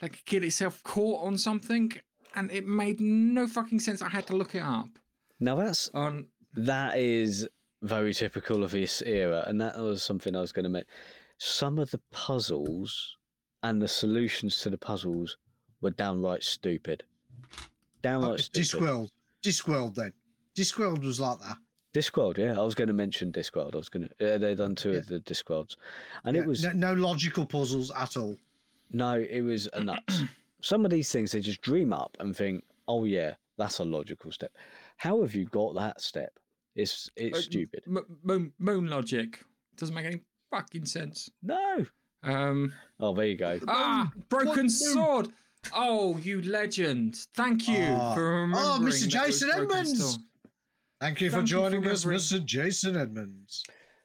like, 0.01 0.25
get 0.25 0.43
itself 0.43 0.81
caught 0.83 1.23
on 1.23 1.37
something, 1.37 1.91
and 2.35 2.51
it 2.51 2.65
made 2.65 2.99
no 2.99 3.45
fucking 3.47 3.79
sense. 3.79 4.01
I 4.01 4.09
had 4.09 4.25
to 4.27 4.35
look 4.35 4.55
it 4.55 4.63
up 4.63 4.89
Now 5.39 5.55
that's 5.55 5.89
on. 5.93 6.25
that 6.55 6.97
is 6.97 7.47
very 7.83 8.15
typical 8.15 8.63
of 8.63 8.71
this 8.71 9.03
era, 9.03 9.43
and 9.45 9.61
that 9.61 9.77
was 9.77 10.01
something 10.01 10.35
I 10.35 10.41
was 10.41 10.51
going 10.51 10.63
to 10.63 10.69
make. 10.69 10.85
Some 11.39 11.77
of 11.79 11.91
the 11.91 11.99
puzzles 12.11 13.15
and 13.63 13.81
the 13.81 13.87
solutions 13.87 14.59
to 14.61 14.69
the 14.69 14.77
puzzles 14.77 15.37
were 15.81 15.91
downright 15.91 16.43
stupid. 16.43 17.03
Downright 18.01 18.31
Oh, 18.31 18.37
stupid. 18.37 18.67
Discworld. 18.69 19.09
Discworld 19.43 19.95
then. 19.95 20.13
Discworld 20.55 21.03
was 21.03 21.19
like 21.19 21.39
that. 21.39 21.57
Discworld, 21.93 22.37
yeah. 22.37 22.59
I 22.59 22.63
was 22.63 22.75
going 22.75 22.87
to 22.87 22.93
mention 22.93 23.31
Discworld. 23.31 23.73
I 23.73 23.77
was 23.77 23.89
going 23.89 24.09
to. 24.19 24.35
Uh, 24.35 24.37
they 24.37 24.55
done 24.55 24.75
two 24.75 24.91
Yeah. 24.91 24.97
of 24.97 25.07
the 25.07 25.19
Discworlds, 25.21 25.75
and 26.25 26.35
Yeah, 26.35 26.43
it 26.43 26.47
was 26.47 26.63
no, 26.63 26.71
no 26.73 26.93
logical 26.93 27.45
puzzles 27.45 27.91
at 27.91 28.17
all. 28.17 28.37
no, 28.91 29.19
it 29.19 29.41
was 29.41 29.67
a 29.73 29.83
nuts. 29.83 30.21
Some 30.61 30.85
of 30.85 30.91
these 30.91 31.11
things 31.11 31.31
they 31.31 31.39
just 31.39 31.61
dream 31.61 31.93
up 31.93 32.15
and 32.19 32.35
think, 32.35 32.63
oh 32.87 33.05
yeah, 33.05 33.35
that's 33.57 33.79
a 33.79 33.85
logical 33.85 34.31
step. 34.31 34.51
How 34.97 35.21
have 35.21 35.33
you 35.35 35.45
got 35.45 35.75
that 35.75 36.01
step? 36.01 36.37
It's 36.75 37.09
it's 37.15 37.37
Uh, 37.37 37.41
stupid. 37.41 37.83
M- 37.87 38.17
moon, 38.23 38.53
moon 38.59 38.87
logic 38.87 39.43
doesn't 39.77 39.93
make 39.95 40.05
any 40.05 40.21
fucking 40.51 40.85
sense. 40.85 41.29
No. 41.43 41.85
Um. 42.23 42.73
Oh, 42.99 43.13
there 43.13 43.27
you 43.27 43.37
go. 43.37 43.59
Ah, 43.67 44.09
broken 44.29 44.65
What 44.65 44.71
sword. 44.71 45.27
Oh, 45.73 46.17
you 46.17 46.41
legend! 46.43 47.15
Thank 47.35 47.67
you 47.67 47.83
Ah. 47.89 48.13
for 48.15 48.27
Oh, 48.27 48.41
remembering. 48.41 48.63
Mr. 48.63 48.81
that 48.81 48.83
it 48.83 48.87
was 48.87 49.07
Jason 49.07 49.49
Broken 49.49 49.63
Edmonds! 49.77 49.99
Sword. 50.11 50.21
Thank 50.99 51.21
you 51.21 51.29
for 51.29 51.35
Thank 51.37 51.51
you 51.51 51.57
for 51.57 51.69
joining 51.71 51.87
us, 51.87 52.05
Mr. 52.05 52.43
Jason 52.43 52.97
Edmonds. 52.97 53.63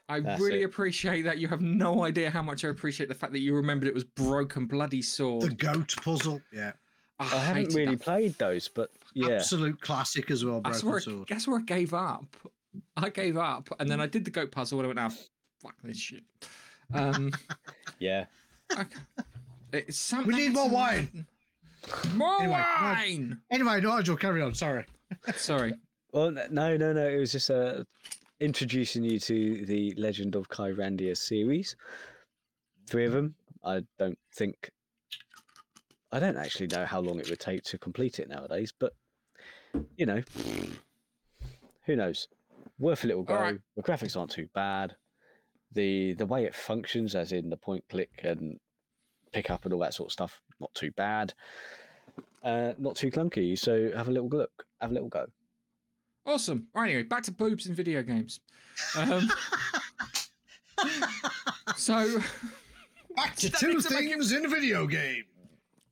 I 0.09 0.21
That's 0.21 0.41
really 0.43 0.63
it. 0.63 0.65
appreciate 0.65 1.23
that. 1.23 1.39
You 1.39 1.49
have 1.49 1.63
no 1.63 2.05
idea 2.05 2.31
how 2.31 2.43
much 2.43 2.65
I 2.65 2.69
appreciate 2.69 3.09
the 3.09 3.15
fact 3.15 3.33
that 3.33 3.39
you 3.41 3.55
remembered 3.55 3.89
it 3.89 3.95
was 3.95 4.05
broken 4.05 4.67
bloody 4.67 5.01
sword. 5.01 5.43
The 5.43 5.55
goat 5.55 5.95
puzzle. 6.03 6.41
Yeah. 6.53 6.73
I, 7.19 7.25
I 7.25 7.39
haven't 7.39 7.73
really 7.75 7.95
that. 7.95 8.05
played 8.05 8.35
those, 8.39 8.69
but 8.69 8.91
yeah. 9.15 9.37
Absolute 9.37 9.81
classic 9.81 10.31
as 10.31 10.45
well, 10.45 10.61
That's 10.61 10.83
Broken 10.83 10.91
where, 10.93 11.01
Sword. 11.01 11.29
that's 11.29 11.47
where 11.49 11.59
I 11.61 11.63
gave 11.63 11.95
up. 11.95 12.27
I 12.97 13.09
gave 13.11 13.37
up, 13.37 13.69
and 13.79 13.89
then 13.91 14.01
I 14.01 14.07
did 14.07 14.25
the 14.25 14.31
goat 14.31 14.51
puzzle, 14.51 14.81
and 14.81 14.87
I 14.87 14.89
went, 14.89 14.99
"Ah, 15.15 15.17
fuck 15.63 15.75
this 15.83 15.99
shit." 15.99 16.23
Um, 16.95 17.33
Yeah. 17.99 18.25
okay. 18.73 18.87
It's 19.73 19.99
some, 19.99 20.27
We 20.27 20.35
need 20.35 20.53
more 20.53 20.65
some- 20.65 20.73
wine. 20.73 21.27
More 22.15 22.41
Anyway, 22.43 22.59
no- 22.59 22.83
wine. 22.83 23.41
Anyway, 23.51 23.81
Nigel, 23.81 24.17
carry 24.17 24.43
on. 24.43 24.55
Sorry. 24.55 24.85
Sorry. 25.37 25.73
Well, 26.15 26.31
no, 26.31 26.77
no, 26.77 26.93
no. 26.93 27.09
It 27.09 27.17
was 27.17 27.33
just 27.33 27.51
uh, 27.51 27.85
introducing 28.39 29.03
you 29.03 29.19
to 29.21 29.65
the 29.65 29.95
Legend 29.97 30.35
of 30.35 30.47
Kyrandia 30.51 31.17
series. 31.17 31.75
Three 32.87 33.07
of 33.07 33.13
them. 33.13 33.35
I 33.65 33.81
don't 33.99 34.19
think. 34.35 34.71
I 36.13 36.21
don't 36.21 36.37
actually 36.37 36.67
know 36.67 36.85
how 36.85 37.01
long 37.01 37.19
it 37.19 37.31
would 37.31 37.41
take 37.41 37.63
to 37.63 37.79
complete 37.79 38.19
it 38.19 38.29
nowadays, 38.29 38.75
but 38.79 38.93
you 39.97 40.05
know, 40.05 40.21
who 41.87 41.97
knows? 41.97 42.29
Worth 42.79 43.05
a 43.05 43.07
little 43.07 43.23
go. 43.23 43.35
All 43.35 43.41
right. 43.41 43.59
The 43.77 43.83
graphics 43.83 44.15
aren't 44.15 44.33
too 44.33 44.49
bad. 44.55 44.95
The 45.75 46.15
the 46.15 46.27
way 46.27 46.45
it 46.45 46.55
functions, 46.55 47.15
as 47.15 47.33
in 47.33 47.49
the 47.51 47.57
point 47.57 47.85
click 47.89 48.11
and 48.23 48.59
pick 49.33 49.51
up 49.51 49.65
and 49.65 49.73
all 49.73 49.81
that 49.81 49.95
sort 49.95 50.09
of 50.09 50.13
stuff, 50.13 50.41
not 50.61 50.73
too 50.75 50.91
bad. 50.93 51.33
Uh, 52.45 52.73
not 52.79 52.97
too 52.97 53.11
clunky. 53.11 53.59
So 53.59 53.91
have 53.97 54.09
a 54.09 54.11
little 54.11 54.29
look. 54.29 54.51
Have 54.81 54.91
a 54.91 54.95
little 54.95 55.09
go. 55.09 55.27
Awesome. 56.27 56.67
Right, 56.75 56.89
anyway, 56.91 57.03
back 57.05 57.23
to 57.25 57.33
boobs 57.33 57.67
in 57.67 57.75
video 57.75 58.03
games. 58.03 58.41
Um, 58.97 59.29
so, 61.77 62.21
Back 63.17 63.37
to 63.37 63.51
two 63.51 63.69
needs 63.75 63.87
it- 63.87 63.91
things 63.91 64.33
in 64.33 64.45
a 64.45 64.49
video 64.49 64.87
game. 64.87 65.25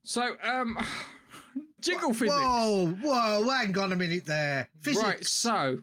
so 0.04 0.36
um, 0.42 0.76
jiggle 1.80 2.12
physics. 2.14 2.36
Whoa, 2.40 2.96
whoa, 3.02 3.48
hang 3.50 3.76
on 3.78 3.92
a 3.92 3.96
minute 3.96 4.24
there. 4.26 4.68
Physics. 4.80 5.04
Right. 5.04 5.24
So, 5.26 5.78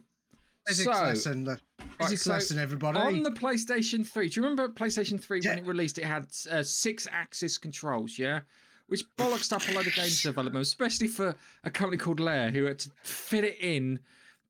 Physics 0.68 0.98
so 0.98 1.04
lesson. 1.04 1.58
Physics 2.00 2.22
so 2.24 2.32
lesson, 2.32 2.60
everybody. 2.60 3.00
on 3.00 3.24
the 3.24 3.32
PlayStation 3.32 4.06
3, 4.06 4.30
do 4.30 4.40
you 4.40 4.44
remember 4.44 4.68
PlayStation 4.70 5.22
3 5.22 5.42
when 5.42 5.58
it 5.60 5.66
released? 5.66 5.98
It 5.98 6.04
had 6.04 6.24
uh, 6.24 6.60
Sixaxis 6.62 7.60
controls, 7.60 8.20
yeah? 8.20 8.42
Which 8.88 9.04
bollocksed 9.18 9.54
up 9.54 9.68
a 9.70 9.72
load 9.74 9.88
of 9.88 9.96
games 9.96 10.22
development, 10.24 10.62
especially 10.64 11.08
for 11.08 11.36
a 11.64 11.70
company 11.70 11.98
called 11.98 12.20
Lair, 12.20 12.52
who 12.52 12.66
had 12.66 12.80
to 12.80 12.92
fit 13.02 13.44
it 13.44 13.58
in 13.62 14.00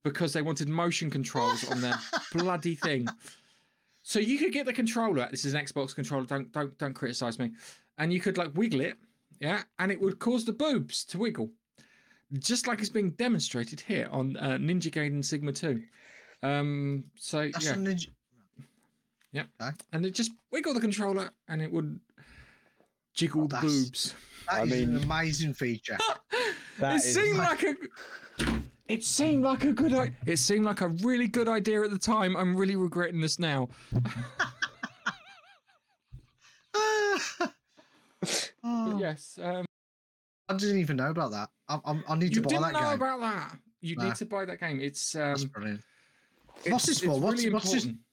because 0.03 0.33
they 0.33 0.41
wanted 0.41 0.69
motion 0.69 1.09
controls 1.09 1.69
on 1.69 1.81
their 1.81 1.95
bloody 2.33 2.75
thing. 2.75 3.07
So 4.03 4.19
you 4.19 4.37
could 4.37 4.53
get 4.53 4.65
the 4.65 4.73
controller. 4.73 5.27
This 5.29 5.45
is 5.45 5.53
an 5.53 5.63
Xbox 5.63 5.93
controller. 5.93 6.25
Don't 6.25 6.51
don't 6.51 6.77
don't 6.77 6.93
criticize 6.93 7.37
me. 7.39 7.51
And 7.97 8.13
you 8.13 8.19
could 8.21 8.37
like 8.37 8.51
wiggle 8.55 8.81
it, 8.81 8.97
yeah, 9.39 9.63
and 9.79 9.91
it 9.91 9.99
would 9.99 10.19
cause 10.19 10.45
the 10.45 10.53
boobs 10.53 11.03
to 11.05 11.17
wiggle, 11.17 11.49
just 12.39 12.67
like 12.67 12.79
it's 12.79 12.89
being 12.89 13.09
demonstrated 13.11 13.81
here 13.81 14.07
on 14.11 14.37
uh, 14.37 14.51
Ninja 14.51 14.91
Gaiden 14.91 15.25
Sigma 15.25 15.51
Two. 15.51 15.83
Um, 16.43 17.03
so 17.15 17.49
That's 17.51 17.65
yeah, 17.65 17.73
a 17.73 17.75
ninja. 17.75 18.07
and 19.91 20.05
it 20.05 20.11
just 20.11 20.31
wiggle 20.51 20.73
the 20.73 20.79
controller 20.79 21.31
and 21.47 21.61
it 21.61 21.71
would 21.71 21.99
jiggle 23.13 23.43
Oh, 23.43 23.47
the 23.47 23.55
that's- 23.55 23.83
boobs. 23.83 24.15
That 24.49 24.61
I 24.61 24.63
is 24.63 24.81
an 24.83 24.97
amazing 25.03 25.53
feature. 25.53 25.97
That 26.79 26.93
it 26.93 26.95
is- 26.97 27.13
seemed 27.15 27.37
like 27.39 27.63
a. 27.63 27.75
It 28.87 29.03
seemed 29.03 29.43
like 29.43 29.63
a 29.63 29.73
good. 29.73 29.93
i- 29.93 30.13
It 30.27 30.37
seemed 30.37 30.63
like 30.63 30.81
a 30.81 30.89
really 30.89 31.27
good 31.27 31.49
idea 31.49 31.81
at 31.83 31.89
the 31.89 31.97
time. 31.97 32.37
I'm 32.37 32.55
really 32.55 32.75
regretting 32.75 33.19
this 33.19 33.39
now. 33.39 33.67
oh, 38.63 38.63
yes, 38.99 39.39
um, 39.41 39.65
I 40.49 40.53
didn't 40.55 40.79
even 40.79 40.97
know 40.97 41.09
about 41.09 41.31
that. 41.31 41.49
I, 41.67 41.79
I, 41.85 41.99
I 42.09 42.15
need 42.15 42.35
you 42.35 42.41
to 42.41 42.43
buy 42.43 42.49
didn't 42.49 42.61
that 42.61 42.73
know 42.73 42.79
game. 42.81 42.93
about 42.93 43.19
that. 43.21 43.57
You 43.81 43.95
Nah. 43.95 44.03
need 44.05 44.15
to 44.15 44.25
buy 44.25 44.45
that 44.45 44.59
game. 44.59 44.79
It's 44.81 45.15
um, 45.15 45.21
That's 45.21 45.43
brilliant. 45.45 45.81
It's, 46.63 46.69
What's 46.71 46.85
this 46.85 46.99
for? 46.99 47.19
What's- 47.19 47.41
really 47.43 47.53
what's 47.53 47.71
this- 47.71 47.83
important. 47.85 48.03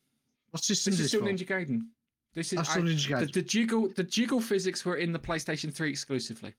What 0.51 0.63
system 0.63 0.93
This 0.93 1.01
is 1.01 1.05
is 1.07 1.11
still 1.11 1.23
for? 1.23 1.27
Ninja 1.33 1.47
Gaiden. 1.47 1.87
This 2.35 2.53
is 2.53 2.59
I- 2.61 2.63
still 2.63 2.83
Ninja 2.85 3.09
the, 3.21 3.27
Gaiden. 3.27 3.33
the 3.33 3.43
jiggle. 3.43 3.89
The 3.89 4.05
jiggle 4.05 4.41
physics 4.41 4.85
were 4.85 4.97
in 4.97 5.13
the 5.13 5.19
PlayStation 5.19 5.73
3 5.75 5.91
exclusively, 5.91 6.55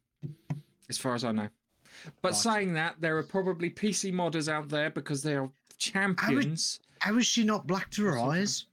as 0.90 0.98
far 0.98 1.16
as 1.16 1.24
I 1.24 1.32
know. 1.32 1.48
But 2.22 2.34
Right. 2.34 2.38
saying 2.38 2.74
that, 2.74 3.00
there 3.00 3.18
are 3.18 3.24
probably 3.24 3.70
PC 3.70 4.12
modders 4.12 4.48
out 4.50 4.68
there 4.70 4.90
because 4.90 5.24
they 5.24 5.36
are 5.36 5.50
champions. 5.78 6.80
How 7.00 7.18
is 7.18 7.26
she 7.26 7.44
not 7.44 7.66
black 7.68 7.90
to 7.92 8.04
her 8.06 8.12
That's 8.12 8.24
okay. 8.24 8.40
eyes? 8.40 8.66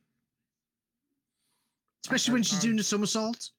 Especially 2.05 2.35
when 2.35 2.43
she's 2.43 2.59
know. 2.59 2.63
doing 2.63 2.77
the 2.77 2.83
somersault. 2.85 3.51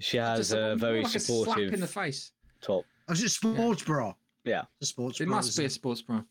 She 0.00 0.16
has 0.16 0.52
a- 0.52 0.72
a 0.72 0.76
very 0.76 1.02
like 1.02 1.14
a 1.14 1.20
slap 1.20 1.22
supportive 1.46 1.72
in 1.74 1.80
the 1.80 1.86
face. 1.86 2.32
top. 2.60 2.84
Oh, 3.08 3.12
is 3.12 3.22
it 3.22 3.28
sports 3.30 3.82
bra? 3.84 4.14
Yeah. 4.44 4.64
a 4.80 4.84
sports 4.86 5.20
It 5.20 5.26
bra. 5.26 5.36
must 5.36 5.48
isn't 5.50 5.62
be 5.62 5.66
a 5.66 5.70
sports 5.70 6.02
bra. 6.02 6.22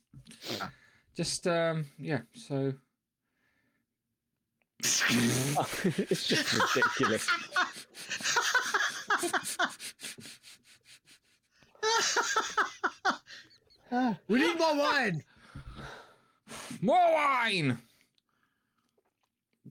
Yeah. 0.52 0.70
Just 1.16 1.48
um, 1.48 1.86
yeah. 1.98 2.22
So 2.34 2.74
it's 4.82 6.28
just 6.28 6.54
ridiculous. 6.54 7.28
we 14.28 14.40
need 14.40 14.58
more 14.60 14.76
wine. 14.78 15.24
more 16.82 17.14
wine. 17.14 17.78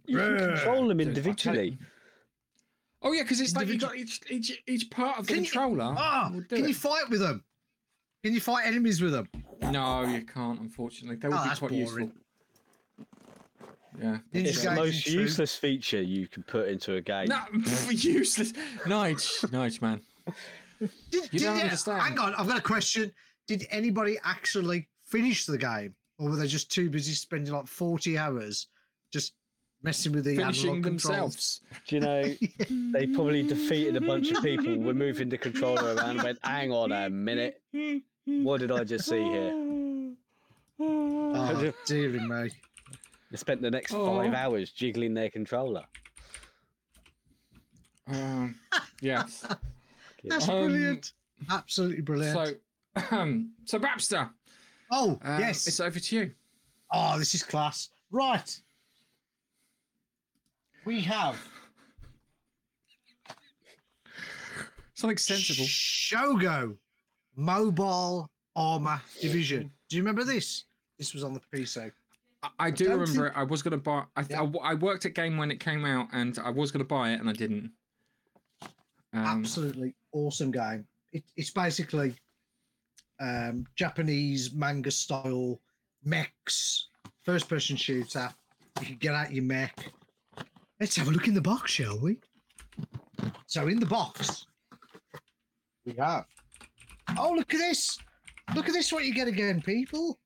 You 0.07 0.19
can 0.19 0.39
control 0.39 0.89
them 0.89 0.99
Dude, 0.99 1.09
I'll 1.09 1.15
tell 1.15 1.17
individually. 1.17 1.79
Oh 3.03 3.13
yeah, 3.13 3.23
because 3.23 3.41
it's 3.41 3.55
like 3.55 3.67
you 3.67 3.75
Individual- 3.75 3.93
got 3.93 3.99
each 4.01 4.21
each 4.31 4.63
each 4.67 4.91
part 4.91 5.19
of 5.19 5.27
the 5.27 5.35
Can 5.35 5.45
you- 5.45 5.51
controller. 5.51 5.95
Ah, 5.97 6.31
will 6.33 6.41
do 6.41 6.57
can 6.57 6.67
you 6.69 6.75
fight 6.75 7.09
with 7.11 7.21
them? 7.21 7.45
Can 8.25 8.33
you 8.33 8.41
fight 8.41 8.67
enemies 8.67 9.03
with 9.03 9.13
them? 9.13 9.29
No, 9.71 10.03
you 10.05 10.23
can't. 10.25 10.59
Unfortunately, 10.59 11.17
that 11.17 11.31
would 11.31 11.37
Oh, 11.39 11.43
be 11.43 11.49
that's 11.49 11.59
quite 11.59 11.73
boring. 11.73 11.83
useful. 11.85 12.13
Yeah. 14.01 14.19
Ninja 14.33 14.47
It's 14.47 14.63
the 14.63 14.69
Gaiden 14.71 14.77
most 14.77 15.05
2. 15.05 15.13
useless 15.13 15.57
feature 15.57 16.01
you 16.01 16.27
can 16.27 16.43
put 16.43 16.69
into 16.69 16.95
a 16.95 17.03
game. 17.03 17.27
No, 17.29 17.43
useless. 17.91 18.53
Nige, 18.87 19.45
Nige, 19.51 19.83
man. 19.83 20.01
Did, 20.81 20.91
You 21.11 21.21
did 21.21 21.43
don't 21.43 21.57
you- 21.59 21.63
understand. 21.65 22.01
Hang 22.01 22.19
on, 22.19 22.35
I've 22.37 22.49
got 22.49 22.57
a 22.59 22.63
question. 22.63 23.13
Did 23.47 23.67
anybody 23.71 24.17
actually 24.25 24.89
finish 25.05 25.45
the 25.45 25.59
game, 25.59 25.95
or 26.19 26.31
were 26.31 26.37
they 26.37 26.47
just 26.47 26.73
too 26.73 26.89
busy 26.89 27.13
spending 27.13 27.53
like 27.53 27.67
forty 27.67 28.17
hours 28.17 28.69
just 29.13 29.35
messing 29.83 30.13
with 30.13 30.25
the 30.25 30.35
Finishing 30.37 30.71
analog 30.71 30.83
controls? 30.85 31.03
themselves. 31.05 31.61
Do 31.87 31.95
you 31.97 32.01
know 32.01 32.23
they 32.99 33.07
probably 33.09 33.43
defeated 33.43 33.97
a 33.97 34.01
bunch 34.01 34.31
of 34.33 34.43
people, 34.43 34.79
were 34.79 34.95
moving 34.95 35.29
the 35.29 35.37
controller 35.37 35.95
around, 35.95 36.11
and 36.17 36.23
went, 36.23 36.39
"Hang 36.43 36.73
on 36.73 36.91
a 36.91 37.11
minute, 37.11 37.61
what 38.27 38.61
did 38.61 38.71
I 38.71 38.85
just 38.85 39.09
see 39.09 39.23
here?" 39.23 40.15
Oh, 40.81 41.73
dearie 41.87 42.21
me. 42.21 42.51
They 43.31 43.37
spent 43.37 43.63
the 43.63 43.71
next 43.71 43.93
Oh. 43.93 44.17
five 44.19 44.35
hours 44.35 44.71
jiggling 44.71 45.15
their 45.15 45.31
controller. 45.31 45.85
Um, 48.07 48.55
yes. 49.01 49.45
That's 50.25 50.49
Um, 50.49 50.67
brilliant. 50.67 51.13
Absolutely 51.51 52.03
brilliant. 52.03 52.61
So, 52.97 53.05
um, 53.17 53.53
so 53.65 53.79
Babster, 53.79 54.31
oh, 54.91 55.19
um, 55.23 55.41
yes. 55.41 55.67
it's 55.67 55.81
over 55.81 55.99
to 55.99 56.17
you. 56.17 56.33
Oh, 56.93 57.19
this 57.19 57.35
is 57.35 57.43
class. 57.43 57.91
Right. 58.11 58.61
We 60.85 61.01
have 61.03 61.37
Something 64.97 65.17
sensible. 65.19 65.65
Shogo 65.65 66.77
Mobile 67.37 68.31
Armor 68.57 69.01
Division. 69.21 69.71
Do 69.89 69.97
you 69.97 70.03
remember 70.03 70.25
this? 70.25 70.65
This 70.99 71.13
was 71.15 71.25
on 71.25 71.35
the 71.35 71.41
PC. 71.53 71.91
I, 72.43 72.49
I 72.59 72.71
do 72.71 72.85
don't 72.87 73.01
remember 73.01 73.25
think- 73.29 73.37
it. 73.37 73.41
I 73.41 73.45
was 73.45 73.63
going 73.63 73.73
to 73.73 73.79
buy. 73.79 74.05
I, 74.17 74.25
Yeah. 74.29 74.43
I, 74.43 74.71
I 74.71 74.75
worked 74.75 75.07
at 75.07 75.15
Game 75.15 75.37
when 75.37 75.51
it 75.51 75.61
came 75.61 75.85
out, 75.85 76.09
and 76.13 76.39
I 76.39 76.51
was 76.51 76.71
going 76.71 76.85
to 76.85 76.89
buy 76.89 77.13
it, 77.13 77.21
and 77.21 77.29
I 77.29 77.33
didn't. 77.33 77.71
Um, 78.63 78.71
Absolutely 79.27 79.95
awesome 80.13 80.51
game. 80.51 80.87
It, 81.13 81.23
it's 81.37 81.51
basically 81.51 82.15
um, 83.21 83.65
Japanese 83.77 84.53
manga 84.53 84.91
style 84.91 85.61
mechs, 86.05 86.89
first 87.25 87.49
person 87.49 87.77
shooter. 87.77 88.29
You 88.81 88.87
can 88.87 88.97
get 88.97 89.15
out 89.15 89.33
your 89.33 89.45
mech. 89.45 89.93
Let's 90.81 90.97
have 90.97 91.07
a 91.07 91.11
look 91.13 91.29
in 91.29 91.35
the 91.35 91.41
box, 91.41 91.71
shall 91.71 91.99
we? 92.01 92.19
So 93.47 93.69
in 93.69 93.79
the 93.79 93.87
box, 93.87 94.47
we 95.87 95.93
have. 95.95 96.27
Oh, 97.19 97.33
look 97.37 97.53
at 97.55 97.59
this! 97.59 97.99
Look 98.55 98.69
at 98.69 98.75
this! 98.75 98.93
What 98.93 99.05
you 99.05 99.15
get 99.15 99.29
again, 99.29 99.63
people? 99.63 100.19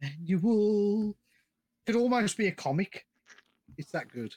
Manual. 0.00 1.16
Could 1.86 1.96
almost 1.96 2.36
be 2.36 2.48
a 2.48 2.52
comic. 2.52 3.06
It's 3.76 3.90
that 3.92 4.08
good. 4.08 4.34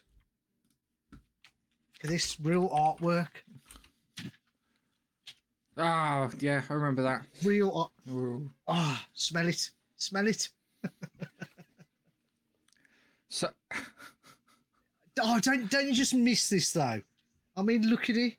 Look 1.12 2.04
at 2.04 2.10
this 2.10 2.38
real 2.42 2.70
artwork. 2.70 3.28
Oh, 5.78 6.32
yeah, 6.40 6.62
I 6.70 6.74
remember 6.74 7.04
that. 7.04 7.22
Real 7.44 7.72
art. 7.72 7.92
Ooh. 8.10 8.50
Ah, 8.68 9.06
smell 9.14 9.48
it. 9.48 9.70
Smell 9.98 10.28
it. 10.28 10.50
So 13.30 13.50
Oh, 15.20 15.40
don't 15.40 15.70
don't 15.70 15.88
you 15.88 15.94
just 15.94 16.14
miss 16.14 16.50
this 16.50 16.72
though? 16.74 17.02
I 17.56 17.62
mean, 17.62 17.88
look 17.88 18.10
at 18.10 18.18
it. 18.18 18.34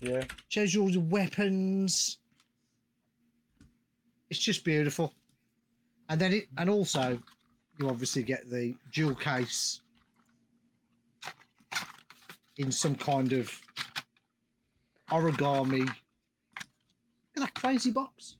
Yeah. 0.00 0.24
Shows 0.48 0.74
you 0.74 0.82
all 0.82 0.90
the 0.90 1.00
weapons. 1.00 2.18
It's 4.30 4.40
just 4.40 4.64
beautiful. 4.64 5.14
And 6.08 6.20
then 6.20 6.32
it, 6.32 6.46
and 6.56 6.70
also, 6.70 7.18
you 7.78 7.88
obviously 7.88 8.22
get 8.22 8.48
the 8.50 8.74
jewel 8.90 9.14
case 9.14 9.80
in 12.56 12.72
some 12.72 12.94
kind 12.94 13.32
of 13.32 13.50
origami. 15.10 15.80
Look 15.80 15.94
at 17.36 17.40
that 17.42 17.54
crazy 17.54 17.90
box. 17.90 18.36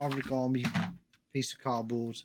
Origami 0.00 0.64
piece 1.32 1.52
of 1.52 1.60
cardboard. 1.60 2.16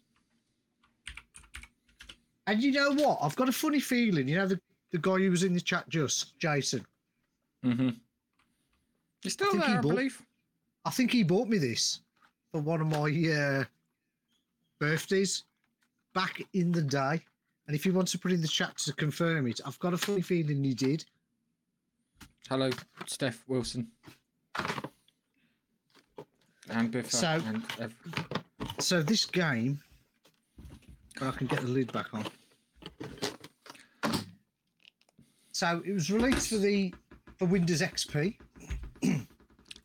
And 2.48 2.62
you 2.62 2.72
know 2.72 2.92
what? 2.92 3.20
I've 3.22 3.36
got 3.36 3.50
a 3.50 3.52
funny 3.52 3.80
feeling. 3.80 4.28
You 4.28 4.38
know 4.38 4.48
the, 4.48 4.60
the 4.92 4.98
guy 4.98 5.18
who 5.18 5.30
was 5.30 5.44
in 5.44 5.54
the 5.54 5.62
chat 5.62 5.88
just, 5.90 6.38
Jason. 6.40 6.86
mm-hmm. 7.64 7.90
You're 9.24 9.32
still 9.32 9.52
think 9.52 9.66
there, 9.66 9.78
I 9.78 9.82
bought- 9.82 9.90
believe. 9.90 10.22
I 10.86 10.92
think 10.92 11.12
he 11.12 11.24
bought 11.24 11.48
me 11.50 11.58
this 11.58 12.00
for 12.52 12.62
one 12.62 12.82
of 12.82 12.88
my 12.88 13.10
uh, 13.32 13.64
birthdays 14.80 15.44
back 16.14 16.42
in 16.54 16.72
the 16.72 16.82
day. 16.82 17.22
And 17.68 17.76
if 17.76 17.86
you 17.86 17.94
want 17.94 18.08
to 18.10 18.18
put 18.20 18.32
in 18.32 18.42
the 18.42 18.48
chat 18.48 18.78
to 18.80 18.94
confirm 18.94 19.46
it, 19.48 19.60
I've 19.66 19.78
got 19.80 19.94
a 19.94 19.98
funny 19.98 20.22
feeling 20.22 20.64
he 20.64 20.74
did. 20.74 21.06
Hello, 22.50 22.72
Steph 23.06 23.44
Wilson. 23.48 23.88
And 26.70 26.92
Biffa 26.92 27.12
So- 27.12 27.44
and 27.46 27.64
ev- 27.80 27.96
So 28.80 29.04
this 29.04 29.26
game, 29.26 29.82
I 31.22 31.32
can 31.32 31.48
get 31.48 31.62
the 31.62 31.68
lid 31.68 31.92
back 31.92 32.14
on. 32.14 32.26
So 35.52 35.82
it 35.86 35.92
was 35.92 36.10
released 36.10 36.50
for 36.50 36.58
the 36.58 36.94
for 37.38 37.46
Windows 37.46 37.82
XP. 37.82 38.38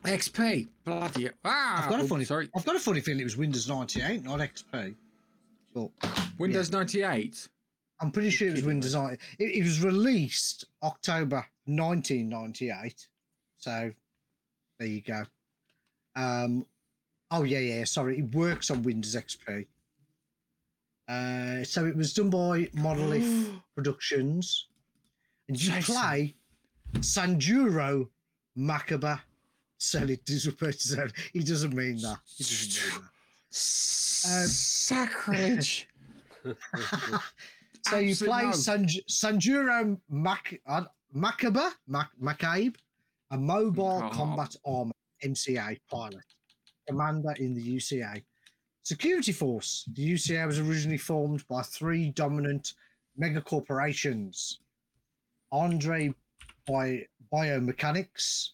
XP. 0.05 0.67
Bloody 0.83 1.29
ah! 1.43 1.83
I've 1.83 1.89
got 1.89 1.99
a 1.99 2.03
oh, 2.03 2.07
funny 2.07 2.25
Sorry, 2.25 2.49
I've 2.55 2.65
got 2.65 2.75
a 2.75 2.79
funny 2.79 3.01
feeling 3.01 3.21
it 3.21 3.25
was 3.25 3.37
Windows 3.37 3.67
98, 3.67 4.23
not 4.23 4.39
XP. 4.39 4.95
But 5.73 5.89
Windows 6.37 6.71
98. 6.71 7.47
I'm 8.01 8.11
pretty 8.11 8.29
sure 8.29 8.47
it 8.47 8.53
was. 8.53 8.63
Windows 8.63 8.95
98. 8.95 9.19
It, 9.39 9.55
it 9.57 9.63
was 9.63 9.83
released 9.83 10.65
October 10.83 11.45
1998. 11.65 13.07
So 13.57 13.91
there 14.79 14.87
you 14.87 15.01
go. 15.01 15.23
Um, 16.15 16.65
oh 17.31 17.43
yeah, 17.43 17.59
yeah. 17.59 17.83
Sorry, 17.83 18.19
it 18.19 18.35
works 18.35 18.69
on 18.69 18.83
Windows 18.83 19.15
XP. 19.15 19.65
Uh, 21.07 21.63
so 21.63 21.85
it 21.85 21.95
was 21.95 22.13
done 22.13 22.29
by 22.29 22.67
Monolith 22.73 23.49
Productions, 23.75 24.67
and 25.47 25.61
you 25.61 25.71
Jason. 25.71 25.95
play 25.95 26.35
Sanjuro 26.99 28.07
Makaba. 28.57 29.19
Sell 29.77 30.09
it 30.09 30.25
to 30.25 30.51
person. 30.53 31.11
He 31.33 31.39
doesn't 31.39 31.73
mean 31.75 31.97
that. 31.97 32.17
He 32.37 32.43
doesn't 32.43 32.83
mean 32.93 33.01
Um, 34.27 34.47
Sacrilege. 34.47 35.87
that. 36.43 36.57
so 37.87 37.97
you 37.99 38.15
play 38.15 38.43
no. 38.43 38.49
Sanj- 38.49 39.05
Sanjuro 39.09 39.99
Mak- 40.09 40.61
uh, 40.65 40.85
Makaba, 41.15 41.71
Mac- 41.87 42.11
Macabe, 42.21 42.75
a 43.31 43.37
mobile 43.37 44.01
Oh. 44.03 44.09
combat 44.09 44.55
armor 44.65 44.93
MCA 45.23 45.77
pilot, 45.89 46.23
commander 46.87 47.33
in 47.39 47.53
the 47.53 47.61
UCA. 47.77 48.23
Security 48.83 49.31
Force. 49.31 49.85
The 49.93 50.13
UCA 50.13 50.45
was 50.45 50.59
originally 50.59 50.97
formed 50.97 51.47
by 51.47 51.61
three 51.63 52.09
dominant 52.11 52.73
mega 53.17 53.41
corporations 53.41 54.59
Andra 55.51 56.13
Bi- 56.67 57.05
Biomechanics, 57.31 58.49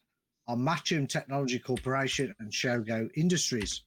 Armacham 0.52 1.08
Technology 1.08 1.60
Corporation, 1.60 2.36
and 2.40 2.52
Shogo 2.52 3.10
Industries, 3.16 3.84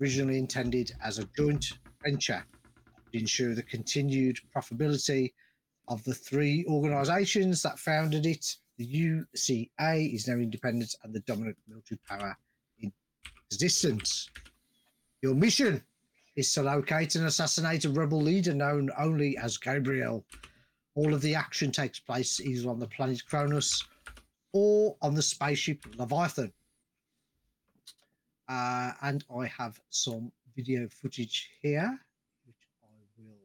originally 0.00 0.38
intended 0.38 0.90
as 1.04 1.20
a 1.20 1.28
joint 1.36 1.78
venture 2.02 2.44
to 3.12 3.18
ensure 3.18 3.54
the 3.54 3.62
continued 3.62 4.40
profitability 4.54 5.32
of 5.86 6.02
the 6.02 6.14
three 6.14 6.64
organizations 6.68 7.62
that 7.62 7.78
founded 7.78 8.26
it. 8.26 8.56
The 8.76 8.86
UCA 8.86 10.12
is 10.12 10.26
now 10.26 10.34
independent 10.34 10.96
and 11.04 11.14
the 11.14 11.20
dominant 11.20 11.58
military 11.68 12.00
power 12.08 12.36
in 12.80 12.92
existence. 13.48 14.28
Your 15.22 15.36
mission 15.36 15.80
is 16.34 16.52
to 16.54 16.62
locate 16.62 17.14
and 17.14 17.26
assassinate 17.26 17.84
a 17.84 17.90
rebel 17.90 18.20
leader 18.20 18.54
known 18.54 18.90
only 18.98 19.36
as 19.38 19.58
Gabriel. 19.58 20.24
All 20.96 21.14
of 21.14 21.22
the 21.22 21.36
action 21.36 21.70
takes 21.70 22.00
place 22.00 22.40
either 22.40 22.68
on 22.68 22.80
the 22.80 22.88
planet 22.88 23.24
Cronus 23.24 23.84
or 24.52 24.96
on 25.02 25.14
the 25.14 25.22
spaceship 25.22 25.84
Leviathan. 25.96 26.52
Uh, 28.48 28.92
and 29.02 29.24
I 29.38 29.46
have 29.46 29.80
some 29.90 30.32
video 30.56 30.88
footage 30.88 31.50
here, 31.62 31.98
which 32.46 32.56
I 32.82 32.88
will 33.18 33.36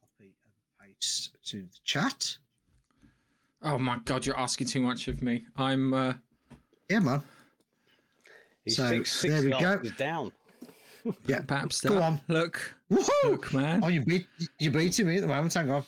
copy 0.00 0.32
and 0.80 0.94
paste 0.98 1.36
to 1.46 1.62
the 1.62 1.78
chat. 1.84 2.36
Oh 3.62 3.78
my 3.78 3.98
god, 4.04 4.24
you're 4.26 4.38
asking 4.38 4.68
too 4.68 4.80
much 4.80 5.06
of 5.08 5.22
me. 5.22 5.44
I'm 5.56 5.92
uh 5.94 6.14
Yeah, 6.88 7.00
man. 7.00 7.22
He's 8.64 8.76
So, 8.76 8.88
six, 8.88 9.12
six 9.12 9.34
there 9.34 9.42
we 9.42 9.50
go. 9.50 9.78
down. 9.98 10.32
Yeah. 11.26 11.40
perhaps 11.42 11.80
Go 11.80 11.94
that. 11.94 12.02
on. 12.02 12.20
Look, 12.28 12.74
Woohoo! 12.90 13.08
look, 13.24 13.52
man. 13.52 13.82
Oh, 13.84 13.88
you 13.88 14.00
beat 14.02 14.26
you 14.58 14.70
beating 14.70 15.06
me 15.08 15.16
at 15.16 15.20
the 15.22 15.26
moment. 15.28 15.52
Hang 15.52 15.70
on. 15.70 15.84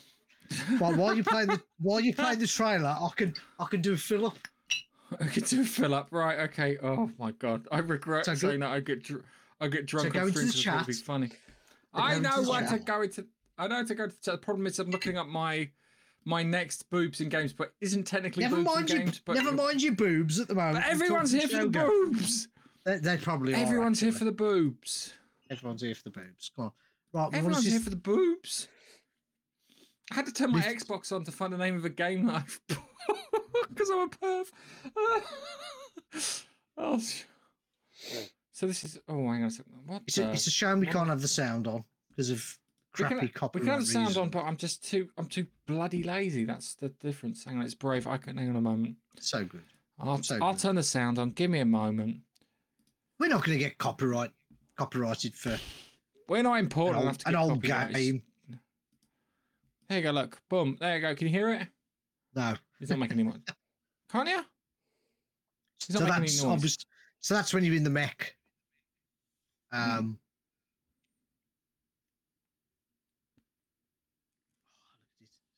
While, 0.79 0.95
while 0.95 1.15
you 1.15 1.23
play 1.23 1.45
the 1.45 1.61
while 1.79 1.99
you 1.99 2.13
play 2.13 2.35
the 2.35 2.47
trailer, 2.47 2.89
I 2.89 3.09
can 3.15 3.33
I 3.59 3.65
can 3.65 3.81
do 3.81 3.93
a 3.93 3.97
fill 3.97 4.27
up. 4.27 4.37
I 5.19 5.25
could 5.25 5.45
do 5.45 5.61
a 5.61 5.65
fill 5.65 5.93
up. 5.93 6.07
Right, 6.11 6.39
okay. 6.49 6.77
Oh, 6.81 6.87
oh 6.87 7.11
my 7.19 7.31
god. 7.31 7.67
I 7.71 7.79
regret 7.79 8.25
So 8.25 8.33
go- 8.33 8.37
saying 8.49 8.59
that 8.61 8.71
I 8.71 8.79
get 8.79 9.03
dr- 9.03 9.23
I 9.59 9.67
get 9.67 9.85
drunk 9.85 10.13
go 10.13 10.27
into 10.27 10.33
the. 10.33 10.45
It'd 10.45 10.53
be 10.53 10.93
chat. 10.93 11.05
funny. 11.05 11.31
I 11.93 12.19
know 12.19 12.41
the 12.41 12.49
what 12.49 12.67
to 12.69 12.79
go 12.79 13.01
into. 13.01 13.25
I 13.57 13.67
know 13.67 13.83
to 13.83 13.95
go 13.95 14.07
to 14.07 14.11
the 14.11 14.21
chat. 14.21 14.33
The 14.33 14.45
problem 14.45 14.67
is 14.67 14.79
I'm 14.79 14.89
looking 14.89 15.17
up 15.17 15.27
my 15.27 15.69
my 16.25 16.43
next 16.43 16.89
boobs 16.89 17.21
in 17.21 17.29
games, 17.29 17.53
but 17.53 17.73
isn't 17.81 18.03
technically 18.03 18.43
Never 18.43 18.57
boobs 18.57 18.65
mind 18.65 18.89
in 18.89 18.95
your 18.97 19.05
games. 19.05 19.21
Never 19.27 19.51
mind 19.51 19.81
your 19.81 19.93
boobs 19.93 20.39
at 20.39 20.47
the 20.47 20.55
moment. 20.55 20.83
But 20.83 20.91
everyone's 20.91 21.31
here 21.31 21.47
for 21.47 21.57
the 21.57 21.69
boobs. 21.69 22.47
They, 22.83 22.97
they 22.97 23.17
probably 23.17 23.53
are. 23.53 23.57
Everyone's 23.57 23.99
here 23.99 24.11
for 24.11 24.25
the 24.25 24.31
boobs. 24.31 25.13
Everyone's 25.49 25.81
here 25.81 25.95
for 25.95 26.03
the 26.03 26.09
boobs. 26.11 26.51
Come 26.55 26.65
on. 26.65 26.71
Right, 27.13 27.33
Everyone's 27.33 27.65
here 27.65 27.79
for 27.79 27.89
the 27.89 27.95
boobs. 27.95 28.67
I 30.11 30.15
had 30.15 30.25
to 30.27 30.31
turn 30.33 30.51
my 30.51 30.57
Lift- 30.59 30.87
Xbox 30.87 31.11
on 31.11 31.23
to 31.23 31.31
find 31.31 31.51
the 31.51 31.57
name 31.57 31.75
of 31.75 31.85
a 31.85 31.89
game 31.89 32.25
that 32.27 32.35
I've 32.35 32.59
because 33.69 33.89
I'm 33.89 34.01
a 34.01 34.09
perv. 34.09 34.45
oh, 36.77 37.01
so 38.51 38.67
this 38.67 38.83
is. 38.83 38.99
Oh, 39.07 39.15
hang 39.31 39.41
on 39.41 39.43
a 39.43 39.51
second. 39.51 39.73
What? 39.85 40.03
It's 40.07 40.17
a, 40.17 40.31
it's 40.31 40.47
a 40.47 40.51
shame 40.51 40.79
we 40.79 40.85
what- 40.87 40.95
can't 40.95 41.09
have 41.09 41.21
the 41.21 41.27
sound 41.27 41.67
on 41.67 41.83
because 42.09 42.29
of 42.29 42.57
we 42.97 43.03
crappy 43.03 43.27
can, 43.27 43.49
we 43.53 43.59
can 43.61 43.69
have 43.69 43.79
the 43.81 43.85
sound 43.85 44.17
on, 44.17 44.29
but 44.29 44.43
I'm 44.45 44.57
just 44.57 44.87
too. 44.87 45.09
I'm 45.17 45.27
too 45.27 45.47
bloody 45.67 46.03
lazy. 46.03 46.45
That's 46.45 46.75
the 46.75 46.89
difference. 47.01 47.43
Hang 47.43 47.57
on, 47.57 47.65
it's 47.65 47.73
brave. 47.73 48.07
I 48.07 48.17
can 48.17 48.37
hang 48.37 48.49
on 48.49 48.55
a 48.55 48.61
moment. 48.61 48.95
So 49.19 49.43
good. 49.43 49.63
I'll, 49.99 50.21
So 50.23 50.37
I'll 50.41 50.53
good. 50.53 50.61
turn 50.61 50.75
the 50.75 50.83
sound 50.83 51.19
on. 51.19 51.31
Give 51.31 51.49
me 51.49 51.59
a 51.59 51.65
moment. 51.65 52.17
We're 53.19 53.27
not 53.29 53.43
going 53.45 53.57
to 53.57 53.63
get 53.63 53.77
copyright 53.77 54.31
copyrighted 54.77 55.35
for 55.35 55.57
We're 56.27 56.43
not 56.43 56.53
an 56.53 56.59
important 56.59 56.97
old, 56.97 57.03
enough 57.05 57.17
to 57.19 57.27
an 57.29 57.35
old 57.35 57.61
game. 57.63 58.21
There 59.87 59.97
you 59.99 60.03
go. 60.03 60.11
Look, 60.11 60.39
boom. 60.49 60.77
There 60.79 60.95
you 60.95 61.01
go. 61.01 61.15
Can 61.15 61.27
you 61.27 61.33
hear 61.33 61.53
it? 61.53 61.67
No. 62.35 62.55
He's 62.79 62.89
not 62.89 62.99
making 62.99 63.19
any 63.19 63.29
noise. 63.29 63.39
Can't 64.11 64.27
you? 64.27 64.41
He's 65.87 65.97
So 65.97 66.05
not 66.05 66.19
making 66.21 66.39
any 66.39 66.53
that's 66.55 66.63
noise. 66.63 66.77
So 67.21 67.33
that's 67.33 67.53
when 67.53 67.63
you're 67.63 67.75
in 67.75 67.83
the 67.83 67.89
mech. 67.89 68.35
Um. 69.71 70.19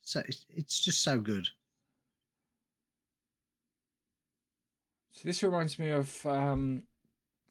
So 0.01 0.21
it's, 0.25 0.45
it's 0.49 0.80
just 0.80 1.03
so 1.03 1.19
good. 1.19 1.47
So 5.11 5.21
this 5.25 5.43
reminds 5.43 5.78
me 5.80 5.89
of 5.89 6.25
um 6.25 6.84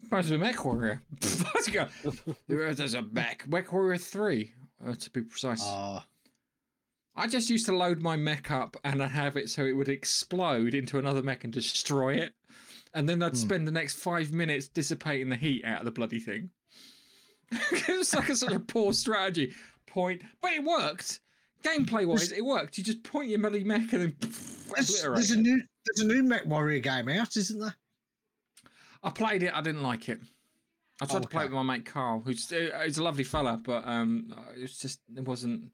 reminds 0.04 0.30
me 0.30 0.36
of 0.36 0.40
Mech 0.40 0.64
Warrior. 0.64 1.02
Let's 1.54 1.68
go. 1.68 1.86
There's 2.48 2.94
a 2.94 3.02
mech. 3.02 3.46
Mech 3.48 3.72
Warrior 3.72 3.98
3, 3.98 4.52
uh, 4.86 4.94
to 4.94 5.10
be 5.10 5.22
precise. 5.22 5.62
Oh, 5.64 6.02
I 7.16 7.26
just 7.26 7.48
used 7.50 7.66
to 7.66 7.76
load 7.76 8.00
my 8.02 8.16
mech 8.16 8.50
up 8.50 8.76
and 8.84 9.02
I'd 9.02 9.10
have 9.10 9.36
it 9.36 9.48
so 9.48 9.64
it 9.64 9.72
would 9.72 9.88
explode 9.88 10.74
into 10.74 10.98
another 10.98 11.22
mech 11.22 11.44
and 11.44 11.52
destroy 11.52 12.14
it. 12.16 12.34
And 12.94 13.08
then 13.08 13.22
I'd 13.22 13.32
Hmm. 13.32 13.36
spend 13.36 13.66
the 13.66 13.72
next 13.72 13.94
five 13.98 14.32
minutes 14.32 14.68
dissipating 14.68 15.28
the 15.28 15.36
heat 15.36 15.64
out 15.64 15.80
of 15.80 15.84
the 15.86 15.90
bloody 15.90 16.20
thing. 16.20 16.50
it 17.50 17.96
was 17.96 18.14
like 18.14 18.28
a, 18.28 18.36
such 18.36 18.52
a 18.52 18.60
poor 18.60 18.92
strategy. 18.92 19.54
Point, 19.86 20.22
but 20.42 20.52
it 20.52 20.62
worked. 20.64 21.20
Gameplay 21.62 22.06
wise, 22.06 22.32
it 22.32 22.44
worked. 22.44 22.76
You 22.76 22.84
just 22.84 23.02
point 23.02 23.30
your 23.30 23.38
bloody 23.38 23.64
mech 23.64 23.92
and 23.92 24.02
then 24.02 24.16
there's, 24.74 25.02
there's 25.02 25.30
a 25.30 25.36
new 25.36 25.62
there's 25.86 26.00
a 26.00 26.06
new 26.12 26.22
Mech 26.22 26.44
Warrior 26.46 26.80
game 26.80 27.08
out, 27.08 27.36
isn't 27.36 27.60
there? 27.60 27.74
I 29.02 29.10
played 29.10 29.42
it. 29.42 29.52
I 29.54 29.60
didn't 29.62 29.82
like 29.82 30.08
it. 30.08 30.20
I 31.00 31.06
tried 31.06 31.22
to 31.22 31.28
play 31.28 31.44
it 31.44 31.46
with 31.46 31.54
my 31.54 31.62
mate 31.62 31.84
Carl, 31.86 32.22
who's 32.24 32.50
uh, 32.52 32.80
he's 32.84 32.98
a 32.98 33.02
lovely 33.02 33.24
fella, 33.24 33.60
but 33.62 33.86
um, 33.86 34.34
it 34.56 34.62
was 34.62 34.78
just 34.78 35.00
it 35.14 35.24
wasn't. 35.24 35.70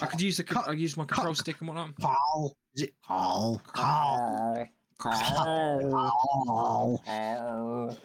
I 0.00 0.06
could 0.06 0.20
use 0.20 0.36
the 0.36 0.64
I 0.66 0.72
used 0.72 0.96
my 0.96 1.04
control 1.04 1.34
stick 1.34 1.56
and 1.60 1.68
whatnot. 1.68 1.90
Carl. 2.00 2.56
Is 2.74 2.82
it 2.82 2.94
Carl? 3.06 3.60
Carl. 3.66 4.68
Carl. 4.98 7.02
Carl. 7.06 7.98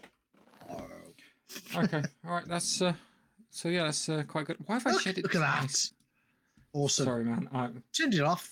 Okay, 1.76 2.02
all 2.26 2.32
right. 2.32 2.48
That's 2.48 2.82
uh, 2.82 2.94
so 3.50 3.70
yeah, 3.70 3.84
that's 3.84 4.08
uh, 4.08 4.24
quite 4.28 4.46
good. 4.46 4.58
Why 4.66 4.76
have 4.76 4.88
I 4.88 4.92
Look, 4.92 5.02
shed 5.02 5.18
it? 5.18 5.24
look 5.24 5.36
at 5.36 5.40
that. 5.40 5.60
twice? 5.60 5.94
Awesome. 6.74 7.06
Sorry, 7.06 7.26
man. 7.26 7.50
I, 7.54 7.70
Turned 7.94 8.14
it 8.14 8.22
off. 8.22 8.50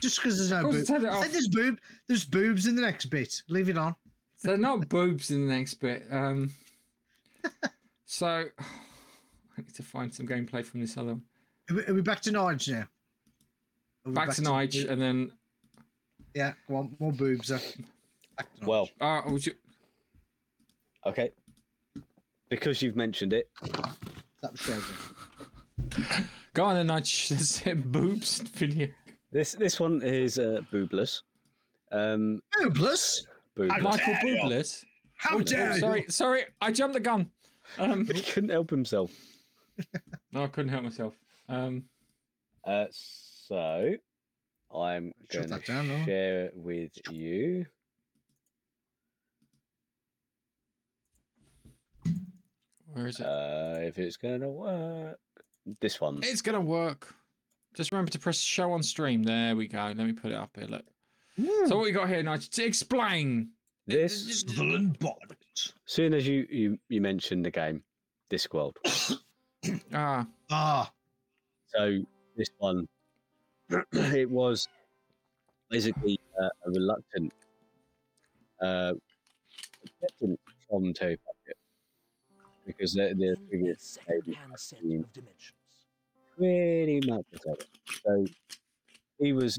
Just 0.00 0.18
because 0.22 0.38
there's 0.38 0.50
no 0.50 0.58
Of 0.58 0.62
course, 0.74 0.88
boobs. 0.88 0.90
it 0.90 1.06
I 1.06 1.10
off. 1.10 1.20
think 1.22 1.32
there's 1.32 1.48
boob. 1.48 1.78
There's 2.06 2.24
boobs 2.24 2.66
in 2.66 2.76
the 2.76 2.82
next 2.82 3.06
bit. 3.06 3.42
Leave 3.48 3.68
it 3.68 3.76
on. 3.78 3.96
They're 4.44 4.56
not 4.56 4.88
boobs 4.88 5.32
in 5.32 5.48
the 5.48 5.52
next 5.54 5.74
bit. 5.74 6.06
Um, 6.10 6.52
so 8.06 8.26
I 8.60 9.60
need 9.60 9.74
to 9.74 9.82
find 9.82 10.14
some 10.14 10.26
gameplay 10.28 10.64
from 10.64 10.80
this 10.80 10.96
other. 10.96 11.14
one. 11.14 11.22
Are 11.70 11.74
we, 11.74 11.84
are 11.86 11.94
we 11.94 12.00
back 12.02 12.20
to 12.22 12.30
Nige 12.30 12.72
now? 12.72 12.78
Are 12.80 12.86
we 14.06 14.12
Back 14.12 14.30
to 14.34 14.42
Nige, 14.42 14.82
boob- 14.82 14.90
and 14.90 15.02
then 15.02 15.32
Yeah, 16.34 16.52
come 16.66 16.76
on, 16.76 16.96
more 16.98 17.12
boobs. 17.12 17.48
Back 17.50 17.60
to 17.62 17.78
Nige. 18.62 18.66
Well, 18.66 18.88
uh, 19.00 19.22
would 19.26 19.44
you, 19.44 19.52
okay. 21.06 21.30
Because 22.48 22.80
you've 22.80 22.96
mentioned 22.96 23.32
it, 23.34 23.50
that 24.42 24.52
was 24.52 24.60
Sheldon. 24.60 26.28
go 26.54 26.64
on 26.64 26.74
then, 26.76 26.88
Nige. 26.88 27.30
Let's 27.30 27.60
boobs 27.90 28.40
video. 28.40 28.88
this 29.32 29.52
this 29.52 29.78
one 29.78 30.00
is 30.02 30.38
uh, 30.38 30.60
boobless. 30.72 31.20
Um, 31.92 32.40
Boobless? 32.60 33.26
boobless. 33.56 33.80
Michael 33.82 34.14
dare 34.22 34.26
you. 34.26 34.42
Boobless. 34.42 34.84
How 35.16 35.36
Oh, 35.36 35.40
dare 35.40 35.72
you? 35.74 35.80
sorry, 35.80 36.04
sorry, 36.08 36.42
I 36.60 36.70
jumped 36.72 36.94
the 36.94 37.00
gun. 37.00 37.28
Um, 37.78 38.06
he 38.14 38.22
couldn't 38.22 38.50
help 38.50 38.70
himself. 38.70 39.10
no, 40.32 40.44
I 40.44 40.46
couldn't 40.46 40.70
help 40.70 40.84
myself. 40.84 41.14
Um, 41.48 41.84
Uh, 42.64 42.86
so 42.90 43.94
I'm 44.74 45.14
going 45.32 45.48
to 45.48 45.58
down, 45.60 45.88
Noah. 45.88 46.04
share 46.04 46.50
with 46.54 46.92
you. 47.10 47.66
where 52.92 53.06
is 53.06 53.20
it? 53.20 53.26
Uh, 53.26 53.78
if 53.80 53.98
it's 53.98 54.16
going 54.16 54.40
to 54.40 54.48
work, 54.48 55.18
this 55.80 56.00
one. 56.00 56.20
It's 56.22 56.42
gonna 56.42 56.60
work. 56.60 57.14
Just 57.74 57.92
remember 57.92 58.10
to 58.12 58.18
press 58.18 58.38
show 58.40 58.72
on 58.72 58.82
stream. 58.82 59.22
There 59.22 59.54
we 59.54 59.68
go. 59.68 59.78
Let 59.78 59.96
me 59.98 60.12
put 60.12 60.32
it 60.32 60.34
up 60.36 60.50
here. 60.56 60.66
Look. 60.66 60.84
So 61.68 61.76
what 61.76 61.84
we 61.84 61.92
got 61.92 62.08
here, 62.08 62.22
Nigel? 62.22 62.48
To 62.50 62.64
explain. 62.64 63.50
This, 63.86 64.40
Sutherland 64.40 64.98
bonnet. 64.98 65.38
soon 65.86 66.12
as 66.14 66.26
you 66.26 66.46
you 66.50 66.78
you 66.88 67.00
mentioned 67.00 67.44
the 67.44 67.50
game, 67.50 67.82
Discworld. 68.30 68.74
Ah, 69.92 70.26
Ah, 70.50 70.90
So 71.74 71.98
this 72.36 72.48
one, 72.58 72.88
it 73.92 74.30
was 74.30 74.68
basically 75.70 76.18
uh, 76.40 76.48
a 76.66 76.70
reluctant 76.70 77.32
uh, 78.60 78.94
acceptance 79.84 80.38
from 80.68 80.92
Terry 80.94 81.18
because 82.68 82.92
the, 82.92 83.14
the 83.16 83.36
previous 83.48 83.98
game 84.06 84.20
second-hand 84.20 84.50
has 84.52 84.62
set 84.62 84.82
been 84.82 85.00
of 85.00 85.12
dimensions. 85.12 85.54
pretty 86.36 87.00
much 87.10 87.24
the 87.32 87.38
same. 87.38 87.56
So 88.04 88.26
he 89.18 89.32
was 89.32 89.58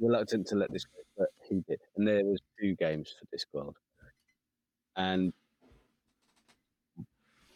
reluctant 0.00 0.46
to 0.48 0.56
let 0.56 0.72
this 0.72 0.84
go, 0.84 1.02
but 1.18 1.28
he 1.48 1.62
did. 1.68 1.80
And 1.96 2.08
there 2.08 2.24
was 2.24 2.40
two 2.58 2.74
games 2.76 3.14
for 3.18 3.26
Discworld, 3.36 3.74
and 4.96 5.32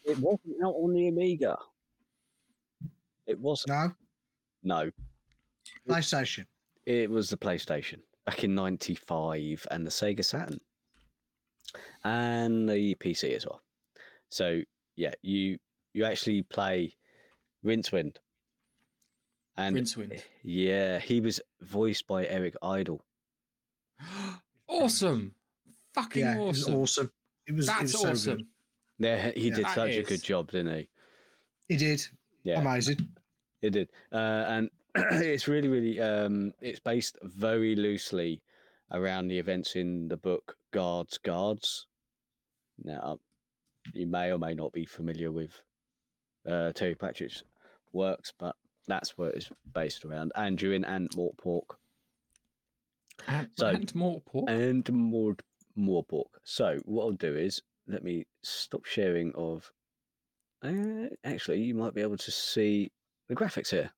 it 0.05 0.19
wasn't 0.19 0.57
out 0.63 0.75
on 0.75 0.93
the 0.93 1.09
Amiga. 1.09 1.57
It 3.29 3.39
wasn't. 3.39 3.95
no. 4.65 4.85
No, 4.85 4.91
PlayStation. 5.89 6.47
It 6.87 7.09
was 7.11 7.31
the 7.31 7.37
PlayStation 7.37 8.01
back 8.27 8.43
in 8.43 8.55
'95 8.55 9.67
and 9.71 9.87
the 9.87 9.91
Sega 9.91 10.25
Saturn 10.25 10.59
and 12.05 12.69
the 12.69 12.95
PC 12.97 13.37
as 13.37 13.47
well. 13.47 13.63
So 14.31 14.63
yeah, 14.97 15.13
you 15.23 15.59
you 15.95 16.05
actually 16.05 16.43
play 16.43 16.97
Rincewind, 17.65 18.17
and 19.57 19.77
Rincewind. 19.77 20.23
yeah, 20.43 20.99
he 20.99 21.21
was 21.21 21.41
voiced 21.61 22.07
by 22.07 22.27
Eric 22.27 22.55
Idle. 22.63 23.05
awesome. 24.69 25.35
Fucking 25.95 26.23
Yeah, 26.23 26.37
it 26.37 26.47
was 26.47 26.63
awesome. 26.65 26.75
awesome. 26.75 27.13
It 27.47 27.53
was. 27.55 27.67
it 27.67 27.73
That's 27.73 27.83
was 27.83 27.93
so 27.93 28.03
good. 28.03 28.13
awesome. 28.41 28.49
Yeah, 28.99 29.31
he 29.31 29.49
Yeah. 29.51 29.55
did 29.57 29.65
That 29.67 29.75
such 29.75 29.91
a 29.91 30.03
good 30.03 30.23
job, 30.23 30.51
didn't 30.51 30.75
he? 30.79 30.89
He 31.69 31.77
did. 31.77 32.07
Yeah, 32.45 32.61
Amazing. 32.61 33.09
It 33.63 33.71
did, 33.71 33.89
uh, 34.13 34.17
and 34.49 34.71
it's 34.95 35.49
really, 35.49 35.69
really. 35.69 36.01
Um, 36.01 36.53
it's 36.61 36.81
based 36.81 37.17
very 37.23 37.75
loosely 37.77 38.41
around 38.93 39.29
the 39.29 39.39
events 39.39 39.75
in 39.77 40.09
the 40.09 40.17
book 40.17 40.57
Guards, 40.73 41.19
Guards. 41.19 41.87
Now, 42.83 43.19
you 43.93 44.07
may 44.07 44.31
or 44.33 44.39
may 44.39 44.55
not 44.55 44.73
be 44.73 44.85
familiar 44.87 45.31
with 45.33 45.51
uh, 46.49 46.73
Terry 46.73 46.95
Pratchett's 46.95 47.43
works, 47.93 48.33
but 48.39 48.55
that's 48.87 49.19
what 49.19 49.35
it's 49.35 49.51
based 49.75 50.05
around. 50.05 50.33
Andrew 50.37 50.73
and 50.75 50.85
Mortpork 51.11 51.77
And, 53.27 53.49
So- 53.57 53.67
and 53.69 53.95
more 53.95 54.21
pork. 54.21 54.49
and 54.49 54.89
Mort 54.93 55.43
Morpork. 55.77 56.27
So 56.45 56.79
what 56.85 57.05
I'll 57.05 57.13
do 57.13 57.37
is 57.37 57.61
let 57.87 58.03
me 58.05 58.25
stop 58.43 58.85
sharing 58.85 59.33
of. 59.35 59.71
Uh, 60.63 61.09
actually, 61.25 61.63
you 61.63 61.75
might 61.75 61.95
be 61.95 62.01
able 62.03 62.17
to 62.17 62.31
see 62.31 62.91
the 63.29 63.35
graphics 63.35 63.71
here. 63.71 63.91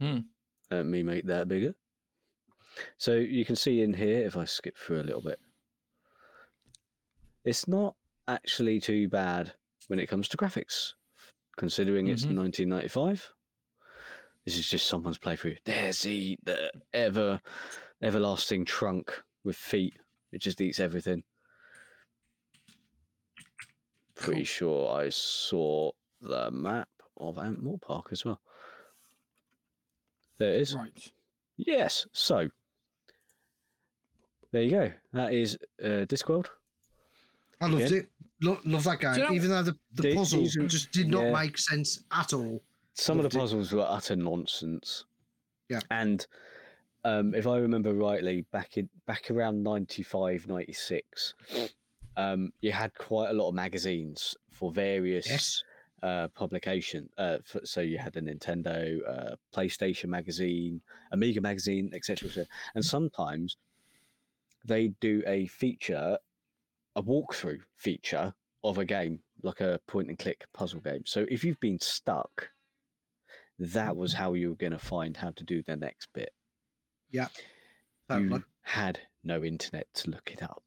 Hmm. 0.00 0.18
Let 0.70 0.86
me 0.86 1.02
make 1.02 1.26
that 1.26 1.48
bigger. 1.48 1.74
So 2.98 3.14
you 3.14 3.44
can 3.44 3.56
see 3.56 3.82
in 3.82 3.94
here 3.94 4.26
if 4.26 4.36
I 4.36 4.44
skip 4.44 4.76
through 4.76 5.00
a 5.00 5.04
little 5.04 5.22
bit. 5.22 5.38
It's 7.44 7.66
not 7.68 7.94
actually 8.28 8.80
too 8.80 9.08
bad 9.08 9.52
when 9.88 9.98
it 9.98 10.08
comes 10.08 10.28
to 10.28 10.36
graphics, 10.36 10.92
considering 11.56 12.08
it's 12.08 12.24
Mhm. 12.24 12.34
1995. 12.34 13.32
This 14.44 14.58
is 14.58 14.68
just 14.68 14.86
someone's 14.86 15.18
playthrough. 15.18 15.58
There's 15.64 16.02
the, 16.02 16.36
the 16.44 16.70
ever 16.92 17.40
everlasting 18.02 18.64
trunk 18.64 19.22
with 19.44 19.56
feet. 19.56 19.96
It 20.32 20.38
just 20.38 20.60
eats 20.60 20.80
everything. 20.80 21.24
Pretty 24.14 24.40
Cool. 24.40 24.44
sure 24.44 24.92
I 25.00 25.08
saw 25.10 25.92
the 26.20 26.50
map 26.50 26.88
of 27.18 27.38
Ankh-Morpork 27.38 28.12
as 28.12 28.24
well. 28.24 28.40
There 30.38 30.52
it 30.54 30.60
is. 30.62 30.74
Right. 30.74 31.12
Yes. 31.56 32.06
So 32.12 32.48
there 34.52 34.62
you 34.62 34.70
go. 34.70 34.92
That 35.12 35.32
is 35.32 35.56
uh, 35.82 36.04
Discworld. 36.06 36.46
I 37.60 37.66
loved 37.66 37.90
Yeah. 37.90 37.98
it. 37.98 38.08
Lo- 38.42 38.60
love 38.64 38.84
that 38.84 39.00
game. 39.00 39.14
you 39.14 39.22
know- 39.24 39.32
Even 39.32 39.50
though 39.50 39.62
the, 39.62 39.76
the 39.94 40.02
Did- 40.02 40.16
puzzles 40.16 40.56
even- 40.56 40.68
just 40.68 40.92
did 40.92 41.08
not 41.08 41.24
yeah. 41.24 41.32
make 41.32 41.56
sense 41.58 42.04
at 42.12 42.32
all. 42.34 42.62
Some 42.94 43.18
of 43.18 43.24
Loved 43.24 43.34
the 43.34 43.38
it. 43.38 43.40
puzzles 43.40 43.72
were 43.72 43.86
utter 43.88 44.16
nonsense. 44.16 45.04
Yeah. 45.68 45.80
And 45.90 46.26
um, 47.04 47.34
if 47.34 47.46
I 47.46 47.58
remember 47.58 47.94
rightly, 47.94 48.42
back 48.52 48.76
in 48.76 48.88
back 49.06 49.30
around 49.30 49.62
95, 49.62 50.46
96, 50.48 51.34
um, 52.16 52.52
you 52.60 52.72
had 52.72 52.92
quite 52.94 53.30
a 53.30 53.32
lot 53.32 53.48
of 53.48 53.54
magazines 53.54 54.34
for 54.50 54.70
various 54.72 55.28
Yes. 55.28 55.62
Uh, 56.02 56.28
publication. 56.28 57.08
Uh, 57.16 57.38
f 57.42 57.56
so 57.64 57.80
you 57.80 57.98
had 57.98 58.16
a 58.16 58.20
Nintendo, 58.20 58.98
uh, 59.08 59.36
PlayStation 59.54 60.06
magazine, 60.06 60.80
Amiga 61.12 61.40
magazine, 61.40 61.90
etc. 61.94 62.28
etc. 62.28 62.46
And 62.74 62.84
sometimes 62.84 63.56
they 64.64 64.88
do 65.00 65.22
a 65.26 65.46
feature, 65.46 66.18
a 66.96 67.02
walkthrough 67.02 67.60
feature 67.76 68.34
of 68.64 68.78
a 68.78 68.84
game, 68.84 69.20
like 69.42 69.60
a 69.60 69.80
point 69.86 70.08
and 70.08 70.18
click 70.18 70.44
puzzle 70.52 70.80
game. 70.80 71.02
So 71.06 71.24
if 71.30 71.44
you've 71.44 71.60
been 71.60 71.80
stuck, 71.80 72.50
that 73.58 73.96
was 73.96 74.12
how 74.12 74.34
you 74.34 74.50
were 74.50 74.56
going 74.56 74.72
to 74.72 74.78
find 74.78 75.16
how 75.16 75.30
to 75.30 75.44
do 75.44 75.62
the 75.62 75.76
next 75.76 76.08
bit. 76.12 76.30
Totally. 78.08 78.28
You 78.28 78.44
had 78.62 79.00
no 79.24 79.42
internet 79.42 79.86
to 79.94 80.10
look 80.10 80.30
it 80.32 80.42
up, 80.42 80.62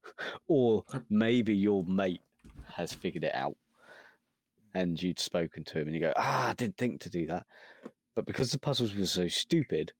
or 0.48 0.84
maybe 1.08 1.54
your 1.54 1.84
mate 1.84 2.22
has 2.68 2.92
figured 2.92 3.24
it 3.24 3.34
out 3.34 3.56
and 4.74 5.00
you'd 5.02 5.18
spoken 5.20 5.64
to 5.64 5.78
him 5.80 5.86
and 5.86 5.94
you 5.94 6.00
go, 6.00 6.12
ah, 6.16 6.48
I 6.48 6.54
didn't 6.54 6.76
think 6.76 7.00
to 7.02 7.10
do 7.10 7.26
that. 7.26 7.46
But 8.14 8.26
because 8.26 8.50
the 8.50 8.58
puzzles 8.58 8.94
were 8.94 9.06
so 9.06 9.28
stupid 9.28 9.92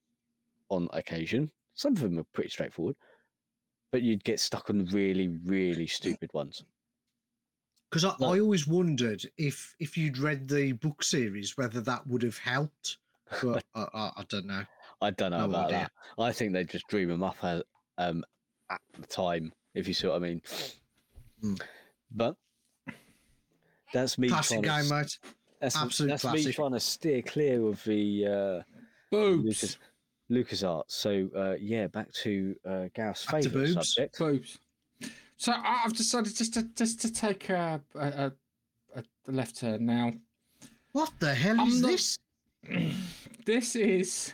on 0.69 0.87
occasion, 0.93 1.51
some 1.75 1.93
of 1.93 2.01
them 2.01 2.15
were 2.17 2.23
pretty 2.33 2.49
straightforward, 2.49 2.95
but 3.91 4.01
you'd 4.01 4.23
get 4.23 4.39
stuck 4.39 4.69
on 4.69 4.85
really, 4.85 5.29
really 5.45 5.87
stupid 5.87 6.29
ones. 6.33 6.63
Because 7.89 8.05
I, 8.05 8.25
I 8.25 8.39
always 8.39 8.67
wondered 8.67 9.23
if 9.37 9.75
if 9.79 9.95
you'd 9.95 10.17
read 10.17 10.47
the 10.47 10.71
book 10.71 11.03
series, 11.03 11.55
whether 11.57 11.79
that 11.81 12.05
would 12.07 12.23
have 12.23 12.37
helped. 12.39 12.97
But 13.41 13.63
I, 13.75 13.85
I, 13.93 14.11
I 14.17 14.23
don't 14.29 14.47
know. 14.47 14.63
I 15.01 15.11
don't 15.11 15.31
know 15.31 15.39
No 15.39 15.45
about 15.45 15.65
idea. 15.67 15.91
that. 16.17 16.23
I 16.23 16.31
think 16.31 16.53
they 16.53 16.63
just 16.63 16.87
dream 16.87 17.09
them 17.09 17.21
up 17.23 17.35
as, 17.43 17.61
um, 17.99 18.23
at 18.71 18.81
the 18.99 19.05
time, 19.05 19.51
if 19.75 19.87
you 19.87 19.93
see 19.93 20.07
what 20.07 20.15
I 20.15 20.19
mean. 20.19 20.41
Hmm. 21.41 21.55
But 22.11 22.35
That's 23.93 24.17
me 24.17 24.27
Classic 24.27 24.61
trying 24.63 24.81
game, 24.81 24.89
to, 24.89 24.95
mate. 24.95 25.17
that's, 25.61 25.75
absolute 25.77 26.09
that's 26.09 26.25
me 26.25 26.51
trying 26.51 26.71
to 26.73 26.79
steer 26.79 27.21
clear 27.21 27.65
of 27.67 27.81
the 27.85 28.25
uh, 28.27 28.61
Boobs. 29.11 29.77
Lucas 30.29 30.63
LucasArts. 30.63 30.83
So 30.87 31.29
uh, 31.35 31.55
yeah, 31.61 31.87
back 31.87 32.11
to 32.23 32.55
uh, 32.67 32.85
Gareth's 32.95 33.25
Back 33.25 33.41
to 33.43 33.49
favourite 33.49 33.73
boobs. 33.75 33.93
subject. 33.95 34.17
Boobs. 34.19 34.59
So 35.37 35.51
I- 35.51 35.83
I've 35.85 35.93
decided 35.95 36.35
just 36.35 36.53
to 36.55 36.63
just 36.75 36.99
to 37.01 37.11
take 37.13 37.49
a 37.49 37.79
a, 37.95 38.31
a, 38.95 39.03
a 39.27 39.31
left 39.31 39.57
turn 39.59 39.85
now. 39.85 40.11
What 40.93 41.11
the 41.19 41.33
hell 41.33 41.59
I'm 41.61 41.67
is 41.69 41.81
not- 41.81 41.91
this? 41.91 42.17
This 43.45 43.75
is 43.75 44.31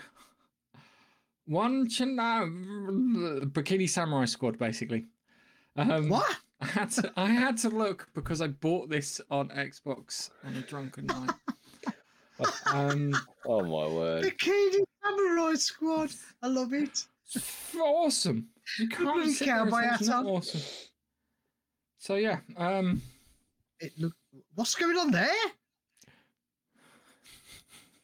Onechanbara 1.49 3.41
bikini 3.51 3.89
samurai 3.89 4.25
squad 4.25 4.57
basically. 4.59 5.05
Um, 5.75 6.09
What? 6.09 6.37
I 6.61 6.65
had 6.65 6.91
to 6.91 7.11
I 7.15 7.27
had 7.29 7.57
to 7.59 7.69
look 7.69 8.09
because 8.13 8.41
I 8.41 8.47
bought 8.47 8.89
this 8.89 9.21
on 9.31 9.49
Xbox 9.49 10.29
on 10.45 10.55
a 10.55 10.61
drunken 10.61 11.05
night. 11.07 11.31
um, 12.67 13.13
Oh 13.45 13.61
my 13.63 13.87
word! 13.93 14.23
Bikini 14.25 14.83
Samurai 15.03 15.53
Squad. 15.55 16.11
I 16.41 16.47
love 16.47 16.73
it. 16.73 17.05
awesome. 17.81 18.47
You 18.77 18.89
can't 18.89 19.13
Blue 19.13 19.31
sit 19.31 19.45
there 19.45 19.61
and 19.61 19.71
cowboy 19.71 19.81
say 19.83 19.95
it's 19.95 20.07
not 20.07 20.25
awesome. 20.25 20.61
So 21.97 22.15
yeah, 22.15 22.39
um, 22.57 23.01
It 23.79 23.93
look. 23.97 24.13
What's 24.55 24.75
going 24.75 24.97
on 24.97 25.11
there? 25.11 25.27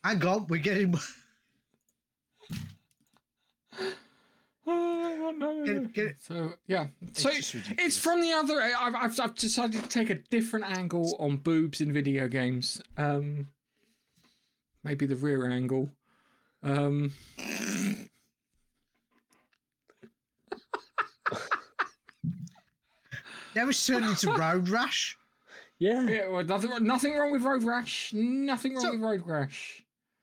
Hang 0.03 0.23
on, 0.25 0.47
we're 0.47 0.61
getting. 0.61 0.95
Get, 5.95 6.05
get, 6.07 6.15
so 6.19 6.53
yeah, 6.67 6.87
so 7.13 7.31
just 7.31 7.53
ridiculous. 7.53 7.85
it's 7.85 7.97
from 7.97 8.21
the 8.21 8.31
other. 8.33 8.61
I've, 8.61 8.95
I've 8.95 9.19
I've 9.19 9.35
decided 9.35 9.81
to 9.81 9.87
take 9.89 10.09
a 10.09 10.15
different 10.29 10.65
angle 10.77 11.15
on 11.19 11.37
boobs 11.37 11.79
in 11.81 11.93
video 11.93 12.27
games. 12.27 12.81
Um, 12.97 13.47
maybe 14.83 15.05
the 15.05 15.15
rear 15.15 15.49
angle. 15.49 15.89
Um, 16.63 17.13
now 23.55 23.69
it's 23.69 23.85
turned 23.85 24.05
into 24.05 24.31
Road 24.37 24.69
Rash. 24.69 25.17
Yeah, 25.79 26.03
yeah, 26.03 26.27
well, 26.29 26.43
nothing 26.43 26.71
nothing 26.85 27.15
wrong 27.17 27.31
with 27.31 27.43
Road 27.43 27.63
Rash. 27.63 28.11
Nothing 28.13 28.73
wrong 28.75 28.81
So- 28.83 28.91
with 28.91 29.01
Road 29.01 29.23
Rash. 29.25 29.81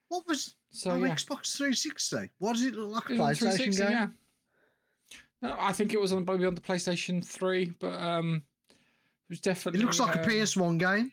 What 0.09 0.27
was 0.29 0.55
So 0.73 0.91
oh, 0.93 0.97
yeah. 0.97 1.15
Xbox 1.15 1.57
360? 1.57 2.31
What 2.39 2.55
does 2.55 2.65
it 2.65 2.75
look 2.75 3.09
like 3.09 3.19
a 3.19 3.23
on 3.23 3.31
PlayStation 3.31 3.39
360, 3.75 3.83
game? 3.83 3.91
yeah. 3.93 4.07
No, 5.43 5.57
I 5.59 5.73
think 5.73 5.93
it 5.93 6.01
was 6.01 6.13
on 6.13 6.25
maybe 6.25 6.47
on 6.47 6.55
the 6.55 6.61
PlayStation 6.61 7.25
3, 7.27 7.73
but 7.81 8.01
um, 8.01 8.43
it 8.69 9.31
was 9.31 9.41
definitely. 9.41 9.81
It 9.81 9.85
looks 9.85 9.99
like 10.01 10.15
a 10.17 10.21
um, 10.23 10.25
PS1 10.29 10.79
game. 10.79 11.13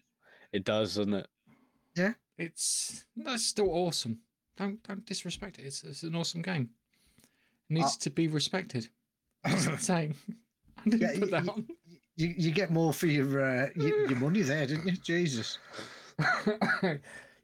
it 0.53 0.63
does, 0.63 0.95
doesn't 0.95 1.13
it? 1.15 1.27
Yeah. 1.95 2.13
It's 2.37 3.03
that's 3.17 3.45
still 3.45 3.69
awesome. 3.71 4.19
Don't 4.55 4.81
don't 4.83 5.05
disrespect 5.05 5.59
it. 5.59 5.65
It's, 5.65 5.83
it's 5.83 6.03
an 6.03 6.15
awesome 6.15 6.41
game. 6.41 6.69
It 7.69 7.73
needs 7.73 7.95
Uh, 7.95 7.99
to 8.01 8.09
be 8.11 8.27
respected. 8.27 8.87
Just 9.47 9.81
saying. 9.83 10.15
I 10.85 10.89
didn't 10.89 11.01
Yeah, 11.01 11.19
put 11.19 11.31
y- 11.31 11.39
that 11.41 11.57
y- 11.57 11.63
You, 12.15 12.33
you 12.37 12.51
get 12.51 12.71
more 12.71 12.93
for 12.93 13.07
your, 13.07 13.41
uh, 13.43 13.69
your 13.75 14.09
your 14.11 14.19
money 14.19 14.41
there, 14.41 14.65
didn't 14.67 14.85
you? 14.87 14.95
Jesus. 14.97 15.57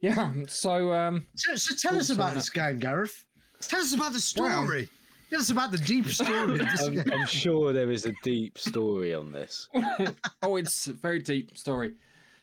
yeah. 0.00 0.32
So 0.46 0.92
um, 0.92 1.26
So, 1.34 1.54
so 1.56 1.74
tell 1.74 1.98
us 1.98 2.10
about 2.10 2.34
this 2.34 2.50
game, 2.50 2.78
Gareth. 2.78 3.24
Tell 3.60 3.80
us 3.80 3.92
about 3.94 4.12
the 4.12 4.22
Well- 4.38 4.64
story. 4.64 4.88
Tell 5.30 5.40
us 5.40 5.50
about 5.50 5.72
the 5.72 5.78
deep 5.78 6.06
story 6.20 6.60
I'm. 6.60 7.12
I'm 7.12 7.26
sure 7.26 7.72
there 7.72 7.90
is 7.90 8.06
a 8.06 8.12
deep 8.22 8.58
story 8.58 9.14
on 9.14 9.32
this. 9.32 9.68
oh, 10.42 10.56
it's 10.56 10.86
a 10.86 10.92
very 10.92 11.18
deep 11.20 11.56
story. 11.56 11.94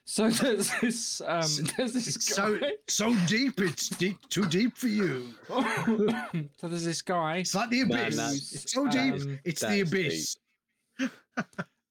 So 0.06 0.30
there's 0.42 0.70
this 0.82 1.22
um, 1.26 1.48
there's 1.78 1.94
this 1.94 2.16
It's 2.16 2.36
so 2.36 2.58
guy. 2.60 2.72
so 2.90 3.16
deep, 3.28 3.62
it's 3.62 3.88
deep, 3.88 4.18
too 4.30 4.46
deep 4.48 4.76
for 4.76 4.90
you. 4.90 5.30
so 5.48 6.68
there's 6.68 6.84
this 6.84 7.02
guy. 7.02 7.38
It's 7.38 7.56
like 7.56 7.70
the 7.70 7.82
abyss. 7.82 8.16
that's- 8.18 8.52
it's 8.54 8.72
so 8.74 8.86
deep, 8.88 9.14
um, 9.14 9.40
it's 9.46 9.62
the 9.62 9.68
that's 9.68 9.90
abyss. 9.90 10.38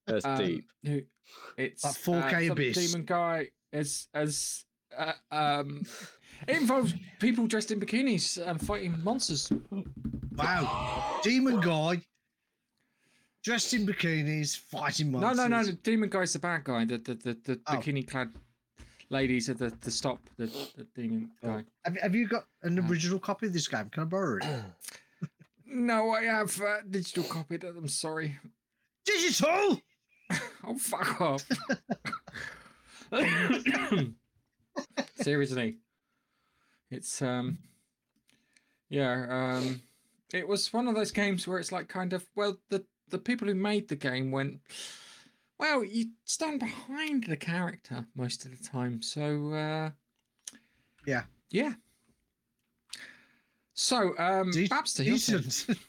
That's 0.05 0.25
um, 0.25 0.37
deep. 0.37 0.65
who- 0.85 1.01
It's 1.57 1.83
Like 1.83 1.95
4K 1.95 2.49
uh, 2.49 2.51
abyss. 2.51 2.77
Demon 2.91 3.05
guy 3.05 3.47
as 3.71 4.07
as 4.13 4.63
uh, 4.95 5.13
um, 5.31 5.81
it 6.47 6.57
involves 6.57 6.93
people 7.19 7.47
dressed 7.47 7.71
in 7.71 7.79
bikinis 7.79 8.37
and 8.45 8.61
fighting 8.63 8.95
monsters. 9.03 9.51
Wow. 10.35 11.19
Demon 11.23 11.59
guy, 11.59 12.01
dressed 13.43 13.73
in 13.73 13.85
bikinis, 13.85 14.57
fighting 14.57 15.11
No, 15.11 15.19
monsters. 15.19 15.49
no, 15.49 15.57
no. 15.57 15.63
The 15.65 15.73
demon 15.73 16.09
guy's 16.09 16.33
the 16.33 16.39
bad 16.39 16.63
guy. 16.63 16.85
The 16.85 16.97
the 16.97 17.15
the, 17.15 17.37
the 17.43 17.59
Oh. 17.67 17.73
bikini 17.73 18.07
clad 18.07 18.31
ladies 19.09 19.49
are 19.49 19.53
the 19.53 19.69
the 19.81 19.91
stop. 19.91 20.19
The 20.37 20.47
the 20.77 20.85
demon 20.95 21.31
guy. 21.43 21.63
Have, 21.85 21.97
have 21.97 22.15
you 22.15 22.27
got 22.27 22.45
an 22.63 22.79
original 22.89 23.19
copy 23.19 23.47
of 23.47 23.53
this 23.53 23.67
game? 23.67 23.89
Can 23.89 24.03
I 24.03 24.05
borrow 24.05 24.37
it? 24.37 24.45
No, 25.75 26.11
I 26.11 26.25
have 26.25 26.61
uh, 26.61 26.81
digital 26.87 27.23
copied. 27.23 27.63
it, 27.63 27.73
I'm 27.75 27.87
sorry. 27.87 28.37
Digital! 29.05 29.81
Oh 30.65 30.77
fuck 30.77 31.19
off. 31.19 31.45
Seriously. 35.21 35.77
It's 36.91 37.21
um 37.21 37.57
yeah, 38.89 39.25
um 39.29 39.81
it 40.33 40.47
was 40.47 40.73
one 40.73 40.87
of 40.87 40.95
those 40.95 41.11
games 41.11 41.47
where 41.47 41.59
it's 41.59 41.71
like 41.71 41.87
kind 41.87 42.11
of 42.11 42.25
well 42.35 42.57
the 42.69 42.83
the 43.09 43.17
people 43.17 43.47
who 43.47 43.55
made 43.55 43.87
the 43.87 43.95
game 43.95 44.31
went 44.31 44.59
well, 45.59 45.83
you 45.83 46.07
stand 46.25 46.59
behind 46.59 47.25
the 47.25 47.37
character 47.37 48.05
most 48.15 48.43
of 48.43 48.51
the 48.51 48.67
time. 48.67 49.01
So 49.01 49.53
uh 49.53 49.91
Yeah. 51.05 51.23
Yeah. 51.51 51.73
So, 53.75 54.17
um 54.17 54.51
De- 54.51 54.67
Babster, 54.67 55.05
your 55.05 55.17
turn. 55.17 55.41
Decent. 55.41 55.79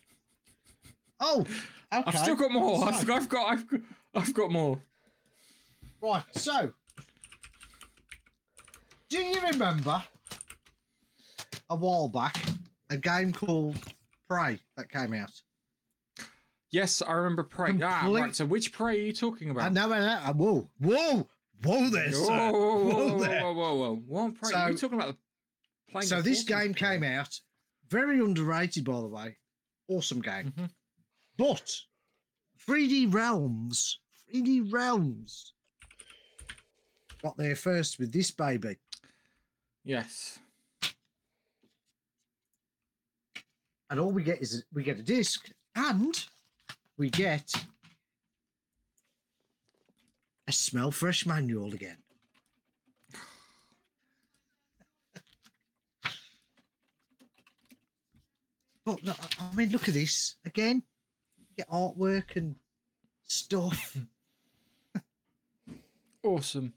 oh, 1.20 1.40
okay. 1.40 1.52
I've 1.90 2.18
still 2.18 2.36
got 2.36 2.52
more. 2.52 2.86
I've, 2.86 3.10
I've 3.10 3.28
got 3.28 3.46
I've 3.52 3.66
got 3.66 3.80
I've 4.14 4.34
got 4.34 4.50
more. 4.50 4.80
Right, 6.00 6.22
so 6.32 6.70
do 9.08 9.18
you 9.18 9.40
remember 9.40 10.02
a 11.70 11.76
while 11.76 12.08
back 12.08 12.36
a 12.90 12.96
game 12.96 13.32
called 13.32 13.76
Prey 14.34 14.58
that 14.76 14.90
came 14.90 15.14
out? 15.14 15.30
Yes, 16.70 17.02
I 17.06 17.12
remember 17.12 17.44
Prey. 17.44 17.78
Ah, 17.82 18.08
right. 18.12 18.34
So 18.34 18.44
which 18.46 18.72
Prey 18.72 18.98
are 19.00 19.02
you 19.06 19.12
talking 19.12 19.50
about? 19.50 19.64
I 19.64 19.68
know, 19.68 19.92
I 19.92 20.00
know. 20.00 20.32
Whoa, 20.32 20.70
whoa, 20.80 21.28
whoa 21.62 21.88
there, 21.90 22.10
Whoa, 22.10 22.24
sir. 22.26 22.50
whoa, 22.50 22.52
whoa, 22.52 23.08
whoa, 23.12 23.18
there. 23.20 23.42
whoa, 23.44 23.74
whoa, 23.74 23.96
whoa. 24.08 24.30
Prey? 24.32 24.52
are 24.54 24.70
you 24.72 24.76
So- 24.76 24.88
talking 24.88 25.00
about 25.00 25.14
the 25.14 25.92
playing 25.92 26.08
So 26.08 26.20
this 26.20 26.42
game 26.42 26.74
Prey? 26.74 26.98
came 26.98 27.04
out, 27.04 27.38
very 27.88 28.18
underrated, 28.18 28.84
by 28.84 29.00
the 29.00 29.06
way. 29.06 29.36
Awesome 29.88 30.20
game. 30.20 30.50
Mhm. 30.52 30.70
But 31.36 31.80
3D 32.66 33.06
Realms, 33.06 34.00
3D 34.32 34.60
Realms 34.72 35.52
got 37.22 37.36
there 37.36 37.54
first 37.56 37.98
with 38.00 38.12
this 38.12 38.30
baby. 38.32 38.78
Yes. 39.84 40.38
And 43.90 44.00
all 44.00 44.10
we 44.10 44.22
get 44.22 44.40
is 44.42 44.64
we 44.72 44.82
get 44.82 44.98
a 44.98 45.02
disc 45.02 45.48
and 45.76 46.24
we 46.96 47.10
get 47.10 47.52
a 50.48 50.52
smell 50.52 50.90
fresh 50.90 51.26
manual 51.26 51.72
again. 51.74 51.96
But 58.84 59.02
no, 59.02 59.12
I- 59.12 59.28
I 59.50 59.54
mean, 59.54 59.70
look 59.70 59.88
at 59.88 59.94
this 59.94 60.36
again. 60.44 60.82
Get 61.56 61.68
artwork 61.68 62.36
and 62.36 62.56
stuff. 63.26 63.96
Awesome. 66.22 66.72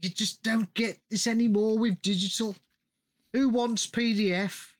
you 0.00 0.08
just 0.08 0.40
don't 0.44 0.72
get 0.72 1.00
this 1.10 1.26
anymore 1.26 1.76
with 1.76 2.00
digital. 2.00 2.54
Who 3.32 3.48
wants 3.48 3.88
PDF? 3.88 4.71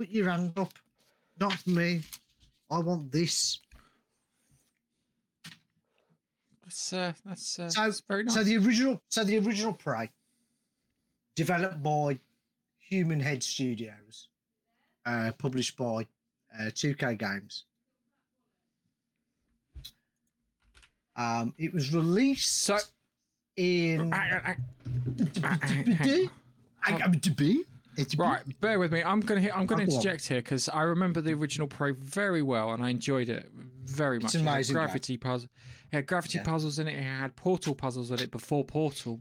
Put 0.00 0.08
your 0.08 0.30
hand 0.30 0.54
up. 0.56 0.72
Not 1.38 1.66
me. 1.66 2.00
I 2.70 2.78
want 2.78 3.12
this. 3.12 3.58
That's 6.64 6.92
uh, 6.94 7.12
that's, 7.26 7.58
uh, 7.58 7.68
So- 7.68 7.82
that's 7.82 8.00
very 8.08 8.24
nice. 8.24 8.32
So 8.34 8.42
the 8.42 8.56
original, 8.56 9.02
so 9.10 9.24
the 9.24 9.36
original 9.36 9.74
Prey, 9.74 10.08
developed 11.36 11.82
by 11.82 12.18
Human 12.78 13.20
Head 13.20 13.42
Studios, 13.42 14.28
uh, 15.04 15.32
published 15.36 15.76
by 15.76 16.06
uh, 16.58 16.70
2K 16.70 17.18
Games. 17.18 17.64
Um, 21.14 21.52
it 21.58 21.74
was 21.74 21.92
released 21.92 22.62
So- 22.62 22.78
in. 23.56 24.14
Ah, 24.14 24.40
ah, 24.46 25.58
ah, 26.86 27.10
ah, 27.98 28.04
Right, 28.18 28.60
bear 28.60 28.78
with 28.78 28.92
me. 28.92 29.02
I'm 29.02 29.20
gonna 29.20 29.48
I'm 29.54 29.66
gonna 29.66 29.86
go 29.86 29.92
on. 29.92 29.98
interject 29.98 30.26
here 30.28 30.38
because 30.38 30.68
I 30.68 30.82
remember 30.82 31.20
the 31.20 31.32
original 31.34 31.66
Prey 31.68 31.92
very 31.92 32.42
well 32.42 32.72
and 32.72 32.82
I 32.84 32.90
enjoyed 32.90 33.28
it 33.28 33.50
very 33.84 34.18
much. 34.18 34.34
It's 34.34 34.42
amazing 34.42 34.74
game. 34.74 34.84
Gravity 34.84 35.16
puzzle. 35.16 35.48
It 35.92 35.96
had 35.96 36.06
gravity 36.06 36.38
Yeah. 36.38 36.44
puzzles 36.44 36.78
in 36.78 36.88
it. 36.88 36.96
It 36.98 37.02
had 37.02 37.34
portal 37.36 37.74
puzzles 37.74 38.10
in 38.10 38.20
it 38.20 38.30
before 38.30 38.64
Portal. 38.64 39.20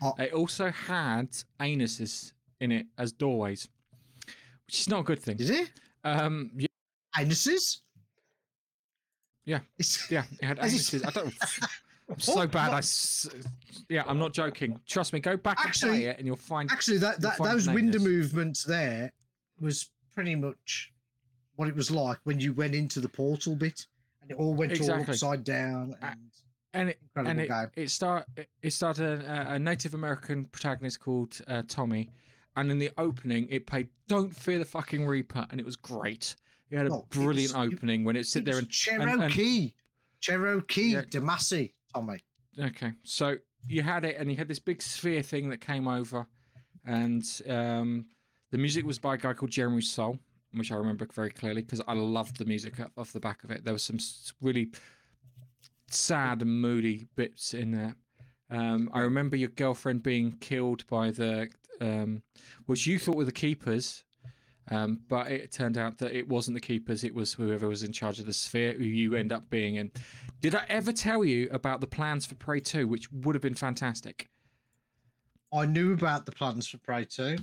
Oh. 0.00 0.14
It 0.18 0.32
also 0.32 0.70
had 0.70 1.30
anuses 1.60 2.32
in 2.60 2.72
it 2.72 2.86
as 2.96 3.12
doorways, 3.12 3.68
which 4.66 4.80
is 4.80 4.88
not 4.88 5.00
a 5.00 5.02
good 5.04 5.20
thing. 5.20 5.38
Is 5.38 5.50
it? 5.50 5.70
Um, 6.04 6.50
yeah, 6.56 6.68
Anuses? 7.16 7.78
Yeah. 9.44 9.60
It's, 9.78 10.10
yeah, 10.10 10.24
it 10.40 10.44
had 10.46 10.58
anuses. 10.60 11.06
I 11.06 11.10
don't. 11.10 11.34
I'm 12.10 12.18
so 12.20 12.34
What- 12.36 12.52
bad. 12.52 12.72
I 12.72 12.80
yeah, 13.88 14.04
I'm 14.06 14.18
not 14.18 14.32
joking. 14.32 14.80
Trust 14.86 15.12
me. 15.12 15.20
Go 15.20 15.36
back 15.36 15.58
Actually- 15.60 15.90
and 15.90 15.98
play 15.98 16.04
it, 16.06 16.18
and 16.18 16.26
you'll 16.26 16.36
find. 16.36 16.70
Actually, 16.70 16.98
that, 16.98 17.20
that 17.20 17.38
those 17.38 17.68
window 17.68 17.98
movements 17.98 18.62
there 18.64 19.12
was 19.60 19.90
pretty 20.14 20.34
much 20.34 20.92
what 21.56 21.68
it 21.68 21.74
was 21.74 21.90
like 21.90 22.18
when 22.24 22.40
you 22.40 22.52
went 22.52 22.74
into 22.74 23.00
the 23.00 23.08
portal 23.08 23.54
bit, 23.56 23.86
and 24.22 24.30
it 24.30 24.36
all 24.36 24.54
went 24.54 24.80
all 24.80 24.92
upside 24.92 25.44
down. 25.44 25.94
And 26.02 26.18
and 26.74 26.88
it 26.90 26.98
incredible 27.02 27.30
and 27.30 27.40
it, 27.40 27.48
game. 27.48 27.70
it 27.84 27.90
start 27.90 28.26
it- 28.62 28.72
started 28.72 29.22
a, 29.22 29.52
a 29.54 29.58
Native 29.58 29.94
American 29.94 30.44
protagonist 30.46 31.00
called 31.00 31.38
uh, 31.48 31.62
Tommy, 31.68 32.08
and 32.56 32.70
in 32.70 32.78
the 32.78 32.90
opening 32.98 33.48
it 33.50 33.66
played 33.66 33.88
"Don't 34.06 34.34
Fear 34.34 34.60
the 34.60 34.64
Fucking 34.64 35.06
Reaper," 35.06 35.46
and 35.50 35.60
it 35.60 35.66
was 35.66 35.76
great. 35.76 36.36
It 36.70 36.76
had 36.76 36.86
a 36.86 36.94
it 36.94 37.08
brilliant 37.10 37.54
was- 37.54 37.72
opening 37.72 38.04
when 38.04 38.16
it 38.16 38.26
sit 38.26 38.40
It 38.40 38.44
there 38.46 38.54
was 38.56 38.64
and 38.90 39.02
and- 39.02 39.20
Cherokee, 39.32 39.72
Cherokee 40.20 40.82
Yeah. 40.92 41.02
Domasi, 41.94 42.20
Tommy. 42.56 42.68
okay, 42.70 42.92
so 43.02 43.36
you 43.66 43.82
had 43.82 44.04
it, 44.04 44.16
and 44.18 44.30
you 44.30 44.36
had 44.36 44.48
this 44.48 44.58
big 44.58 44.82
sphere 44.82 45.22
thing 45.22 45.50
that 45.50 45.60
came 45.60 45.88
over, 45.88 46.26
and 46.86 47.24
um, 47.48 48.06
the 48.50 48.58
music 48.58 48.84
was 48.86 48.98
by 48.98 49.14
a 49.14 49.18
guy 49.18 49.32
called 49.34 49.50
Jeremy 49.50 49.82
Soule, 49.82 50.18
which 50.54 50.72
I 50.72 50.76
remember 50.76 51.06
very 51.14 51.30
clearly 51.30 51.62
because 51.62 51.82
I 51.86 51.94
loved 51.94 52.38
the 52.38 52.44
music 52.44 52.80
off- 52.80 52.90
off 52.96 53.12
the 53.12 53.20
back 53.20 53.44
of 53.44 53.50
it. 53.50 53.64
There 53.64 53.72
was 53.72 53.82
some 53.82 53.98
really 54.40 54.70
sad 55.90 56.42
and 56.42 56.60
moody 56.60 57.08
bits 57.16 57.54
in 57.54 57.70
there. 57.72 57.94
Um, 58.50 58.90
I 58.94 59.00
remember 59.00 59.36
your 59.36 59.50
girlfriend 59.50 60.02
being 60.02 60.32
killed 60.40 60.86
by 60.86 61.10
the, 61.10 61.48
um, 61.80 62.22
which 62.66 62.86
you 62.86 62.98
thought 62.98 63.16
were 63.16 63.24
the 63.24 63.32
keepers, 63.32 64.04
um, 64.70 65.00
but 65.08 65.30
it 65.30 65.52
turned 65.52 65.76
out 65.76 65.98
that 65.98 66.16
it 66.16 66.28
wasn't 66.28 66.54
the 66.54 66.60
keepers. 66.60 67.04
It 67.04 67.14
was 67.14 67.32
whoever 67.34 67.68
was 67.68 67.82
in 67.82 67.92
charge 67.92 68.18
of 68.18 68.26
the 68.26 68.32
sphere 68.32 68.72
who 68.72 68.84
you 68.84 69.14
end 69.16 69.32
up 69.32 69.48
being 69.50 69.76
in. 69.76 69.90
Did 70.40 70.54
I 70.54 70.64
ever 70.68 70.92
tell 70.92 71.24
you 71.24 71.48
about 71.50 71.80
the 71.80 71.86
plans 71.86 72.24
for 72.24 72.34
Prey 72.36 72.60
2, 72.60 72.86
which 72.86 73.10
would 73.12 73.34
have 73.34 73.42
been 73.42 73.54
fantastic? 73.54 74.28
I 75.52 75.66
knew 75.66 75.92
about 75.94 76.26
the 76.26 76.32
plans 76.32 76.68
for 76.68 76.78
Prey 76.78 77.04
2, 77.04 77.36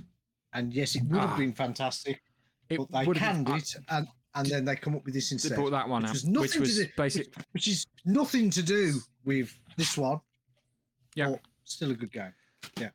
and 0.54 0.72
yes, 0.72 0.94
it 0.94 1.02
would 1.04 1.20
have 1.20 1.30
Ah. 1.30 1.36
been 1.36 1.52
fantastic, 1.52 2.22
It 2.70 2.78
but 2.78 2.90
they 2.92 3.04
canned 3.18 3.46
been- 3.46 3.56
it, 3.56 3.74
and, 3.88 4.08
and 4.34 4.46
then 4.48 4.64
they 4.64 4.76
come 4.76 4.94
up 4.94 5.04
with 5.04 5.12
this 5.14 5.30
instead. 5.32 5.52
They 5.52 5.56
brought 5.56 5.70
that 5.70 5.88
one 5.88 6.02
which 6.02 6.08
out, 6.10 6.14
was 6.14 6.24
nothing 6.24 6.40
which 6.42 6.52
to 6.52 6.60
was 6.60 6.76
do- 6.76 6.88
basic. 6.96 7.34
which 7.52 7.68
is 7.68 7.86
nothing 8.04 8.48
to 8.50 8.62
do 8.62 9.00
with 9.24 9.58
this 9.76 9.96
one. 9.98 10.20
Yeah. 11.14 11.34
still 11.64 11.90
a 11.90 11.94
good 11.94 12.12
game. 12.12 12.32
Yeah. 12.78 12.90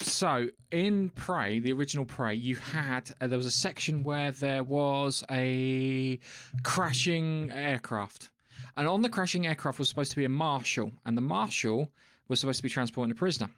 So 0.00 0.48
in 0.70 1.08
Prey, 1.10 1.58
the 1.60 1.72
original 1.72 2.04
Prey, 2.04 2.34
you 2.34 2.56
had 2.56 3.10
uh, 3.20 3.28
there 3.28 3.38
was 3.38 3.46
a 3.46 3.50
section 3.50 4.02
where 4.02 4.30
there 4.30 4.62
was 4.62 5.24
a 5.30 6.18
crashing 6.64 7.50
aircraft, 7.52 8.28
and 8.76 8.86
on 8.88 9.02
the 9.02 9.08
crashing 9.08 9.46
aircraft 9.46 9.78
was 9.78 9.88
supposed 9.88 10.10
to 10.10 10.16
be 10.16 10.24
a 10.24 10.28
marshal, 10.28 10.92
and 11.06 11.16
the 11.16 11.22
marshal 11.22 11.90
was 12.28 12.40
supposed 12.40 12.58
to 12.58 12.62
be 12.62 12.68
transporting 12.68 13.12
a 13.12 13.14
prisoner. 13.14 13.48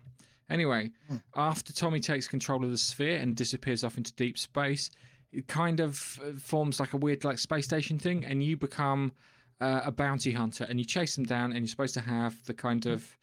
Anyway, 0.51 0.91
Hmm. 1.09 1.17
after 1.35 1.73
Tommy 1.73 2.01
takes 2.01 2.29
control 2.29 2.64
of 2.64 2.71
the 2.71 2.79
sphere 2.79 3.17
and 3.19 3.35
disappears 3.37 3.83
off 3.85 3.97
into 3.99 4.12
deep 4.14 4.39
space, 4.39 4.91
it 5.33 5.47
kind 5.49 5.81
of 5.81 6.21
uh, 6.25 6.33
forms 6.39 6.79
like 6.81 6.93
a 6.93 6.97
weird 6.97 7.25
like 7.25 7.39
space 7.39 7.64
station 7.64 7.99
thing, 7.99 8.25
and 8.25 8.43
you 8.45 8.57
become 8.57 9.12
uh, 9.61 9.81
a 9.85 9.91
bounty 9.91 10.33
hunter, 10.33 10.67
and 10.69 10.79
you 10.79 10.85
chase 10.85 11.17
them 11.17 11.25
down, 11.25 11.51
and 11.53 11.61
you're 11.61 11.69
supposed 11.69 11.95
to 11.95 12.01
have 12.01 12.35
the 12.45 12.55
kind 12.55 12.87
of 12.87 13.17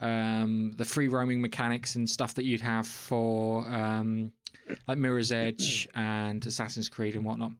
um, 0.00 0.72
the 0.76 0.84
free 0.84 1.08
roaming 1.08 1.40
mechanics 1.40 1.94
and 1.94 2.08
stuff 2.10 2.34
that 2.34 2.44
you'd 2.44 2.60
have 2.60 2.86
for 2.86 3.66
um, 3.72 4.32
like 4.88 4.98
Mirror's 4.98 5.30
Edge 5.30 5.86
and 5.94 6.44
Assassin's 6.44 6.88
Creed 6.88 7.14
and 7.14 7.24
whatnot. 7.24 7.52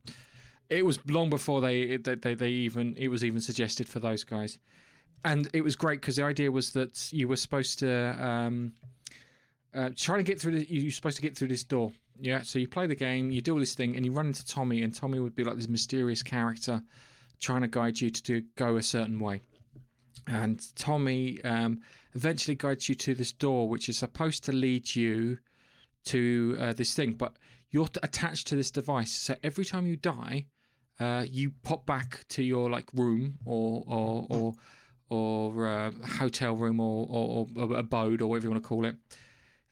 It 0.71 0.85
was 0.85 0.99
long 1.09 1.31
before 1.31 1.61
they 1.61 1.97
they, 1.97 2.15
they, 2.15 2.35
they 2.35 2.49
even 2.49 2.95
it 2.97 3.09
was 3.09 3.25
even 3.25 3.41
suggested 3.41 3.89
for 3.89 4.01
those 4.01 4.25
guys, 4.25 4.59
and 5.25 5.49
it 5.53 5.63
was 5.63 5.77
great 5.77 6.01
because 6.01 6.17
the 6.17 6.25
idea 6.25 6.51
was 6.51 6.71
that 6.73 7.13
you 7.13 7.29
were 7.29 7.37
supposed 7.37 7.79
to 7.81 8.25
um, 8.25 8.73
uh, 9.75 9.91
try 9.97 10.17
to 10.17 10.23
get 10.23 10.41
through. 10.41 10.59
The, 10.59 10.67
you're 10.69 10.93
supposed 10.93 11.17
to 11.17 11.23
get 11.23 11.37
through 11.37 11.49
this 11.49 11.65
door. 11.65 11.93
Yeah, 12.21 12.43
so 12.43 12.61
you 12.61 12.69
play 12.69 12.87
the 12.87 12.95
game, 12.95 13.33
you 13.33 13.41
do 13.41 13.55
all 13.55 13.59
this 13.59 13.75
thing, 13.75 13.97
and 13.97 14.07
you 14.07 14.13
run 14.13 14.27
into 14.29 14.47
Tommy, 14.47 14.83
and 14.83 14.95
Tommy 14.95 15.19
would 15.19 15.35
be 15.35 15.43
like 15.43 15.57
this 15.57 15.69
mysterious 15.69 16.23
character 16.23 16.81
trying 17.41 17.63
to 17.63 17.69
guide 17.69 18.01
you 18.01 18.09
to 18.09 18.23
do, 18.23 18.43
go 18.57 18.77
a 18.77 18.83
certain 18.83 19.19
way. 19.19 19.43
And 20.29 20.63
Tommy 20.77 21.43
um, 21.45 21.81
eventually 22.15 22.55
guides 22.55 22.89
you 22.89 22.95
to 22.95 23.15
this 23.15 23.33
door, 23.33 23.69
which 23.69 23.89
is 23.89 23.99
supposed 23.99 24.45
to 24.45 24.53
lead 24.53 24.95
you 24.95 25.39
to 26.07 26.57
uh, 26.61 26.73
this 26.73 26.95
thing, 26.95 27.15
but 27.15 27.37
you're 27.75 27.89
attached 28.05 28.47
to 28.47 28.55
this 28.55 28.71
device. 28.71 29.11
So 29.11 29.35
every 29.43 29.65
time 29.65 29.85
you 29.85 29.97
die, 29.97 30.47
uh, 31.01 31.25
you 31.29 31.51
pop 31.65 31.85
back 31.85 32.25
to 32.29 32.43
your 32.43 32.71
like 32.71 32.89
room 32.95 33.35
or 33.45 33.83
or 33.89 34.27
or 34.31 34.55
or 35.11 35.67
uh, 35.67 35.91
hotel 36.19 36.55
room 36.55 36.79
or, 36.79 37.07
or 37.11 37.49
or 37.57 37.77
abode 37.77 38.23
or 38.23 38.29
whatever 38.29 38.47
you 38.47 38.51
want 38.53 38.63
to 38.63 38.69
call 38.69 38.87
it, 38.87 38.95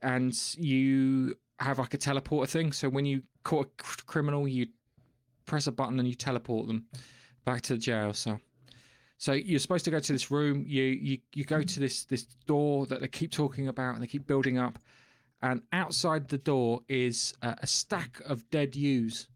and 0.02 0.34
you 0.58 1.36
have 1.60 1.78
like 1.78 1.94
a 1.94 1.98
teleporter 1.98 2.48
thing. 2.48 2.72
So 2.72 2.88
when 2.88 3.06
you 3.06 3.22
caught 3.44 3.70
a 3.78 4.02
criminal, 4.02 4.48
you 4.48 4.66
press 5.46 5.68
a 5.68 5.72
button 5.72 6.00
and 6.00 6.08
you 6.08 6.16
teleport 6.16 6.66
them 6.66 6.86
back 7.44 7.62
to 7.62 7.74
the 7.74 7.78
jail 7.78 8.12
cell. 8.14 8.40
So 9.18 9.32
you're 9.32 9.60
supposed 9.60 9.84
to 9.84 9.92
go 9.92 10.00
to 10.00 10.12
this 10.12 10.28
room. 10.28 10.64
You 10.66 10.82
you 10.82 11.18
you 11.34 11.44
go 11.44 11.62
to 11.62 11.80
this 11.80 12.04
this 12.06 12.24
door 12.48 12.84
that 12.86 13.00
they 13.00 13.06
keep 13.06 13.30
talking 13.30 13.68
about 13.68 13.94
and 13.94 14.02
they 14.02 14.08
keep 14.08 14.26
building 14.26 14.58
up, 14.58 14.80
and 15.42 15.62
outside 15.72 16.28
the 16.28 16.38
door 16.38 16.80
is 16.88 17.34
a, 17.42 17.56
a 17.62 17.66
stack 17.66 18.20
of 18.26 18.48
dead 18.50 18.74
U's, 18.76 19.28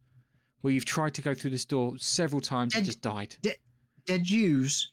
where 0.61 0.73
you've 0.73 0.85
tried 0.85 1.15
to 1.15 1.23
go 1.23 1.35
through 1.35 1.51
this 1.51 1.65
door 1.65 1.95
several 1.99 2.41
times 2.41 2.75
and 2.75 2.85
just 2.85 3.01
died. 3.03 3.37
Dead 4.07 4.29
Use, 4.31 4.93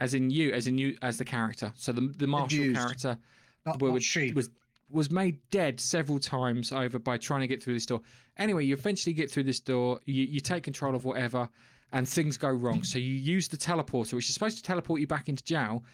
As 0.00 0.12
in 0.14 0.30
you, 0.30 0.52
as 0.52 0.66
in 0.66 0.76
you, 0.76 0.96
as 1.02 1.16
the 1.18 1.24
character. 1.24 1.72
So 1.76 1.92
the 1.92 2.02
the 2.16 2.26
marshal 2.26 2.72
character 2.74 3.16
not, 3.64 3.80
were- 3.80 3.92
not 3.92 4.02
she. 4.02 4.32
was 4.32 4.50
was 4.90 5.10
made 5.10 5.38
dead 5.52 5.78
several 5.80 6.18
times 6.18 6.72
over 6.72 6.98
by 6.98 7.16
trying 7.16 7.40
to 7.42 7.46
get 7.46 7.62
through 7.62 7.74
this 7.74 7.86
door. 7.86 8.00
Anyway, 8.38 8.64
you 8.64 8.74
eventually 8.74 9.12
get 9.12 9.30
through 9.30 9.44
this 9.44 9.60
door. 9.60 10.00
You, 10.04 10.24
you 10.24 10.40
take 10.40 10.64
control 10.64 10.96
of 10.96 11.04
whatever, 11.04 11.48
and 11.92 12.08
things 12.08 12.36
go 12.36 12.48
wrong. 12.50 12.82
So 12.82 12.98
you 12.98 13.14
use 13.14 13.46
the 13.46 13.56
teleporter, 13.56 14.14
which 14.14 14.28
is 14.28 14.34
supposed 14.34 14.56
to 14.56 14.62
teleport 14.64 15.00
you 15.00 15.06
back 15.06 15.28
into 15.28 15.44
jail, 15.44 15.84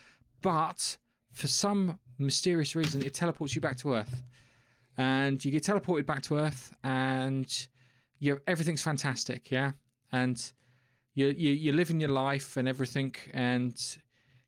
but 0.40 0.96
for 1.34 1.46
some 1.46 1.98
mysterious 2.18 2.74
reason, 2.74 3.02
it 3.02 3.12
teleports 3.12 3.54
you 3.54 3.60
back 3.60 3.76
to 3.78 3.94
Earth, 3.96 4.22
and 4.97 5.44
you 5.44 5.51
get 5.51 5.64
teleported 5.64 6.07
back 6.07 6.22
to 6.22 6.36
Earth, 6.36 6.74
and 6.84 7.68
you 8.18 8.40
everything's 8.47 8.82
fantastic, 8.82 9.51
yeah, 9.51 9.72
and 10.12 10.53
you 11.14 11.34
you 11.36 11.53
you're 11.53 11.74
living 11.74 12.01
your 12.01 12.11
life 12.11 12.57
and 12.57 12.68
everything, 12.68 13.14
and 13.32 13.74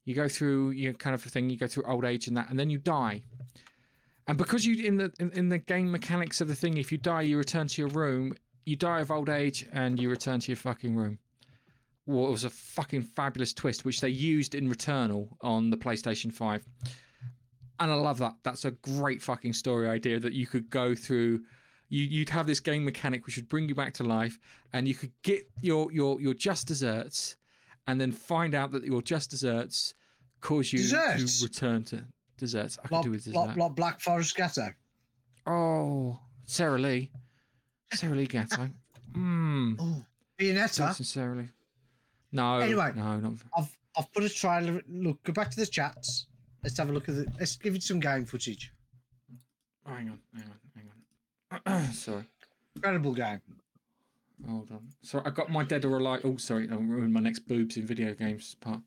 you 0.04 0.14
go 0.14 0.28
through 0.28 0.70
your 0.70 0.94
kind 0.94 1.14
of 1.14 1.22
thing. 1.22 1.50
You 1.50 1.56
go 1.56 1.66
through 1.66 1.84
old 1.84 2.04
age 2.04 2.28
and 2.28 2.36
that, 2.36 2.48
and 2.50 2.58
then 2.58 2.70
you 2.70 2.78
die. 2.78 3.22
And 4.26 4.36
because 4.36 4.66
you 4.66 4.86
in 4.86 4.96
the 4.96 5.12
in, 5.20 5.30
in 5.32 5.48
the 5.48 5.58
game 5.58 5.90
mechanics 5.90 6.40
of 6.40 6.48
the 6.48 6.54
thing, 6.54 6.76
if 6.78 6.92
you 6.92 6.98
die, 6.98 7.22
you 7.22 7.38
return 7.38 7.66
to 7.68 7.82
your 7.82 7.90
room. 7.90 8.34
You 8.64 8.76
die 8.76 9.00
of 9.00 9.10
old 9.10 9.30
age, 9.30 9.66
and 9.72 9.98
you 9.98 10.10
return 10.10 10.40
to 10.40 10.48
your 10.48 10.56
fucking 10.56 10.94
room. 10.94 11.18
Well, 12.04 12.26
it 12.26 12.30
was 12.30 12.44
a 12.44 12.50
fucking 12.50 13.02
fabulous 13.02 13.54
twist, 13.54 13.84
which 13.84 14.00
they 14.00 14.08
used 14.08 14.54
in 14.54 14.68
Returnal 14.68 15.28
on 15.40 15.70
the 15.70 15.76
PlayStation 15.76 16.32
Five, 16.32 16.66
and 17.80 17.90
I 17.90 17.94
love 17.94 18.18
that. 18.18 18.34
That's 18.42 18.64
a 18.64 18.70
great 18.72 19.22
fucking 19.22 19.52
story 19.52 19.88
idea 19.88 20.18
that 20.20 20.32
you 20.32 20.46
could 20.46 20.68
go 20.70 20.94
through. 20.94 21.40
You, 21.90 22.04
you'd 22.04 22.28
have 22.30 22.46
this 22.46 22.60
game 22.60 22.84
mechanic 22.84 23.24
which 23.26 23.36
would 23.36 23.48
bring 23.48 23.68
you 23.68 23.74
back 23.74 23.94
to 23.94 24.04
life, 24.04 24.38
and 24.72 24.86
you 24.86 24.94
could 24.94 25.12
get 25.22 25.48
your 25.62 25.90
your 25.92 26.20
your 26.20 26.34
just 26.34 26.66
desserts, 26.66 27.36
and 27.86 28.00
then 28.00 28.12
find 28.12 28.54
out 28.54 28.72
that 28.72 28.84
your 28.84 29.00
just 29.02 29.30
desserts 29.30 29.94
cause 30.40 30.72
you 30.72 30.78
Desserts? 30.80 31.38
to 31.40 31.44
return 31.46 31.84
to 31.84 32.04
desserts. 32.36 32.78
I 32.84 32.94
Like, 32.94 33.04
do 33.04 33.10
with 33.12 33.24
dessert. 33.24 33.56
like 33.56 33.74
Black 33.74 34.00
Forest 34.00 34.36
Gateau. 34.36 34.68
Oh, 35.46 36.18
Sara 36.46 36.78
Lee. 36.78 37.10
Sara 37.94 38.14
Lee 38.14 38.26
Gateau. 38.26 38.68
Mmm. 39.12 39.76
Oh, 39.80 40.04
Bayonetta. 40.38 40.92
Sincerely. 40.94 41.48
No. 42.32 42.58
Anyway. 42.58 42.92
No, 42.94 43.18
not. 43.18 43.32
I've 43.56 43.76
I've 43.96 44.12
put 44.12 44.22
a 44.24 44.28
trailer. 44.28 44.82
Look, 44.88 45.22
go 45.24 45.32
back 45.32 45.50
to 45.50 45.56
the 45.56 45.66
chats. 45.66 46.26
Let's 46.62 46.76
have 46.78 46.90
a 46.90 46.92
look 46.92 47.08
at 47.08 47.16
the. 47.16 47.26
Let's 47.38 47.56
give 47.56 47.74
it 47.74 47.82
some 47.82 48.00
game 48.00 48.24
footage. 48.24 48.72
Hang 49.86 50.10
on. 50.10 50.18
Hang 50.34 50.44
on. 50.44 51.62
Hang 51.62 51.76
on. 51.76 51.92
sorry. 51.92 52.24
Incredible 52.76 53.14
game. 53.14 53.40
Hold 54.48 54.70
on. 54.70 54.88
Sorry, 55.02 55.24
I 55.26 55.30
got 55.30 55.50
my 55.50 55.64
Dead 55.64 55.84
or 55.84 55.98
Alive. 55.98 56.20
Oh, 56.24 56.36
sorry. 56.36 56.68
I 56.70 56.74
ruined 56.74 57.12
my 57.12 57.20
next 57.20 57.40
boobs 57.40 57.76
in 57.76 57.86
video 57.86 58.14
games 58.14 58.56
part. 58.60 58.80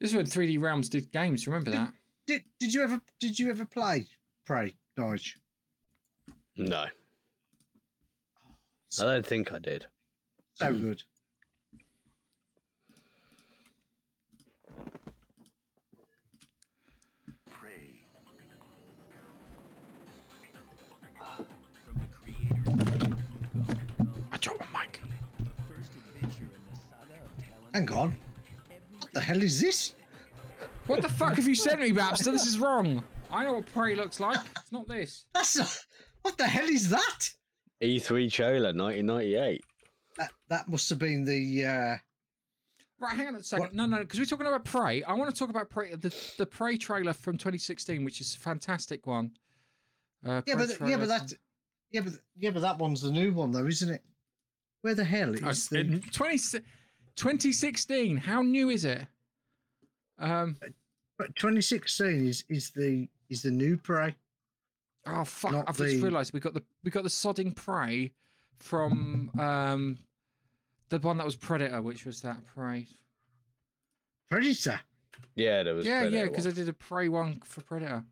This 0.00 0.10
is 0.10 0.16
when 0.16 0.26
3D 0.26 0.60
Realms 0.60 0.88
did 0.88 1.10
games. 1.12 1.46
Remember 1.46 1.70
that? 1.70 1.92
Did 2.26 2.42
Did 2.58 2.74
you 2.74 2.82
ever 2.82 3.00
Did 3.20 3.38
you 3.38 3.50
ever 3.50 3.64
play 3.64 4.06
Prey, 4.46 4.74
Dodge? 4.96 5.38
No, 6.56 6.86
oh, 9.00 9.08
I 9.08 9.14
don't 9.14 9.26
think 9.26 9.52
I 9.52 9.58
did. 9.58 9.86
So 10.54 10.72
good. 10.72 11.02
Hang 27.74 27.90
on. 27.92 28.16
What 29.00 29.12
the 29.12 29.20
hell 29.20 29.42
is 29.42 29.60
this? 29.60 29.94
What 30.86 31.02
the 31.02 31.08
fuck 31.08 31.34
have 31.34 31.48
you 31.48 31.56
sent 31.56 31.80
me, 31.80 31.90
Babster? 31.92 32.30
This 32.32 32.46
is 32.46 32.58
wrong. 32.58 33.02
I 33.32 33.44
know 33.44 33.54
what 33.54 33.66
Prey 33.72 33.96
looks 33.96 34.20
like. 34.20 34.38
It's 34.56 34.70
not 34.70 34.86
this. 34.86 35.24
That's 35.34 35.58
a, 35.58 35.66
what 36.22 36.38
the 36.38 36.46
hell 36.46 36.68
is 36.68 36.88
that? 36.90 37.30
E3 37.82 38.30
trailer 38.32 38.72
1998. 38.72 39.60
That 40.18 40.30
that 40.48 40.68
must 40.68 40.88
have 40.90 41.00
been 41.00 41.24
the 41.24 41.66
uh 41.66 41.96
Right, 43.00 43.16
hang 43.16 43.26
on 43.26 43.34
a 43.34 43.42
second. 43.42 43.64
What- 43.64 43.74
No, 43.74 43.86
no, 43.86 43.98
because 43.98 44.20
we're 44.20 44.24
talking 44.26 44.46
about 44.46 44.64
Prey. 44.64 45.02
I 45.02 45.12
want 45.14 45.34
to 45.34 45.36
talk 45.38 45.50
about 45.50 45.68
Prey, 45.68 45.94
the 45.96 46.14
the 46.38 46.46
Prey 46.46 46.76
trailer 46.76 47.12
from 47.12 47.36
2016, 47.36 48.04
which 48.04 48.20
is 48.20 48.36
a 48.36 48.38
fantastic 48.38 49.06
one. 49.08 49.32
Uh, 50.24 50.42
Yeah, 50.46 50.54
but 50.54 50.68
yeah, 50.86 50.96
but 50.96 51.08
that 51.08 51.32
yeah, 51.90 52.02
but 52.02 52.12
yeah, 52.38 52.50
but 52.50 52.60
that 52.60 52.78
one's 52.78 53.00
the 53.02 53.10
new 53.10 53.32
one 53.32 53.50
though, 53.50 53.66
isn't 53.66 53.90
it? 53.90 54.02
Where 54.82 54.94
the 54.94 55.04
hell 55.04 55.34
is 55.34 55.42
Uh, 55.42 55.74
the 55.74 55.80
in 55.80 56.00
20, 56.02 56.38
2016. 57.16 58.16
How 58.16 58.42
new 58.42 58.70
is 58.70 58.84
it? 58.84 59.06
Um. 60.18 60.56
but 61.18 61.34
2016 61.36 62.26
is 62.26 62.44
is 62.48 62.70
the 62.70 63.08
is 63.28 63.42
the 63.42 63.50
new 63.50 63.76
prey. 63.76 64.14
Oh 65.06 65.24
fuck! 65.24 65.52
Not 65.52 65.64
I've 65.68 65.76
just 65.76 66.02
realised 66.02 66.32
we 66.32 66.40
got 66.40 66.54
the 66.54 66.62
we 66.82 66.90
got 66.90 67.02
the 67.02 67.10
sodding 67.10 67.54
Prey 67.54 68.12
from 68.58 69.30
um 69.38 69.98
the 70.88 70.98
one 70.98 71.18
that 71.18 71.26
was 71.26 71.36
Predator, 71.36 71.82
which 71.82 72.06
was 72.06 72.20
that 72.22 72.38
Prey. 72.46 72.86
Predator. 74.30 74.80
Yeah, 75.34 75.62
there 75.62 75.74
was. 75.74 75.86
Yeah, 75.86 76.04
yeah, 76.04 76.24
because 76.24 76.46
I 76.46 76.52
did 76.52 76.68
a 76.68 76.72
Prey 76.72 77.08
one 77.08 77.40
for 77.44 77.60
Predator. 77.62 78.04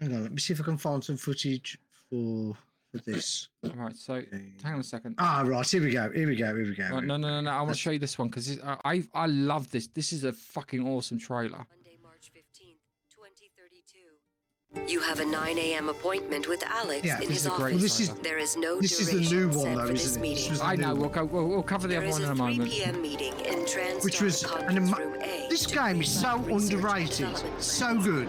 Hang 0.00 0.14
on, 0.14 0.22
let 0.22 0.32
me 0.32 0.38
see 0.38 0.54
if 0.54 0.60
I 0.60 0.64
can 0.64 0.78
find 0.78 1.04
some 1.04 1.16
footage 1.18 1.78
for 2.08 2.56
for 2.90 2.98
this. 2.98 3.48
All 3.64 3.70
right, 3.76 3.96
so 3.96 4.14
hang 4.62 4.74
on 4.74 4.80
a 4.80 4.84
second. 4.84 5.14
Ah, 5.18 5.42
right. 5.46 5.66
Here 5.68 5.82
we 5.82 5.90
go. 5.90 6.10
Here 6.10 6.26
we 6.28 6.36
go. 6.36 6.46
Here 6.54 6.64
we 6.64 6.74
go. 6.74 6.88
Right, 6.90 7.04
no, 7.04 7.16
no, 7.16 7.28
no, 7.28 7.40
no. 7.42 7.50
I 7.50 7.58
want 7.62 7.72
to 7.74 7.78
show 7.78 7.90
you 7.90 7.98
this 7.98 8.18
one 8.18 8.28
because 8.28 8.58
I, 8.60 8.76
I 8.84 9.02
I 9.14 9.26
love 9.26 9.70
this. 9.70 9.86
This 9.88 10.12
is 10.12 10.24
a 10.24 10.32
fucking 10.32 10.86
awesome 10.86 11.18
trailer. 11.18 11.50
Monday, 11.58 11.98
March 12.02 12.30
15th, 12.36 12.78
2032. 13.14 14.92
You 14.92 15.00
have 15.00 15.20
a 15.20 15.24
9 15.24 15.58
a.m. 15.58 15.88
appointment 15.88 16.48
with 16.48 16.62
Alex 16.64 17.04
Yu, 17.04 17.12
in 17.12 17.18
this 17.20 17.28
his 17.28 17.36
is 17.38 17.46
a 17.46 17.50
great 17.50 17.58
office. 17.58 17.72
Well, 17.74 17.80
this 17.82 18.00
is. 18.00 18.10
There 18.22 18.38
is 18.38 18.56
no 18.56 18.80
This 18.80 19.00
is 19.00 19.10
the 19.10 19.34
new 19.36 19.48
one, 19.48 19.74
though, 19.76 19.84
isn't 19.84 19.90
it? 19.90 19.92
This 19.92 20.18
meeting. 20.18 20.50
was 20.50 20.58
the 20.60 20.64
I 20.66 20.76
know. 20.76 20.94
We'll 20.94 21.08
go. 21.08 21.24
We'll, 21.24 21.46
we'll 21.48 21.62
cover 21.62 21.86
the 21.88 21.94
There 21.94 22.02
other 22.06 22.10
one 22.10 22.22
in 22.22 22.28
a 22.28 22.32
a 22.32 22.36
3 22.36 22.44
moment. 22.58 22.70
p.m. 22.70 23.02
meeting 23.02 23.32
in 23.40 23.58
Transtar 23.66 24.04
Which 24.04 24.20
was 24.20 24.42
an 24.42 24.48
Conference 24.50 24.98
Room 24.98 25.14
A. 25.22 25.46
This 25.48 25.66
game 25.66 26.00
is 26.00 26.08
so 26.20 26.38
present 26.38 26.46
research 26.84 27.20
and 27.20 27.28
underrated, 27.28 27.62
so 27.62 27.98
good. 27.98 28.28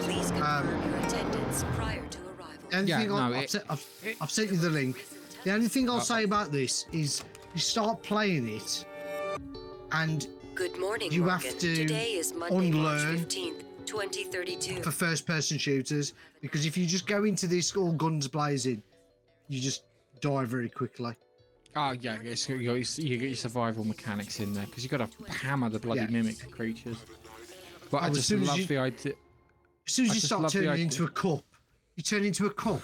Please 0.00 0.30
confirm 0.30 0.68
Um, 0.68 0.90
your 0.90 0.98
attendance 1.00 1.64
prior 1.74 1.89
Yeah, 2.72 2.98
I- 2.98 3.06
no, 3.06 3.16
I've, 3.16 3.34
it- 3.44 3.50
sent, 3.50 3.64
I've, 3.68 3.86
it- 4.04 4.16
I've 4.20 4.30
sent 4.30 4.50
you 4.50 4.56
the 4.56 4.70
link. 4.70 5.06
The 5.44 5.52
only 5.52 5.68
thing 5.68 5.88
I'll 5.88 5.96
Uh, 5.96 6.00
say 6.00 6.24
about 6.24 6.52
this 6.52 6.86
is 6.92 7.22
you 7.54 7.60
start 7.60 8.02
playing 8.02 8.48
it, 8.48 8.84
and 9.92 10.26
Good 10.54 10.78
morning, 10.78 11.10
you 11.10 11.24
have 11.28 11.42
to 11.42 11.74
Today 11.74 12.12
is 12.12 12.34
Monday, 12.34 12.70
March 12.70 13.00
unlearn 13.02 13.18
15th, 13.20 13.64
2032. 13.86 14.82
for 14.82 14.90
first-person 14.90 15.56
shooters, 15.56 16.12
because 16.42 16.66
if 16.66 16.76
you 16.76 16.84
just 16.86 17.06
go 17.06 17.24
into 17.24 17.46
this 17.46 17.74
all 17.74 17.92
guns 17.92 18.28
blazing, 18.28 18.82
you 19.48 19.60
just 19.60 19.84
die 20.20 20.44
very 20.44 20.68
quickly. 20.68 21.14
Oh 21.76 21.92
yeah, 21.92 22.18
it's, 22.22 22.48
you, 22.48 22.58
got, 22.66 22.98
you 22.98 23.16
get 23.16 23.28
your 23.28 23.36
survival 23.36 23.84
mechanics 23.84 24.40
in 24.40 24.52
there 24.52 24.66
because 24.66 24.82
you've 24.82 24.90
got 24.90 25.10
to 25.10 25.32
hammer 25.32 25.70
the 25.70 25.78
bloody 25.78 26.00
Yeah. 26.02 26.06
mimic 26.08 26.50
creatures. 26.50 26.98
But 27.90 27.98
Oh, 28.02 28.06
I 28.06 28.08
as 28.08 28.16
just 28.16 28.28
soon 28.28 28.42
as 28.42 28.48
love 28.48 28.58
you- 28.58 28.66
the 28.66 28.78
idea. 28.78 29.12
As 29.86 29.92
soon 29.94 30.04
as 30.06 30.10
I 30.10 30.14
you 30.14 30.20
start 30.20 30.42
love 30.42 30.52
the 30.52 30.60
turning 30.64 30.82
into 30.82 31.04
a 31.04 31.08
cup, 31.08 31.44
you 32.00 32.02
turn 32.02 32.24
into 32.24 32.46
a 32.46 32.50
cup, 32.50 32.80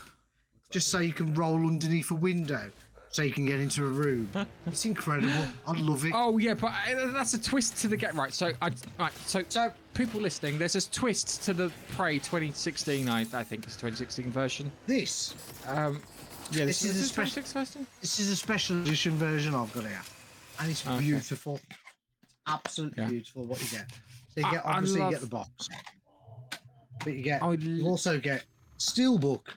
just 0.71 0.89
so 0.89 0.99
you 0.99 1.15
can 1.15 1.33
roll 1.33 1.67
underneath 1.67 2.11
a 2.11 2.15
window, 2.15 2.71
so 3.09 3.23
you 3.23 3.33
can 3.33 3.47
get 3.47 3.61
into 3.61 3.83
a 3.83 3.89
room. 3.89 4.29
it's 4.67 4.85
incredible. 4.85 5.47
I 5.67 5.73
love 5.73 6.05
it. 6.05 6.13
Oh 6.15 6.37
yeah, 6.37 6.53
but 6.53 6.67
uh, 6.95 7.13
that's 7.13 7.33
a 7.33 7.41
twist 7.43 7.79
to 7.79 7.89
the 7.89 7.97
get 7.97 8.15
right. 8.15 8.35
So 8.35 8.53
I 8.61 8.71
right. 8.99 9.13
So 9.27 9.43
So 9.49 9.73
people 9.95 10.21
listening, 10.21 10.59
there's 10.59 10.75
a 10.77 10.91
twist 10.91 11.43
to 11.45 11.55
the 11.55 11.73
Prey 11.93 12.19
2016. 12.19 13.09
I 13.09 13.21
I 13.23 13.43
think 13.43 13.65
it's 13.65 13.77
2016 13.77 14.31
version. 14.31 14.71
this, 14.87 15.35
Um, 15.67 16.03
yeah, 16.51 16.67
This 16.67 16.81
this, 16.83 16.95
is 16.95 17.01
a 17.05 17.09
special- 17.09 17.43
2016 17.43 17.65
version. 17.65 17.87
this 18.03 18.21
is 18.21 18.31
a 18.31 18.37
special 18.37 18.83
edition 18.83 19.13
version 19.17 19.55
I've 19.55 19.73
got 19.73 19.85
here, 19.85 20.03
and 20.61 20.71
it's 20.71 20.87
Okay. 20.87 20.99
beautiful. 21.01 21.59
Absolutely 22.47 23.03
Yeah. 23.03 23.09
beautiful. 23.09 23.47
What 23.47 23.63
you 23.63 23.69
get. 23.79 23.91
So 24.35 24.41
you 24.43 24.47
I- 24.47 24.51
get 24.51 24.67
I 24.67 24.73
obviously 24.75 25.01
you 25.01 25.11
get 25.11 25.21
the 25.23 25.27
box, 25.27 25.69
but 27.03 27.15
you 27.15 27.23
get 27.23 27.43
I 27.43 27.53
you 27.55 27.87
also 27.87 28.21
get 28.21 28.45
steelbook. 28.79 29.49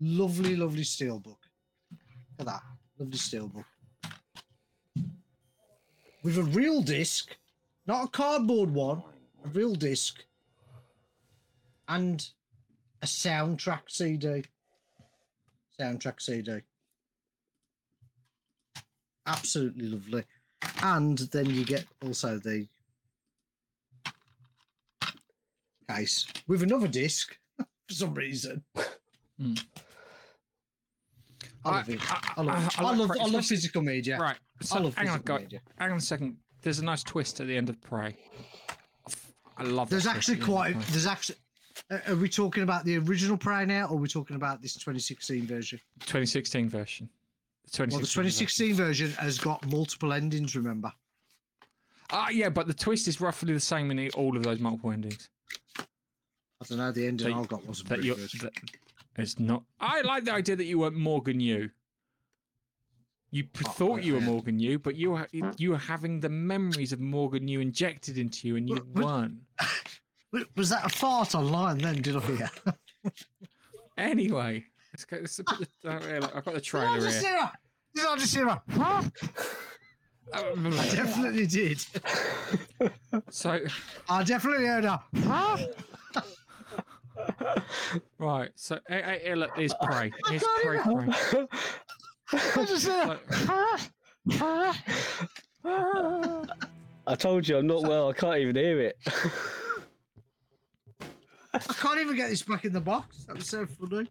Lovely, 0.00 0.56
lovely 0.56 0.82
steelbook. 0.82 1.36
Look 2.38 2.40
at 2.40 2.46
that. 2.46 2.62
Lovely 2.98 3.18
steelbook. 3.18 3.64
With 6.22 6.38
a 6.38 6.42
real 6.42 6.82
disc, 6.82 7.36
not 7.86 8.04
a 8.04 8.08
cardboard 8.08 8.72
one, 8.72 9.02
a 9.44 9.48
real 9.48 9.74
disc, 9.74 10.24
and 11.88 12.28
a 13.02 13.06
soundtrack 13.06 13.82
CD. 13.88 14.44
Soundtrack 15.80 16.20
CD. 16.20 16.60
Absolutely 19.26 19.88
lovely. 19.88 20.24
And 20.82 21.18
then 21.18 21.46
you 21.50 21.64
get 21.64 21.86
also 22.04 22.38
the 22.38 22.66
case 25.88 26.26
with 26.46 26.62
another 26.62 26.88
disc 26.88 27.36
for 27.88 27.94
some 27.94 28.14
reason. 28.14 28.62
Hmm. 29.38 29.54
I 31.64 31.70
love 31.70 31.88
I- 31.88 31.92
I- 31.92 32.32
I 32.36 32.42
love, 32.42 32.48
I- 32.48 32.82
I, 32.82 32.86
I 32.86 32.90
like 32.90 32.98
love, 32.98 33.08
Prey, 33.08 33.18
I 33.18 33.22
love 33.24 33.28
especially- 33.34 33.56
physical 33.56 33.82
media. 33.82 34.18
Right. 34.18 34.36
So, 34.62 34.80
love 34.80 34.94
hang 34.94 35.08
on, 35.08 35.18
physical 35.18 35.38
media. 35.40 35.60
hang 35.78 35.90
on 35.92 35.98
a 35.98 36.00
second. 36.00 36.36
There's 36.62 36.78
a 36.78 36.84
nice 36.84 37.02
twist 37.02 37.40
at 37.40 37.46
the 37.46 37.56
end 37.56 37.68
of 37.68 37.80
Prey. 37.80 38.16
I 39.56 39.62
love. 39.64 39.90
There's 39.90 40.06
actually 40.06 40.34
at 40.34 40.40
the 40.40 40.46
quite. 40.46 40.74
Prey. 40.74 40.84
There's 40.90 41.06
actually. 41.06 41.36
Uh, 41.90 41.98
are 42.08 42.16
we 42.16 42.28
talking 42.28 42.62
about 42.64 42.84
the 42.84 42.96
original 42.98 43.36
Prey 43.36 43.64
now, 43.64 43.86
or 43.86 43.92
are 43.92 43.96
we 43.96 44.08
talking 44.08 44.36
about 44.36 44.60
this 44.60 44.74
2016 44.74 45.46
version? 45.46 45.80
2016 46.00 46.68
version. 46.68 47.08
The 47.72 47.82
Well, 47.82 47.86
the 48.00 48.06
2016 48.06 48.74
version. 48.74 48.74
2016 48.74 48.74
version 48.74 49.10
has 49.24 49.38
got 49.38 49.64
multiple 49.70 50.12
endings. 50.12 50.56
Remember? 50.56 50.92
Ah, 52.10 52.30
yeah, 52.30 52.48
but 52.48 52.66
the 52.66 52.74
twist 52.74 53.06
is 53.08 53.20
roughly 53.20 53.52
the 53.52 53.60
same 53.60 53.90
in 53.90 54.10
all 54.10 54.36
of 54.36 54.42
those 54.42 54.58
multiple 54.58 54.90
endings. 54.90 55.28
I 56.60 56.64
don't 56.68 56.78
know. 56.78 56.92
The 56.92 57.06
ending 57.06 57.28
That- 57.28 57.36
I 57.36 57.44
got 57.46 57.66
wasn't 57.66 57.88
That 57.90 58.02
good. 58.02 58.18
that 58.40 58.52
it's 59.16 59.38
not. 59.38 59.62
I 59.80 60.00
like 60.02 60.24
the 60.24 60.32
idea 60.32 60.56
that 60.56 60.64
you 60.64 60.78
weren't 60.80 60.96
Morgan 60.96 61.40
you. 61.40 61.70
You 63.30 63.44
p- 63.44 63.64
Oh, 63.66 63.70
thought 63.72 64.02
you 64.02 64.14
were. 64.14 64.20
Morgan 64.22 64.58
you, 64.58 64.78
but 64.78 64.96
you 64.96 65.10
were 65.12 65.28
you 65.58 65.70
were 65.70 65.78
having 65.78 66.18
the 66.20 66.28
memories 66.30 66.92
of 66.92 67.00
Morgan 67.00 67.46
you 67.46 67.60
injected 67.60 68.16
into 68.18 68.48
you, 68.48 68.56
and 68.56 68.68
you 68.68 68.76
but- 68.94 69.04
weren't. 69.04 69.38
Was 70.56 70.68
that 70.70 70.84
a 70.84 70.88
fart 70.90 71.34
online 71.34 71.78
then? 71.78 72.02
Did 72.02 72.16
I 72.16 72.20
hear? 72.20 72.50
Anyway, 73.96 74.64
let's 74.92 75.04
go. 75.04 75.16
Let's 75.16 75.40
put 75.44 75.68
the, 75.82 75.90
look, 76.20 76.36
I've 76.36 76.44
got 76.44 76.44
the 76.44 76.50
Did 76.52 76.56
I 76.56 76.60
trailer 76.60 77.00
just 77.00 77.26
here. 77.26 77.50
Did 77.96 78.06
I 78.06 78.16
just 78.16 78.34
hear 78.36 78.46
a- 78.46 78.62
I 80.32 80.88
definitely 80.94 81.46
did. 81.48 81.84
So 83.30 83.58
I 84.08 84.22
definitely 84.22 84.66
heard 84.66 84.84
a. 84.84 85.02
right, 88.18 88.50
so 88.54 88.78
hey, 88.88 89.02
hey, 89.02 89.20
hey, 89.24 89.34
look, 89.34 89.50
here's 89.56 89.74
prey. 89.82 90.10
Here's 90.28 90.44
prey. 90.62 90.78
prey. 90.80 91.46
I 92.32 92.64
just 92.66 92.86
heard 92.86 93.20
So, 93.30 94.72
a. 95.64 96.46
I 97.06 97.14
told 97.14 97.48
you 97.48 97.56
I'm 97.58 97.66
not 97.66 97.82
well. 97.82 98.10
I 98.10 98.12
can't 98.12 98.38
even 98.38 98.56
hear 98.56 98.80
it. 98.80 98.98
I 101.54 101.58
can't 101.58 101.98
even 102.00 102.14
get 102.16 102.28
this 102.28 102.42
back 102.42 102.64
in 102.66 102.72
the 102.72 102.80
box. 102.80 103.24
That 103.24 103.36
was 103.36 103.46
so 103.48 103.66
funny. 103.66 104.10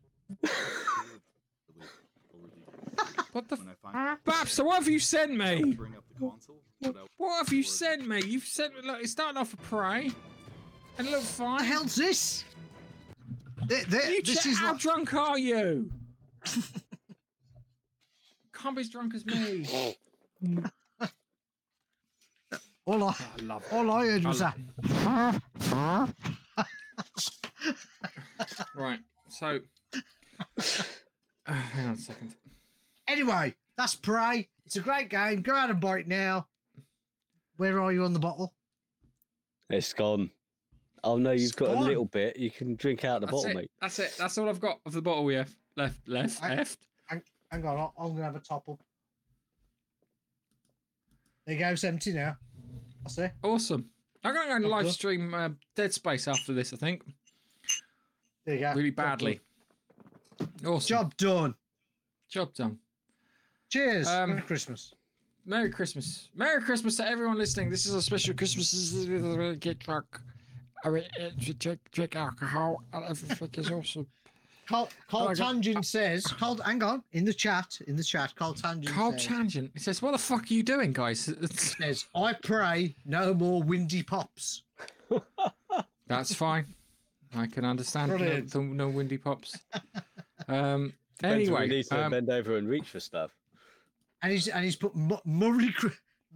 what 3.31 3.47
the? 3.47 3.55
When 3.55 3.67
I 3.67 3.71
F- 3.71 3.77
find 3.83 3.95
ah. 3.95 4.17
Babs, 4.25 4.51
so 4.51 4.63
what 4.63 4.77
have 4.77 4.87
you 4.87 4.99
sent 4.99 5.31
me? 5.35 5.73
bring 5.73 5.95
up 5.95 6.03
the 6.09 6.19
console, 6.27 6.57
What 7.17 7.45
have 7.45 7.53
you 7.53 7.61
sent 7.63 8.07
me? 8.07 8.23
You've 8.25 8.45
sent 8.45 8.73
me. 8.75 8.81
Look, 8.87 9.01
it's 9.01 9.11
starting 9.11 9.37
off 9.37 9.51
with 9.51 9.61
prey, 9.61 10.11
and 10.97 11.07
look, 11.07 11.17
looks 11.17 11.39
What 11.39 11.59
the 11.59 11.65
hell's 11.65 11.95
this? 11.95 12.43
Th- 13.67 13.85
th- 13.89 14.09
You 14.09 14.21
this 14.23 14.43
che- 14.43 14.49
is 14.51 14.57
how 14.59 14.73
what. 14.73 14.81
drunk 14.81 15.13
are 15.13 15.37
you? 15.37 15.89
Can't 18.53 18.75
be 18.75 18.81
as 18.81 18.89
drunk 18.89 19.13
as 19.15 19.25
me. 19.25 19.65
All 22.85 23.03
I, 23.03 23.09
I 23.09 23.41
love 23.43 23.63
it. 23.65 23.73
all 23.73 23.91
I 23.91 24.05
heard 24.05 24.23
was 24.23 24.41
I 24.41 24.53
that. 24.79 25.41
Right, 28.75 28.99
so. 29.29 29.59
Uh, 30.57 30.71
hang 31.53 31.87
on 31.87 31.93
a 31.95 31.97
second. 31.97 32.33
Anyway, 33.07 33.55
that's 33.77 33.95
Prey. 33.95 34.47
It's 34.65 34.75
a 34.77 34.79
great 34.81 35.09
game. 35.09 35.41
Go 35.41 35.53
out 35.55 35.69
and 35.69 35.79
buy 35.81 35.99
it 35.99 36.07
now. 36.07 36.47
Where 37.57 37.81
are 37.81 37.91
you 37.91 38.03
on 38.05 38.13
the 38.13 38.19
bottle? 38.19 38.53
It's 39.69 39.91
gone. 39.93 40.29
Oh 41.03 41.17
no, 41.17 41.31
you've 41.31 41.55
got 41.55 41.69
a 41.69 41.79
little 41.79 42.05
bit. 42.05 42.37
You 42.37 42.49
can 42.51 42.75
drink 42.75 43.05
out 43.05 43.21
the 43.21 43.27
That's 43.27 43.35
bottle, 43.37 43.51
it. 43.51 43.55
mate. 43.55 43.71
That's 43.81 43.99
it. 43.99 44.15
That's 44.17 44.37
all 44.37 44.49
I've 44.49 44.59
got 44.59 44.79
of 44.85 44.93
the 44.93 45.01
bottle 45.01 45.23
we 45.23 45.35
have 45.35 45.53
left. 45.75 46.07
Left. 46.07 46.43
I- 46.43 46.55
Left. 46.55 46.79
Hang 47.49 47.65
on, 47.65 47.77
I'll- 47.77 47.93
I'm 47.97 48.09
gonna 48.13 48.23
have 48.23 48.35
a 48.35 48.39
top 48.39 48.67
up. 48.67 48.79
There 51.45 51.55
you 51.55 51.61
go. 51.61 51.69
It's 51.69 51.83
empty 51.85 52.11
now. 52.11 52.35
I 53.05 53.09
see. 53.09 53.27
Awesome. 53.43 53.89
I'm 54.23 54.33
going 54.33 54.47
to 54.47 54.49
go 54.49 54.55
and 54.57 54.65
live 54.65 54.91
stream 54.91 55.33
uh, 55.33 55.49
Dead 55.75 55.93
Space 55.93 56.27
after 56.27 56.51
this. 56.53 56.73
I 56.73 56.75
think 56.75 57.03
There 58.45 58.55
you 58.55 58.61
go. 58.61 58.73
really 58.73 58.89
badly. 58.89 59.39
done. 60.37 60.49
Awesome. 60.65 60.87
Job 60.89 61.15
done. 61.17 61.55
Job 62.29 62.53
done. 62.53 62.79
Cheers. 63.69 64.07
Um, 64.09 64.31
Merry 64.31 64.41
Christmas. 64.41 64.93
Merry 65.45 65.69
Christmas. 65.69 66.27
Merry 66.35 66.61
Christmas 66.61 66.97
to 66.97 67.07
everyone 67.07 67.37
listening. 67.37 67.69
This 67.69 67.85
is 67.85 67.93
a 67.93 68.01
special 68.01 68.33
Christmas. 68.33 68.71
This 68.71 68.91
is 68.93 69.57
get 69.59 69.79
drunk. 69.79 70.19
I 70.87 70.89
mean, 70.89 71.03
uh, 71.21 71.29
drink, 71.59 71.79
drink 71.91 72.15
alcohol. 72.15 72.81
and 72.93 73.05
Everything 73.05 73.49
is 73.55 73.71
awesome. 73.71 74.07
Carl, 74.67 74.89
Carl 75.07 75.29
I 75.29 75.33
got- 75.33 75.37
Tangent 75.53 75.85
says, 75.85 76.25
Carl, 76.27 76.57
hang 76.57 76.83
on, 76.83 77.01
in 77.13 77.23
the 77.23 77.33
chat, 77.33 77.79
in 77.87 77.95
the 77.95 78.03
chat, 78.03 78.35
Carl 78.35 78.53
Tangent 78.53 78.93
Carl 78.93 79.13
says, 79.13 79.25
Tangent. 79.25 79.71
He 79.73 79.79
says, 79.79 80.01
"What 80.01 80.11
the 80.11 80.17
fuck 80.17 80.43
are 80.49 80.53
you 80.53 80.61
doing, 80.63 80.91
guys?" 80.93 81.27
It's- 81.29 81.75
says, 81.79 82.05
I 82.15 82.33
pray 82.33 82.95
no 83.05 83.33
more 83.33 83.63
windy 83.63 84.03
pops. 84.03 84.63
That's 86.07 86.33
fine. 86.33 86.65
I 87.35 87.47
can 87.47 87.65
understand. 87.65 88.11
No, 88.11 88.17
Brilliant. 88.17 88.55
no, 88.55 88.61
no 88.61 88.89
windy 88.89 89.17
pops. 89.17 89.57
Um. 90.49 90.93
Depends 91.19 91.49
when 91.49 91.61
Anyway, 91.61 91.61
we 91.69 91.75
need 91.77 91.85
to 91.87 92.05
um, 92.05 92.11
bend 92.11 92.29
over 92.29 92.57
and 92.57 92.69
reach 92.69 92.89
for 92.89 92.99
stuff. 93.01 93.31
And 94.21 94.31
he's 94.31 94.47
and 94.47 94.63
he's 94.63 94.75
put 94.77 94.95
Murray 95.25 95.73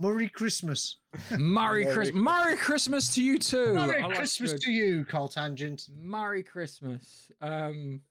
Chri- 0.02 0.04
Murray 0.04 0.30
Christmas. 0.30 0.98
Merry 1.32 1.84
Merry 1.84 1.86
Christmas. 1.94 2.24
Merry 2.24 2.58
Christmas 2.58 3.14
to 3.16 3.24
you 3.24 3.38
too. 3.38 3.74
Merry 3.74 4.04
I 4.04 4.14
Christmas 4.14 4.54
to 4.54 4.72
you, 4.72 5.06
Carl 5.06 5.28
Tangent. 5.28 5.88
Merry 6.02 6.44
Christmas. 6.44 7.30
Um, 7.42 8.02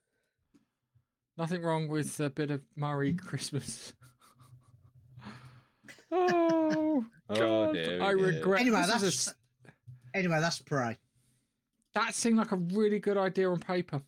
nothing 1.39 1.63
wrong 1.63 1.89
with 1.89 2.19
a 2.21 2.31
bit 2.31 2.51
of 2.51 2.61
Merry 2.77 3.15
Christmas. 3.15 3.93
oh 6.13 7.05
Oh, 7.31 7.37
God, 7.37 7.75
dear, 7.75 8.03
I 8.03 8.11
regret. 8.11 8.61
Anyway, 8.61 8.83
this 8.85 9.03
is 9.03 9.27
a 9.29 9.31
that's 9.31 9.35
anyway, 10.15 10.41
that's 10.41 10.59
pray. 10.59 10.99
that 11.95 12.13
seemed 12.15 12.39
like 12.39 12.51
a 12.51 12.57
really 12.57 12.99
good 12.99 13.17
idea 13.17 13.49
on 13.49 13.61
paper. 13.61 14.03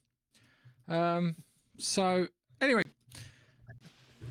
Um, 0.89 1.37
so 1.79 2.27
anyway, 2.61 2.83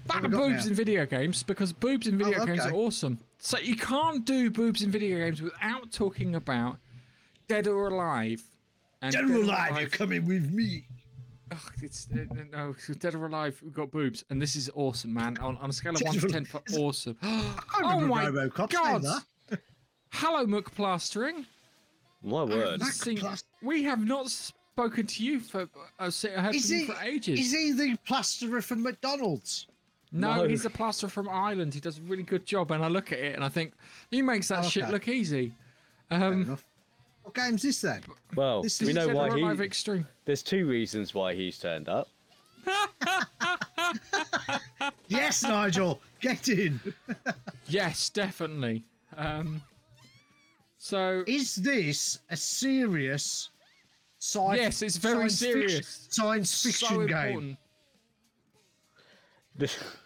back 0.07 0.23
to 0.23 0.27
boobs 0.29 0.65
now? 0.65 0.69
in 0.71 0.73
video 0.75 1.05
games 1.05 1.41
because 1.43 1.71
boobs 1.71 2.07
in 2.07 2.17
video 2.17 2.41
Oh, 2.41 2.45
games 2.45 2.65
are 2.65 2.73
awesome. 2.73 3.17
So 3.43 3.57
you 3.57 3.75
can't 3.75 4.23
do 4.23 4.51
boobs 4.51 4.83
in 4.83 4.91
video 4.91 5.17
games 5.17 5.41
without 5.41 5.91
talking 5.91 6.35
about 6.35 6.77
Dead 7.47 7.67
or 7.67 7.87
Alive. 7.87 8.43
And 9.01 9.11
Dead 9.11 9.23
or 9.23 9.41
alive, 9.41 9.79
you're 9.79 9.89
coming 9.89 10.27
with 10.27 10.51
me. 10.51 10.85
Ugh, 11.51 11.57
it's 11.81 12.07
uh, 12.13 12.23
no, 12.51 12.75
Dead 12.99 13.15
or 13.15 13.25
Alive. 13.25 13.59
We've 13.63 13.73
got 13.73 13.89
boobs, 13.89 14.23
and 14.29 14.39
this 14.39 14.55
is 14.55 14.69
awesome, 14.75 15.11
man. 15.11 15.39
On, 15.39 15.57
on 15.57 15.71
a 15.71 15.73
scale 15.73 15.93
of 15.93 16.01
Dead 16.01 16.07
one 16.09 16.19
to 16.19 16.27
ten 16.27 16.45
for 16.45 16.61
awesome. 16.77 17.17
I 17.23 17.55
oh 17.81 17.99
my 18.01 18.25
RoboCop 18.25 18.69
god! 18.69 19.03
Hello, 20.11 20.45
Mook 20.45 20.71
Plastering. 20.75 21.43
My 22.21 22.43
word. 22.43 22.83
seen- 22.83 23.19
we 23.63 23.81
have 23.81 24.05
not 24.05 24.29
spoken 24.29 25.07
to 25.07 25.23
you 25.23 25.39
for 25.39 25.67
uh, 25.97 26.11
se- 26.11 26.33
heard 26.33 26.53
Is 26.53 26.69
you 26.69 26.81
he- 26.81 26.85
for 26.85 27.01
ages. 27.01 27.39
Is 27.39 27.51
he 27.53 27.71
the 27.71 27.97
plasterer 28.05 28.61
from 28.61 28.83
McDonald's? 28.83 29.65
No, 30.11 30.35
No. 30.37 30.47
he's 30.47 30.65
a 30.65 30.69
plaster 30.69 31.07
from 31.07 31.29
Ireland. 31.29 31.73
He 31.73 31.79
does 31.79 31.97
a 31.99 32.01
really 32.01 32.23
good 32.23 32.45
job, 32.45 32.71
and 32.71 32.83
I 32.83 32.87
look 32.87 33.11
at 33.11 33.19
it 33.19 33.35
and 33.35 33.43
I 33.43 33.49
think 33.49 33.73
he 34.09 34.21
makes 34.21 34.47
that 34.49 34.65
shit 34.65 34.83
Okay. 34.83 34.91
look 34.91 35.07
easy. 35.07 35.53
Fair 36.09 36.23
Um, 36.23 36.41
enough. 36.43 36.65
What 37.23 37.35
game's 37.35 37.61
this 37.61 37.81
then? 37.81 38.01
Well, 38.35 38.63
This 38.63 38.81
we 38.81 38.93
know 38.93 39.07
why 39.09 39.29
he. 39.37 39.63
Extreme. 39.63 40.07
There's 40.25 40.41
two 40.43 40.65
reasons 40.67 41.13
why 41.13 41.33
he's 41.35 41.57
turned 41.59 41.87
up. 41.87 42.09
Yes, 45.07 45.43
Nigel, 45.43 46.01
get 46.19 46.47
in. 46.49 46.79
Yes, 47.67 48.09
definitely. 48.09 48.83
Um, 49.15 49.61
so 50.77 51.23
Is 51.27 51.55
this 51.55 52.19
a 52.29 52.35
serious 52.35 53.49
sci- 54.19 54.55
yes, 54.55 54.81
it's 54.81 54.97
very 54.97 55.29
science 55.29 55.37
serious. 55.37 55.73
Fiction, 55.75 56.11
science 56.11 56.63
fiction 56.63 56.87
so 56.89 57.05
game. 57.05 57.27
important. 57.27 57.57
This, 59.55 59.77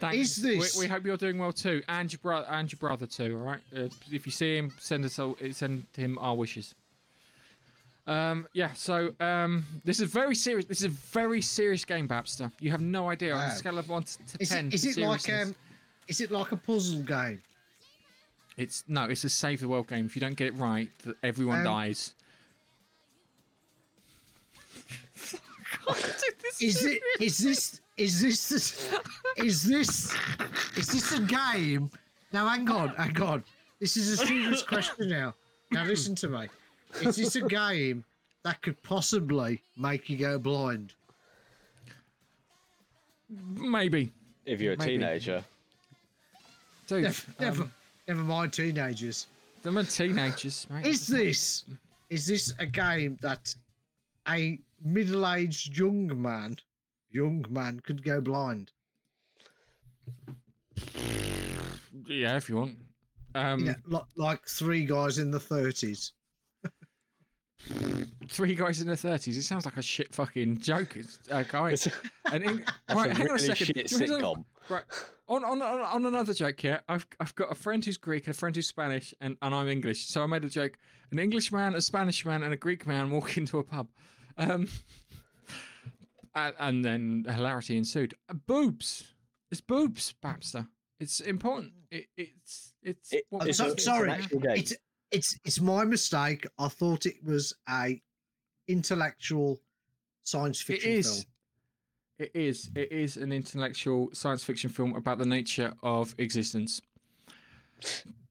Thanks. 0.00 0.16
Is 0.16 0.36
this- 0.36 0.76
We, 0.78 0.86
hope 0.86 1.04
you're 1.04 1.16
doing 1.16 1.38
well 1.38 1.52
too, 1.52 1.82
and 1.88 2.12
your 2.12 2.18
brother, 2.22 2.46
and 2.50 2.70
your 2.70 2.78
brother 2.78 3.06
too. 3.06 3.36
All 3.38 3.44
right. 3.44 3.60
Uh, 3.76 3.88
if 4.12 4.26
you 4.26 4.32
see 4.32 4.56
him, 4.56 4.72
send 4.78 5.04
us 5.04 5.18
all, 5.18 5.36
send 5.52 5.86
him 5.96 6.18
our 6.20 6.34
wishes. 6.36 6.74
Um. 8.06 8.46
Yeah. 8.52 8.72
So 8.74 9.12
um. 9.20 9.66
This 9.84 10.00
is 10.00 10.10
very 10.10 10.34
serious. 10.34 10.64
This 10.66 10.78
is 10.78 10.84
a 10.84 10.88
very 10.88 11.42
serious 11.42 11.84
game, 11.84 12.08
Babster. 12.08 12.50
You 12.60 12.70
have 12.70 12.80
no 12.80 13.10
idea. 13.10 13.34
On 13.34 13.40
a 13.50 13.54
scale 13.54 13.76
of 13.78 13.88
one 13.88 14.04
to 14.04 14.18
Is 14.40 14.48
ten. 14.48 14.68
it, 14.68 14.74
is 14.74 14.84
it 14.84 14.96
like 14.98 15.28
um, 15.30 15.54
is 16.06 16.20
it 16.20 16.30
like 16.30 16.52
a 16.52 16.56
puzzle 16.56 17.00
game? 17.02 17.42
It's 18.56 18.84
no. 18.88 19.04
It's 19.04 19.24
a 19.24 19.28
save 19.28 19.60
the 19.60 19.68
world 19.68 19.88
game. 19.88 20.06
If 20.06 20.16
you 20.16 20.20
don't 20.20 20.36
get 20.36 20.46
it 20.48 20.54
right, 20.56 20.88
everyone 21.22 21.58
Um, 21.58 21.64
dies. 21.64 22.14
Is 26.60 26.84
it? 26.84 27.00
Is 27.20 27.38
this? 27.38 27.80
Is 27.98 28.20
this? 28.22 28.48
the- 28.48 29.02
Is 29.44 29.62
this? 29.62 30.14
Is 30.76 30.86
this 30.88 31.12
a 31.12 31.20
game? 31.20 31.90
Now, 32.32 32.48
hang 32.48 32.68
on, 32.70 32.88
hang 32.90 33.20
on. 33.20 33.44
This 33.80 33.96
is 33.96 34.08
a 34.20 34.26
serious 34.26 34.62
question 34.62 35.08
now. 35.08 35.34
Now, 35.70 35.84
listen 35.84 36.14
to 36.16 36.28
me. 36.28 36.48
Is 37.02 37.16
this 37.16 37.36
a 37.36 37.42
game 37.42 38.04
that 38.44 38.60
could 38.62 38.80
possibly 38.82 39.62
make 39.76 40.08
you 40.08 40.16
go 40.16 40.38
blind? 40.38 40.94
Maybe. 43.54 44.12
if 44.46 44.60
you're 44.60 44.72
a 44.72 44.76
Maybe. 44.78 44.92
teenager, 44.92 45.44
Dude, 46.86 47.02
Never, 47.02 47.22
never, 47.38 47.62
um, 47.64 47.72
never 48.08 48.22
mind 48.22 48.52
teenagers. 48.54 49.26
them 49.62 49.76
are 49.76 49.84
teenagers, 49.84 50.66
mate. 50.70 50.86
Is 50.86 51.06
this? 51.06 51.64
Is 52.08 52.26
this 52.26 52.54
a 52.58 52.64
game 52.64 53.18
that 53.20 53.54
a 54.28 54.58
middle-aged 54.82 55.76
young 55.76 56.22
man, 56.22 56.56
young 57.10 57.44
man, 57.50 57.80
could 57.80 58.02
go 58.02 58.20
blind? 58.20 58.72
Yeah, 62.06 62.36
if 62.36 62.48
you 62.48 62.56
want. 62.56 62.76
Um, 63.34 63.64
Yeah, 63.66 63.74
like, 63.86 64.04
like 64.16 64.46
three 64.46 64.84
guys 64.84 65.18
in 65.18 65.30
the 65.30 65.40
thirties. 65.40 66.12
three 68.28 68.54
guys 68.54 68.80
in 68.80 68.86
their 68.86 68.96
thirties. 68.96 69.36
It 69.36 69.42
sounds 69.42 69.64
like 69.64 69.76
a 69.76 69.82
shit 69.82 70.14
fucking 70.14 70.60
joke. 70.60 70.96
It's, 70.96 71.18
uh, 71.30 71.42
guys. 71.42 71.88
And 72.32 72.44
in, 72.44 72.64
right, 72.94 73.10
a 73.10 73.14
hang 73.14 73.28
on 73.28 73.36
a 73.36 73.38
second. 73.38 73.66
shit 73.66 73.86
Do 73.88 73.96
you 74.04 74.10
wanna 74.12 74.22
know- 74.22 74.34
sitcom. 74.34 74.44
Right. 74.70 74.84
On, 75.28 75.44
on 75.44 75.60
on 75.60 75.80
on 75.80 76.06
another 76.06 76.32
joke 76.32 76.58
here, 76.60 76.80
I've 76.88 77.06
I've 77.20 77.34
got 77.34 77.52
a 77.52 77.54
friend 77.54 77.84
who's 77.84 77.98
Greek 77.98 78.26
and 78.26 78.34
a 78.34 78.38
friend 78.38 78.56
who's 78.56 78.66
Spanish, 78.66 79.12
and, 79.20 79.36
and 79.42 79.54
I'm 79.54 79.68
English. 79.68 80.06
So 80.06 80.22
I 80.22 80.26
made 80.26 80.42
a 80.44 80.48
joke: 80.48 80.78
an 81.10 81.18
English 81.18 81.52
man, 81.52 81.74
a 81.74 81.82
Spanish 81.82 82.24
man, 82.24 82.42
and 82.42 82.52
a 82.54 82.56
Greek 82.56 82.86
man 82.86 83.10
walk 83.10 83.36
into 83.36 83.58
a 83.58 83.62
pub, 83.64 83.88
um, 84.38 84.68
and, 86.34 86.54
and 86.58 86.84
then 86.84 87.26
hilarity 87.28 87.76
ensued. 87.76 88.14
Uh, 88.28 88.34
boobs, 88.34 89.04
it's 89.50 89.60
boobs, 89.60 90.14
Babster. 90.22 90.66
It's 91.00 91.20
important. 91.20 91.72
It, 91.90 92.06
it's 92.16 92.74
it's. 92.82 93.12
It- 93.12 93.24
what 93.30 93.46
it's 93.48 93.58
so- 93.58 93.72
it's 93.72 93.84
sorry. 93.84 94.18
It's 94.30 94.74
it's 95.10 95.38
it's 95.44 95.60
my 95.60 95.84
mistake. 95.84 96.46
I 96.58 96.68
thought 96.68 97.06
it 97.06 97.22
was 97.24 97.54
a 97.68 98.00
intellectual 98.66 99.60
science 100.24 100.60
fiction 100.60 100.90
is. 100.90 101.06
film. 101.12 101.24
It 102.18 102.30
is. 102.34 102.70
It 102.74 102.90
is 102.90 103.16
an 103.16 103.30
intellectual 103.32 104.10
science 104.12 104.42
fiction 104.42 104.70
film 104.70 104.96
about 104.96 105.18
the 105.18 105.26
nature 105.26 105.72
of 105.84 106.14
existence. 106.18 106.80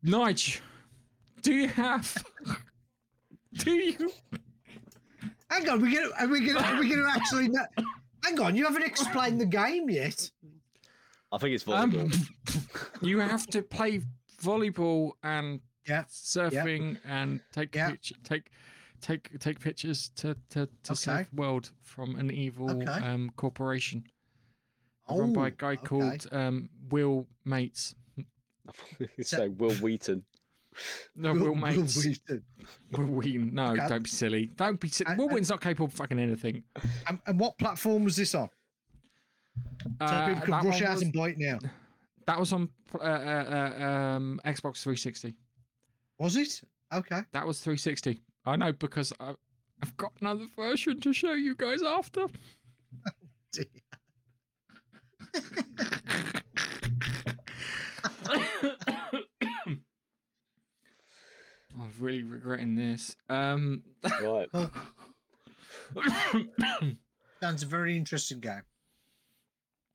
Nige, 0.05 0.59
do 1.41 1.53
you 1.53 1.67
have? 1.69 2.15
Do 3.53 3.71
you? 3.71 4.11
Hang 5.49 5.69
on, 5.69 5.81
we 5.81 5.95
gonna 5.95 6.09
are 6.19 6.27
we 6.27 6.45
gonna 6.45 6.59
are 6.59 6.79
we 6.79 6.89
gonna 6.89 7.09
actually? 7.09 7.47
Know, 7.49 7.65
hang 8.23 8.39
on, 8.39 8.55
you 8.55 8.65
haven't 8.65 8.83
explained 8.83 9.39
the 9.39 9.45
game 9.45 9.89
yet. 9.89 10.29
I 11.31 11.37
think 11.37 11.55
it's 11.55 11.63
volleyball. 11.63 12.13
Um, 12.13 12.63
you 13.01 13.19
have 13.19 13.47
to 13.47 13.61
play 13.61 14.01
volleyball 14.41 15.11
and 15.23 15.61
Yeah. 15.87 16.03
surfing 16.09 16.99
and 17.05 17.39
take 17.51 17.73
Yeah. 17.75 17.91
picture, 17.91 18.15
take 18.23 18.51
take 18.99 19.39
take 19.39 19.59
pictures 19.59 20.09
to 20.17 20.35
to, 20.49 20.65
to 20.83 20.91
Okay. 20.91 20.95
save 20.95 21.29
the 21.29 21.35
world 21.35 21.71
from 21.83 22.15
an 22.17 22.29
evil 22.31 22.69
Okay. 22.71 22.99
um 23.05 23.29
corporation 23.37 24.03
run 25.09 25.31
by 25.31 25.47
a 25.47 25.51
Oh, 25.51 25.55
guy 25.57 25.73
okay. 25.73 25.85
called 25.85 26.27
um 26.33 26.69
Will 26.89 27.25
Mates. 27.45 27.95
so 29.21 29.49
Wil 29.51 29.75
Wheaton. 29.75 30.25
No, 31.15 31.33
Will- 31.33 31.39
Will, 31.39 31.47
Will 31.49 31.55
Mates. 31.55 32.05
Wheaton. 32.05 32.43
Wil 32.91 33.07
Wheaton. 33.07 33.53
No, 33.53 33.71
Okay. 33.73 33.87
don't 33.87 34.03
be 34.03 34.09
silly. 34.09 34.45
Don't 34.55 34.79
be 34.79 34.89
silly. 34.89 35.09
And- 35.09 35.17
Will 35.17 35.25
and- 35.25 35.33
Wheaton's 35.35 35.49
not 35.49 35.61
capable 35.61 35.87
of 35.87 35.93
fucking 35.93 36.19
anything. 36.19 36.63
And, 37.07 37.19
and 37.25 37.39
what 37.39 37.57
platform 37.57 38.03
was 38.03 38.15
this 38.15 38.35
on? 38.35 38.49
So 39.83 39.89
Uh, 40.05 40.27
people 40.27 40.35
that, 40.35 40.45
could 40.61 40.67
rush 40.69 40.81
one 40.81 40.89
out 40.89 40.93
was, 40.95 41.01
and 41.01 41.13
buy 41.13 41.29
it 41.29 41.37
now. 41.39 41.57
that 42.27 42.39
was 42.39 42.53
on 42.53 42.69
uh, 42.93 42.97
uh, 42.99 43.73
uh, 43.79 43.83
um, 43.83 44.39
Xbox 44.45 44.81
360. 44.83 45.35
Was 46.19 46.35
it? 46.35 46.61
Okay. 46.93 47.21
That 47.31 47.45
was 47.47 47.59
360. 47.61 48.21
I 48.45 48.55
know 48.55 48.71
because 48.71 49.11
I, 49.19 49.33
I've 49.81 49.97
got 49.97 50.13
another 50.21 50.45
version 50.55 50.99
to 51.01 51.11
show 51.13 51.33
you 51.33 51.55
guys 51.55 51.81
after. 51.83 52.27
really 61.99 62.23
regretting 62.23 62.75
this. 62.75 63.15
Um, 63.29 63.83
Right. 64.21 64.49
Sounds 67.41 67.63
a 67.63 67.65
very 67.65 67.95
interesting 67.95 68.39
game. 68.39 68.61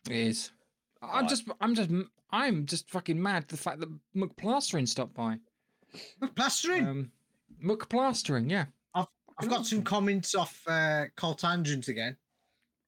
it 0.08 0.16
is. 0.16 0.50
I'm 1.02 1.22
Right. 1.22 1.28
just, 1.28 1.44
I'm 1.60 1.74
just, 1.74 1.90
I'm 2.30 2.66
just 2.66 2.88
fucking 2.90 3.20
mad. 3.20 3.48
The 3.48 3.56
fact 3.56 3.80
that 3.80 3.88
McPlastering 4.16 4.86
stopped 4.88 5.14
by. 5.14 5.38
Look, 6.20 6.34
plastering. 6.36 6.86
Um, 6.86 7.12
McPlastering, 7.62 8.50
yeah. 8.50 8.66
I've 9.38 9.48
got 9.48 9.66
some 9.66 9.82
comments 9.82 10.34
off 10.34 10.60
uh, 10.68 11.06
Carl 11.16 11.34
Tangent 11.34 11.88
again. 11.88 12.16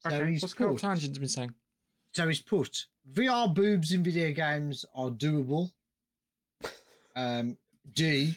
So 0.00 0.10
Okay. 0.10 0.32
he's 0.32 0.42
What's 0.42 0.54
Carl 0.54 0.72
put, 0.74 0.82
Tangent's 0.82 1.18
been 1.18 1.26
saying? 1.28 1.54
so 2.12 2.28
he's 2.28 2.42
put 2.42 2.84
VR 3.12 3.52
boobs 3.52 3.92
in 3.92 4.04
video 4.04 4.30
games 4.30 4.84
are 4.94 5.10
doable. 5.10 5.70
Um, 7.16 7.56
D, 7.92 8.36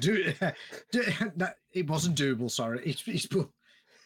do, 0.00 0.32
do 0.92 1.04
no, 1.36 1.48
it 1.72 1.86
wasn't 1.86 2.16
doable. 2.18 2.50
Sorry, 2.50 2.80
it's, 2.84 3.02
it's 3.06 3.26
put 3.26 3.48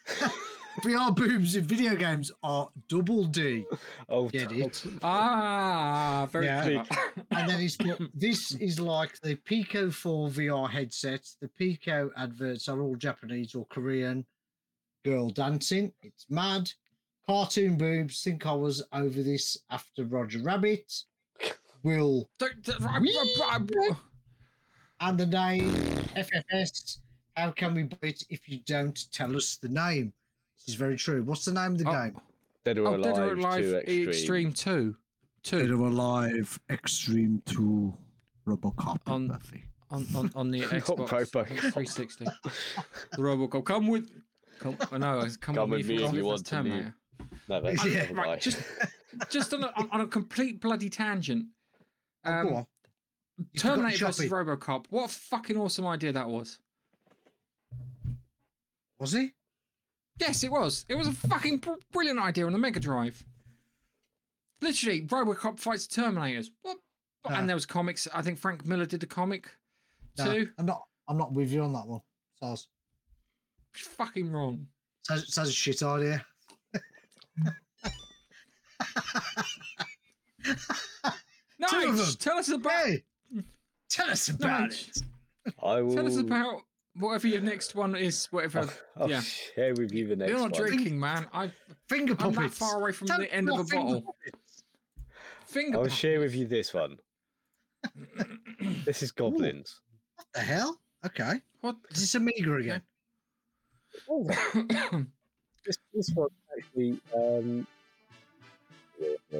VR 0.83 1.15
boobs 1.15 1.55
in 1.55 1.63
video 1.65 1.95
games 1.95 2.31
are 2.43 2.69
double 2.87 3.25
D. 3.25 3.65
Oh, 4.09 4.29
Get 4.29 4.51
it? 4.51 4.83
Ah, 5.03 6.27
very 6.31 6.45
Yeah. 6.45 6.63
clever. 6.83 7.01
And 7.31 7.49
then 7.49 7.59
he's 7.59 7.77
put 7.77 7.99
this 8.13 8.51
is 8.55 8.79
like 8.79 9.19
the 9.21 9.35
Pico 9.35 9.89
4 9.91 10.29
VR 10.29 10.69
headset. 10.69 11.27
The 11.41 11.47
Pico 11.49 12.11
adverts 12.17 12.67
are 12.69 12.81
all 12.81 12.95
Japanese 12.95 13.55
or 13.55 13.65
Korean. 13.67 14.25
Girl 15.03 15.29
dancing. 15.29 15.91
It's 16.03 16.25
mad. 16.29 16.69
Cartoon 17.27 17.77
boobs. 17.77 18.21
Think 18.23 18.45
I 18.45 18.53
was 18.53 18.83
over 18.93 19.23
this 19.23 19.57
after 19.69 20.03
Roger 20.05 20.39
Rabbit. 20.39 20.91
Will 21.83 22.29
Don't- 22.37 22.61
don't- 22.63 22.83
I- 22.83 22.97
I- 22.97 23.57
I- 23.57 23.95
and 25.01 25.17
the 25.17 25.25
name 25.25 25.69
FFS. 26.15 26.99
How 27.35 27.51
can 27.51 27.73
we 27.73 27.83
buy 27.83 27.97
it 28.09 28.23
if 28.29 28.47
you 28.47 28.59
don't 28.65 29.11
tell 29.11 29.35
us 29.35 29.55
the 29.57 29.69
name? 29.69 30.13
This 30.57 30.69
is 30.69 30.75
very 30.75 30.97
true. 30.97 31.23
What's 31.23 31.45
the 31.45 31.53
name 31.53 31.73
of 31.73 31.77
the 31.79 31.89
Oh, 31.89 31.91
game? 31.93 32.21
Dead 32.65 32.77
or 32.77 32.87
Oh, 32.87 32.95
Alive, 32.95 33.03
Dead 33.15 33.19
or 33.23 33.33
Alive 33.33 33.63
2 33.63 33.75
Extreme. 33.77 34.09
Extreme 34.09 34.53
2. 34.53 34.95
2 35.43 35.81
or 35.83 35.87
Alive 35.87 36.59
Extreme 36.69 37.41
2 37.45 37.93
Robocop. 38.47 38.97
On- 39.07 39.39
on, 39.89 40.07
on, 40.15 40.31
on 40.35 40.51
the 40.51 40.59
Not 40.61 40.69
Xbox 40.71 41.29
360. 41.31 42.25
The 42.25 42.31
Robocop. 43.17 43.65
Come 43.65 43.87
with. 43.87 44.09
Come, 44.59 44.77
oh, 44.91 44.97
no, 44.97 45.19
it's 45.21 45.35
come, 45.37 45.55
Come 45.55 45.69
with 45.71 45.79
with 45.79 45.87
me 45.87 45.97
me 45.97 46.03
if 46.03 46.09
if 46.09 46.13
you 46.13 46.19
you 46.19 46.25
want 46.25 46.51
want 46.51 46.65
to 46.65 46.75
live. 46.75 46.93
No, 47.49 47.61
that's 47.61 47.85
Yeah, 47.91 48.11
right, 48.13 48.39
just- 48.39 48.61
Just 49.29 49.53
on 49.53 49.63
a, 49.63 49.67
on, 49.75 49.89
on 49.91 50.01
a 50.01 50.07
complete 50.07 50.61
bloody 50.61 50.89
tangent. 50.89 51.45
Oh, 52.23 52.31
Um, 52.31 52.67
go 53.41 53.47
on. 53.47 53.47
You 53.53 53.59
forgot 53.59 53.75
Terminator 53.75 54.05
versus. 54.05 54.31
Robocop. 54.31 54.85
What 54.89 55.05
a 55.05 55.13
fucking 55.13 55.57
awesome 55.57 55.87
idea 55.87 56.11
that 56.13 56.27
was. 56.29 56.59
Was 58.99 59.13
he? 59.13 59.31
Yes, 60.19 60.43
it 60.43 60.51
was. 60.51 60.85
It 60.87 60.95
was 60.95 61.07
a 61.07 61.13
fucking 61.13 61.57
br- 61.57 61.71
brilliant 61.91 62.19
idea 62.19 62.45
on 62.45 62.53
the 62.53 62.59
Mega 62.59 62.79
Drive. 62.79 63.23
Literally, 64.61 65.01
Robocop 65.07 65.59
fights 65.59 65.87
Terminators. 65.87 66.49
What? 66.61 66.77
And 67.25 67.47
there 67.47 67.55
was 67.55 67.65
comics. 67.65 68.07
I 68.13 68.21
think 68.21 68.37
Frank 68.39 68.65
Miller 68.65 68.85
did 68.85 68.99
the 68.99 69.05
comic 69.07 69.49
No, 70.17 70.25
too. 70.25 70.49
I'm 70.57 70.65
not. 70.65 70.83
I'm 71.07 71.17
not 71.17 71.33
with 71.33 71.51
you 71.51 71.61
on 71.63 71.73
that 71.73 71.87
one. 71.87 72.01
Sounds 72.39 72.67
Fucking 73.73 74.31
wrong. 74.31 74.67
sounds, 75.03 75.33
sounds 75.33 75.49
a 75.49 75.53
shit 75.53 75.81
idea. 75.83 76.25
Them. 81.59 81.97
Tell 82.19 82.37
us 82.37 82.49
about. 82.49 82.71
Hey, 82.85 83.03
tell 83.91 84.09
us 84.09 84.29
about 84.29 84.61
Nice. 84.69 85.03
it. 85.45 85.53
I 85.63 85.81
will. 85.81 85.93
Tell 85.95 86.07
us 86.07 86.17
about 86.17 86.61
whatever 86.95 87.27
your 87.27 87.41
next 87.41 87.75
one 87.75 87.95
is. 87.95 88.25
Whatever. 88.31 88.69
I'll 88.97 89.09
yeah. 89.09 89.21
share 89.21 89.73
with 89.75 89.91
you 89.91 90.07
the 90.07 90.15
next 90.15 90.29
You're 90.29 90.39
not 90.39 90.51
one. 90.51 90.61
drinking, 90.67 90.99
man. 90.99 91.27
I, 91.33 91.51
Finger 91.89 92.13
I'm 92.19 92.33
puppets. 92.33 92.57
that 92.59 92.65
far 92.65 92.79
away 92.79 92.91
from 92.91 93.07
Tell 93.07 93.19
the 93.19 93.33
end 93.33 93.49
of 93.49 93.59
us 93.59 93.59
a 93.59 93.61
about 93.61 93.69
finger 93.71 93.85
bottle. 93.85 94.01
puppets. 94.01 94.63
Finger. 95.45 95.77
I'll 95.79 95.87
share 95.89 96.19
with 96.19 96.33
you 96.35 96.47
this 96.47 96.73
one. 96.73 96.97
This 98.85 99.01
is 99.01 99.11
Goblins. 99.11 99.81
What 100.15 100.27
the 100.35 100.39
hell? 100.41 100.79
Okay. 101.05 101.41
What? 101.61 101.77
Is 101.89 102.01
this 102.01 102.15
Amiga 102.15 102.55
again? 102.55 102.81
This, 105.65 105.77
this 105.93 106.09
one 106.15 106.29
actually. 106.57 106.99
Um, 107.15 107.67
yeah, 108.99 109.09
yeah. 109.31 109.39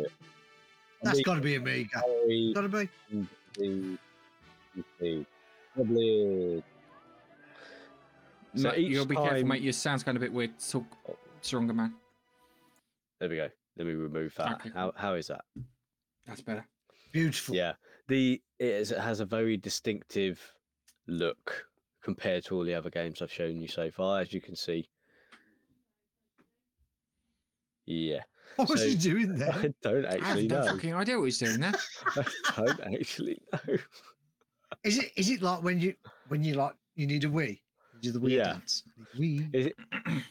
That's 1.02 1.16
Amiga 1.18 1.24
got 1.26 1.36
to 1.36 1.42
be 1.42 1.56
Amiga. 1.56 1.90
Gallery 1.94 2.52
Got 2.54 2.62
to 2.62 2.70
be. 2.70 2.90
and 3.12 3.98
the 4.76 4.84
the 5.00 5.26
Goblin. 5.78 6.64
So 8.56 8.70
Mate, 8.70 8.80
you'll 8.80 9.04
each 9.04 9.08
be 9.10 9.16
careful, 9.16 9.46
mate. 9.48 9.62
Your 9.62 9.74
sound's 9.74 10.04
kind 10.04 10.18
of 10.18 10.22
a 10.22 10.26
bit 10.26 10.34
weird. 10.34 10.52
Talk 10.60 10.86
stronger, 11.42 11.74
man. 11.74 11.94
There 13.20 13.30
we 13.30 13.38
go. 13.38 13.48
Let 13.78 13.88
me 13.88 13.94
remove 13.94 14.34
that. 14.36 14.54
Okay, 14.56 14.72
How 14.74 14.92
how 14.96 15.14
is 15.14 15.28
that? 15.28 15.42
That's 16.28 16.42
better. 16.42 16.66
Beautiful. 17.14 17.56
Yeah, 17.56 17.74
the 18.08 18.42
it, 18.60 18.66
is, 18.66 18.92
it 18.92 19.00
has 19.00 19.20
a 19.22 19.26
very 19.26 19.56
distinctive 19.58 20.40
look 21.08 21.66
compared 22.04 22.44
to 22.46 22.56
all 22.56 22.64
the 22.66 22.74
other 22.74 22.90
games 22.90 23.22
I've 23.22 23.32
shown 23.32 23.62
you 23.62 23.68
so 23.68 23.90
far, 23.92 24.20
as 24.22 24.34
you 24.34 24.42
can 24.42 24.56
see. 24.56 24.90
Yeah, 27.86 28.20
What 28.58 28.70
was 28.70 28.82
So- 28.82 28.88
he 28.88 28.96
doing 28.96 29.36
there? 29.38 29.54
I 29.56 29.74
don't 29.82 30.06
I 30.06 30.12
have 30.14 30.24
actually 30.24 30.48
no 30.48 30.60
know. 30.62 30.72
fucking 30.74 30.94
idea 30.94 31.18
what 31.18 31.26
he's 31.26 31.40
doing 31.40 31.60
there. 31.60 31.74
I 32.16 32.24
don't 32.66 32.94
actually 33.00 33.42
know. 33.54 33.78
Is 34.84 34.98
it? 34.98 35.12
Is 35.16 35.30
it 35.30 35.42
like 35.42 35.62
when 35.64 35.80
you 35.80 35.94
when 36.30 36.44
you 36.44 36.56
like 36.56 36.74
you 36.96 37.08
need 37.08 37.24
a 37.24 37.30
wee? 37.30 37.62
You 37.96 38.00
do 38.02 38.12
the 38.14 38.20
wee 38.20 38.38
Yeah. 38.38 38.54
dance. 38.54 38.84
Wee. 39.18 39.48
Is 39.54 39.68
it? 39.68 39.76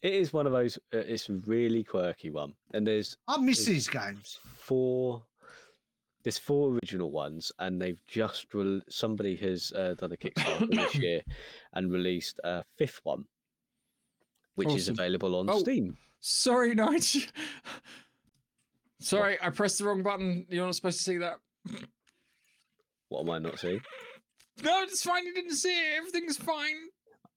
It 0.00 0.14
is 0.14 0.32
one 0.32 0.46
of 0.46 0.52
those. 0.52 0.76
Uh, 0.94 0.98
it's 0.98 1.28
a 1.28 1.32
really 1.44 1.82
quirky 1.82 2.30
one, 2.30 2.54
and 2.72 2.86
there's 2.86 3.16
I 3.26 3.36
miss 3.38 3.64
these 3.64 3.88
games. 3.88 4.38
four. 4.56 5.24
There's 6.22 6.38
four 6.38 6.70
original 6.80 7.10
ones, 7.10 7.50
and 7.58 7.82
they've 7.82 7.98
just 8.06 8.54
re- 8.54 8.80
somebody 8.88 9.34
has 9.36 9.72
uh, 9.72 9.94
done 9.98 10.12
a 10.12 10.16
Kickstarter 10.16 10.70
this 10.70 10.94
year 11.02 11.20
and 11.72 11.90
released 11.90 12.38
a 12.44 12.62
fifth 12.76 13.00
one, 13.02 13.24
which 14.54 14.68
is 14.72 14.88
available 14.88 15.34
on 15.34 15.50
Oh. 15.50 15.58
Steam. 15.58 15.96
Sorry, 16.20 16.76
Nigel. 16.76 17.22
Sorry, 19.00 19.36
I 19.42 19.50
pressed 19.50 19.78
the 19.78 19.84
wrong 19.86 20.04
button. 20.04 20.46
You're 20.48 20.64
not 20.66 20.76
supposed 20.76 20.98
to 20.98 21.04
see 21.04 21.16
that. 21.18 21.38
What 23.08 23.20
am 23.20 23.30
I 23.30 23.38
not 23.38 23.58
seeing? 23.58 23.80
No, 24.62 24.82
it's 24.82 25.02
fine. 25.02 25.24
You 25.24 25.34
didn't 25.34 25.54
see 25.54 25.70
it. 25.70 25.98
Everything's 25.98 26.36
fine. 26.36 26.76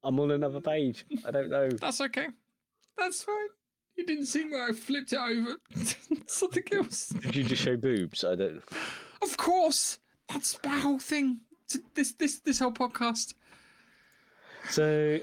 I'm 0.04 0.20
on 0.20 0.32
another 0.32 0.60
page. 0.60 1.06
I 1.26 1.32
don't 1.32 1.50
know. 1.50 1.70
That's 1.82 2.02
okay. 2.02 2.28
That's 2.98 3.24
fine. 3.24 3.48
You 3.96 4.06
didn't 4.06 4.26
see 4.26 4.50
where 4.50 4.68
I 4.70 4.72
flipped 4.72 5.14
it 5.14 5.20
over. 5.20 5.58
Something 6.28 6.64
else. 6.72 7.10
Did 7.10 7.36
you 7.36 7.44
just 7.44 7.62
show 7.62 7.78
boobs? 7.78 8.24
I 8.24 8.36
don't. 8.36 8.62
Of 9.24 9.38
course. 9.38 10.00
That's 10.30 10.58
my 10.66 10.80
whole 10.80 10.98
thing. 10.98 11.42
This 11.94 12.14
this 12.14 12.40
this 12.40 12.58
whole 12.58 12.72
podcast. 12.72 13.36
So, 14.68 14.84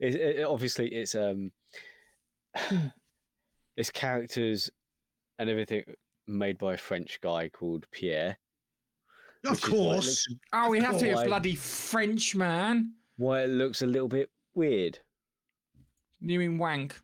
it, 0.00 0.14
it, 0.14 0.44
obviously, 0.44 0.86
it's 0.86 1.16
um, 1.16 1.50
it's 3.76 3.90
characters 3.90 4.70
and 5.40 5.50
everything 5.50 5.82
made 6.26 6.58
by 6.58 6.74
a 6.74 6.78
French 6.78 7.20
guy 7.20 7.48
called 7.48 7.86
Pierre. 7.90 8.38
Of 9.44 9.50
which 9.50 9.64
is 9.64 9.70
why 9.70 9.76
it 9.76 9.78
course. 9.92 10.06
looks- 10.06 10.26
Oh, 10.52 10.70
we 10.70 10.80
have 10.80 10.98
to 10.98 11.04
be 11.04 11.10
a 11.10 11.24
bloody 11.24 11.56
French 11.56 12.34
man. 12.34 12.94
Why 13.16 13.42
it 13.42 13.48
looks 13.48 13.82
a 13.82 13.86
little 13.86 14.08
bit 14.08 14.30
weird. 14.54 14.98
You 16.20 16.38
mean 16.38 16.58
wank? 16.58 17.00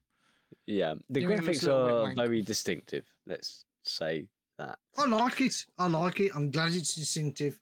Yeah, 0.66 0.94
the 1.10 1.22
You 1.22 1.28
mean 1.28 1.38
it 1.38 1.44
looks 1.44 1.58
graphics 1.58 1.68
a 1.68 1.74
little 1.84 2.06
bit 2.06 2.12
are 2.12 2.26
very 2.26 2.42
distinctive. 2.42 3.04
Let's 3.26 3.64
say 3.82 4.28
that 4.58 4.78
I 4.96 5.06
like 5.06 5.40
it. 5.40 5.64
I 5.78 5.86
like 5.88 6.20
it. 6.20 6.32
I'm 6.34 6.50
glad 6.50 6.74
it's 6.74 6.94
distinctive. 6.94 7.58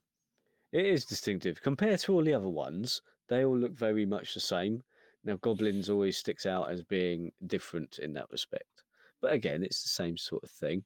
it 0.72 0.84
is 0.84 1.04
distinctive 1.06 1.62
compared 1.62 2.00
to 2.00 2.12
all 2.12 2.22
the 2.22 2.34
other 2.34 2.48
ones. 2.48 3.00
They 3.28 3.44
all 3.44 3.56
look 3.56 3.72
very 3.72 4.04
much 4.04 4.34
the 4.34 4.40
same. 4.40 4.82
Now, 5.24 5.36
Goblins 5.36 5.88
always 5.88 6.18
sticks 6.18 6.44
out 6.46 6.70
as 6.70 6.82
being 6.82 7.32
different 7.46 7.98
in 8.00 8.12
that 8.14 8.30
respect, 8.30 8.82
but 9.20 9.32
again, 9.32 9.62
it's 9.64 9.82
the 9.82 9.88
same 9.88 10.16
sort 10.18 10.44
of 10.44 10.50
thing. 10.50 10.84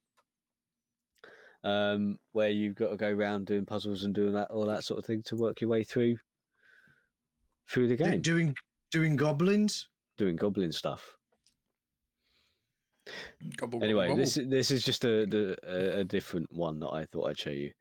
Um, 1.62 2.18
where 2.32 2.48
you've 2.48 2.74
got 2.74 2.88
to 2.88 2.96
go 2.96 3.08
around 3.10 3.46
doing 3.46 3.66
puzzles 3.66 4.04
and 4.04 4.14
doing 4.14 4.32
that 4.32 4.50
all 4.50 4.64
that 4.66 4.82
sort 4.84 4.98
of 4.98 5.04
thing 5.04 5.22
to 5.24 5.36
work 5.36 5.60
your 5.60 5.68
way 5.68 5.84
through 5.84 6.16
through 7.68 7.88
the 7.88 7.96
game, 7.96 8.20
Doing 8.22 8.54
doing 8.90 9.14
goblins. 9.16 9.86
doing 10.16 10.36
Goblin 10.36 10.72
stuff. 10.72 11.16
Gobble, 13.56 13.82
Anyway, 13.82 14.08
gobble, 14.08 14.18
this 14.20 14.38
this 14.46 14.70
is 14.70 14.82
just 14.84 15.04
a, 15.04 15.56
a 15.66 16.00
a 16.00 16.04
different 16.04 16.50
one 16.52 16.78
that 16.80 16.88
I 16.88 17.04
thought 17.06 17.28
I'd 17.28 17.38
show 17.38 17.50
you. 17.50 17.72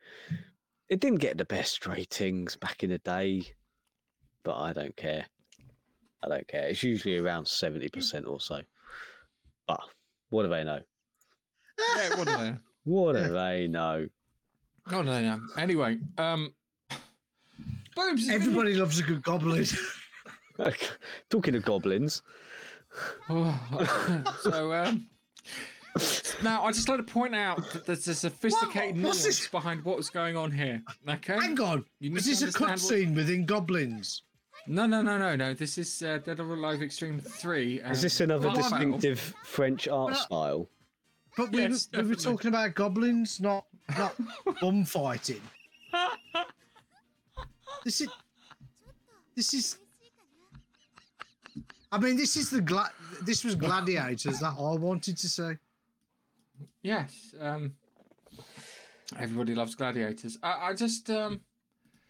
It 0.90 1.00
didn't 1.00 1.20
get 1.20 1.38
the 1.38 1.46
best 1.46 1.86
ratings 1.86 2.56
back 2.56 2.84
in 2.84 2.90
the 2.90 2.98
day, 3.00 3.44
but 4.44 4.58
I 4.58 4.74
don't 4.74 4.96
care. 4.96 5.26
I 6.24 6.28
don't 6.30 6.48
care. 6.48 6.68
It's 6.68 6.84
usually 6.84 7.18
around 7.18 7.48
seventy 7.48 7.90
percent 7.90 8.26
or 8.26 8.40
so. 8.40 8.62
But 9.68 9.82
what 10.30 10.44
do 10.44 10.50
they 10.50 10.64
know? 10.64 10.82
Yeah, 11.98 12.16
what 12.18 12.28
do 12.28 12.38
they? 12.38 12.56
What 12.86 13.14
do 13.16 13.28
they 13.34 13.68
know? 13.68 14.08
No, 14.92 15.02
no, 15.02 15.22
no. 15.22 15.40
Anyway, 15.58 16.00
um, 16.18 16.54
Boobs. 17.96 18.22
it's 18.22 18.26
been- 18.28 18.36
Everybody 18.42 18.74
loves 18.76 19.00
a 19.00 19.04
good 19.04 19.22
goblin. 19.24 19.66
Talking 21.30 21.56
of 21.56 21.64
goblins, 21.64 22.22
Oh, 23.30 24.24
so 24.42 24.74
um, 24.74 25.08
now 26.44 26.64
I 26.66 26.72
just 26.72 26.90
like 26.90 26.98
to 26.98 27.04
point 27.04 27.34
out 27.36 27.72
that 27.72 27.86
there's 27.86 28.08
a 28.08 28.16
sophisticated 28.16 28.96
What- 28.98 29.06
what's 29.10 29.24
nuance 29.24 29.40
this? 29.40 29.48
behind 29.48 29.86
what's 29.86 30.10
going 30.10 30.36
on 30.36 30.52
here. 30.52 30.82
Okay. 31.08 31.36
Hang 31.40 31.60
on. 31.62 31.86
You 32.00 32.16
Is 32.16 32.26
this 32.26 32.42
a 32.42 32.46
understand 32.46 32.70
what- 32.72 32.80
cutscene 32.80 33.16
within 33.16 33.46
goblins? 33.46 34.24
No, 34.68 34.86
no, 34.86 35.02
no, 35.02 35.18
no, 35.18 35.36
no. 35.36 35.54
This 35.54 35.78
is 35.78 36.02
uh, 36.04 36.18
Dead 36.18 36.40
or 36.40 36.54
Alive 36.54 36.82
Extreme 36.82 37.22
Three. 37.22 37.80
is 37.80 37.98
um, 38.00 38.02
this 38.02 38.20
another 38.20 38.50
distinctive 38.52 39.20
French 39.46 39.88
art 39.88 40.12
Well, 40.12 40.22
style? 40.22 40.70
But 41.40 41.54
we, 41.54 41.62
Yes, 41.62 41.88
were, 41.94 42.04
we 42.04 42.10
were 42.10 42.16
talking 42.16 42.50
about 42.50 42.76
goblins, 42.76 43.40
not 43.40 43.64
not 43.98 44.14
bum 44.62 44.84
fighting. 44.84 45.42
This 47.86 48.02
is 48.02 48.10
this 49.38 49.54
is. 49.54 49.78
I 51.94 51.98
mean, 51.98 52.18
this 52.18 52.36
is 52.36 52.50
the 52.50 52.60
gla- 52.60 52.92
This 53.22 53.46
was 53.46 53.56
gladiators 53.56 54.40
that 54.40 54.54
I 54.60 54.74
wanted 54.76 55.18
to 55.18 55.30
say. 55.30 55.58
Yes. 56.84 57.34
Um, 57.40 57.72
everybody 59.18 59.56
loves 59.56 59.76
gladiators. 59.76 60.38
I, 60.44 60.72
I 60.72 60.74
just 60.74 61.10
um, 61.10 61.40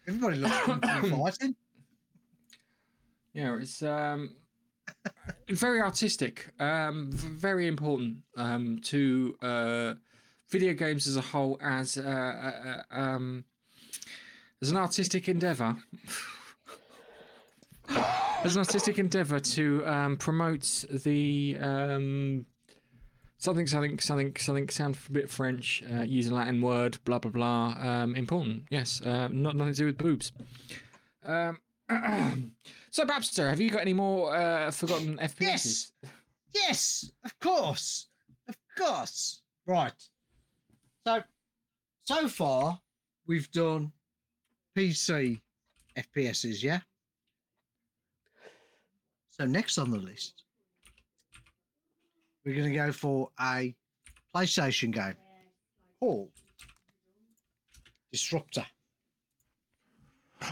Everybody 0.08 0.38
loves 0.38 0.56
fighting. 1.10 1.54
Yeah, 3.32 3.58
it's 3.60 3.80
um, 3.84 4.34
very 5.50 5.80
artistic, 5.80 6.50
um, 6.58 7.10
very 7.12 7.66
important 7.66 8.18
um, 8.36 8.78
to 8.84 9.36
uh, 9.42 9.94
video 10.48 10.72
games 10.74 11.06
as 11.06 11.16
a 11.16 11.20
whole 11.20 11.58
as 11.62 11.96
uh, 11.96 12.02
uh, 12.02 12.52
uh, 12.68 12.82
um, 13.00 13.44
as 14.62 14.70
an 14.70 14.76
artistic 14.76 15.28
endeavor. 15.28 15.76
as 18.44 18.56
an 18.56 18.60
artistic 18.60 18.98
endeavor 18.98 19.40
to 19.40 19.86
um, 19.86 20.16
promote 20.16 20.84
the 20.90 21.56
um, 21.60 22.46
something, 23.38 23.66
something, 23.66 23.98
something, 23.98 24.36
something. 24.36 24.68
Sound 24.68 24.96
a 25.08 25.12
bit 25.12 25.30
French. 25.30 25.82
Uh, 25.92 26.02
use 26.02 26.28
a 26.28 26.34
Latin 26.34 26.60
word. 26.60 26.98
Blah 27.04 27.18
blah 27.18 27.30
blah. 27.30 27.74
Um, 27.80 28.14
important. 28.14 28.64
Yes. 28.70 29.00
Uh, 29.02 29.28
not 29.30 29.56
nothing 29.56 29.74
to 29.74 29.78
do 29.78 29.86
with 29.86 29.98
boobs. 29.98 30.32
So, 32.90 33.04
Babster, 33.04 33.48
have 33.48 33.60
you 33.60 33.70
got 33.70 33.82
any 33.82 33.92
more 33.92 34.34
uh, 34.34 34.70
forgotten 34.70 35.16
FPSs? 35.18 35.40
Yes. 35.40 35.92
Yes, 36.52 37.10
of 37.24 37.38
course, 37.38 38.08
of 38.48 38.56
course. 38.76 39.42
Right. 39.66 39.92
So, 41.06 41.22
so 42.02 42.28
far 42.28 42.80
we've 43.26 43.50
done 43.52 43.92
PC 44.76 45.40
FPSs, 45.96 46.62
yeah. 46.62 46.80
So 49.30 49.46
next 49.46 49.78
on 49.78 49.90
the 49.90 49.98
list, 49.98 50.42
we're 52.44 52.56
going 52.56 52.70
to 52.70 52.74
go 52.76 52.90
for 52.90 53.30
a 53.40 53.74
PlayStation 54.34 54.92
game 54.92 55.14
called 56.00 56.30
Disruptor. 58.10 58.66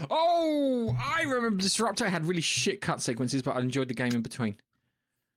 Oh, 0.09 0.95
I 0.99 1.23
remember 1.23 1.61
Disruptor 1.61 2.09
had 2.09 2.25
really 2.25 2.41
shit 2.41 2.81
cut 2.81 3.01
sequences, 3.01 3.41
but 3.41 3.55
I 3.55 3.59
enjoyed 3.59 3.87
the 3.87 3.93
game 3.93 4.13
in 4.13 4.21
between. 4.21 4.55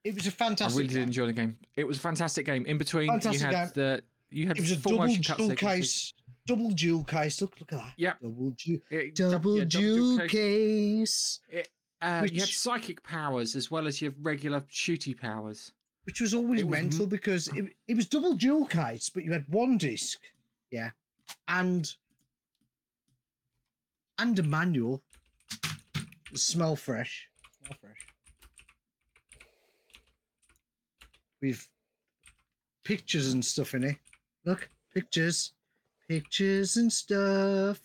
It 0.05 0.15
was 0.15 0.27
a 0.27 0.31
fantastic. 0.31 0.77
I 0.77 0.83
really 0.83 0.95
did 0.95 1.03
enjoy 1.05 1.27
the 1.27 1.33
game. 1.33 1.57
It 1.77 1.85
was 1.87 1.97
a 1.99 2.01
fantastic 2.01 2.45
game. 2.47 2.67
In 2.67 2.77
between, 2.79 3.09
Fantastic 3.09 3.41
you 3.41 3.47
had 3.57 3.75
game. 3.75 3.85
the 3.85 4.03
you 4.31 4.49
had 4.49 4.59
It 4.59 4.63
was 4.63 4.73
a 4.73 4.77
full 4.77 4.93
double 4.93 5.07
motion 5.07 5.23
cut 5.23 5.39
dual 5.39 5.55
case. 5.55 6.13
Double 6.47 6.71
dual 6.71 7.05
case. 7.05 7.41
Look, 7.41 7.55
look 7.61 7.73
at 7.73 7.79
that. 7.79 7.93
Yep. 7.97 8.19
Double 8.21 8.51
dual. 8.51 8.79
It- 8.91 9.15
Double 9.15 9.59
yeah, 9.59 9.65
dual 9.65 10.19
case. 10.27 11.41
case. 11.51 11.65
Uh, 12.03 12.27
you 12.31 12.41
had 12.41 12.49
psychic 12.49 13.01
powers 13.05 13.55
as 13.55 13.71
well 13.71 13.87
as 13.87 14.03
your 14.03 14.13
regular 14.23 14.61
shooty 14.63 15.17
powers. 15.19 15.71
which 16.05 16.21
was 16.21 16.35
always 16.35 16.61
It 16.63 16.65
m- 16.65 16.71
mental 16.71 17.07
because 17.07 17.47
it, 17.55 17.67
it 17.87 17.95
was 17.95 18.09
double 18.09 18.35
dual 18.35 18.67
case, 18.67 19.09
but 19.09 19.23
you 19.25 19.31
had 19.31 19.45
one 19.49 19.79
disc, 19.79 20.19
yeah, 20.73 20.91
and 21.47 21.95
and 24.19 24.39
a 24.39 24.43
manual. 24.43 25.03
Smell 26.35 26.77
fresh, 26.77 27.29
smell 27.59 27.77
fresh. 27.81 28.07
With 31.41 31.69
pictures 32.85 33.33
and 33.33 33.45
stuff 33.45 33.75
in 33.75 33.85
it. 33.85 33.97
Look, 34.45 34.69
pictures, 34.95 35.53
pictures 36.09 36.77
and 36.77 36.93
stuff. 36.93 37.81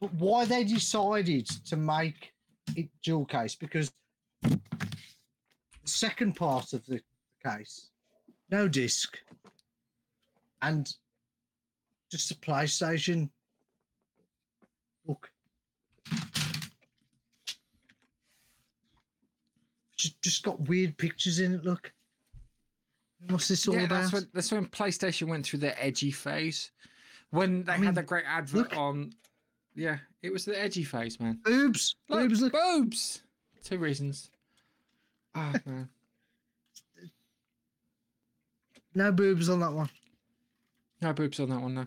But 0.00 0.14
why 0.14 0.44
they 0.44 0.64
decided 0.64 1.46
to 1.66 1.76
make 1.76 2.32
it 2.76 2.88
dual 3.02 3.24
case 3.24 3.54
because 3.54 3.92
the 4.42 4.58
second 5.84 6.34
part 6.36 6.72
of 6.72 6.84
the 6.86 7.00
case, 7.44 7.90
no 8.50 8.68
disc, 8.68 9.18
and 10.60 10.92
just 12.10 12.30
a 12.30 12.34
PlayStation. 12.34 13.30
Look. 15.06 15.30
Just, 19.96 20.20
just 20.22 20.42
got 20.42 20.60
weird 20.68 20.96
pictures 20.96 21.38
in 21.40 21.54
it. 21.54 21.64
Look. 21.64 21.92
What's 23.28 23.46
this 23.48 23.68
all 23.68 23.74
yeah, 23.76 23.82
about? 23.82 24.00
that's 24.00 24.12
when 24.12 24.28
that's 24.34 24.52
when 24.52 24.66
PlayStation 24.66 25.28
went 25.28 25.46
through 25.46 25.60
their 25.60 25.76
edgy 25.78 26.10
phase. 26.10 26.72
When 27.30 27.62
they 27.64 27.72
I 27.72 27.76
mean, 27.76 27.86
had 27.86 27.94
that 27.94 28.06
great 28.06 28.24
advert 28.26 28.72
look. 28.72 28.76
on. 28.76 29.12
Yeah, 29.74 29.98
it 30.22 30.32
was 30.32 30.44
the 30.44 30.60
edgy 30.60 30.82
phase, 30.82 31.20
man. 31.20 31.38
Boobs. 31.44 31.94
Look, 32.08 32.20
Boobs. 32.20 32.42
Look. 32.42 32.52
boobs. 32.52 33.22
Two 33.64 33.78
reasons. 33.78 34.30
Ah, 35.34 35.52
man. 35.66 35.88
No 38.94 39.12
boobs 39.12 39.48
on 39.48 39.60
that 39.60 39.72
one. 39.72 39.88
No 41.00 41.12
boobs 41.12 41.40
on 41.40 41.48
that 41.50 41.60
one, 41.60 41.74
no. 41.74 41.86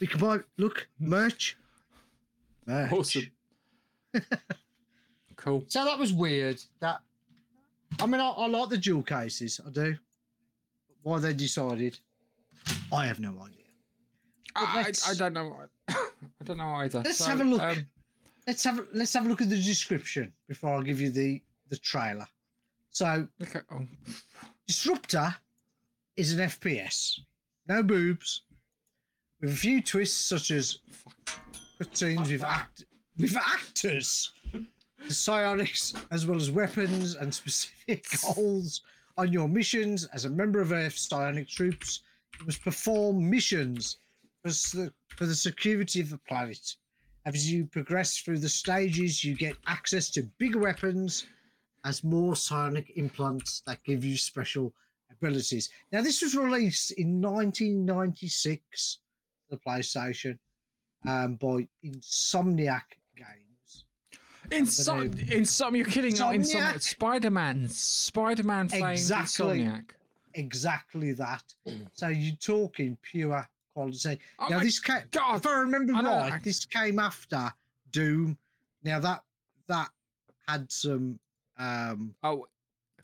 We 0.00 0.06
can 0.06 0.18
buy. 0.20 0.38
Look, 0.56 0.88
merch. 0.98 1.56
Merch. 2.70 2.92
Awesome. 2.92 3.30
Cool. 5.36 5.64
So 5.68 5.86
that 5.86 5.98
was 5.98 6.12
weird. 6.12 6.60
That 6.80 7.00
I 7.98 8.04
mean, 8.04 8.20
I, 8.20 8.28
I 8.28 8.46
like 8.46 8.68
the 8.68 8.76
dual 8.76 9.02
cases. 9.02 9.58
I 9.66 9.70
do. 9.70 9.96
Why 11.02 11.18
they 11.18 11.32
decided, 11.32 11.98
I 12.92 13.06
have 13.06 13.20
no 13.20 13.30
idea. 13.30 13.64
But 14.54 14.62
I, 15.06 15.10
I 15.10 15.14
don't 15.14 15.32
know. 15.32 15.56
I 15.88 15.94
don't 16.44 16.58
know 16.58 16.74
either. 16.74 17.00
Let's 17.02 17.16
So, 17.18 17.24
have 17.24 17.40
a 17.40 17.44
look. 17.44 17.62
um, 17.62 17.86
Let's 18.46 18.62
have 18.64 18.80
a- 18.80 18.86
let's 18.92 19.14
have 19.14 19.24
a 19.24 19.28
look 19.30 19.40
at 19.40 19.48
the 19.48 19.56
description 19.62 20.30
before 20.46 20.78
I 20.78 20.82
give 20.82 21.00
you 21.00 21.08
the 21.10 21.40
the 21.70 21.78
trailer. 21.78 22.26
So, 22.90 23.26
look 23.38 23.56
at, 23.56 23.62
oh, 23.72 23.86
Disruptor 24.66 25.34
is 26.18 26.34
an 26.34 26.40
FPS, 26.50 27.18
no 27.66 27.82
boobs, 27.82 28.42
with 29.40 29.52
a 29.52 29.56
few 29.56 29.80
twists 29.80 30.20
such 30.26 30.50
as 30.50 30.80
cutscenes 31.80 32.30
with 32.30 32.44
act 32.44 32.84
with 33.18 33.36
actors, 33.36 34.32
the 35.06 35.14
psionics, 35.14 35.94
as 36.10 36.26
well 36.26 36.36
as 36.36 36.50
weapons 36.50 37.14
and 37.14 37.34
specific 37.34 38.06
goals 38.34 38.82
on 39.16 39.32
your 39.32 39.48
missions. 39.48 40.06
As 40.14 40.24
a 40.24 40.30
member 40.30 40.60
of 40.60 40.72
Earth 40.72 40.96
psionic 40.96 41.48
troops, 41.48 42.00
you 42.38 42.46
must 42.46 42.62
perform 42.62 43.28
missions 43.28 43.98
for, 44.42 44.90
for 45.16 45.26
the 45.26 45.34
security 45.34 46.00
of 46.00 46.10
the 46.10 46.18
planet. 46.18 46.76
As 47.26 47.50
you 47.52 47.66
progress 47.66 48.18
through 48.18 48.38
the 48.38 48.48
stages, 48.48 49.22
you 49.22 49.36
get 49.36 49.56
access 49.66 50.10
to 50.10 50.22
bigger 50.38 50.58
weapons 50.58 51.26
as 51.84 52.04
more 52.04 52.34
psionic 52.34 52.92
implants 52.96 53.62
that 53.66 53.82
give 53.84 54.04
you 54.04 54.16
special 54.16 54.72
abilities. 55.10 55.68
Now, 55.92 56.00
this 56.00 56.22
was 56.22 56.34
released 56.34 56.92
in 56.92 57.20
1996, 57.20 58.98
the 59.50 59.56
PlayStation, 59.58 60.38
um, 61.06 61.36
by 61.36 61.66
Insomniac 61.84 62.82
Games. 63.16 63.84
in 64.50 64.66
some, 64.66 65.10
in 65.30 65.44
some, 65.44 65.76
you're 65.76 65.86
kidding. 65.86 66.14
Not 66.16 66.34
Insomniac. 66.34 66.82
Spider-Man, 66.82 67.68
Spider-Man 67.68 68.68
fame 68.68 68.84
Exactly. 68.86 69.60
Insomniac. 69.60 69.84
Exactly 70.34 71.12
that. 71.14 71.42
So 71.94 72.08
you're 72.08 72.36
talking 72.36 72.96
pure 73.02 73.48
quality. 73.74 74.20
Oh 74.38 74.48
now, 74.48 74.60
this 74.60 74.78
came, 74.78 75.02
God. 75.10 75.36
if 75.36 75.46
I 75.46 75.54
remember 75.60 75.92
I 75.94 76.02
right, 76.02 76.32
I- 76.34 76.38
this 76.42 76.64
came 76.64 76.98
after 76.98 77.52
Doom. 77.90 78.38
Now 78.84 79.00
that 79.00 79.22
that 79.66 79.88
had 80.46 80.70
some 80.70 81.18
um 81.58 82.14
Oh, 82.22 82.46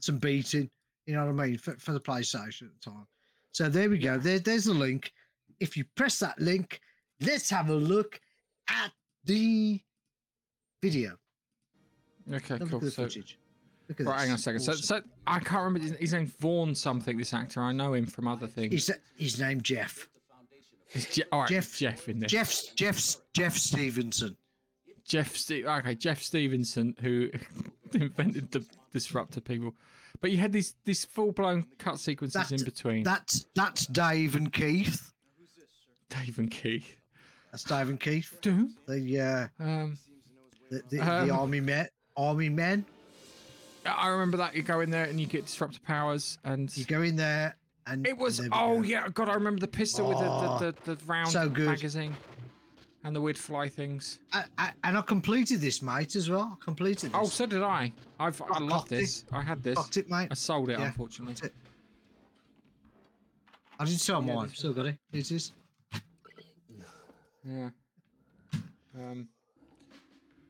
some 0.01 0.19
beating. 0.19 0.71
You 1.07 1.15
know 1.15 1.27
what 1.27 1.43
I 1.43 1.47
mean 1.49 1.59
for, 1.59 1.75
for 1.79 1.93
the 1.93 2.01
PlayStation 2.01 2.63
at 2.63 2.81
the 2.81 2.91
time. 2.91 3.07
So 3.53 3.69
there 3.69 3.89
we 3.91 3.99
go. 3.99 4.19
There, 4.19 4.39
there's 4.39 4.65
the 4.67 4.75
link. 4.75 5.13
If 5.61 5.77
you 5.77 5.85
press 5.97 6.19
that 6.21 6.39
link, 6.41 6.81
let's 7.21 7.51
have 7.51 7.69
a 7.71 7.75
look 7.75 8.21
at 8.69 8.93
the 9.25 9.81
video. 10.83 11.17
okay, 12.33 12.55
a 12.55 12.59
look 12.59 12.69
cool. 12.71 12.79
at 12.79 12.85
the 12.85 12.91
So, 12.91 13.03
footage. 13.05 13.39
Look 13.89 14.01
at 14.01 14.07
right, 14.07 14.15
this. 14.15 14.23
hang 14.23 14.31
on 14.31 14.35
a 14.35 14.39
second. 14.39 14.61
So, 14.61 14.73
Awesome. 14.73 14.83
so 14.83 15.03
I 15.27 15.39
can't 15.39 15.63
remember 15.65 15.79
his, 15.81 15.93
his 15.99 16.13
name. 16.13 16.33
Vaughan 16.41 16.75
something. 16.75 17.17
This 17.17 17.33
actor. 17.33 17.61
I 17.61 17.73
know 17.73 17.95
him 17.95 18.07
from 18.07 18.27
other 18.27 18.47
things. 18.49 18.73
He's, 18.73 18.91
he's 19.17 19.39
named 19.41 19.63
Jeff. 19.65 20.09
Je- 21.13 21.23
all 21.31 21.41
right, 21.43 21.49
Jeff- 21.51 21.77
Jeff, 21.77 22.09
in 22.09 22.19
there. 22.21 22.29
Jeff 22.29 22.55
Jeff 22.75 23.17
Jeff 23.33 23.57
Stevenson. 23.57 24.37
Jeff 25.07 25.37
Ste- 25.37 25.65
okay, 25.67 25.95
Jeff 25.95 26.21
Stevenson 26.23 26.97
who 27.01 27.29
invented 27.95 28.51
the 28.51 28.65
disruptor 28.93 29.41
people. 29.41 29.75
But 30.21 30.31
you 30.33 30.39
had 30.39 30.53
these 30.53 30.75
these 30.85 31.05
full 31.05 31.31
blown 31.33 31.67
cut 31.79 31.99
sequences 32.01 32.51
in 32.53 32.65
between. 32.65 33.03
That's 33.05 33.47
that's 33.55 33.87
Dave 33.87 34.35
and 34.37 34.53
Keith. 34.53 35.13
Dave 36.09 36.39
and 36.39 36.51
Keith. 36.51 36.97
And 37.65 37.99
Keith. 38.01 38.37
Doom. 38.43 38.75
The 38.87 39.21
uh, 39.21 39.63
Um, 39.65 39.99
the, 40.71 40.83
the, 40.91 41.01
Um, 41.01 41.29
the 41.29 41.35
army 41.35 41.61
men. 41.61 41.89
Army 42.17 42.49
men. 42.49 42.85
I 43.85 44.09
remember 44.09 44.37
that 44.39 44.55
you 44.55 44.63
go 44.63 44.81
in 44.81 44.91
there 44.91 45.05
and 45.05 45.21
you 45.21 45.27
get 45.27 45.47
disruptor 45.47 45.79
powers, 45.81 46.39
and 46.45 46.77
You 46.77 46.85
go 46.85 47.03
in 47.03 47.15
there 47.17 47.55
and 47.87 48.05
it 48.07 48.19
was 48.19 48.41
and 48.41 48.51
oh 48.53 48.77
go. 48.79 48.83
yeah, 48.83 49.09
God, 49.09 49.29
I 49.29 49.35
remember 49.35 49.61
the 49.61 49.69
pistol 49.69 50.09
with 50.09 50.19
Oh, 50.21 50.59
the, 50.59 50.73
the, 50.73 50.77
the, 50.85 50.95
the 50.97 51.05
round 51.07 51.29
so 51.29 51.49
good. 51.49 51.67
magazine 51.69 52.17
and 53.05 53.15
the 53.15 53.21
weird 53.21 53.39
fly 53.39 53.69
things. 53.69 54.19
I, 54.33 54.45
I, 54.59 54.73
and 54.83 54.99
I 54.99 55.03
completed 55.03 55.61
this, 55.61 55.83
mate, 55.83 56.17
as 56.17 56.29
well. 56.29 56.59
I 56.61 56.65
completed 56.65 57.13
this. 57.13 57.21
Oh, 57.23 57.27
so 57.27 57.47
did 57.47 57.63
I. 57.63 57.93
I've 58.19 58.43
I 58.43 58.59
it. 58.61 58.87
this. 58.89 59.25
I 59.31 59.41
had 59.41 59.63
this. 59.63 59.77
Fucked 59.77 59.99
it, 59.99 60.11
mate. 60.11 60.29
I 60.33 60.35
sold 60.35 60.69
it 60.71 60.81
Yeah. 60.81 60.87
unfortunately. 60.87 61.37
It. 61.47 61.55
I 63.79 63.85
didn't 63.85 64.01
sell 64.01 64.25
Yeah, 64.25 64.35
mine. 64.35 64.49
Still 64.53 64.73
got 64.73 64.87
it. 64.87 64.99
It 65.13 65.31
is. 65.31 65.53
Yeah. 67.49 67.71
Um. 68.95 69.29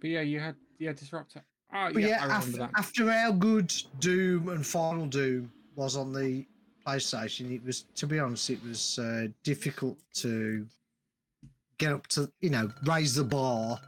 But 0.01 0.11
yeah, 0.11 0.21
you 0.23 0.41
had 0.41 0.57
yeah 0.79 0.93
disruptor. 0.93 1.43
Oh 1.73 1.89
yeah, 1.89 2.09
yeah, 2.09 2.19
I 2.21 2.27
remember 2.27 2.35
after, 2.35 2.57
that. 2.59 2.71
after 2.77 3.13
how 3.13 3.33
good 3.33 3.75
Doom 3.99 4.49
and 4.49 4.65
Final 4.67 5.07
Doom 5.07 5.51
was 5.75 5.97
on 5.97 6.13
the 6.13 6.47
PlayStation, 6.87 7.53
it 7.53 7.65
was, 7.65 7.83
to 7.97 8.07
be 8.07 8.21
honest, 8.21 8.49
it 8.51 8.63
was 8.63 8.99
uh, 8.99 9.27
difficult 9.43 9.99
to 10.15 10.65
get 11.79 11.93
up 11.93 12.07
to, 12.07 12.31
you 12.41 12.51
know, 12.51 12.71
raise 12.85 13.15
the 13.15 13.25
bar. 13.25 13.81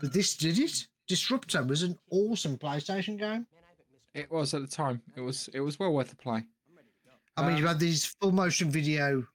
But 0.00 0.12
this 0.12 0.36
did 0.36 0.58
it. 0.58 0.86
Disruptor 1.08 1.64
was 1.64 1.82
an 1.82 1.98
awesome 2.10 2.56
PlayStation 2.56 3.18
game. 3.18 3.46
It 4.14 4.30
was 4.30 4.54
at 4.54 4.62
the 4.62 4.68
time. 4.68 5.02
It 5.16 5.20
was 5.20 5.48
it 5.52 5.60
was 5.60 5.78
well 5.78 5.92
worth 5.92 6.10
the 6.10 6.16
play. 6.16 6.44
I 7.36 7.42
mean, 7.42 7.52
Um, 7.52 7.56
you 7.58 7.66
had 7.66 7.78
these 7.78 8.04
full 8.04 8.32
motion 8.32 8.70
video 8.70 9.26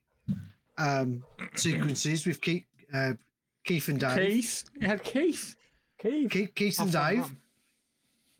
um, 0.78 1.22
sequences 1.54 2.26
with 2.26 2.40
Keith, 2.40 2.64
uh, 2.94 3.12
Keith 3.64 3.88
and 3.88 3.98
Dave. 4.00 4.16
Keith, 4.18 4.64
you 4.80 4.86
had 4.86 5.02
Keith. 5.02 5.56
Keith. 6.00 6.30
Keith, 6.30 6.54
Keith 6.54 6.78
and 6.80 6.94
I'll 6.94 7.14
Dave. 7.14 7.36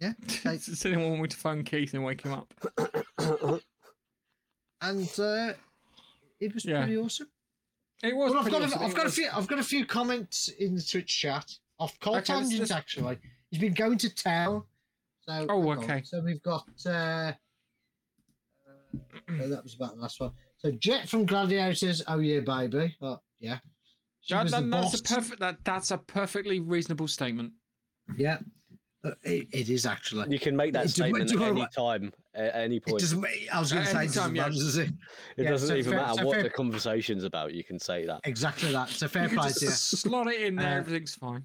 Yeah. 0.01 0.12
they- 0.44 0.59
Does 0.59 0.85
anyone 0.86 1.10
want 1.10 1.23
me 1.23 1.28
to 1.28 1.36
phone 1.36 1.64
Keith 1.64 1.94
and 1.94 2.05
wake 2.05 2.23
him 2.23 2.32
up? 2.32 2.52
and 4.82 5.20
uh, 5.20 5.52
it 6.40 6.55
was 6.55 6.64
Yeah. 6.64 6.78
pretty 6.82 6.98
awesome. 6.98 7.28
It 8.02 8.14
was. 8.14 8.32
Well, 8.32 8.44
I've 8.44 8.51
got, 8.51 8.62
awesome. 8.62 8.82
a, 8.82 8.85
I've 8.85 8.94
got 8.94 9.06
a 9.06 9.10
few. 9.10 9.28
I've 9.32 9.47
got 9.47 9.59
a 9.59 9.62
few 9.64 9.86
comments 9.86 10.48
in 10.48 10.74
the 10.74 10.82
Twitch 10.82 11.18
chat. 11.20 11.51
Off 11.78 11.98
Cold 12.01 12.18
Okay, 12.18 12.27
Tangents, 12.27 12.59
let's- 12.59 12.70
actually. 12.70 13.18
He's 13.51 13.60
been 13.60 13.74
going 13.74 13.97
to 13.98 14.14
town. 14.14 14.64
So, 15.23 15.47
Oh, 15.48 15.60
hang 15.62 15.70
on. 15.70 15.85
okay. 15.85 16.02
So 16.05 16.20
we've 16.20 16.43
got. 16.43 16.68
Uh, 16.85 16.89
uh, 16.89 17.32
that 19.48 19.62
was 19.62 19.74
about 19.74 19.94
the 19.97 20.02
last 20.02 20.20
one. 20.20 20.32
So 20.59 20.70
Jet 20.73 21.09
from 21.09 21.24
Gladiators. 21.27 22.02
Oh 22.06 22.18
yeah, 22.18 22.40
baby. 22.40 22.97
Oh 23.01 23.20
yeah. 23.40 23.59
She 24.27 24.35
That- 24.35 24.43
was 24.43 24.53
that- 24.53 24.61
the 24.62 24.66
that's 24.69 25.01
boss. 25.01 25.01
a 25.01 25.15
perfect. 25.15 25.40
That 25.40 25.65
that's 25.65 25.90
a 25.93 25.98
perfectly 25.98 26.59
reasonable 26.61 27.07
statement. 27.07 27.53
Yeah, 28.16 28.39
Uh, 29.05 29.12
it, 29.23 29.47
it 29.53 29.69
is 29.70 29.86
actually. 29.86 30.32
You 30.32 30.40
can 30.40 30.57
make 30.57 30.73
that 30.73 30.82
Do- 30.85 30.89
statement 30.89 31.28
do 31.28 31.35
you 31.35 31.44
at 31.44 31.48
wanna- 31.53 31.61
any 31.61 31.69
time, 32.03 32.12
at 32.35 32.55
any 32.57 32.81
point. 32.81 32.97
It, 32.97 33.01
doesn't. 33.05 33.24
I 33.53 33.61
was 33.61 33.73
going 33.73 33.85
to 33.85 33.90
say, 33.93 34.03
it 34.03 34.07
doesn't 34.07 34.23
time, 34.23 34.35
yeah. 34.36 34.48
does 34.48 34.77
it? 34.78 34.90
yeah, 35.36 35.51
doesn't 35.51 35.69
so 35.69 35.74
even 35.77 35.93
fair- 35.93 36.01
matter 36.01 36.15
so 36.19 36.27
what 36.27 36.35
fair- 36.35 36.43
the 36.43 36.51
conversation's 36.51 37.23
about. 37.23 37.55
You 37.55 37.62
can 37.62 37.78
say 37.78 38.05
that. 38.07 38.20
Exactly 38.24 38.73
that. 38.73 38.89
So 38.89 39.07
fair 39.07 39.24
You 39.24 39.28
can 39.28 39.39
play 39.39 39.48
just 39.48 39.61
to 39.61 39.65
you. 39.66 39.70
slot 39.70 40.27
it 40.27 40.40
in 40.43 40.57
there. 40.57 40.74
Uh, 40.74 40.78
everything's 40.78 41.15
fine. 41.15 41.44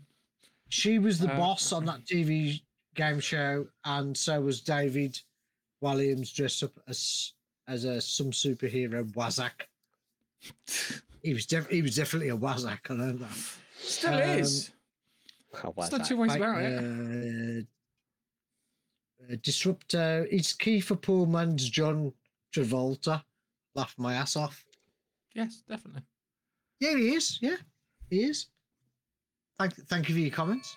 She 0.70 0.98
was 0.98 1.20
the 1.20 1.32
Uh, 1.32 1.38
boss 1.38 1.72
on 1.72 1.86
that 1.86 2.04
TV 2.06 2.64
game 2.96 3.20
show, 3.20 3.68
and 3.86 4.18
so 4.18 4.42
was 4.42 4.60
David 4.62 5.20
Williams 5.82 6.32
dressed 6.32 6.64
up 6.64 6.72
as 6.88 7.34
as 7.68 7.84
a 7.84 8.02
some 8.02 8.32
superhero 8.32 9.04
Wazak. 9.14 9.52
He 11.24 11.34
was 11.34 11.46
def- 11.46 11.70
he 11.70 11.82
was 11.82 11.96
definitely 11.96 12.30
a 12.30 12.38
Wazak. 12.38 12.80
I 12.90 12.94
know 12.94 13.12
that. 13.14 13.30
Still 13.80 14.14
um, 14.16 14.22
is. 14.22 14.72
How 15.54 15.74
was 15.76 15.90
There's 15.90 15.92
no 15.92 15.98
that? 16.00 16.08
two 16.08 16.18
ways 16.18 16.30
Right, 16.32 16.38
about 16.42 16.62
it. 16.62 17.68
uh, 19.30 19.34
uh, 19.34 19.36
Disruptor. 19.44 20.28
It's 20.32 20.54
Kiefer 20.54 21.00
Pullman's 21.00 21.70
John 21.70 22.14
Travolta. 22.56 23.24
Laugh 23.76 23.94
my 23.98 24.14
ass 24.16 24.36
off. 24.36 24.64
Yes, 25.36 25.64
definitely. 25.68 26.02
Yeah, 26.80 26.96
he 26.98 27.14
is. 27.16 27.38
Yeah, 27.42 27.58
he 28.10 28.24
is. 28.24 28.48
Thank, 29.60 29.76
thank 29.88 30.10
you 30.10 30.16
for 30.16 30.22
your 30.22 30.32
comments. 30.32 30.76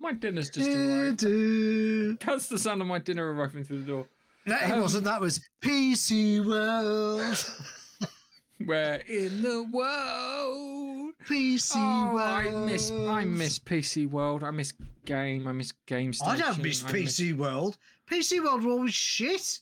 My 0.00 0.12
dinner's 0.12 0.50
just 0.50 0.68
Du- 0.68 2.08
arrived. 2.16 2.20
That's 2.26 2.48
the 2.48 2.58
sound 2.58 2.80
of 2.82 2.86
my 2.88 2.98
dinner 2.98 3.32
arriving 3.32 3.64
through 3.64 3.80
the 3.80 3.86
door. 3.86 4.08
No, 4.46 4.56
it 4.56 4.70
Um, 4.72 4.80
wasn't. 4.80 5.04
That 5.04 5.20
was 5.20 5.40
PC 5.62 6.44
World. 6.44 7.20
Where 8.64 8.96
in 9.08 9.42
the 9.42 9.62
world? 9.64 11.14
PC 11.28 11.72
Oh, 11.76 12.14
World. 12.14 12.20
I 12.28 12.50
miss 12.66 12.90
I 12.90 13.24
miss 13.24 13.58
PC 13.58 14.08
World. 14.08 14.42
I 14.44 14.50
miss 14.50 14.72
game. 15.04 15.46
I 15.46 15.52
miss 15.52 15.72
game 15.86 16.12
I 16.24 16.36
don't 16.36 16.58
miss 16.62 16.84
I 16.84 16.90
PC 16.90 17.36
World. 17.36 17.78
PC 18.10 18.42
World 18.42 18.64
was 18.64 18.72
always 18.72 18.94
shit. 18.94 19.60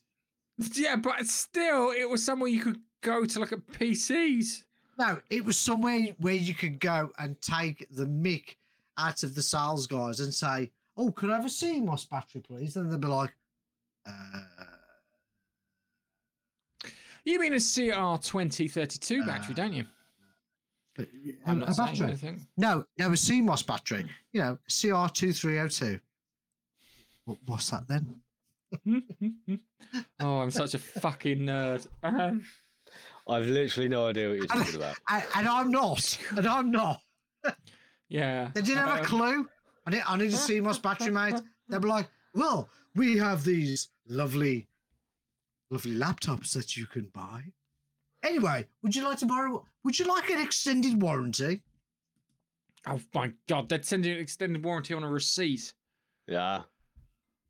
Yeah, 0.72 0.96
but 0.96 1.26
still, 1.26 1.90
it 1.90 2.08
was 2.08 2.24
somewhere 2.24 2.48
you 2.48 2.60
could 2.60 2.80
go 3.02 3.24
to 3.26 3.40
look 3.40 3.52
at 3.52 3.66
PCs. 3.66 4.62
No, 4.98 5.20
it 5.28 5.44
was 5.44 5.58
somewhere 5.58 6.08
where 6.18 6.34
you 6.34 6.54
could 6.54 6.80
go 6.80 7.10
and 7.18 7.38
take 7.42 7.86
the 7.90 8.06
mick 8.06 8.56
out 8.96 9.22
of 9.22 9.34
the 9.34 9.42
sales 9.42 9.86
guys 9.86 10.20
and 10.20 10.32
say, 10.32 10.70
"Oh, 10.96 11.10
could 11.12 11.28
I 11.30 11.36
have 11.36 11.44
a 11.44 11.48
CMOS 11.48 12.08
battery, 12.08 12.40
please?" 12.40 12.76
And 12.76 12.90
they'd 12.90 13.00
be 13.00 13.06
like, 13.06 13.34
uh, 14.06 14.40
You 17.26 17.40
mean 17.40 17.52
a 17.52 17.60
CR 17.60 18.22
twenty 18.26 18.68
thirty 18.68 18.98
two 18.98 19.24
battery, 19.26 19.54
don't 19.54 19.74
you? 19.74 19.84
but, 20.96 21.08
I'm 21.44 21.62
a 21.62 21.66
not 21.66 21.74
saying 21.76 21.88
battery. 21.88 22.06
anything. 22.06 22.46
No, 22.56 22.84
no, 22.98 23.06
a 23.08 23.10
CMOS 23.10 23.66
battery. 23.66 24.06
You 24.32 24.40
know, 24.40 24.58
CR 24.68 25.12
two 25.12 25.32
three 25.32 25.54
zero 25.54 25.68
two. 25.68 26.00
What's 27.44 27.68
that 27.70 27.88
then? 27.88 28.14
oh, 30.20 30.38
I'm 30.38 30.50
such 30.50 30.74
a 30.74 30.78
fucking 30.78 31.40
nerd. 31.40 31.86
Um, 32.02 32.44
I've 33.28 33.46
literally 33.46 33.88
no 33.88 34.06
idea 34.06 34.28
what 34.28 34.38
you're 34.38 34.46
talking 34.46 34.76
about. 34.76 34.96
And, 35.08 35.24
and 35.34 35.48
I'm 35.48 35.70
not. 35.70 36.18
And 36.36 36.46
I'm 36.46 36.70
not. 36.70 37.00
yeah. 38.08 38.50
They 38.54 38.62
didn't 38.62 38.86
have 38.86 38.98
a 38.98 39.00
um, 39.00 39.04
clue. 39.04 39.48
I 39.86 39.90
need, 39.90 40.02
I 40.06 40.16
need 40.16 40.32
a 40.32 40.36
CMOS 40.36 40.80
battery, 40.80 41.10
mate. 41.10 41.40
They'd 41.68 41.80
be 41.80 41.88
like, 41.88 42.08
well, 42.34 42.68
we 42.94 43.18
have 43.18 43.42
these 43.44 43.88
lovely, 44.08 44.68
lovely 45.70 45.94
laptops 45.94 46.52
that 46.52 46.76
you 46.76 46.86
can 46.86 47.08
buy. 47.14 47.42
Anyway, 48.22 48.66
would 48.82 48.94
you 48.94 49.04
like 49.04 49.18
to 49.18 49.26
borrow? 49.26 49.64
Would 49.84 49.98
you 49.98 50.06
like 50.06 50.30
an 50.30 50.40
extended 50.40 51.00
warranty? 51.00 51.62
Oh 52.88 53.00
my 53.14 53.32
god, 53.48 53.68
they're 53.68 53.82
sending 53.82 54.12
an 54.12 54.18
extended 54.18 54.64
warranty 54.64 54.94
on 54.94 55.02
a 55.02 55.10
receipt. 55.10 55.72
Yeah. 56.26 56.62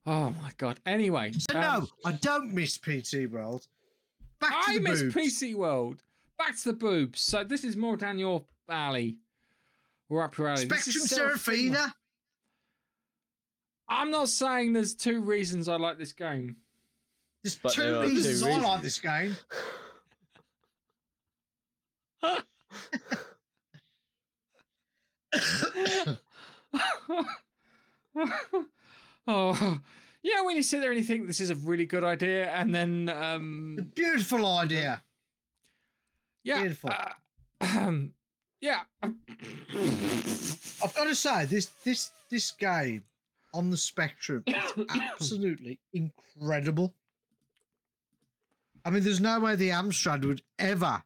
Oh 0.07 0.31
my 0.43 0.51
god. 0.57 0.81
Anyway, 0.87 1.33
So 1.51 1.59
um, 1.59 1.61
no, 1.61 1.89
I 2.05 2.13
don't 2.13 2.53
miss 2.53 2.79
PC 2.79 3.29
World. 3.31 3.67
Back 4.41 4.51
to 4.67 4.71
I 4.71 4.75
the 4.75 4.81
miss 4.81 5.03
boobs. 5.03 5.15
PC 5.15 5.55
World. 5.55 6.03
Back 6.39 6.57
to 6.59 6.65
the 6.65 6.73
boobs. 6.75 7.21
So 7.21 7.43
this 7.43 7.65
is 7.65 7.77
more 7.77 7.97
down 7.97 8.19
your 8.19 8.45
alley. 8.71 9.17
Or 10.09 10.23
up 10.23 10.37
your 10.39 10.49
alley. 10.49 10.67
Spectrum 10.67 11.07
Seraphina. 11.07 11.95
I'm 13.89 14.11
not 14.11 14.29
saying 14.29 14.73
there's 14.73 14.95
two 14.95 15.21
reasons 15.21 15.69
I 15.69 15.77
like 15.77 15.99
this 15.99 16.13
game. 16.13 16.57
There's 17.47 17.55
But 17.55 17.77
there 17.77 17.93
two 17.93 17.99
are 18.01 18.07
two 18.07 18.15
reasons 18.17 18.43
I 18.43 18.59
like 18.59 18.83
this 18.83 18.99
game. 18.99 19.37
oh, 29.29 29.79
yeah. 30.25 30.43
When 30.43 30.57
you 30.57 30.63
sit 30.65 30.81
there 30.81 30.91
and 30.91 30.99
you 30.99 31.05
think 31.07 31.29
this 31.29 31.41
is 31.41 31.51
a 31.51 31.55
really 31.55 31.87
good 31.87 32.03
idea, 32.03 32.51
and 32.51 32.75
then 32.75 33.09
um, 33.11 33.93
Beautiful 33.95 34.45
idea. 34.45 35.05
yeah, 36.43 36.63
Beautiful. 36.63 36.91
uh, 36.91 37.11
um, 37.61 38.13
yeah. 38.61 38.81
I've 39.05 39.15
got 40.97 41.05
to 41.05 41.15
say 41.15 41.45
this 41.45 41.67
this 41.85 42.11
this 42.29 42.51
game 42.51 43.05
on 43.55 43.71
the 43.71 43.77
Spectrum 43.77 44.43
is 44.49 44.57
absolutely 44.91 45.79
incredible. 45.93 46.93
I 48.87 48.91
mean, 48.91 49.03
there's 49.03 49.21
no 49.21 49.41
way 49.41 49.57
the 49.57 49.71
Amstrad 49.71 50.25
would 50.25 50.43
ever, 50.61 51.03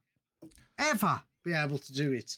ever 0.79 1.23
be 1.43 1.55
able 1.55 1.79
to 1.79 1.93
do 1.95 2.13
it. 2.13 2.37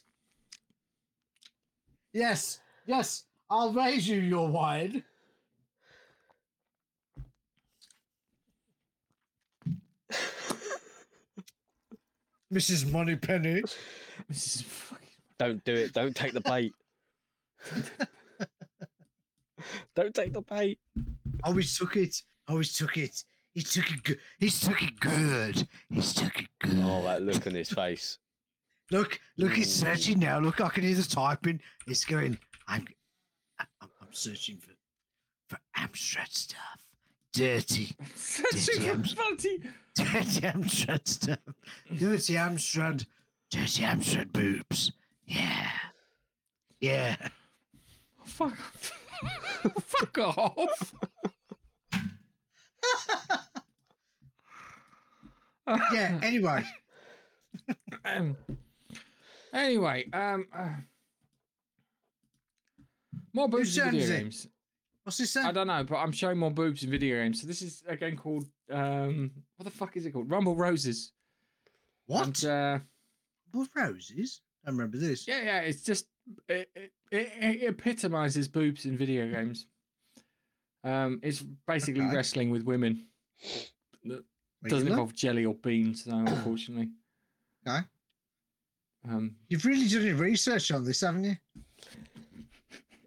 Yes, 2.13 2.61
yes, 2.85 3.25
I'll 3.49 3.73
raise 3.73 4.07
you 4.07 4.21
your 4.21 4.47
wine. 4.47 5.03
Mrs. 12.53 12.89
Moneypenny. 12.89 13.63
Fucking. 14.31 15.07
Don't 15.37 15.61
do 15.65 15.73
it. 15.73 15.91
Don't 15.91 16.15
take 16.15 16.31
the 16.31 16.39
bait. 16.39 16.71
Don't 19.95 20.15
take 20.15 20.31
the 20.31 20.41
bait. 20.41 20.79
I 21.43 21.49
Always 21.49 21.77
took 21.77 21.97
it. 21.97 22.15
I 22.47 22.53
Always 22.53 22.71
took 22.71 22.95
it. 22.95 23.25
He 23.53 23.61
took 23.61 23.91
it 23.91 24.03
good. 24.03 24.19
He's 24.39 24.59
took 24.59 24.81
it 24.81 24.99
good. 24.99 25.67
He's 25.89 26.13
took 26.13 26.39
it 26.39 26.49
good. 26.59 26.79
Oh, 26.83 27.03
that 27.03 27.21
look 27.21 27.45
on 27.45 27.53
his 27.53 27.69
face. 27.69 28.17
Look, 28.91 29.19
look, 29.37 29.57
it's 29.57 29.77
mm. 29.77 29.85
searching 29.85 30.19
now. 30.19 30.39
Look, 30.39 30.59
I 30.59 30.69
can 30.69 30.83
hear 30.83 30.95
the 30.95 31.03
typing. 31.03 31.59
It's 31.87 32.03
going. 32.03 32.37
I'm, 32.67 32.85
I'm, 33.59 33.67
I'm 34.01 34.07
searching 34.11 34.57
for, 34.57 34.71
for 35.47 35.59
Amstrad 35.77 36.31
stuff. 36.31 36.59
Dirty, 37.33 37.95
That's 37.99 38.41
Dirty 38.41 38.57
super 38.59 38.91
Amst- 38.91 39.17
funny. 39.17 39.59
dirty 39.95 40.41
Amstrad 40.41 41.07
stuff. 41.07 41.39
Dirty 41.89 42.33
Amstrad, 42.33 43.05
dirty 43.49 43.83
Amstrad 43.83 44.31
boobs. 44.31 44.91
Yeah, 45.25 45.71
yeah. 46.79 47.15
Fuck. 48.25 48.51
Off. 48.51 48.99
Fuck 49.85 50.17
off. 50.17 50.93
Yeah. 55.67 56.19
Anyway, 56.23 56.63
Um, 58.05 58.35
anyway, 59.53 60.09
um, 60.11 60.47
uh, 60.53 60.69
more 63.33 63.47
boobs 63.47 63.77
in 63.77 63.91
video 63.91 64.07
games. 64.07 64.47
what's 65.03 65.17
this 65.17 65.37
I 65.37 65.51
don't 65.51 65.67
know, 65.67 65.83
but 65.83 65.97
I'm 65.97 66.11
showing 66.11 66.37
more 66.37 66.51
boobs 66.51 66.83
in 66.83 66.89
video 66.89 67.21
games. 67.23 67.41
So 67.41 67.47
this 67.47 67.61
is 67.61 67.83
a 67.87 67.95
game 67.95 68.17
called 68.17 68.45
um, 68.71 69.31
what 69.57 69.65
the 69.65 69.71
fuck 69.71 69.95
is 69.95 70.05
it 70.05 70.11
called? 70.11 70.29
Rumble 70.29 70.55
Roses. 70.55 71.11
What? 72.07 72.43
And, 72.43 72.45
uh, 72.45 72.79
What 73.51 73.69
roses? 73.75 74.41
I 74.65 74.69
remember 74.71 74.97
this. 74.97 75.27
yeah, 75.27 75.41
yeah, 75.43 75.59
it's 75.59 75.83
just 75.83 76.07
it, 76.49 76.69
it, 76.75 76.91
it, 77.11 77.31
it 77.61 77.63
epitomizes 77.69 78.47
boobs 78.47 78.85
in 78.85 78.97
video 78.97 79.29
games. 79.29 79.67
Um, 80.83 81.19
it's 81.23 81.41
basically 81.67 82.01
Okay. 82.05 82.15
wrestling 82.15 82.49
with 82.49 82.63
women. 82.63 83.05
It 84.65 84.69
doesn't 84.69 84.87
involve 84.87 85.13
jelly 85.13 85.45
or 85.45 85.53
beans, 85.55 86.03
though, 86.05 86.17
unfortunately. 86.17 86.89
Okay. 87.67 87.79
Um, 89.09 89.35
You've 89.49 89.65
really 89.65 89.87
done 89.87 90.05
your 90.05 90.15
research 90.15 90.71
on 90.71 90.85
this, 90.85 91.01
haven't 91.01 91.25
you? 91.25 91.35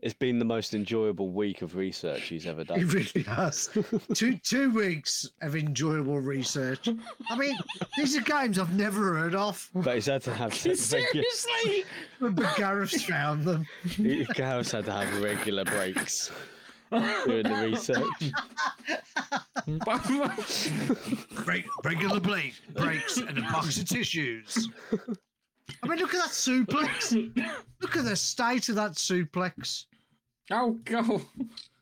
It's 0.03 0.15
been 0.15 0.39
the 0.39 0.45
most 0.45 0.75
enjoyable 0.75 1.31
week 1.31 1.63
of 1.63 1.75
research 1.75 2.25
he's 2.29 2.47
ever 2.47 2.63
done. 2.63 2.79
It 2.79 2.93
really 2.93 3.23
has. 3.27 3.71
two 4.15 4.37
two 4.45 4.71
weeks 4.71 5.29
of 5.43 5.57
enjoyable 5.57 6.21
research. 6.21 6.89
I 7.29 7.37
mean, 7.37 7.57
these 7.97 8.17
are 8.17 8.21
games 8.21 8.59
I've 8.59 8.75
never 8.77 9.15
heard 9.15 9.35
of, 9.35 9.69
But 9.75 9.95
he's 9.97 10.07
had 10.07 10.23
to 10.25 10.35
have 10.35 10.53
regu- 10.53 10.77
seriously? 10.77 11.85
but 12.21 12.37
Gareth's 12.57 13.03
found 13.03 13.45
them. 13.45 13.67
Gareth's 14.35 14.71
had 14.71 14.85
to 14.85 14.93
have 14.93 15.23
regular 15.23 15.65
breaks 15.65 16.31
doing 16.91 17.43
the 17.43 17.71
research. 17.73 18.33
Break, 21.45 21.65
regular 21.85 22.21
blade 22.21 22.55
breaks 22.75 23.17
and 23.19 23.39
a 23.39 23.43
box 23.43 23.79
of 23.79 23.89
tissues. 23.89 24.69
I 25.83 25.89
mean, 25.89 25.99
look 25.99 26.15
at 26.15 26.21
that 26.23 26.31
suplex. 26.31 27.13
Look 27.81 27.97
at 27.97 28.05
the 28.05 28.15
state 28.17 28.69
of 28.69 28.77
that 28.77 28.93
suplex. 28.93 29.85
oh 30.51 30.79
god! 30.85 31.21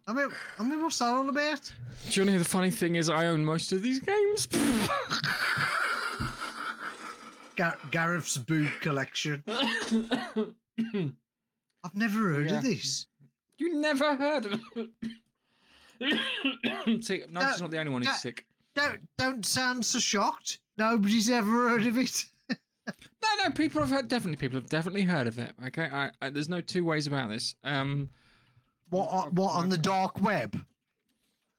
I 0.06 0.12
mean, 0.12 0.28
I 0.58 0.62
mean, 0.62 0.82
what's 0.82 0.98
that 0.98 1.06
all 1.08 1.28
about? 1.28 1.70
Do 2.10 2.20
you 2.20 2.26
know 2.30 2.38
the 2.38 2.44
funny 2.44 2.70
thing 2.70 2.96
is 2.96 3.08
I 3.10 3.26
own 3.26 3.44
most 3.44 3.72
of 3.72 3.82
these 3.82 4.00
games. 4.00 4.48
Gar- 7.56 7.78
Gareth's 7.90 8.36
boob 8.38 8.68
collection. 8.80 9.42
I've 9.48 10.54
never 11.94 12.32
heard 12.32 12.50
Yeah. 12.50 12.58
of 12.58 12.62
this. 12.64 13.06
You 13.58 13.74
never 13.80 14.14
heard 14.16 14.46
of 14.46 14.60
it. 14.76 14.88
See, 17.04 17.22
no, 17.30 17.40
Uh, 17.40 17.50
it's 17.50 17.60
not 17.60 17.70
the 17.70 17.78
only 17.78 17.92
one 17.92 18.02
who's 18.02 18.10
uh, 18.10 18.14
sick. 18.16 18.44
Don't 18.74 19.00
don't 19.16 19.46
sound 19.46 19.84
so 19.84 19.98
shocked. 19.98 20.58
Nobody's 20.76 21.30
ever 21.30 21.68
heard 21.70 21.86
of 21.86 21.98
it. 21.98 22.24
No, 22.86 23.44
no, 23.46 23.50
people 23.52 23.80
have 23.80 23.88
heard. 23.88 24.08
Definitely, 24.08 24.36
people 24.36 24.60
have 24.60 24.68
definitely 24.68 25.00
heard 25.00 25.26
of 25.26 25.38
it. 25.38 25.52
Okay, 25.68 25.88
I, 25.90 26.10
I, 26.20 26.28
there's 26.28 26.50
no 26.50 26.60
two 26.60 26.84
ways 26.84 27.06
about 27.06 27.30
this. 27.30 27.54
Um, 27.64 28.10
What 28.90 29.08
on- 29.08 29.34
what 29.34 29.54
on 29.54 29.70
the 29.70 29.78
dark 29.78 30.20
web? 30.20 30.54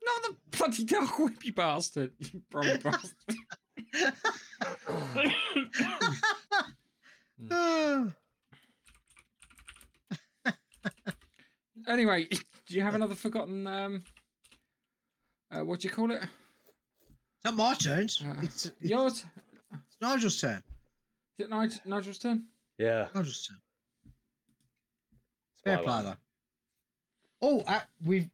not 0.06 0.22
the 0.22 0.36
bloody 0.56 0.84
dark 0.84 1.18
web, 1.18 1.42
you 1.44 1.52
bastard! 1.54 2.12
You 2.20 2.42
brommy 2.54 2.78
bastard. 2.84 3.16
Uh, 7.50 8.06
anyway, 11.88 12.26
do 12.68 12.76
you 12.76 12.82
have 12.82 12.96
another 12.96 13.16
forgotten? 13.16 13.68
Um, 13.68 14.04
uh, 15.52 15.64
what 15.64 15.80
do 15.80 15.88
you 15.88 15.94
call 15.94 16.12
it? 16.12 16.22
not 17.44 17.56
my 17.56 17.74
turn. 17.76 18.08
Uh, 18.26 18.34
It's, 18.42 18.66
it's 18.66 18.76
Yours? 18.82 19.26
It's 19.74 19.98
Nigel's 20.02 20.40
turn. 20.42 20.64
Is 21.38 21.46
it 21.46 21.50
Nigel, 21.50 21.80
Nigel's 21.86 22.18
turn? 22.18 22.44
Yeah. 22.78 23.08
Nigel's 23.14 23.48
turn. 23.48 23.58
it's 25.54 25.62
Fair 25.64 25.78
play 25.80 26.02
though. 26.04 26.16
Oh, 27.42 27.60
uh, 27.68 27.82
we've 28.04 28.30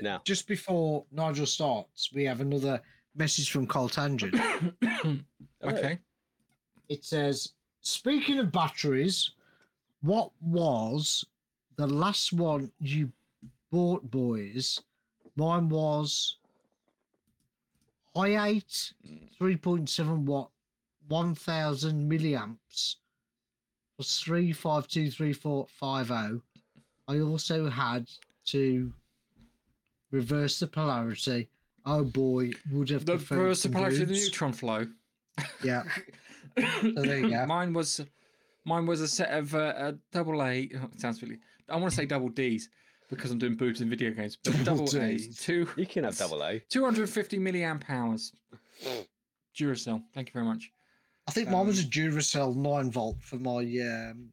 Now, 0.00 0.20
just 0.24 0.46
before 0.46 1.04
Nigel 1.10 1.46
starts, 1.46 2.12
we 2.12 2.24
have 2.24 2.40
another 2.40 2.80
message 3.16 3.50
from 3.50 3.66
Cole 3.66 3.88
Tangent. 3.88 4.34
Okay. 5.64 5.98
it 6.88 7.04
says, 7.04 7.52
"Speaking 7.82 8.38
of 8.40 8.50
batteries, 8.50 9.30
what 10.00 10.30
was 10.40 11.24
the 11.76 11.86
last 11.86 12.32
one 12.32 12.70
you 12.80 13.10
bought, 13.70 14.10
boys? 14.10 14.80
Mine 15.36 15.68
was 15.68 16.36
high 18.14 18.48
eight, 18.48 18.92
three 19.38 19.56
point 19.56 19.88
seven 19.88 20.24
watt, 20.26 20.50
one 21.08 21.34
thousand 21.34 22.10
milliamps, 22.10 22.96
was 23.98 24.18
three 24.18 24.52
five 24.52 24.86
two 24.88 25.10
three 25.10 25.32
four 25.32 25.66
five 25.68 26.08
zero. 26.08 26.40
I 27.08 27.20
also 27.20 27.68
had 27.68 28.08
to 28.46 28.92
reverse 30.10 30.60
the 30.60 30.66
polarity. 30.66 31.48
Oh 31.84 32.04
boy, 32.04 32.50
would 32.70 32.90
have 32.90 33.04
The 33.04 33.16
preferred 33.16 33.56
the 33.56 33.68
polarity 33.68 34.02
of 34.02 34.08
the 34.08 34.14
neutron 34.14 34.52
flow. 34.52 34.86
Yeah, 35.64 35.82
there 36.56 37.18
you 37.18 37.30
go. 37.30 37.46
Mine 37.46 37.72
was, 37.72 38.00
mine 38.64 38.86
was 38.86 39.00
a 39.00 39.08
set 39.08 39.30
of 39.30 39.54
uh, 39.54 39.74
a 39.76 39.94
double 40.12 40.42
A. 40.42 40.70
Oh, 40.76 40.88
it 40.92 41.00
sounds 41.00 41.22
really. 41.22 41.38
I 41.72 41.76
want 41.76 41.90
to 41.90 41.96
say 41.96 42.06
double 42.06 42.28
D's 42.28 42.68
because 43.08 43.30
I'm 43.30 43.38
doing 43.38 43.56
boobs 43.56 43.80
in 43.80 43.88
video 43.88 44.10
games. 44.10 44.36
But 44.42 44.52
Double 44.64 44.86
double, 44.86 45.02
A's, 45.02 45.38
two 45.38 45.68
you 45.76 45.86
can 45.86 46.04
have 46.04 46.16
double 46.16 46.42
A. 46.44 46.58
250 46.68 47.38
milliamp 47.38 47.82
hours. 47.88 48.32
Duracell. 49.58 50.02
Thank 50.14 50.28
you 50.28 50.32
very 50.34 50.46
much. 50.46 50.70
I 51.26 51.30
think 51.32 51.48
mine 51.48 51.66
was 51.66 51.80
a 51.80 51.84
Um, 51.84 51.90
Duracell 51.90 52.56
nine 52.56 52.90
volt 52.90 53.22
for 53.22 53.36
my 53.36 53.60
um, 53.80 54.32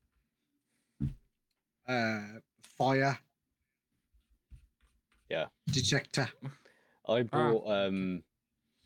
uh, 1.88 2.40
fire. 2.78 3.18
Yeah. 5.30 5.46
Detector. 5.72 6.30
I 7.08 7.24
bought 7.24 7.64
um 7.68 8.24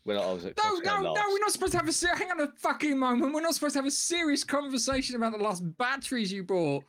when 0.04 0.16
I 0.18 0.32
was 0.32 0.44
at 0.44 0.56
No, 0.56 0.62
Costco 0.62 0.84
no, 0.84 1.14
no. 1.14 1.22
We're 1.30 1.38
not 1.40 1.52
supposed 1.52 1.72
to 1.72 1.78
have 1.78 1.88
a. 1.88 2.16
Hang 2.16 2.30
on 2.30 2.40
a 2.40 2.48
fucking 2.58 2.98
moment. 2.98 3.34
We're 3.34 3.40
not 3.40 3.54
supposed 3.54 3.72
to 3.74 3.78
have 3.78 3.86
a 3.86 3.90
serious 3.90 4.44
conversation 4.44 5.16
about 5.16 5.32
the 5.32 5.42
last 5.42 5.62
batteries 5.78 6.32
you 6.32 6.44
bought. 6.44 6.84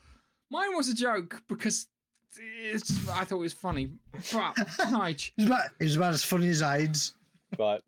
Mine 0.51 0.75
was 0.75 0.89
a 0.89 0.93
joke 0.95 1.41
because 1.47 1.87
it's. 2.37 2.91
I 3.09 3.23
thought 3.25 3.37
it 3.37 3.39
was 3.39 3.53
funny. 3.53 3.91
But 4.31 4.55
Nige, 4.55 5.31
It 5.37 5.41
was, 5.41 5.45
about, 5.47 5.65
it 5.79 5.83
was 5.83 5.95
about 5.95 6.13
as 6.13 6.23
funny 6.23 6.49
as 6.49 6.61
AIDS. 6.61 7.13
Right. 7.57 7.81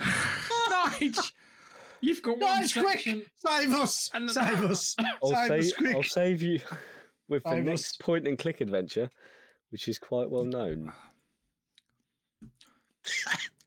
Nige, 0.00 1.32
you've 2.00 2.22
got 2.22 2.38
one 2.38 2.60
Guys, 2.60 2.72
quick! 2.72 2.86
section. 2.92 3.22
Save 3.36 3.72
us! 3.74 4.10
And- 4.14 4.30
Save 4.30 4.64
us! 4.64 4.96
I'll 5.22 5.30
Save 5.30 5.50
us 5.52 5.72
quick! 5.72 5.96
I'll 5.96 6.02
save 6.02 6.42
you 6.42 6.60
with 7.28 7.42
the 7.44 7.50
Save 7.50 7.64
next 7.64 7.84
us. 7.90 7.96
point 7.96 8.26
and 8.28 8.38
click 8.38 8.60
adventure, 8.60 9.10
which 9.70 9.88
is 9.88 9.98
quite 9.98 10.30
well 10.30 10.44
known. 10.44 10.92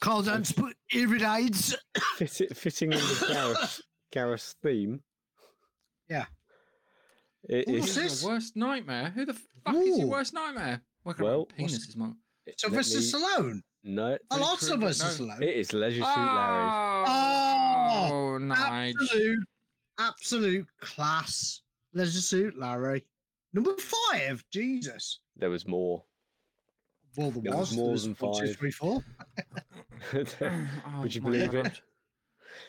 Carl 0.00 0.22
Dance 0.22 0.52
put 0.52 0.76
irid 0.92 1.22
AIDS. 1.22 1.74
Fit 2.16 2.40
it, 2.42 2.56
fitting 2.56 2.92
in 2.92 2.98
with 2.98 3.24
Gareth, 3.28 3.80
Gareth's 4.12 4.54
theme. 4.62 5.00
Yeah. 6.08 6.26
It 7.48 7.68
Ooh, 7.68 7.74
is 7.74 7.80
What's 7.80 7.94
Who's 7.96 8.10
this? 8.10 8.22
your 8.22 8.30
worst 8.32 8.56
nightmare? 8.56 9.10
Who 9.14 9.24
the 9.26 9.34
fuck 9.34 9.74
is 9.76 9.98
your 9.98 10.06
Ooh. 10.06 10.10
worst 10.10 10.34
nightmare? 10.34 10.82
Working 11.04 11.24
Well, 11.24 11.32
well, 11.32 11.40
what's- 11.40 11.54
penis 11.56 11.88
is 11.88 11.96
my. 11.96 12.10
Sylvester 12.58 12.98
Stallone. 12.98 13.60
no, 13.82 14.16
I 14.30 14.36
like 14.36 14.58
true, 14.60 14.76
but 14.76 14.94
Sylvester 14.94 15.24
no. 15.24 15.34
Stallone. 15.34 15.42
it 15.42 15.56
is 15.56 15.72
Leisure 15.72 15.96
Suit 15.96 16.16
Larry. 16.16 16.68
Oh. 16.68 17.04
oh, 17.08 18.08
Oh, 18.12 18.38
Nige. 18.40 18.92
Absolute, 19.00 19.38
absolute 19.98 20.66
class. 20.80 21.62
Leisure 21.92 22.20
Suit 22.20 22.56
Larry. 22.58 23.04
Number 23.52 23.74
five, 23.78 24.44
Jesus. 24.52 25.18
There 25.36 25.50
was 25.50 25.66
more. 25.66 26.04
Well, 27.16 27.30
there, 27.30 27.42
There 27.42 27.56
was 27.56 27.70
was. 27.70 27.76
more 27.76 27.88
There 27.96 27.98
than 27.98 28.16
one, 28.20 28.40
two, 28.40 28.46
five. 28.48 28.56
three, 28.56 28.70
four. 28.70 29.04
Oh 30.14 31.00
Would 31.02 31.14
you 31.14 31.22
oh, 31.22 31.24
believe 31.24 31.52
God. 31.52 31.66
it? 31.66 31.80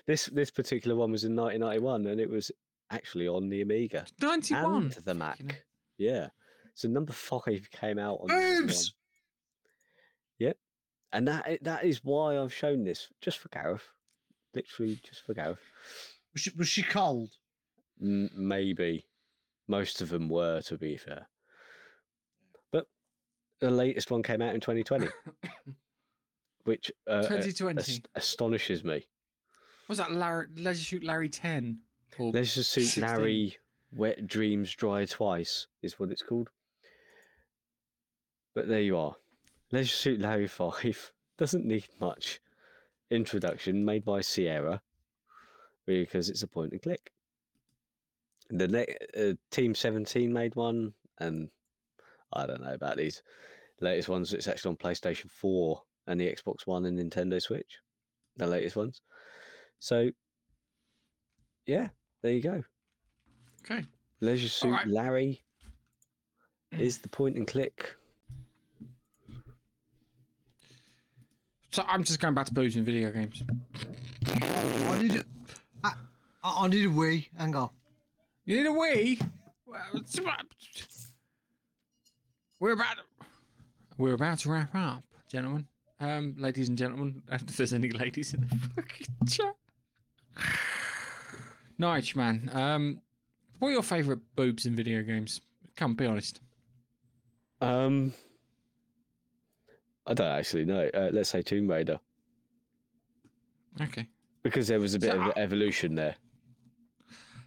This 0.06 0.26
this 0.28 0.52
particular 0.52 0.95
one 0.95 1.11
was 1.11 1.24
in 1.24 1.36
1991, 1.36 2.07
and 2.07 2.19
it 2.22 2.30
was 2.30 2.52
actually 2.91 3.28
on 3.28 3.49
the 3.49 3.61
Amiga 3.61 4.06
91. 4.22 4.84
and 4.84 4.91
the 5.06 5.14
Mac. 5.14 5.38
Fucking 5.38 5.49
hell. 5.49 5.60
Yeah. 5.98 6.28
So 6.74 6.88
number 6.88 7.14
five 7.14 7.68
came 7.72 7.98
out 7.99 8.19
on 8.22 8.28
the 8.28 8.34
91. 8.34 8.61
Boobs. 8.68 8.94
and 11.14 11.28
that 11.28 11.48
eh, 11.48 11.57
that 11.61 11.86
is 11.86 12.03
why 12.03 12.38
I've 12.38 12.53
shown 12.53 12.84
this 12.84 13.07
just 13.22 13.40
for 13.40 13.48
Gareth, 13.49 13.88
literally 14.53 14.99
just 15.07 15.26
for 15.26 15.34
Gareth. 15.34 15.60
Was 16.34 16.41
she, 16.41 16.52
was 16.57 16.68
she 16.68 16.84
cold? 16.84 17.30
M- 18.02 18.30
maybe 18.36 19.06
most 19.69 20.02
of 20.02 20.10
them 20.10 20.28
were, 20.30 20.61
to 20.64 20.78
be 20.78 20.98
fair. 20.98 21.28
The 23.60 23.72
latest 23.72 24.12
one 24.12 24.22
came 24.24 24.42
out 24.42 24.54
in 24.54 24.62
2020, 24.62 25.08
which 26.66 26.92
uh, 27.08 27.12
uh, 27.12 27.22
2020. 27.24 27.80
ast- 27.80 28.08
astonishes 28.16 28.84
me. 28.84 29.06
Was 29.88 29.98
that 29.98 30.12
Larry, 30.12 30.48
Leisure 30.56 30.84
Shoot 30.84 31.04
Larry 31.04 31.30
10? 31.30 31.80
Or 32.20 32.32
Leisure 32.32 32.64
Suit 32.64 32.84
16? 32.84 33.04
Larry 33.04 33.58
Wet 33.92 34.28
Dreams 34.28 34.74
Dry 34.74 35.06
Twice 35.06 35.68
is 35.82 36.00
what 36.00 36.12
it's 36.12 36.22
called. 36.22 36.50
But 38.54 38.68
there 38.68 38.82
you 38.82 38.98
are. 38.98 39.16
Leisure 39.72 39.96
Suit 39.96 40.20
Larry 40.22 40.48
5 40.48 41.12
doesn't 41.38 41.66
need 41.66 41.88
much 42.00 42.40
introduction 43.10 43.86
made 43.86 44.04
by 44.04 44.22
Sierra 44.22 44.82
because 45.86 46.30
it's 46.30 46.44
a 46.44 46.48
point 46.48 46.74
and 46.74 46.82
click. 46.82 47.12
The 48.50 48.68
ne- 48.68 48.98
uh, 49.18 49.34
Team 49.52 49.74
17 49.76 50.32
made 50.32 50.56
one, 50.56 50.94
and 51.20 51.50
I 52.34 52.45
don't 52.45 52.62
know 52.62 52.74
about 52.74 52.98
these 52.98 53.22
latest 53.82 54.10
ones. 54.10 54.34
It's 54.34 54.48
actually 54.48 54.70
on 54.70 54.78
PlayStation 54.78 55.32
4 55.32 55.82
and 56.08 56.20
the 56.20 56.28
Xbox 56.28 56.66
One 56.66 56.86
and 56.86 56.98
Nintendo 56.99 57.41
Switch, 57.41 57.80
the 58.38 58.48
latest 58.48 58.76
ones. 58.76 59.02
So, 59.80 60.10
yeah, 61.66 61.90
there 62.22 62.34
you 62.34 62.41
go. 62.41 62.64
Okay. 63.64 63.84
Leisure 64.22 64.49
Suit 64.49 64.70
Alright. 64.70 64.88
Larry 64.88 65.44
hmm. 66.74 66.80
is 66.80 66.98
the 66.99 67.10
point 67.10 67.36
and 67.36 67.48
click. 67.48 67.95
So 71.72 71.84
I'm 71.88 72.04
just 72.04 72.20
going 72.20 72.34
back 72.34 72.48
to 72.48 72.54
boobs 72.54 72.76
in 72.76 72.84
video 72.84 73.12
games. 73.12 73.44
I 74.26 74.99
need 74.99 75.16
a, 75.18 75.24
I, 75.84 75.94
I 76.44 76.64
I 76.64 76.68
need 76.68 76.86
a 76.86 76.90
wee. 76.90 77.30
Hang 77.38 77.56
on. 77.56 77.70
You 78.45 78.58
need 78.58 78.66
a 78.66 78.72
wee? 78.72 79.20
Well, 79.68 80.02
about- 82.60 82.68
We're 82.68 82.74
about 82.74 82.98
we're 83.98 84.14
about 84.14 84.40
to 84.40 84.50
wrap 84.52 84.76
up, 84.76 85.04
gentlemen. 85.32 85.68
Um, 86.00 86.36
ladies 86.38 86.70
and 86.70 86.78
gentlemen, 86.78 87.24
if 87.32 87.42
there's 87.58 87.74
any 87.74 87.90
ladies 87.90 88.34
in 88.34 88.42
the 88.42 88.56
fucking 88.76 89.08
chat. 89.28 89.56
Nige, 91.80 92.16
man. 92.16 92.50
Um, 92.54 93.02
what 93.60 93.70
are 93.70 93.72
your 93.72 93.84
favourite 93.84 94.22
boobs 94.36 94.66
in 94.68 94.76
video 94.76 95.02
games? 95.02 95.42
Come, 95.76 95.96
be 95.96 96.06
honest. 96.06 96.42
Um, 97.62 98.14
I 100.06 100.14
don't 100.14 100.28
actually 100.28 100.66
know. 100.66 100.90
Uh, 100.94 101.10
let's 101.12 101.30
say 101.30 101.42
Tomb 101.42 101.68
Raider 101.68 102.00
Okay. 103.82 104.08
because 104.44 104.68
there 104.68 104.80
was 104.80 104.94
a 104.94 105.00
bit 105.00 105.12
So, 105.12 105.22
of 105.22 105.28
uh, 105.30 105.34
evolution 105.38 105.96
there. 105.96 106.16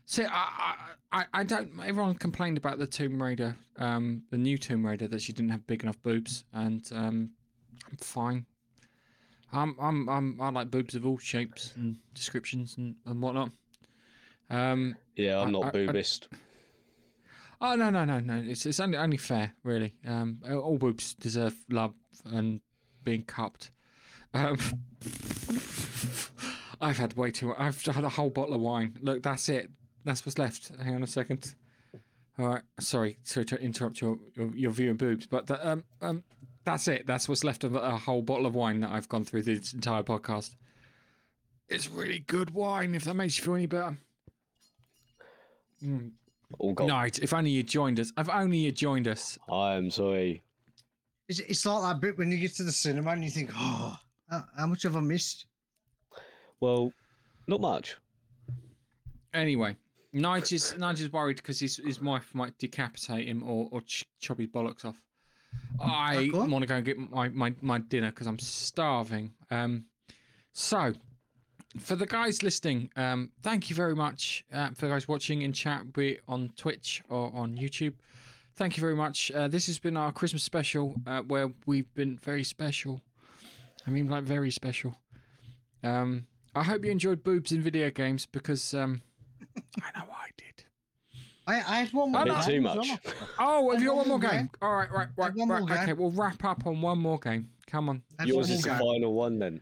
See, 0.07 0.24
I, 0.24 0.28
I, 0.32 0.74
I- 1.12 1.27
I 1.32 1.43
don't. 1.45 1.73
Everyone 1.81 2.15
complained 2.15 2.57
about 2.57 2.78
the 2.78 2.87
Tomb 2.87 3.20
Raider, 3.23 3.57
um, 3.77 4.23
the 4.31 4.39
new 4.39 4.57
Tomb 4.57 4.87
Raider, 4.87 5.09
that 5.09 5.20
she 5.20 5.32
didn't 5.32 5.51
have 5.51 5.66
big 5.66 5.82
enough 5.82 6.01
boobs, 6.03 6.45
and 6.53 6.89
um, 6.93 7.31
I'm 7.91 7.97
fine. 7.99 8.47
I'm, 9.53 9.74
I'm, 9.81 10.09
I'm, 10.09 10.41
I 10.41 10.51
like 10.51 10.70
boobs 10.70 10.95
of 10.95 11.05
all 11.05 11.19
shapes 11.19 11.73
and 11.77 11.97
descriptions 12.15 12.77
and, 12.78 12.95
and 13.07 13.20
whatnot. 13.20 13.51
Um, 14.49 14.95
Yeah, 15.16 15.41
I'm 15.41 15.49
I- 15.49 15.51
not 15.51 15.65
I- 15.65 15.69
I- 15.69 15.73
boobist. 15.73 16.28
oh 17.61 17.74
no, 17.74 17.91
no, 17.91 18.05
no, 18.05 18.20
no. 18.20 18.37
It's, 18.49 18.65
it's 18.66 18.78
only, 18.78 18.97
only 18.97 19.16
fair, 19.16 19.53
really. 19.65 19.93
Um, 20.07 20.39
all 20.49 20.78
boobs 20.78 21.15
deserve 21.15 21.57
love 21.69 21.95
and 22.27 22.61
being 23.03 23.24
cupped. 23.24 23.73
Um, 24.35 24.57
I've 26.81 26.97
had 26.99 27.15
way 27.16 27.32
too. 27.32 27.53
I've 27.59 27.85
had 27.85 28.05
a 28.05 28.09
whole 28.09 28.31
bottle 28.31 28.55
of 28.55 28.61
wine. 28.61 28.97
Look, 29.03 29.24
that's 29.24 29.49
it. 29.49 29.69
That's 30.05 30.24
what's 30.24 30.39
left. 30.39 30.70
Hang 30.82 30.94
on 30.94 31.02
a 31.02 31.06
second. 31.06 31.55
All 32.39 32.48
right. 32.48 32.62
Sorry, 32.78 33.18
sorry 33.24 33.47
to 33.47 33.60
interrupt 33.60 34.01
your 34.01 34.18
your, 34.35 34.55
your 34.55 34.70
viewing 34.70 34.97
boobs, 34.97 35.27
but 35.27 35.47
that, 35.48 35.66
um 35.66 35.85
um 36.01 36.22
that's 36.64 36.89
it. 36.89 37.06
That's 37.06 37.28
what's 37.28 37.44
left 37.44 37.64
of 37.64 37.74
a 37.74 37.97
whole 37.97 38.22
bottle 38.22 38.47
of 38.47 38.55
wine 38.55 38.81
that 38.81 38.90
I've 38.90 39.09
gone 39.09 39.24
through 39.24 39.43
this 39.43 39.72
entire 39.72 40.02
podcast. 40.02 40.51
It's 41.68 41.89
really 41.89 42.20
good 42.20 42.51
wine. 42.51 42.94
If 42.94 43.05
that 43.05 43.14
makes 43.14 43.39
you 43.39 43.44
feel 43.44 43.55
any 43.55 43.66
better. 43.66 43.97
Mm. 45.82 46.12
All 46.59 46.72
gone. 46.72 46.89
Night. 46.89 47.18
If 47.20 47.32
only 47.32 47.51
you 47.51 47.62
joined 47.62 48.01
us. 48.01 48.12
If 48.18 48.28
only 48.28 48.59
you 48.59 48.72
joined 48.72 49.09
us. 49.09 49.39
I'm 49.51 49.90
sorry. 49.90 50.43
It's, 51.28 51.39
it's 51.40 51.64
like 51.64 51.82
that 51.82 52.01
bit 52.01 52.18
when 52.18 52.31
you 52.31 52.39
get 52.39 52.55
to 52.56 52.64
the 52.64 52.72
cinema 52.72 53.10
and 53.10 53.22
you 53.22 53.31
think, 53.31 53.51
oh, 53.55 53.97
how, 54.28 54.44
how 54.59 54.66
much 54.66 54.82
have 54.82 54.97
I 54.97 55.01
missed? 55.01 55.47
Well, 56.60 56.93
not 57.47 57.60
much. 57.60 57.97
Anyway, 59.32 59.77
Nige 60.15 60.53
is 60.53 60.74
Nige 60.78 61.01
is 61.01 61.12
worried 61.12 61.37
because 61.37 61.61
his 61.61 61.77
his 61.77 62.01
wife 62.01 62.31
might 62.35 62.57
decapitate 62.59 63.28
him 63.28 63.43
or 63.43 63.69
or 63.70 63.81
ch- 63.82 64.07
chop 64.20 64.39
his 64.39 64.49
bollocks 64.49 64.85
off. 64.85 64.97
I 65.81 66.31
want 66.32 66.62
to 66.62 66.66
go 66.66 66.77
and 66.77 66.85
get 66.85 66.99
my 66.99 67.28
my, 67.28 67.55
my 67.61 67.78
dinner 67.78 68.11
because 68.11 68.27
I'm 68.27 68.39
starving. 68.39 69.32
Um, 69.51 69.85
so 70.53 70.93
for 71.78 71.95
the 71.95 72.07
guys 72.07 72.43
listening, 72.43 72.91
um, 72.97 73.31
thank 73.43 73.70
you 73.70 73.77
very 73.77 73.95
much 73.95 74.45
uh, 74.53 74.70
for 74.70 74.87
the 74.87 74.93
guys 74.93 75.07
watching 75.07 75.43
in 75.43 75.53
chat, 75.53 75.93
be 75.93 76.12
it 76.12 76.20
on 76.27 76.51
Twitch 76.57 77.03
or 77.09 77.32
on 77.35 77.57
YouTube. 77.57 77.95
Thank 78.57 78.77
you 78.77 78.81
very 78.81 78.97
much. 78.97 79.31
Uh, 79.31 79.49
this 79.49 79.66
has 79.69 79.78
been 79.78 79.97
our 79.97 80.12
Christmas 80.12 80.43
special 80.43 80.95
uh, 81.07 81.20
where 81.23 81.51
we've 81.66 81.93
been 81.95 82.19
very 82.19 82.45
special. 82.45 83.01
I 83.87 83.91
mean, 83.91 84.09
like 84.09 84.24
very 84.24 84.51
special. 84.51 84.99
Um, 85.82 86.27
I 86.55 86.65
hope 86.65 86.85
you 86.85 86.91
enjoyed 86.91 87.23
boobs 87.23 87.53
in 87.53 87.62
video 87.62 87.91
games 87.91 88.27
because 88.27 88.74
um, 88.74 89.03
I 89.56 89.98
know 89.98 90.06
I 90.10 90.28
did. 90.36 90.64
I, 91.47 91.55
I 91.56 91.81
had 91.81 91.93
one 91.93 92.12
more. 92.12 92.20
Oh, 92.22 92.24
Bit 92.24 92.44
too 92.44 92.60
much. 92.60 92.89
Oh, 93.39 93.70
have 93.72 93.81
you 93.82 93.89
got 93.89 93.97
one 93.97 94.09
more 94.09 94.18
One 94.18 94.20
more 94.27 94.31
game? 94.32 94.51
All 94.62 94.77
right, 94.77 94.90
right, 94.93 95.09
right, 95.16 95.27
Have 95.27 95.36
one 95.36 95.48
right. 95.48 95.60
more 95.62 95.72
Okay, 95.72 95.86
game. 95.86 95.97
we'll 95.97 96.10
wrap 96.12 96.44
up 96.44 96.66
on 96.66 96.81
one 96.81 96.98
more 96.98 97.18
game. 97.18 97.48
Come 97.66 97.89
on. 97.89 98.02
Yours 98.24 98.48
one 98.48 98.56
is 98.56 98.62
the 98.62 98.68
game. 98.70 98.78
final 98.78 99.14
one 99.14 99.39
then. 99.39 99.60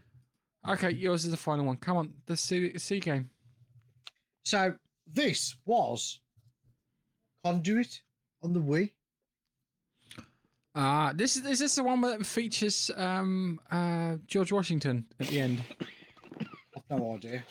Okay, 0.67 0.91
yours 0.91 1.25
is 1.25 1.31
the 1.31 1.37
final 1.37 1.65
one. 1.65 1.77
Come 1.77 1.97
on, 1.97 2.13
the 2.25 2.35
C, 2.37 2.77
C 2.77 2.99
game. 2.99 3.29
So 4.43 4.73
this 5.11 5.55
was 5.65 6.19
Conduit 7.45 8.01
on 8.43 8.53
the 8.53 8.59
Wii. 8.61 8.91
Uh 10.75 11.11
this 11.13 11.35
is 11.35 11.45
is 11.45 11.59
this 11.59 11.75
the 11.75 11.83
one 11.83 12.01
that 12.01 12.23
features 12.25 12.91
um 12.95 13.59
uh 13.71 14.17
George 14.27 14.51
Washington 14.51 15.05
at 15.19 15.27
the 15.27 15.41
end? 15.41 15.63
I've 16.91 16.99
no 16.99 17.15
idea. 17.15 17.43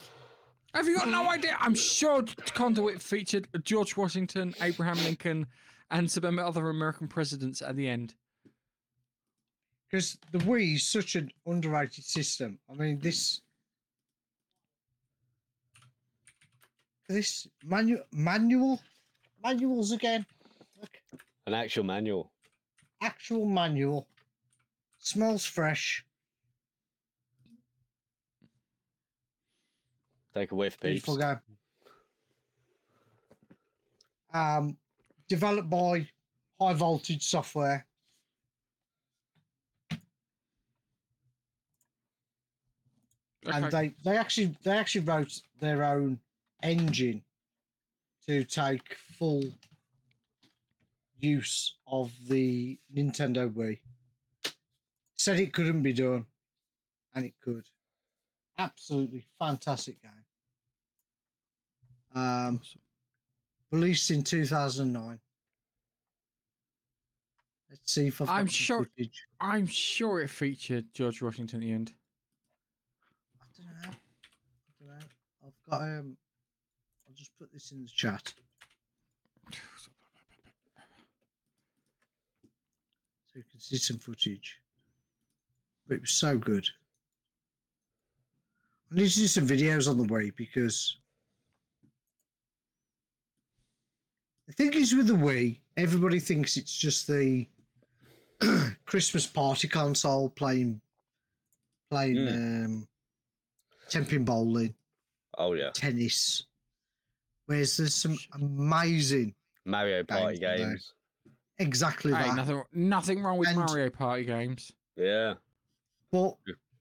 Have 0.79 0.87
you 0.87 0.95
got 0.97 1.09
no 1.09 1.25
mm. 1.25 1.31
idea? 1.31 1.57
I'm 1.59 1.75
sure 1.75 2.23
Conduit 2.55 3.03
featured 3.03 3.49
George 3.65 3.97
Washington, 3.97 4.55
Abraham 4.63 4.97
Lincoln, 5.03 5.45
and 5.91 6.09
some 6.09 6.39
other 6.39 6.71
American 6.71 7.09
presidents 7.09 7.63
at 7.63 7.75
the 7.75 7.89
end. 7.89 8.15
Because 9.91 10.17
the 10.31 10.39
Wii 10.39 10.77
is 10.77 10.87
such 10.87 11.17
an 11.17 11.33
underrated 11.45 12.05
system. 12.05 12.61
I 12.71 12.75
mean, 12.75 13.01
this 13.01 13.41
this 17.09 17.49
manual 17.65 18.05
manual 18.13 18.81
manuals 19.43 19.91
again. 19.91 20.25
Look, 20.81 20.97
An 21.49 21.55
actual 21.55 21.83
manual. 21.83 22.31
actual 23.03 23.47
manual. 23.47 24.07
Smells 25.01 25.45
fresh. 25.45 26.05
Take 30.39 30.52
a 30.52 30.55
whiff, 30.55 30.78
peeps. 30.78 31.05
Beautiful 31.05 31.16
game. 31.16 31.40
Um, 34.32 34.77
developed 35.28 35.69
by 35.69 36.06
High 36.60 36.74
Voltage 36.74 37.24
Software. 37.24 37.85
and 43.47 43.73
they 43.73 43.94
they 44.05 44.16
actually 44.16 44.55
they 44.62 44.77
actually 44.77 45.01
wrote 45.01 45.40
their 45.59 45.82
own 45.82 46.20
engine 46.62 47.23
to 48.27 48.44
take 48.44 48.97
full 49.19 49.43
use 51.19 51.74
of 51.86 52.12
the 52.28 52.78
Nintendo 52.94 53.51
Wii. 53.51 53.78
Said 55.16 55.40
it 55.40 55.52
couldn't 55.52 55.82
be 55.82 55.94
done, 55.94 56.27
and 57.15 57.24
it 57.24 57.35
could. 57.43 57.65
Absolutely 58.59 59.24
fantastic 59.39 60.02
game. 60.02 60.18
Um, 62.19 62.61
released 63.70 64.11
in 64.11 64.23
two 64.24 64.45
thousand 64.45 64.93
nine. 64.93 65.20
Let's 67.70 67.93
see 67.93 68.09
if 68.09 68.20
I've 68.20 68.28
I'm 68.28 68.47
sure- 68.47 68.85
footage. 68.85 69.23
I'm 69.40 69.66
sure 69.66 70.20
it 70.20 70.31
featured 70.31 70.86
George 70.95 71.23
Washington 71.23 71.61
at 71.61 71.62
the 71.66 71.73
end. 71.73 71.93
I 73.40 73.45
don't 73.57 73.66
know. 73.66 73.97
I 73.97 74.70
don't 74.81 74.89
know. 74.89 75.07
I've 75.47 75.70
got 75.70 75.82
um. 75.82 76.16
I'll 77.07 77.15
just 77.15 77.31
put 77.39 77.53
this 77.53 77.70
in 77.73 77.82
the 77.82 77.89
chat 77.89 78.32
so 83.27 83.35
you 83.36 83.45
can 83.51 83.61
see 83.61 83.77
some 83.77 83.99
footage. 83.99 84.59
But 85.86 85.97
it 85.97 86.01
was 86.01 86.11
so 86.11 86.36
good. 86.36 86.66
I 88.90 88.97
need 88.97 89.09
to 89.11 89.19
do 89.19 89.27
some 89.27 89.47
videos 89.47 89.89
on 89.89 89.99
the 89.99 90.12
way 90.12 90.31
because 90.31 90.97
the 94.49 94.53
thing 94.55 94.75
is 94.75 94.95
with 94.95 95.07
the 95.07 95.12
Wii, 95.15 95.61
everybody 95.77 96.19
thinks 96.19 96.57
it's 96.57 96.77
just 96.77 97.07
the 97.07 97.47
Christmas 98.87 99.27
party 99.27 99.69
console 99.69 100.31
playing 100.31 100.81
playing 101.91 102.29
um 102.29 102.89
ten-pin 103.89 104.25
bowling, 104.25 104.75
Oh 105.39 105.53
yeah, 105.55 105.70
tennis. 105.73 106.45
Whereas 107.47 107.77
there's 107.79 107.95
some 107.95 108.19
amazing 108.35 109.35
Mario 109.65 110.03
Party 110.05 110.39
Games, 110.39 110.61
games. 110.61 110.93
exactly 111.59 112.12
Hey, 112.12 112.25
that. 112.25 112.37
nothing, 112.37 112.62
nothing 112.73 113.23
wrong 113.23 113.39
with 113.39 113.49
And- 113.49 113.59
Mario 113.59 113.89
Party 113.91 114.25
games. 114.25 114.70
Yeah, 114.97 115.35
But 116.12 116.35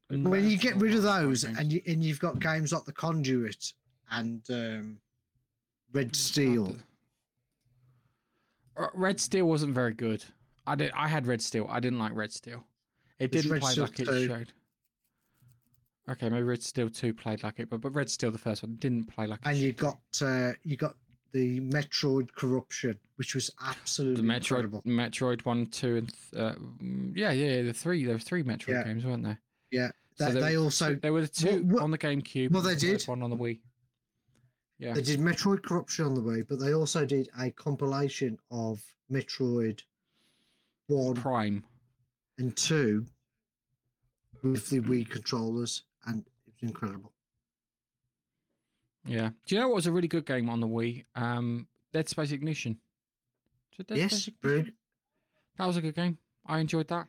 when 0.10 0.50
you 0.50 0.58
get 0.58 0.76
rid 0.78 0.94
of 0.96 1.04
Nothing 1.04 1.22
wrong 1.24 1.30
with 1.30 1.42
those 1.42 1.44
and 1.46 1.72
you 1.72 1.82
and 1.88 2.04
you've 2.04 2.20
got 2.20 2.40
games 2.40 2.74
like 2.74 2.84
the 2.86 2.92
Conduit 2.94 3.74
and 4.12 4.42
um, 4.50 4.98
Red. 5.94 6.16
Steel, 6.16 6.76
Red 8.94 9.20
Steel 9.20 9.46
wasn't 9.48 9.74
very 9.74 9.94
good. 9.94 10.24
I 10.66 10.76
did. 10.76 10.92
I 10.96 11.08
had 11.08 11.26
Red 11.28 11.42
Steel. 11.42 11.68
I 11.70 11.80
didn't 11.80 12.00
like 12.00 12.14
Red 12.16 12.32
Steel. 12.34 12.64
It 13.20 13.32
didn't 13.32 13.52
Red 13.52 13.62
play 13.62 13.72
Steel 13.72 13.84
like 13.86 14.00
it 14.00 14.06
showed. 14.06 14.54
Okay, 16.10 16.30
maybe 16.30 16.44
Red 16.44 16.64
Steel 16.64 16.90
Two 16.90 17.14
played 17.14 17.44
like 17.44 17.60
it, 17.60 17.70
but 17.70 17.82
but 17.82 17.90
Red 17.92 18.10
Steel 18.10 18.32
the 18.32 18.38
first 18.38 18.64
one 18.64 18.76
didn't 18.80 19.06
play 19.06 19.28
like 19.28 19.40
it. 19.42 19.48
and 19.50 19.58
you 19.58 19.70
should. 19.70 19.78
got 19.78 20.00
uh, 20.22 20.52
you 20.64 20.78
got 20.78 20.96
the 21.34 21.60
Metroid 21.60 22.30
Corruption, 22.36 22.98
which 23.18 23.36
was 23.36 23.52
absolutely 23.66 24.22
the 24.22 24.28
Metroid, 24.28 24.38
incredible. 24.64 24.82
Metroid 24.86 25.44
one, 25.46 25.66
two, 25.68 25.98
and 25.98 26.10
th- 26.32 26.42
uh, 26.42 26.56
mm, 26.82 27.12
yeah, 27.16 27.32
yeah, 27.32 27.62
the 27.64 27.74
three. 27.74 28.06
There 28.06 28.16
were 28.16 28.20
three 28.20 28.44
Metroid 28.44 28.68
Yeah. 28.70 28.84
games, 28.84 29.04
weren't 29.06 29.24
there? 29.24 29.40
Yeah, 29.72 29.90
So 30.16 30.26
They, 30.28 30.32
there 30.32 30.42
they 30.44 30.58
were 30.58 30.64
also 30.64 30.96
there 30.96 31.12
were 31.12 31.22
the 31.22 31.28
two 31.28 31.64
what- 31.64 31.82
on 31.84 31.92
the 31.92 31.98
GameCube. 31.98 32.52
Well, 32.52 32.62
they 32.62 32.76
the 32.76 32.80
did- 32.80 33.04
one 33.04 33.22
on 33.22 33.30
the 33.30 33.36
Wii. 33.38 33.60
Yeah, 34.80 34.94
they 34.94 35.02
did 35.02 35.20
Metroid 35.20 35.64
Corruption 35.64 36.06
on 36.06 36.14
the 36.14 36.22
way, 36.22 36.44
but 36.44 36.60
they 36.60 36.74
also 36.74 37.06
did 37.06 37.30
a 37.40 37.50
compilation 37.52 38.38
of 38.52 38.80
Metroid 39.12 39.82
one 40.88 41.16
Prime. 41.16 41.64
and 42.38 42.56
two 42.56 43.06
with 44.44 44.70
the 44.70 44.80
Wii 44.82 45.10
controllers, 45.10 45.84
and 46.06 46.20
it 46.20 46.54
was 46.62 46.70
incredible. 46.70 47.12
Yeah. 49.06 49.30
Do 49.46 49.56
you 49.56 49.62
know 49.62 49.70
what 49.70 49.76
was 49.76 49.88
a 49.88 49.92
really 49.92 50.08
good 50.08 50.26
game 50.26 50.50
on 50.50 50.60
the 50.60 50.68
Wii? 50.68 51.06
Um, 51.16 51.68
Dead 51.94 52.10
Space 52.10 52.32
Ignition. 52.32 52.78
Dead 53.88 53.98
yes, 53.98 54.12
Space 54.12 54.28
Ignition? 54.44 54.74
That 55.58 55.66
was 55.66 55.78
a 55.78 55.82
good 55.82 55.96
game. 55.96 56.18
I 56.46 56.60
enjoyed 56.60 56.88
that. 56.90 57.08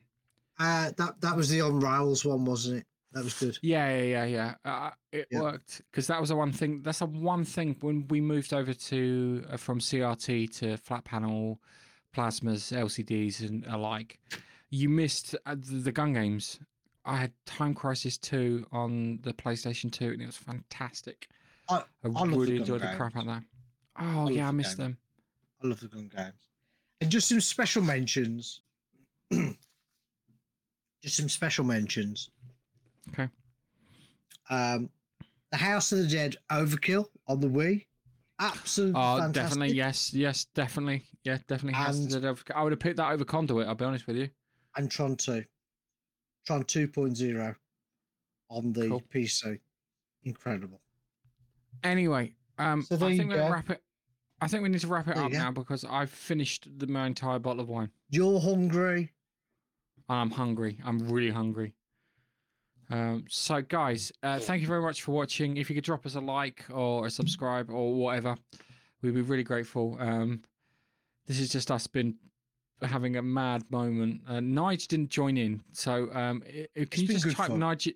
Uh, 0.59 0.91
that 0.97 1.21
that 1.21 1.37
was 1.37 1.49
the 1.49 1.61
on 1.61 1.81
rails 1.81 2.25
one, 2.25 2.45
wasn't 2.45 2.79
it? 2.79 2.87
That 3.13 3.25
was 3.25 3.35
good. 3.39 3.59
Yeah, 3.63 3.89
yeah, 3.97 4.03
yeah, 4.03 4.25
yeah. 4.25 4.55
Uh, 4.65 4.91
it 5.13 5.29
Yeah. 5.31 5.41
worked 5.41 5.81
because 5.91 6.07
that 6.09 6.21
was 6.21 6.29
the 6.29 6.37
one 6.37 6.53
thing. 6.53 6.83
That's 6.83 6.99
the 6.99 7.07
one 7.07 7.45
thing 7.45 7.77
when 7.81 8.07
we 8.09 8.21
moved 8.21 8.53
over 8.53 8.75
to 8.75 9.45
uh, 9.51 9.57
from 9.57 9.81
CRT 9.81 10.55
to 10.59 10.77
flat 10.77 11.05
panel 11.05 11.59
plasmas, 12.15 12.73
LCDs, 12.77 13.41
and 13.49 13.65
alike. 13.67 14.19
You 14.71 14.89
missed 14.91 15.35
uh, 15.47 15.57
the, 15.59 15.91
gun 15.93 16.13
games. 16.13 16.61
I 17.07 17.17
had 17.17 17.33
Time 17.47 17.75
Crisis 17.75 18.19
2 18.19 18.67
on 18.73 19.19
the 19.23 19.33
PlayStation 19.33 19.91
2, 19.91 20.11
and 20.11 20.21
it 20.23 20.27
was 20.27 20.37
fantastic. 20.37 21.29
I- 21.71 21.85
I, 22.05 22.09
I 22.15 22.25
really 22.25 22.57
enjoyed 22.57 22.83
the 22.83 22.89
crap 22.95 23.17
out 23.17 23.23
of 23.23 23.27
games. 23.29 23.45
that. 23.99 24.05
Oh 24.05 24.25
love 24.25 24.33
yeah, 24.33 24.49
I 24.49 24.51
missed 24.51 24.77
games. 24.77 24.79
them. 24.79 24.99
I 25.63 25.67
love 25.69 25.81
the 25.81 25.89
gun 25.89 26.11
games. 26.15 26.35
And 27.01 27.11
just 27.11 27.29
some 27.29 27.41
special 27.41 27.83
mentions. 27.83 28.61
just 29.33 31.17
some 31.17 31.29
special 31.29 31.65
mentions. 31.65 32.31
Okay. 33.09 33.29
Um, 34.51 34.91
the 35.51 35.57
House 35.59 35.93
of 35.93 35.99
the 35.99 36.07
Dead 36.09 36.37
Overkill 36.51 37.07
on 37.27 37.41
the 37.41 37.49
Wii. 37.49 37.87
Absolutely 38.41 39.01
Oh, 39.01 39.19
fantastic. 39.19 39.35
definitely, 39.35 39.77
yes, 39.77 40.15
yes, 40.15 40.45
definitely, 40.55 41.03
yeah, 41.25 41.39
definitely. 41.49 41.73
Has 41.75 41.99
And- 41.99 42.11
to 42.11 42.21
do- 42.21 42.37
I 42.55 42.63
would 42.63 42.73
have 42.73 42.79
picked 42.81 42.99
that 42.99 43.11
over 43.11 43.25
Conduit. 43.25 43.67
I'll 43.67 43.75
be 43.75 43.85
honest 43.85 44.07
with 44.07 44.17
you. 44.17 44.31
And 44.77 44.91
Tron 44.91 45.17
2. 45.17 45.45
Tron 46.47 46.65
2.0 46.65 47.57
on 48.49 48.73
the 48.73 48.89
Cool. 48.89 49.01
PC. 49.13 49.59
Incredible. 50.23 50.81
Anyway, 51.83 52.35
um, 52.59 52.83
So 52.83 52.95
I 52.97 53.17
think 53.17 53.29
we'll 53.31 53.39
go. 53.39 53.51
wrap 53.51 53.71
it. 53.71 53.83
I 54.41 54.47
think 54.47 54.63
we 54.63 54.69
need 54.69 54.81
to 54.81 54.87
wrap 54.87 55.09
it 55.09 55.17
There 55.17 55.25
up 55.25 55.33
now 55.33 55.51
because 55.51 55.85
I've 55.85 56.11
finished 56.11 56.69
the, 56.79 56.87
my 56.87 57.07
entire 57.07 57.41
bottle 57.41 57.61
of 57.61 57.69
wine. 57.69 57.91
You're 58.09 58.39
hungry. 58.41 59.13
I'm 60.09 60.31
hungry. 60.31 60.79
I'm 60.85 60.99
really 61.09 61.31
hungry. 61.31 61.75
Um, 62.91 63.25
so, 63.29 63.61
guys, 63.61 64.11
uh, 64.23 64.39
thank 64.39 64.63
you 64.63 64.69
very 64.69 64.81
much 64.83 65.03
for 65.03 65.13
watching. 65.13 65.57
If 65.57 65.69
you 65.69 65.75
could 65.75 65.85
drop 65.85 66.07
us 66.07 66.15
a 66.15 66.21
like 66.21 66.65
or 66.73 67.07
a 67.07 67.11
subscribe 67.11 67.69
or 67.71 67.95
whatever, 67.95 68.35
we'd 69.03 69.15
be 69.15 69.21
really 69.23 69.43
grateful. 69.43 69.97
Um, 70.01 70.43
this 71.27 71.39
is 71.39 71.51
just 71.51 71.71
us 71.71 71.87
been 71.87 72.15
having 72.81 73.17
a 73.17 73.23
mad 73.23 73.65
moment. 73.71 74.23
Uh, 74.27 74.35
Nige 74.35 74.87
didn't 74.89 75.11
join 75.11 75.37
in, 75.37 75.63
so 75.73 76.09
um, 76.15 76.43
i- 76.49 76.67
i- 76.81 76.85
can 76.87 77.03
you 77.03 77.09
just 77.09 77.25
type 77.37 77.49
fun. 77.49 77.61
Nige? 77.61 77.93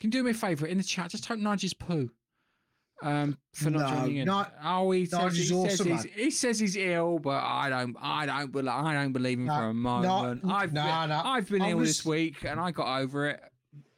Can 0.00 0.08
you 0.08 0.10
do 0.10 0.24
me 0.24 0.32
a 0.32 0.34
favour 0.34 0.66
in 0.66 0.78
the 0.78 0.84
chat? 0.84 1.10
Just 1.10 1.24
type 1.24 1.38
Nige's 1.38 1.72
poo. 1.74 2.10
Um, 3.02 3.36
for 3.52 3.70
not 3.70 3.90
No, 3.90 3.96
joining 4.00 4.16
in. 4.16 4.24
not- 4.26 4.54
oh, 4.64 4.90
he 4.92 5.04
says, 5.06 5.36
he, 5.36 5.42
says 5.44 5.52
awesome, 5.52 5.88
he's, 5.92 6.02
he 6.04 6.30
says 6.30 6.58
he's 6.58 6.76
ill, 6.76 7.18
but 7.18 7.42
I 7.42 7.68
don't, 7.68 7.96
I 8.00 8.24
don't, 8.26 8.66
I 8.68 8.94
don't 8.94 9.12
believe 9.12 9.38
him 9.38 9.44
No, 9.46 9.54
for 9.54 9.62
a 9.64 9.66
no, 9.68 9.72
moment. 9.74 10.42
I've 10.48 10.72
been, 10.72 10.84
no, 10.84 11.06
no. 11.06 11.22
I've 11.24 11.48
been 11.48 11.62
I'm 11.62 11.70
ill 11.70 11.76
gonna 11.76 11.86
this 11.86 12.04
week 12.04 12.44
and 12.44 12.58
I 12.58 12.70
got 12.70 13.00
over 13.02 13.28
it. 13.30 13.40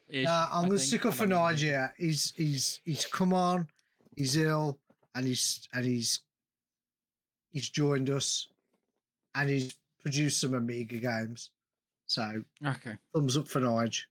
Ish, 0.09 0.25
Nah, 0.25 0.49
I 0.51 0.59
I'm 0.59 0.65
gonna 0.65 0.79
think. 0.79 0.89
stick 0.89 1.07
up 1.07 1.15
for 1.15 1.27
don't. 1.27 1.31
Nigeria. 1.39 1.93
He's 1.97 2.33
he's 2.37 2.81
he's 2.85 3.07
come 3.07 3.33
on. 3.33 3.69
He's 4.17 4.37
ill, 4.37 4.79
and 5.15 5.27
he's 5.27 5.69
and 5.73 5.85
he's 5.85 6.21
he's 7.53 7.69
joined 7.69 8.11
us, 8.11 8.49
and 9.35 9.49
he's 9.51 9.75
produced 10.03 10.41
some 10.41 10.55
Amiga 10.55 10.99
games. 10.99 11.51
So 12.07 12.43
Okay. 12.65 12.97
thumbs 13.13 13.37
up 13.37 13.49
for 13.49 13.61
Nige. 13.61 14.03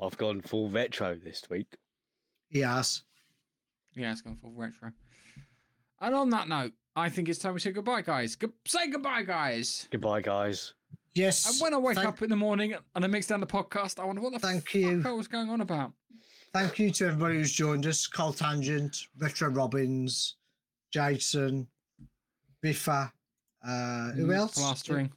I've 0.00 0.16
gone 0.18 0.40
full 0.42 0.68
retro 0.70 1.16
this 1.16 1.42
week. 1.50 1.66
He 2.50 2.60
has. 2.60 3.02
Yeah, 3.94 4.12
it's 4.12 4.20
gone 4.20 4.36
full 4.36 4.52
retro. 4.52 4.92
And 6.00 6.14
on 6.14 6.30
that 6.30 6.48
note, 6.48 6.72
I 6.94 7.08
think 7.08 7.28
it's 7.28 7.38
time 7.38 7.54
we 7.54 7.60
say 7.60 7.72
goodbye, 7.72 8.02
guys. 8.02 8.36
Good- 8.36 8.52
say 8.66 8.88
goodbye, 8.90 9.22
guys. 9.22 9.88
Goodbye, 9.90 10.20
guys. 10.20 10.74
Yes. 11.16 11.50
And 11.50 11.60
when 11.62 11.72
I 11.72 11.78
wake 11.78 11.96
thank, 11.96 12.08
up 12.08 12.20
in 12.20 12.28
the 12.28 12.36
morning 12.36 12.74
and 12.94 13.04
I 13.04 13.08
mix 13.08 13.26
down 13.26 13.40
the 13.40 13.46
podcast, 13.46 13.98
I 13.98 14.04
wonder 14.04 14.20
what 14.20 14.34
the 14.34 14.38
Thank 14.38 14.66
fuck 14.66 14.74
you. 14.74 15.02
I 15.04 15.12
was 15.12 15.26
going 15.26 15.48
on 15.48 15.62
about. 15.62 15.92
Thank 16.52 16.78
you 16.78 16.90
to 16.90 17.06
everybody 17.06 17.36
who's 17.36 17.52
joined 17.52 17.86
us. 17.86 18.06
Carl 18.06 18.34
Tangent, 18.34 18.94
Retro 19.18 19.48
Robbins, 19.48 20.36
Jason, 20.92 21.66
Biffa. 22.62 23.10
Uh, 23.66 24.10
who 24.12 24.26
Mug 24.26 24.36
else? 24.36 24.58
Plastering. 24.58 25.10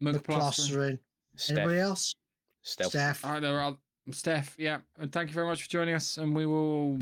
Mug 0.00 0.22
plastering. 0.22 0.96
McPlastering. 0.96 0.98
Steph. 1.36 1.56
Anybody 1.56 1.78
else? 1.80 2.14
Steph. 2.62 2.88
Steph. 2.88 3.24
All 3.24 3.32
right, 3.32 3.40
there 3.40 3.58
are 3.58 3.74
Steph. 4.10 4.54
Yeah, 4.58 4.78
and 4.98 5.10
thank 5.10 5.30
you 5.30 5.34
very 5.34 5.46
much 5.46 5.62
for 5.62 5.68
joining 5.70 5.94
us, 5.94 6.18
and 6.18 6.36
we 6.36 6.44
will 6.44 6.98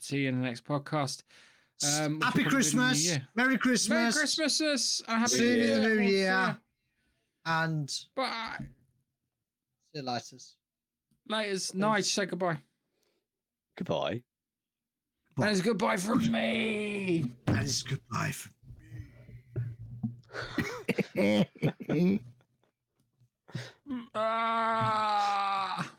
see 0.00 0.18
you 0.18 0.28
in 0.28 0.40
the 0.40 0.46
next 0.46 0.64
podcast. 0.64 1.22
Um, 1.82 2.20
Happy 2.20 2.42
probably 2.42 2.42
be 2.42 2.42
in 2.42 2.44
the 2.44 2.44
new 2.44 2.50
Christmas. 2.50 3.18
Merry 3.34 3.58
Christmas. 3.58 3.88
Merry 3.88 4.12
Christmas 4.12 5.02
and 5.08 5.18
happy 5.18 5.30
See 5.30 5.46
you 5.46 5.72
in 5.72 5.82
the 5.82 5.88
New 5.88 5.94
new 6.00 6.08
year. 6.08 6.58
And 7.48 7.90
bye. 8.14 8.58
See 8.60 8.66
you 9.94 10.02
later. 10.02 10.36
Later, 11.26 11.78
night. 11.78 12.04
Say 12.04 12.26
goodbye. 12.26 12.58
Goodbye. 13.74 14.22
That 15.38 15.52
is 15.52 15.62
goodbye 15.62 15.96
from 15.96 16.30
me. 16.30 17.32
That 17.46 17.64
is 17.64 17.82
goodbye 17.82 18.32
from 18.32 18.52
me. 21.16 22.20
ah. 24.14 25.90